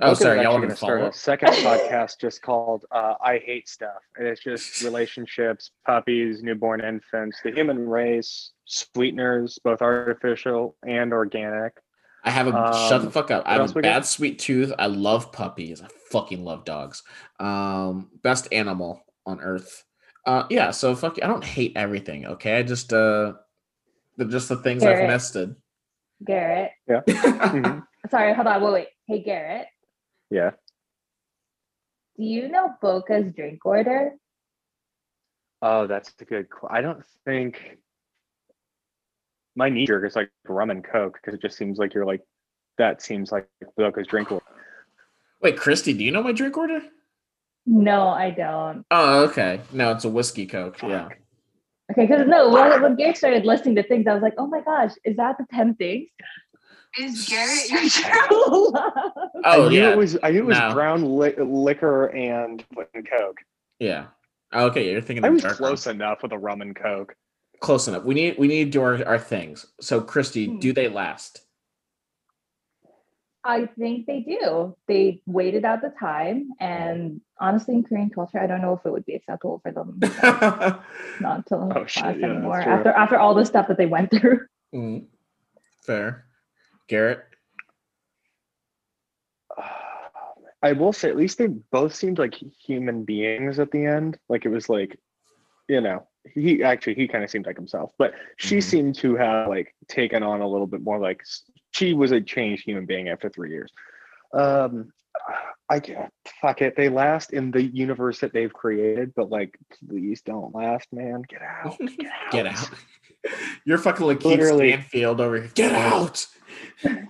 Oh, 0.00 0.12
sorry, 0.12 0.42
y'all 0.42 0.58
want 0.58 0.68
to 0.68 0.76
start 0.76 1.00
a 1.00 1.12
second 1.12 1.48
podcast 1.48 2.14
just 2.20 2.42
called 2.42 2.84
uh, 2.90 3.14
"I 3.22 3.38
Hate 3.38 3.66
Stuff," 3.66 4.02
and 4.16 4.26
it's 4.26 4.42
just 4.42 4.82
relationships, 4.84 5.70
puppies, 5.86 6.42
newborn 6.42 6.82
infants, 6.82 7.38
the 7.42 7.50
human 7.50 7.88
race, 7.88 8.52
sweeteners, 8.66 9.58
both 9.64 9.80
artificial 9.80 10.76
and 10.86 11.14
organic. 11.14 11.72
I 12.24 12.30
have 12.30 12.46
a 12.48 12.54
um, 12.54 12.88
shut 12.88 13.00
the 13.00 13.06
um, 13.06 13.12
fuck 13.12 13.30
up. 13.30 13.44
I 13.46 13.54
have 13.54 13.74
a 13.74 13.80
bad 13.80 14.04
sweet 14.04 14.38
tooth. 14.38 14.72
I 14.78 14.86
love 14.86 15.32
puppies. 15.32 15.80
I 15.80 15.88
fucking 16.10 16.44
love 16.44 16.64
dogs. 16.64 17.02
Um, 17.40 18.10
best 18.22 18.48
animal 18.52 19.02
on 19.24 19.40
earth. 19.40 19.84
Uh, 20.26 20.44
yeah. 20.50 20.72
So 20.72 20.94
fuck. 20.94 21.18
I 21.22 21.26
don't 21.26 21.44
hate 21.44 21.72
everything. 21.76 22.26
Okay. 22.26 22.58
I 22.58 22.62
just 22.64 22.92
uh, 22.92 23.34
just 24.28 24.48
the 24.48 24.56
things 24.56 24.82
Garrett. 24.82 25.04
I've 25.04 25.08
nested. 25.08 25.54
Garrett. 26.24 26.72
Yeah. 26.88 27.00
mm-hmm. 27.06 27.78
Sorry. 28.10 28.34
Hold 28.34 28.46
on. 28.46 28.62
Wait. 28.62 28.72
Wait. 28.72 28.88
Hey, 29.06 29.22
Garrett. 29.22 29.66
Yeah. 30.30 30.50
Do 32.16 32.24
you 32.24 32.48
know 32.48 32.74
Boka's 32.82 33.32
drink 33.32 33.64
order? 33.64 34.12
Oh, 35.62 35.86
that's 35.86 36.12
a 36.20 36.24
good. 36.24 36.46
I 36.68 36.80
don't 36.80 37.04
think 37.24 37.78
my 39.54 39.68
knee 39.68 39.86
jerk 39.86 40.06
is 40.06 40.16
like 40.16 40.30
rum 40.46 40.70
and 40.70 40.84
coke 40.84 41.18
because 41.20 41.34
it 41.34 41.42
just 41.42 41.56
seems 41.56 41.78
like 41.78 41.94
you're 41.94 42.04
like 42.04 42.22
that 42.78 43.02
seems 43.02 43.32
like 43.32 43.48
Boka's 43.78 44.06
drink 44.06 44.30
order. 44.30 44.44
Wait, 45.42 45.56
Christie, 45.56 45.92
do 45.92 46.04
you 46.04 46.10
know 46.10 46.22
my 46.22 46.32
drink 46.32 46.56
order? 46.56 46.80
No, 47.66 48.08
I 48.08 48.30
don't. 48.30 48.84
Oh, 48.90 49.24
okay. 49.24 49.60
No, 49.72 49.92
it's 49.92 50.04
a 50.04 50.08
whiskey 50.08 50.46
coke. 50.46 50.80
Yeah. 50.82 51.08
Okay, 51.90 52.06
because 52.06 52.26
no, 52.26 52.50
when, 52.50 52.82
when 52.82 52.96
Gary 52.96 53.14
started 53.14 53.44
listing 53.44 53.74
the 53.74 53.82
things, 53.82 54.06
I 54.06 54.14
was 54.14 54.22
like, 54.22 54.34
oh 54.38 54.46
my 54.46 54.60
gosh, 54.60 54.92
is 55.04 55.16
that 55.16 55.36
the 55.38 55.46
10 55.52 55.74
things? 55.76 56.08
Is 56.98 57.28
Garrett 57.28 57.70
your 57.70 57.88
true 57.90 58.70
love? 58.72 58.92
Oh 59.44 59.66
I 59.66 59.68
knew 59.68 59.78
yeah. 59.78 59.90
It 59.90 59.98
was 59.98 60.16
I 60.22 60.30
knew 60.30 60.40
it 60.40 60.46
was 60.46 60.58
no. 60.58 60.72
brown 60.72 61.18
li- 61.18 61.34
liquor 61.36 62.06
and 62.06 62.64
coke. 63.10 63.38
Yeah. 63.78 64.06
Okay, 64.54 64.90
you're 64.90 65.00
thinking. 65.00 65.24
I 65.24 65.30
was 65.30 65.44
close 65.44 65.86
enough 65.86 66.22
with 66.22 66.32
a 66.32 66.38
rum 66.38 66.62
and 66.62 66.74
coke. 66.74 67.14
Close 67.60 67.88
enough. 67.88 68.04
We 68.04 68.14
need 68.14 68.38
we 68.38 68.48
need 68.48 68.64
to 68.64 68.70
do 68.70 68.82
our, 68.82 69.04
our 69.06 69.18
things. 69.18 69.66
So, 69.80 70.00
Christie, 70.00 70.46
hmm. 70.46 70.58
do 70.58 70.72
they 70.72 70.88
last? 70.88 71.42
I 73.44 73.66
think 73.78 74.06
they 74.06 74.20
do. 74.20 74.76
They 74.88 75.22
waited 75.24 75.64
out 75.64 75.80
the 75.80 75.92
time, 76.00 76.50
and 76.58 77.20
honestly, 77.38 77.74
in 77.74 77.84
Korean 77.84 78.10
culture, 78.10 78.40
I 78.40 78.46
don't 78.46 78.60
know 78.60 78.74
if 78.74 78.84
it 78.84 78.90
would 78.90 79.06
be 79.06 79.14
acceptable 79.14 79.60
for 79.62 79.70
them 79.70 79.98
not 81.20 81.46
to 81.46 81.54
oh, 81.56 81.66
last 81.66 81.92
shit, 81.92 82.18
yeah, 82.18 82.26
anymore 82.26 82.60
after 82.60 82.90
after 82.90 83.18
all 83.18 83.34
the 83.34 83.44
stuff 83.44 83.68
that 83.68 83.78
they 83.78 83.86
went 83.86 84.10
through. 84.10 84.46
Mm. 84.74 85.04
Fair. 85.82 86.25
Garrett? 86.88 87.24
I 90.62 90.72
will 90.72 90.92
say, 90.92 91.08
at 91.08 91.16
least 91.16 91.38
they 91.38 91.46
both 91.46 91.94
seemed 91.94 92.18
like 92.18 92.34
human 92.34 93.04
beings 93.04 93.58
at 93.58 93.70
the 93.70 93.84
end. 93.84 94.18
Like 94.28 94.44
it 94.46 94.48
was 94.48 94.68
like, 94.68 94.98
you 95.68 95.80
know, 95.80 96.06
he 96.34 96.62
actually 96.62 96.94
he 96.94 97.08
kind 97.08 97.22
of 97.22 97.30
seemed 97.30 97.46
like 97.46 97.56
himself, 97.56 97.92
but 97.98 98.14
she 98.36 98.56
mm-hmm. 98.56 98.68
seemed 98.68 98.94
to 98.96 99.16
have 99.16 99.48
like 99.48 99.74
taken 99.88 100.22
on 100.22 100.40
a 100.40 100.48
little 100.48 100.66
bit 100.66 100.82
more 100.82 100.98
like 100.98 101.22
she 101.72 101.92
was 101.92 102.12
a 102.12 102.20
changed 102.20 102.64
human 102.64 102.86
being 102.86 103.08
after 103.08 103.28
three 103.28 103.50
years. 103.50 103.70
Um, 104.32 104.92
I 105.68 105.80
can't 105.80 106.12
fuck 106.40 106.62
it. 106.62 106.76
They 106.76 106.88
last 106.88 107.32
in 107.32 107.50
the 107.50 107.62
universe 107.62 108.20
that 108.20 108.32
they've 108.32 108.52
created, 108.52 109.12
but 109.16 109.30
like, 109.30 109.58
please 109.88 110.22
don't 110.22 110.54
last, 110.54 110.86
man. 110.92 111.22
Get 111.28 111.42
out. 111.42 111.76
Get 111.98 112.06
out. 112.06 112.32
Get 112.32 112.46
out. 112.46 112.70
You're 113.64 113.78
fucking 113.78 114.06
like 114.06 114.20
Keith 114.20 114.46
Stanfield 114.46 115.20
over 115.20 115.40
here. 115.40 115.50
Get 115.54 115.72
out 115.72 116.26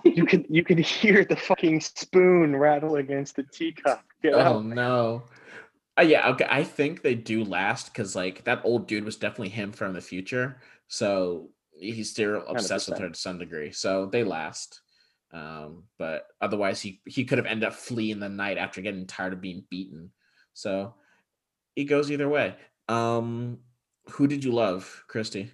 you 0.03 0.25
can 0.25 0.45
you 0.49 0.63
can 0.63 0.77
hear 0.77 1.25
the 1.25 1.35
fucking 1.35 1.81
spoon 1.81 2.55
rattle 2.55 2.95
against 2.95 3.35
the 3.35 3.43
teacup. 3.43 4.03
Get 4.21 4.33
oh 4.33 4.39
out. 4.39 4.65
no. 4.65 5.23
Uh, 5.99 6.03
yeah, 6.03 6.29
okay. 6.29 6.45
I 6.49 6.63
think 6.63 7.01
they 7.01 7.15
do 7.15 7.43
last 7.43 7.87
because 7.87 8.15
like 8.15 8.43
that 8.43 8.61
old 8.63 8.87
dude 8.87 9.05
was 9.05 9.15
definitely 9.15 9.49
him 9.49 9.71
from 9.71 9.93
the 9.93 10.01
future. 10.01 10.61
So 10.87 11.49
he's 11.71 12.11
still 12.11 12.43
obsessed 12.47 12.87
100%. 12.87 12.91
with 12.91 12.99
her 12.99 13.09
to 13.09 13.19
some 13.19 13.39
degree. 13.39 13.71
So 13.71 14.05
they 14.05 14.23
last. 14.23 14.81
Um, 15.33 15.83
but 15.97 16.27
otherwise 16.39 16.81
he 16.81 17.01
he 17.05 17.25
could 17.25 17.37
have 17.37 17.47
ended 17.47 17.67
up 17.67 17.73
fleeing 17.73 18.19
the 18.19 18.29
night 18.29 18.57
after 18.57 18.81
getting 18.81 19.07
tired 19.07 19.33
of 19.33 19.41
being 19.41 19.65
beaten. 19.69 20.11
So 20.53 20.95
it 21.75 21.85
goes 21.85 22.11
either 22.11 22.29
way. 22.29 22.55
Um 22.87 23.59
Who 24.11 24.27
did 24.27 24.43
you 24.43 24.51
love, 24.53 25.03
Christie? 25.07 25.51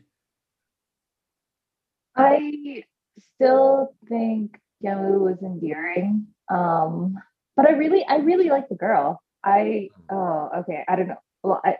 I 2.15 2.83
still 3.43 3.93
think 4.07 4.57
Yamu 4.83 5.19
was 5.19 5.37
endearing. 5.41 6.27
Um, 6.49 7.15
but 7.55 7.67
I 7.67 7.71
really, 7.73 8.05
I 8.07 8.17
really 8.17 8.49
like 8.49 8.69
the 8.69 8.75
girl. 8.75 9.21
I 9.43 9.89
oh 10.09 10.49
okay, 10.59 10.83
I 10.87 10.95
don't 10.95 11.09
know. 11.09 11.17
Well, 11.43 11.61
I 11.65 11.77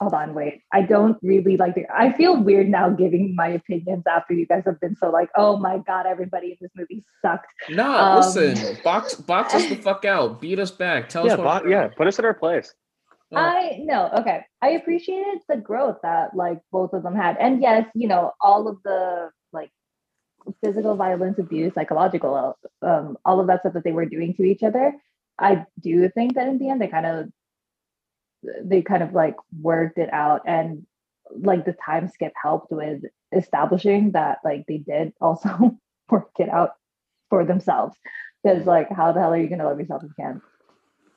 hold 0.00 0.12
on, 0.14 0.34
wait. 0.34 0.60
I 0.72 0.82
don't 0.82 1.16
really 1.22 1.56
like 1.56 1.74
the. 1.74 1.84
I 1.94 2.12
feel 2.12 2.36
weird 2.36 2.68
now 2.68 2.90
giving 2.90 3.34
my 3.34 3.48
opinions 3.48 4.04
after 4.06 4.34
you 4.34 4.46
guys 4.46 4.62
have 4.66 4.78
been 4.80 4.94
so 4.96 5.10
like, 5.10 5.30
oh 5.36 5.56
my 5.56 5.78
god, 5.78 6.06
everybody 6.06 6.48
in 6.50 6.56
this 6.60 6.70
movie 6.76 7.04
sucked. 7.22 7.46
No, 7.70 7.90
Um, 7.96 8.16
listen, 8.16 8.76
box 8.84 9.14
box 9.14 9.54
us 9.54 9.66
the 9.68 9.76
fuck 9.76 10.04
out, 10.04 10.40
beat 10.40 10.58
us 10.58 10.70
back, 10.70 11.08
tell 11.08 11.26
Yeah, 11.26 11.34
us 11.34 11.38
what. 11.38 11.62
bo- 11.64 11.68
yeah, 11.70 11.88
put 11.88 12.06
us 12.06 12.18
in 12.18 12.24
our 12.26 12.34
place. 12.34 12.74
Oh. 13.32 13.36
I 13.38 13.80
no, 13.82 14.10
okay. 14.18 14.44
I 14.60 14.70
appreciated 14.70 15.38
the 15.48 15.56
growth 15.56 15.96
that 16.02 16.36
like 16.36 16.60
both 16.70 16.92
of 16.92 17.02
them 17.02 17.14
had. 17.16 17.38
And 17.38 17.62
yes, 17.62 17.86
you 17.94 18.06
know, 18.06 18.32
all 18.42 18.68
of 18.68 18.76
the 18.84 19.30
like 19.30 19.41
physical 20.64 20.96
violence, 20.96 21.38
abuse, 21.38 21.74
psychological, 21.74 22.56
um, 22.82 23.16
all 23.24 23.40
of 23.40 23.46
that 23.46 23.60
stuff 23.60 23.74
that 23.74 23.84
they 23.84 23.92
were 23.92 24.06
doing 24.06 24.34
to 24.34 24.42
each 24.44 24.62
other. 24.62 24.94
I 25.38 25.64
do 25.80 26.08
think 26.10 26.34
that 26.34 26.48
in 26.48 26.58
the 26.58 26.70
end 26.70 26.80
they 26.80 26.88
kind 26.88 27.06
of 27.06 27.28
they 28.64 28.82
kind 28.82 29.02
of 29.02 29.12
like 29.12 29.36
worked 29.60 29.98
it 29.98 30.12
out 30.12 30.42
and 30.46 30.84
like 31.34 31.64
the 31.64 31.74
time 31.84 32.08
skip 32.08 32.32
helped 32.40 32.70
with 32.72 33.02
establishing 33.34 34.12
that 34.12 34.38
like 34.44 34.64
they 34.66 34.78
did 34.78 35.12
also 35.20 35.78
work 36.10 36.30
it 36.38 36.48
out 36.48 36.72
for 37.30 37.44
themselves. 37.44 37.96
Because 38.42 38.66
like 38.66 38.90
how 38.90 39.12
the 39.12 39.20
hell 39.20 39.32
are 39.32 39.38
you 39.38 39.48
gonna 39.48 39.64
love 39.64 39.78
yourself 39.78 40.02
if 40.02 40.10
you 40.10 40.24
can't? 40.24 40.42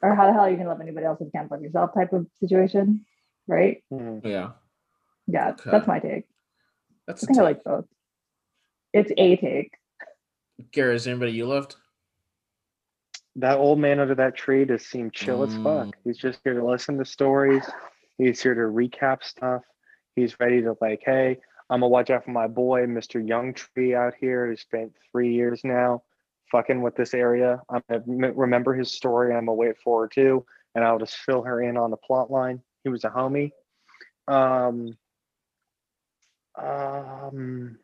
Or 0.01 0.13
how 0.15 0.27
the 0.27 0.33
hell 0.33 0.41
are 0.43 0.49
you 0.49 0.57
gonna 0.57 0.69
love 0.69 0.81
anybody 0.81 1.05
else 1.05 1.19
if 1.19 1.25
you 1.25 1.31
can't 1.31 1.49
love 1.51 1.61
yourself 1.61 1.91
type 1.93 2.13
of 2.13 2.27
situation? 2.39 3.05
Right? 3.47 3.83
Mhm. 3.91 4.23
Yeah, 4.23 4.51
Yeah, 5.27 5.49
Okay. 5.49 5.71
that's 5.71 5.87
my 5.87 5.99
take. 5.99 6.25
that's 7.07 7.23
I 7.23 7.25
a 7.25 7.27
think 7.27 7.39
I 7.39 7.43
like 7.43 7.63
both. 7.63 7.85
It's 8.95 9.11
a 9.17 9.35
take. 9.35 9.73
Garrett, 10.71 10.95
is 10.95 11.05
anybody 11.07 11.33
you 11.33 11.45
loved? 11.45 11.75
That 13.35 13.57
old 13.57 13.77
man 13.77 13.99
under 13.99 14.15
that 14.15 14.37
tree 14.37 14.63
just 14.63 14.89
seemed 14.89 15.11
chill 15.11 15.43
as 15.43 15.53
Mm. 15.53 15.63
fuck. 15.63 15.97
He's 16.05 16.17
just 16.17 16.39
here 16.45 16.53
to 16.53 16.65
listen 16.65 16.97
to 16.99 17.03
stories. 17.03 17.69
He's 18.17 18.41
here 18.41 18.53
to 18.55 18.61
recap 18.61 19.21
stuff. 19.21 19.63
He's 20.15 20.39
ready 20.39 20.61
to 20.61 20.77
like, 20.79 21.01
hey, 21.03 21.41
I'm 21.69 21.81
gonna 21.81 21.89
watch 21.89 22.09
out 22.09 22.23
for 22.23 22.31
my 22.31 22.47
boy, 22.47 22.85
Mr. 22.85 23.19
Young 23.25 23.53
Tree 23.53 23.93
out 23.93 24.13
here, 24.15 24.47
who 24.47 24.55
spent 24.55 24.95
three 25.11 25.33
years 25.33 25.65
now 25.65 26.03
fucking 26.49 26.81
with 26.81 26.95
this 26.95 27.13
area. 27.13 27.61
I'm 27.67 27.83
gonna 27.89 28.31
remember 28.31 28.73
his 28.73 28.93
story. 28.93 29.33
I'm 29.33 29.47
gonna 29.47 29.55
wait 29.55 29.77
for 29.79 30.03
her 30.03 30.07
too, 30.07 30.45
and 30.73 30.85
I'll 30.85 30.99
just 30.99 31.17
fill 31.17 31.41
her 31.41 31.61
in 31.61 31.75
on 31.75 31.91
the 31.91 31.97
plot 31.97 32.31
line. 32.31 32.63
He 32.85 32.89
was 32.89 33.03
a 33.03 33.09
homie. 33.09 33.51
Um, 34.29 34.97
um, 36.55 37.77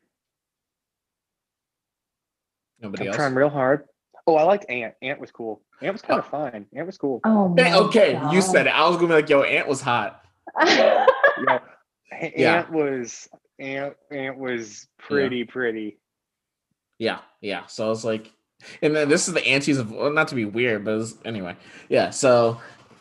Nobody 2.81 3.03
I'm 3.03 3.07
else. 3.09 3.15
trying 3.15 3.35
real 3.35 3.49
hard. 3.49 3.85
Oh, 4.27 4.35
I 4.35 4.43
liked 4.43 4.69
Ant. 4.69 4.93
Ant 5.01 5.19
was 5.19 5.31
cool. 5.31 5.61
Ant 5.81 5.93
was 5.93 6.01
kind 6.01 6.19
of 6.19 6.27
fine. 6.27 6.65
Ant 6.75 6.85
was 6.85 6.97
cool. 6.97 7.21
Oh 7.23 7.53
Hey, 7.57 7.71
my 7.71 7.77
okay, 7.79 8.21
you 8.31 8.41
said 8.41 8.67
it. 8.67 8.71
I 8.71 8.87
was 8.87 8.97
gonna 8.97 9.07
be 9.09 9.13
like, 9.15 9.29
yo, 9.29 9.41
Ant 9.43 9.67
was 9.67 9.81
hot. 9.81 10.23
you 10.61 11.45
know, 11.45 11.59
Ant 12.11 12.33
Yeah. 12.37 12.69
was 12.69 13.27
Ant 13.59 13.95
Ant 14.11 14.37
was 14.37 14.87
pretty 14.99 15.43
pretty. 15.43 15.97
Yeah, 16.99 17.19
yeah. 17.41 17.65
So 17.67 17.85
I 17.85 17.89
was 17.89 18.05
like, 18.05 18.31
and 18.83 18.95
then 18.95 19.09
this 19.09 19.27
is 19.27 19.33
the 19.33 19.45
antes 19.47 19.77
of 19.79 19.91
well, 19.91 20.11
not 20.11 20.27
to 20.29 20.35
be 20.35 20.45
weird, 20.45 20.85
but 20.85 20.91
it 20.91 20.97
was, 20.97 21.17
anyway, 21.25 21.55
yeah. 21.89 22.11
So 22.11 22.59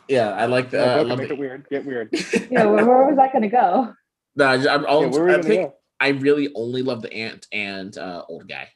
yeah, 0.08 0.30
I 0.30 0.46
like 0.46 0.72
Yeah, 0.72 0.78
that. 0.80 0.88
I 0.88 1.00
okay, 1.00 1.08
love 1.10 1.18
make 1.18 1.30
it. 1.30 1.32
it 1.32 1.38
weird. 1.38 1.66
Get 1.70 1.84
weird. 1.86 2.08
yeah, 2.50 2.64
where, 2.66 2.84
where 2.86 3.06
was 3.06 3.16
that 3.16 3.32
gonna 3.32 3.48
go? 3.48 3.92
No, 4.36 4.44
I, 4.46 4.54
I'm, 4.54 4.62
Yeah, 4.64 4.88
all, 4.88 5.08
where 5.10 5.28
I 5.28 5.42
think 5.42 5.62
go? 5.68 5.74
I 6.00 6.08
really 6.08 6.50
only 6.54 6.82
love 6.82 7.02
the 7.02 7.12
ant 7.12 7.46
and 7.52 7.96
uh, 7.98 8.22
old 8.28 8.48
guy. 8.48 8.68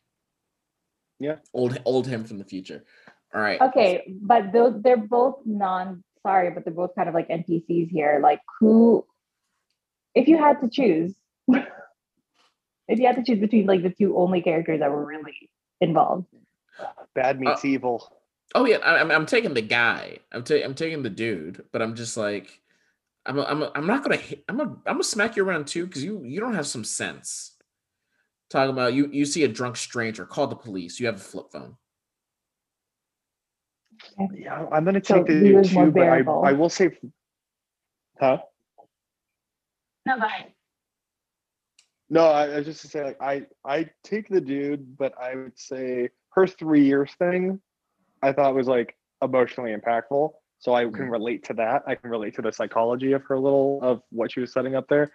Yeah. 1.21 1.37
old 1.53 1.81
old 1.85 2.07
him 2.07 2.25
from 2.25 2.39
the 2.39 2.45
future. 2.45 2.85
All 3.35 3.41
right. 3.41 3.61
Okay, 3.61 4.05
but 4.21 4.53
those 4.53 4.81
they're 4.83 4.97
both 4.97 5.37
non 5.45 6.03
sorry, 6.23 6.51
but 6.51 6.65
they're 6.65 6.75
both 6.75 6.95
kind 6.95 7.09
of 7.09 7.15
like 7.15 7.29
NPCs 7.29 7.91
here. 7.91 8.21
Like 8.23 8.41
who 8.61 9.07
if 10.15 10.29
you 10.29 10.39
had 10.39 10.61
to 10.61 10.69
choose 10.69 11.15
if 12.89 12.99
you 12.99 13.07
had 13.07 13.17
to 13.17 13.25
choose 13.25 13.41
between 13.41 13.67
like 13.67 13.83
the 13.83 13.91
two 13.91 14.17
only 14.17 14.43
characters 14.43 14.81
that 14.81 14.91
were 14.91 15.05
really 15.05 15.51
involved. 15.81 16.27
Bad 17.15 17.41
meets 17.41 17.65
uh, 17.65 17.69
evil. 17.69 18.13
Oh 18.55 18.67
yeah, 18.67 18.79
I, 18.79 19.01
I'm 19.01 19.11
I'm 19.11 19.27
taking 19.27 19.55
the 19.55 19.63
guy. 19.63 20.19
I'm 20.33 20.45
ta- 20.45 20.63
I'm 20.65 20.75
taking 20.75 21.03
the 21.03 21.11
dude, 21.11 21.65
but 21.73 21.83
I'm 21.83 21.95
just 21.95 22.17
like, 22.17 22.61
I'm 23.27 23.39
a, 23.39 23.43
I'm 23.43 23.63
a, 23.63 23.73
I'm 23.75 23.87
not 23.87 24.03
gonna 24.03 24.17
hit, 24.17 24.45
I'm 24.49 24.61
a, 24.61 24.65
I'm 24.65 24.79
gonna 24.85 25.05
smack 25.05 25.37
you 25.37 25.45
around 25.45 25.67
too 25.67 25.87
because 25.87 26.05
you 26.05 26.23
you 26.25 26.41
don't 26.41 26.55
have 26.55 26.67
some 26.67 26.85
sense. 26.85 27.53
Talking 28.51 28.73
about 28.73 28.95
you 28.95 29.09
you 29.11 29.25
see 29.25 29.43
a 29.45 29.49
drunk 29.49 29.77
stranger, 29.77 30.27
call 30.27 30.47
the 30.47 30.57
police. 30.57 31.01
You 31.01 31.07
have 31.07 31.17
a 31.17 31.19
flip 31.19 31.47
phone. 31.51 31.77
Yeah, 34.35 34.67
I'm 34.71 34.85
gonna 34.85 35.03
So 35.03 35.19
take 35.19 35.27
the 35.27 35.33
he 35.35 35.41
dude 35.41 35.57
was 35.57 35.73
more 35.73 35.87
too, 35.87 35.93
but 35.93 36.09
I. 36.09 36.19
I 36.19 36.53
will 36.53 36.69
say, 36.69 36.91
huh? 38.21 38.39
No, 40.07 40.19
go 40.19 40.27
ahead. 40.27 40.53
No, 42.11 42.27
I, 42.27 42.45
I 42.45 42.57
was 42.59 42.67
just 42.67 42.83
to 42.83 42.89
say 42.89 43.03
like 43.03 43.21
I 43.21 43.47
I 43.65 43.89
take 44.05 44.29
the 44.29 44.41
dude, 44.41 44.97
but 44.99 45.15
I 45.21 45.35
would 45.35 45.59
say 45.59 46.11
her 46.31 46.47
three 46.47 46.85
years 46.85 47.11
thing, 47.19 47.61
I 48.23 48.33
thought 48.33 48.55
was 48.55 48.69
like 48.69 48.97
emotionally 49.23 49.75
impactful. 49.75 50.33
So 50.59 50.75
I 50.75 50.85
can 50.85 50.93
Mm. 51.07 51.11
relate 51.11 51.45
to 51.45 51.55
that. 51.55 51.83
I 51.87 51.95
can 51.95 52.11
relate 52.11 52.35
to 52.37 52.43
the 52.43 52.53
psychology 52.53 53.13
of 53.13 53.23
her 53.25 53.39
little 53.39 53.81
of 53.83 54.03
what 54.11 54.33
she 54.33 54.41
was 54.41 54.53
setting 54.53 54.75
up 54.75 54.87
there. 54.89 55.13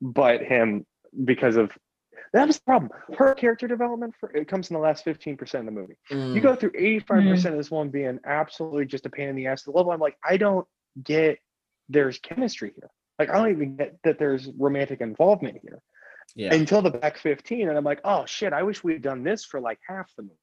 But 0.00 0.42
him 0.42 0.84
because 1.24 1.56
of 1.56 1.70
that 2.32 2.46
was 2.46 2.56
the 2.58 2.64
problem. 2.64 2.90
Her 3.18 3.34
character 3.34 3.68
development 3.68 4.14
for 4.18 4.30
it 4.34 4.48
comes 4.48 4.70
in 4.70 4.74
the 4.74 4.80
last 4.80 5.04
15% 5.04 5.40
of 5.54 5.64
the 5.66 5.70
movie. 5.70 5.96
You 6.10 6.16
Mm, 6.16 6.42
go 6.42 6.54
through 6.54 6.72
85% 6.72 7.46
of 7.52 7.56
this 7.58 7.70
one 7.70 7.90
being 7.90 8.18
absolutely 8.24 8.86
just 8.86 9.06
a 9.06 9.10
pain 9.10 9.28
in 9.28 9.36
the 9.36 9.46
ass 9.46 9.62
to 9.64 9.70
the 9.70 9.76
level. 9.76 9.92
I'm 9.92 10.00
like, 10.00 10.16
I 10.28 10.36
don't 10.36 10.66
get 11.02 11.38
there's 11.88 12.18
chemistry 12.18 12.72
here. 12.74 12.90
Like 13.18 13.28
I 13.30 13.34
don't 13.34 13.50
even 13.50 13.76
get 13.76 13.98
that 14.04 14.18
there's 14.18 14.48
romantic 14.58 15.00
involvement 15.00 15.58
here 15.62 15.80
yeah. 16.34 16.54
until 16.54 16.80
the 16.82 16.90
back 16.90 17.18
15 17.18 17.68
and 17.68 17.76
i'm 17.76 17.84
like 17.84 18.00
oh 18.04 18.24
shit 18.26 18.52
i 18.52 18.62
wish 18.62 18.82
we'd 18.82 19.02
done 19.02 19.22
this 19.22 19.44
for 19.44 19.60
like 19.60 19.78
half 19.86 20.10
the 20.16 20.22
movie 20.22 20.34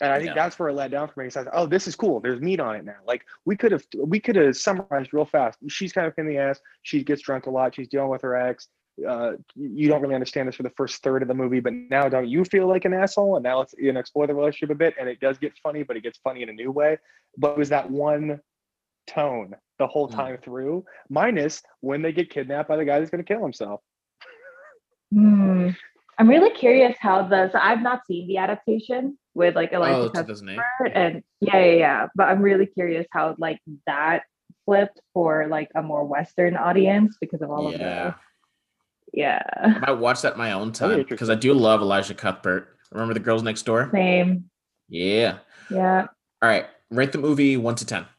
and 0.00 0.10
i 0.12 0.16
think 0.18 0.28
Yeah. 0.28 0.34
that's 0.34 0.58
where 0.58 0.68
it 0.70 0.74
let 0.74 0.90
down 0.90 1.08
for 1.08 1.20
me 1.20 1.26
because 1.26 1.36
i 1.36 1.44
thought 1.44 1.52
oh 1.54 1.66
this 1.66 1.86
is 1.86 1.94
cool 1.94 2.18
there's 2.20 2.40
meat 2.40 2.58
on 2.60 2.74
it 2.76 2.84
now 2.84 2.96
like 3.06 3.24
we 3.44 3.56
could 3.56 3.70
have 3.72 3.84
we 4.04 4.18
could 4.18 4.36
have 4.36 4.56
summarized 4.56 5.12
real 5.12 5.24
fast 5.26 5.58
she's 5.68 5.92
kind 5.92 6.06
of 6.06 6.14
in 6.18 6.26
the 6.26 6.38
ass 6.38 6.58
she 6.82 7.04
gets 7.04 7.22
drunk 7.22 7.46
a 7.46 7.50
lot 7.50 7.74
she's 7.74 7.88
dealing 7.88 8.08
with 8.10 8.22
her 8.22 8.34
ex 8.34 8.68
uh, 9.08 9.32
you 9.56 9.88
don't 9.88 10.02
really 10.02 10.14
understand 10.14 10.46
this 10.48 10.56
for 10.56 10.62
the 10.62 10.70
first 10.76 11.02
third 11.02 11.22
of 11.22 11.28
the 11.28 11.34
movie 11.34 11.60
but 11.60 11.72
now 11.72 12.08
don't 12.08 12.28
you 12.28 12.44
feel 12.44 12.66
like 12.68 12.84
an 12.84 12.92
asshole 12.92 13.36
and 13.36 13.42
now 13.42 13.58
let's 13.58 13.74
you 13.78 13.92
know 13.92 14.00
explore 14.00 14.26
the 14.26 14.34
relationship 14.34 14.70
a 14.70 14.78
bit 14.78 14.94
and 15.00 15.08
it 15.08 15.18
does 15.20 15.38
get 15.38 15.52
funny 15.62 15.82
but 15.82 15.96
it 15.96 16.02
gets 16.02 16.18
funny 16.18 16.42
in 16.42 16.48
a 16.48 16.52
new 16.52 16.70
way 16.70 16.98
but 17.38 17.52
it 17.52 17.58
was 17.58 17.70
that 17.70 17.90
one 17.90 18.40
tone 19.06 19.54
the 19.78 19.86
whole 19.86 20.08
Mm. 20.08 20.14
time 20.16 20.38
through 20.42 20.84
minus 21.08 21.62
when 21.80 22.02
they 22.02 22.12
get 22.12 22.28
kidnapped 22.30 22.68
by 22.68 22.76
the 22.76 22.84
guy 22.84 22.98
that's 22.98 23.10
going 23.10 23.24
to 23.24 23.32
kill 23.34 23.42
himself 23.42 23.80
Hmm. 25.12 25.70
I'm 26.18 26.28
really 26.28 26.50
curious 26.50 26.96
how 27.00 27.22
the 27.26 27.50
so 27.50 27.58
I've 27.58 27.82
not 27.82 28.06
seen 28.06 28.28
the 28.28 28.36
adaptation 28.36 29.18
with 29.34 29.56
like 29.56 29.70
Oh, 29.72 29.82
Elisha 29.82 30.10
Cuthbert 30.10 30.92
and 30.94 31.22
yeah, 31.40 31.58
yeah, 31.64 31.72
yeah. 31.72 32.06
But 32.14 32.28
I'm 32.28 32.42
really 32.42 32.66
curious 32.66 33.06
how 33.10 33.34
like 33.38 33.58
that 33.86 34.22
flipped 34.66 35.00
for 35.14 35.46
like 35.48 35.70
a 35.74 35.82
more 35.82 36.04
Western 36.04 36.56
audience 36.56 37.16
because 37.20 37.40
of 37.42 37.50
all 37.50 37.68
of 37.68 37.80
Yeah. 37.80 38.10
the 38.10 38.14
yeah. 39.12 39.42
I 39.62 39.78
might 39.78 39.92
watch 39.92 40.22
that 40.22 40.36
my 40.36 40.52
own 40.52 40.72
time 40.72 41.04
because 41.08 41.30
I 41.30 41.34
do 41.34 41.52
love 41.54 41.80
Elisha 41.80 42.14
Cuthbert. 42.14 42.68
Remember 42.92 43.14
the 43.14 43.20
girls 43.20 43.42
next 43.42 43.62
door? 43.62 43.88
Same. 43.92 44.50
Yeah. 44.88 45.38
Yeah. 45.70 46.06
All 46.42 46.48
right. 46.48 46.66
Rate 46.90 47.12
the 47.12 47.18
movie 47.18 47.56
one 47.56 47.74
to 47.76 47.86
ten. 47.86 48.06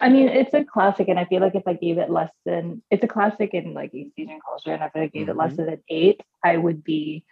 I 0.00 0.10
mean, 0.10 0.28
it's 0.28 0.52
a 0.52 0.62
classic, 0.64 1.08
and 1.08 1.18
I 1.18 1.24
feel 1.24 1.40
like 1.40 1.54
if 1.54 1.66
I 1.66 1.72
gave 1.72 1.96
it 1.98 2.10
less 2.10 2.30
than 2.44 2.82
it's 2.90 3.02
a 3.02 3.08
classic 3.08 3.54
in 3.54 3.72
like 3.72 3.94
East 3.94 4.12
Asian 4.18 4.40
culture, 4.46 4.72
and 4.74 4.82
if 4.82 4.90
I 4.94 5.06
gave 5.06 5.28
it 5.28 5.36
less 5.36 5.52
Mhm. 5.52 5.56
than 5.56 5.68
an 5.70 5.82
eight, 5.88 6.20
I 6.44 6.58
would 6.58 6.84
be 6.84 7.24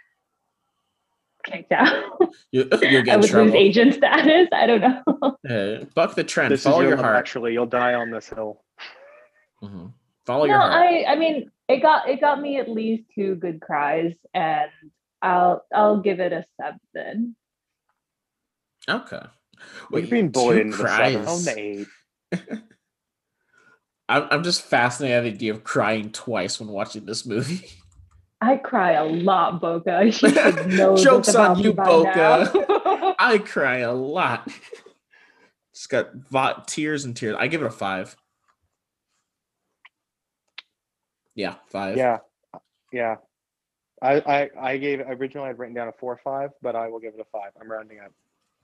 kicked 1.45 1.73
out. 1.73 2.05
You, 2.53 2.69
you'll 2.71 2.75
I 2.75 2.79
get 2.79 2.93
in 2.93 3.05
would 3.05 3.21
lose 3.23 3.31
trouble. 3.31 3.55
Asian 3.55 3.93
status. 3.93 4.49
I 4.53 4.66
don't 4.66 4.81
know. 4.81 5.03
Uh, 5.49 5.85
buck 5.95 6.15
the 6.15 6.25
trend. 6.25 6.51
this 6.53 6.62
Follow 6.65 6.81
your, 6.81 6.91
your 6.91 6.97
heart. 6.99 7.16
actually 7.16 7.53
you'll 7.53 7.66
die 7.66 7.93
on 7.95 8.11
this 8.11 8.29
hill 8.31 8.62
Mhm. 9.62 9.93
Follow 10.27 10.47
no, 10.47 10.53
your 10.53 10.59
heart. 10.61 10.73
I 10.73 11.05
I 11.05 11.16
mean 11.16 11.51
it 11.69 11.83
got 11.83 12.09
it 12.09 12.21
got 12.21 12.41
me 12.41 12.59
at 12.59 12.69
least 12.71 13.05
two 13.15 13.35
good 13.37 13.61
cries, 13.61 14.15
and 14.33 14.71
I'll 15.23 15.65
I'll 15.75 15.99
give 16.01 16.19
it 16.21 16.33
a 16.33 16.45
seven. 16.61 17.37
Okay. 18.89 19.21
We've 19.91 20.09
been 20.11 20.29
bullied 20.31 20.57
two 20.57 20.61
into 20.62 20.77
the 20.79 20.89
seven 20.89 21.25
cries. 21.25 21.45
the 21.45 21.59
eight. 21.59 21.87
I'm, 24.09 24.27
I'm 24.31 24.43
just 24.43 24.62
fascinated 24.62 25.16
at 25.19 25.23
the 25.25 25.31
idea 25.31 25.53
of 25.55 25.65
crying 25.65 26.11
twice 26.11 26.61
when 26.61 26.69
watching 26.69 27.07
this 27.07 27.25
movie. 27.25 27.66
I 28.45 28.57
cry 28.59 28.93
a 28.93 29.05
lot, 29.05 29.61
Boka. 29.62 30.05
You 30.05 30.12
should 30.12 30.35
know 30.69 30.93
this 30.97 31.03
Joke's 31.03 31.35
on 31.35 31.59
you, 31.59 31.73
by 31.73 31.85
Boka. 31.85 33.15
I 33.19 33.39
cry 33.39 33.79
a 33.79 33.93
lot. 33.93 34.49
It's 35.73 35.87
got 35.87 36.15
vo- 36.15 36.62
tears 36.66 37.05
and 37.07 37.16
tears. 37.16 37.37
I 37.39 37.47
give 37.47 37.62
it 37.62 37.66
a 37.66 37.71
five. 37.71 38.16
Yeah, 41.35 41.55
five. 41.69 41.97
Yeah, 41.97 42.19
yeah. 42.93 43.16
I, 44.03 44.15
I 44.21 44.51
I 44.73 44.77
gave 44.77 45.01
originally 45.01 45.49
I'd 45.49 45.59
written 45.59 45.75
down 45.75 45.89
a 45.89 45.93
four 45.93 46.12
or 46.12 46.21
five, 46.23 46.51
but 46.62 46.77
I 46.77 46.89
will 46.89 47.01
give 47.01 47.15
it 47.15 47.21
a 47.21 47.25
five. 47.33 47.51
I'm 47.61 47.71
rounding 47.71 47.99
up. 48.01 48.12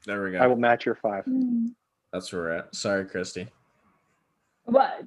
There 0.07 0.23
we 0.23 0.33
go. 0.33 0.39
I 0.39 0.47
will 0.47 0.57
match 0.57 0.85
your 0.87 0.95
five. 0.97 1.25
Hmm. 1.25 1.69
That's 2.13 2.33
where 2.33 2.43
we're 2.43 2.53
at. 2.59 2.75
Sorry, 2.75 3.07
Christie. 3.07 3.49
What? 4.65 5.05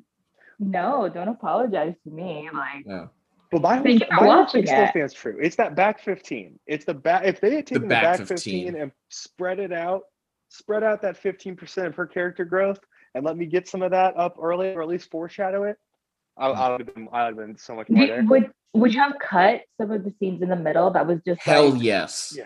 No, 0.60 1.10
don't 1.10 1.28
apologize 1.28 1.94
to 2.06 2.10
me. 2.10 2.50
Like, 2.52 2.86
Yeah. 2.86 3.06
But 3.54 3.62
my 3.62 3.80
Thank 3.82 4.00
you 4.02 4.08
for 4.08 4.14
my 4.16 4.20
whole 4.20 4.28
watching 4.28 4.66
thing 4.66 4.76
still 4.76 4.88
stands 4.88 5.14
true. 5.14 5.38
It's 5.42 5.56
that 5.58 5.76
back 5.76 6.00
15. 6.02 6.60
It's 6.66 6.86
the 6.86 6.94
back. 6.94 7.26
If 7.26 7.40
they 7.40 7.56
had 7.56 7.68
taken 7.68 7.84
the 7.84 7.88
back 7.88 8.18
back, 8.18 8.28
15. 8.28 8.66
15. 8.66 8.82
and 8.82 8.92
spread 9.10 9.60
it 9.60 9.72
out, 9.72 10.02
spread 10.50 10.84
out 10.84 11.02
that 11.04 11.22
15% 11.22 11.86
of 11.86 11.96
her 11.96 12.08
character 12.08 12.46
growth, 12.46 12.80
and 13.14 13.24
let 13.24 13.38
me 13.38 13.46
get 13.46 13.68
some 13.68 13.84
of 13.84 13.92
that 13.92 14.18
up 14.18 14.38
early, 14.42 14.74
or 14.74 14.82
at 14.82 14.88
least 14.88 15.12
foreshadow 15.12 15.64
it, 15.64 15.78
I, 16.36 16.48
I 16.48 16.70
would 16.72 16.80
have 16.80 16.96
been. 16.96 17.08
I 17.14 17.26
would 17.26 17.38
have 17.38 17.48
been 17.48 17.58
so 17.58 17.76
much 17.76 17.90
more 17.90 18.08
there. 18.08 18.24
would 18.24 18.52
would 18.74 18.94
you 18.94 19.00
have 19.00 19.14
cut 19.20 19.62
some 19.80 19.92
of 19.92 20.04
the 20.04 20.14
scenes 20.20 20.42
in 20.42 20.50
the 20.50 20.56
middle 20.56 20.90
that 20.92 21.06
was 21.06 21.20
just 21.26 21.42
Hell 21.42 21.70
like, 21.70 21.84
yes. 21.84 22.34
Yeah. 22.36 22.46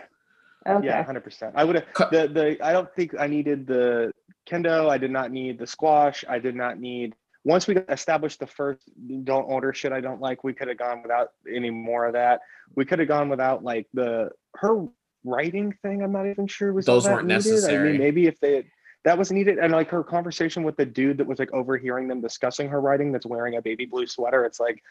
okay. 0.68 0.86
Yeah, 0.86 1.02
hundred 1.04 1.24
percent. 1.24 1.54
I 1.56 1.64
would 1.64 1.76
have 1.76 1.86
Cut- 1.94 2.10
the 2.10 2.28
the. 2.28 2.62
I 2.62 2.72
don't 2.72 2.92
think 2.94 3.14
I 3.18 3.26
needed 3.26 3.66
the 3.66 4.12
kendo. 4.46 4.90
I 4.90 4.98
did 4.98 5.10
not 5.10 5.30
need 5.30 5.58
the 5.58 5.66
squash. 5.66 6.24
I 6.28 6.38
did 6.38 6.54
not 6.54 6.78
need. 6.78 7.14
Once 7.44 7.66
we 7.66 7.76
established 7.88 8.40
the 8.40 8.46
first 8.46 8.82
don't 9.24 9.44
order 9.44 9.72
shit 9.72 9.92
I 9.92 10.00
don't 10.00 10.20
like, 10.20 10.44
we 10.44 10.52
could 10.52 10.68
have 10.68 10.78
gone 10.78 11.02
without 11.02 11.30
any 11.50 11.70
more 11.70 12.06
of 12.06 12.12
that. 12.14 12.40
We 12.74 12.84
could 12.84 12.98
have 12.98 13.08
gone 13.08 13.28
without 13.28 13.62
like 13.62 13.86
the 13.94 14.30
her 14.56 14.86
writing 15.24 15.72
thing. 15.82 16.02
I'm 16.02 16.12
not 16.12 16.26
even 16.26 16.46
sure 16.46 16.72
was 16.72 16.86
Those 16.86 17.04
that 17.04 17.14
weren't 17.14 17.28
needed. 17.28 17.64
I 17.64 17.78
mean, 17.78 17.98
maybe 17.98 18.26
if 18.26 18.38
they 18.40 18.56
had, 18.56 18.66
that 19.04 19.16
was 19.16 19.30
needed, 19.30 19.58
and 19.58 19.72
like 19.72 19.88
her 19.90 20.02
conversation 20.02 20.64
with 20.64 20.76
the 20.76 20.84
dude 20.84 21.18
that 21.18 21.26
was 21.26 21.38
like 21.38 21.52
overhearing 21.52 22.08
them 22.08 22.20
discussing 22.20 22.68
her 22.68 22.80
writing, 22.80 23.12
that's 23.12 23.26
wearing 23.26 23.56
a 23.56 23.62
baby 23.62 23.86
blue 23.86 24.06
sweater. 24.06 24.44
It's 24.44 24.60
like, 24.60 24.82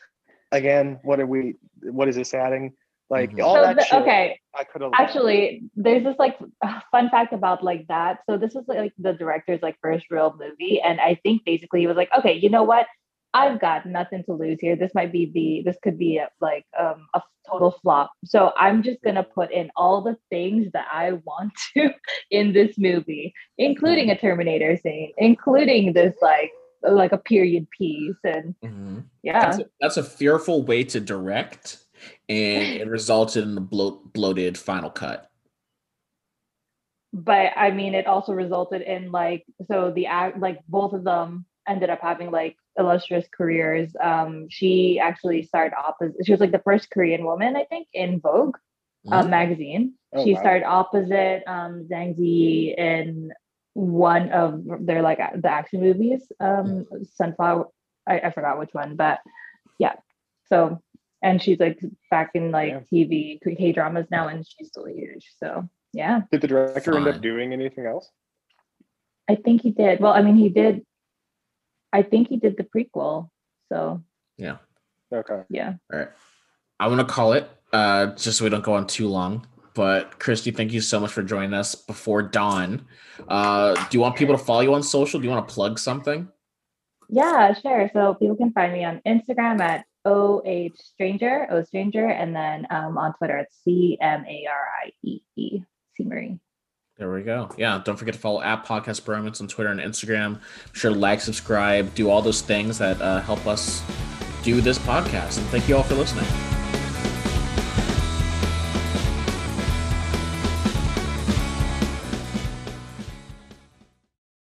again, 0.52 1.00
what 1.04 1.20
are 1.20 1.26
we? 1.26 1.56
What 1.84 2.08
is 2.08 2.16
this 2.16 2.34
adding? 2.34 2.74
Like 3.10 3.32
Mhm. 3.32 3.44
all 3.44 3.56
So 3.56 3.62
that 3.62 3.76
the- 3.78 3.84
shit. 3.86 4.02
okay, 4.02 4.40
I 4.54 4.64
could 4.66 4.82
have 4.82 4.92
actually 4.94 5.64
there's 5.76 6.04
this 6.04 6.18
like 6.20 6.38
fun 6.92 7.10
fact 7.10 7.32
about 7.34 7.64
like 7.64 7.88
that. 7.88 8.20
So 8.30 8.38
this 8.38 8.54
was 8.54 8.66
like 8.68 8.94
the 8.98 9.14
director's 9.14 9.62
like 9.62 9.78
first 9.82 10.06
real 10.12 10.36
movie 10.38 10.82
and 10.82 11.00
i 11.00 11.16
think 11.24 11.46
basically 11.46 11.80
he 11.82 11.88
was 11.88 11.96
like 11.98 12.10
okay 12.18 12.34
you 12.34 12.50
know 12.50 12.64
what? 12.64 12.86
I've 13.34 13.60
got 13.60 13.86
nothing 13.86 14.24
to 14.24 14.34
lose 14.34 14.58
here. 14.60 14.76
This 14.76 14.94
might 14.96 15.12
be 15.12 15.30
the 15.32 15.62
this 15.70 15.78
could 15.84 15.98
be 16.00 16.18
a, 16.18 16.30
like 16.42 16.66
um, 16.80 17.08
a 17.14 17.22
total 17.50 17.72
flop. 17.82 18.12
So 18.26 18.52
i'm 18.58 18.82
just 18.84 19.02
gonna 19.04 19.24
put 19.24 19.52
in 19.52 19.70
all 19.78 20.02
the 20.02 20.18
things 20.30 20.70
that 20.74 20.88
i 20.92 21.14
want 21.14 21.54
to 21.74 21.94
in 22.32 22.52
this 22.52 22.78
movie 22.78 23.34
including 23.58 24.10
a 24.10 24.18
terminator 24.18 24.76
scene 24.78 25.14
including 25.18 25.94
this 25.94 26.16
like 26.22 26.52
like 26.84 27.12
a 27.14 27.18
period 27.18 27.68
piece 27.78 28.16
and 28.24 28.54
Mhm. 28.64 29.04
yeah. 29.24 29.40
That's, 29.46 29.60
a, 29.60 29.66
that's 29.82 29.98
a 29.98 30.04
fearful 30.04 30.64
way 30.64 30.84
to 30.86 31.00
direct, 31.00 31.78
and 32.30 32.82
it 32.82 32.88
resulted 32.90 33.44
in 33.44 33.56
the 33.56 33.62
bloat, 33.62 34.14
bloated 34.14 34.58
final 34.58 34.90
cut. 34.90 35.30
but 37.14 37.52
I 37.56 37.72
mean, 37.72 37.96
it 37.96 38.06
also 38.08 38.34
resulted 38.34 38.82
in 38.82 39.12
like 39.12 39.46
so 39.68 39.92
the 39.92 40.08
act 40.08 40.40
like 40.40 40.60
both 40.68 40.94
of 40.94 41.04
them 41.04 41.46
ended 41.68 41.90
up 41.90 42.00
having 42.02 42.32
like 42.32 42.56
illustrious 42.78 43.26
careers. 43.36 43.92
Um, 44.02 44.48
she 44.50 45.00
actually 45.00 45.44
started 45.44 45.76
opposite. 45.78 46.26
she 46.26 46.32
was 46.32 46.40
like 46.42 46.52
the 46.52 46.60
first 46.64 46.90
Korean 46.92 47.26
woman, 47.26 47.56
I 47.56 47.64
think, 47.66 47.88
in 47.94 48.20
Vogue 48.20 48.58
uh, 49.12 49.24
Mhm. 49.24 49.30
magazine. 49.30 49.94
Oh, 50.14 50.24
she 50.24 50.34
wow. 50.34 50.40
started 50.40 50.66
opposite 50.66 51.44
um, 51.48 51.88
Zhang 51.90 52.18
Ziyi 52.18 52.76
in 52.78 53.32
one 53.74 54.30
of 54.32 54.64
their 54.86 55.02
like 55.02 55.20
the 55.42 55.50
action 55.50 55.82
movies, 55.82 56.30
um, 56.40 56.86
Sunflower. 57.16 57.68
I, 58.08 58.20
I 58.20 58.32
forgot 58.32 58.60
which 58.60 58.74
one, 58.74 58.96
but 58.96 59.20
yeah. 59.80 59.96
So 60.50 60.82
and 61.22 61.42
she's 61.42 61.60
like 61.60 61.80
back 62.12 62.32
in 62.34 62.52
like 62.52 62.70
Yeah. 62.92 63.06
TV 63.06 63.40
K 63.42 63.72
dramas 63.72 64.08
now, 64.12 64.28
and 64.28 64.46
she's 64.48 64.68
still 64.68 64.88
huge. 64.88 65.28
So 65.38 65.68
yeah. 65.94 66.22
Did 66.32 66.42
the 66.42 66.48
director 66.48 66.96
end 66.96 67.08
up 67.08 67.22
doing 67.22 67.54
anything 67.54 67.86
else? 67.86 68.10
I 69.30 69.36
think 69.36 69.62
he 69.62 69.72
did. 69.72 70.00
Well, 70.00 70.14
I 70.14 70.22
mean, 70.22 70.36
he 70.36 70.50
did. 70.50 70.86
I 71.92 72.02
think 72.04 72.30
he 72.30 72.38
did 72.38 72.58
the 72.58 72.64
prequel. 72.64 73.30
So 73.70 74.04
yeah. 74.38 74.58
Okay. 75.14 75.44
yeah. 75.50 75.74
All 75.92 76.00
right. 76.00 76.10
I 76.80 76.88
want 76.88 77.00
to 77.00 77.06
call 77.06 77.34
it, 77.34 77.50
uh, 77.74 78.08
just 78.08 78.38
so 78.38 78.44
we 78.44 78.50
don't 78.50 78.64
go 78.64 78.74
on 78.74 78.86
too 78.86 79.08
long. 79.08 79.48
But 79.74 80.20
Christie, 80.20 80.52
thank 80.52 80.74
you 80.74 80.82
so 80.82 81.00
much 81.00 81.12
for 81.12 81.24
joining 81.24 81.54
us 81.54 81.76
before 81.76 82.24
dawn. 82.24 82.86
Uh, 83.28 83.74
do 83.90 83.98
you 83.98 84.02
want 84.02 84.16
people 84.16 84.38
to 84.38 84.44
follow 84.44 84.62
you 84.62 84.74
on 84.74 84.84
social? 84.84 85.20
Do 85.20 85.26
you 85.26 85.32
want 85.32 85.48
to 85.48 85.54
plug 85.54 85.80
something? 85.80 86.28
Yeah, 87.10 87.54
sure. 87.54 87.90
So 87.94 88.16
people 88.16 88.36
can 88.36 88.52
find 88.52 88.74
me 88.74 88.84
on 88.84 89.02
Instagram 89.06 89.60
at 89.62 89.86
OH 90.08 90.76
Stranger, 90.76 91.48
O 91.52 91.64
Stranger, 91.64 92.08
and 92.08 92.36
then 92.36 92.66
um, 92.70 92.98
on 92.98 93.14
Twitter 93.16 93.38
at 93.38 93.48
C 93.52 93.98
M 94.00 94.26
A 94.26 94.48
R 94.50 94.68
I 94.86 94.92
E 95.04 95.20
E, 95.36 95.62
C 95.96 96.04
Marie. 96.04 96.40
There 96.98 97.12
we 97.12 97.22
go. 97.22 97.52
Yeah, 97.58 97.80
don't 97.84 97.96
forget 97.96 98.16
to 98.16 98.20
follow 98.20 98.42
at 98.42 98.66
Podcast 98.66 99.02
Bromance 99.02 99.40
on 99.40 99.48
Twitter 99.48 99.70
and 99.70 99.80
Instagram. 99.80 100.40
Be 100.74 100.80
sure 100.80 100.94
to 100.94 100.98
like, 100.98 101.22
subscribe, 101.22 101.94
do 101.94 102.10
all 102.10 102.24
those 102.24 102.42
things 102.42 102.80
that 102.80 103.00
uh, 103.02 103.22
help 103.22 103.46
us 103.46 103.84
do 104.44 104.62
this 104.62 104.80
podcast. 104.80 105.38
And 105.38 105.48
thank 105.48 105.70
you 105.70 105.78
all 105.78 105.84
for 105.84 105.96
listening. 105.96 106.57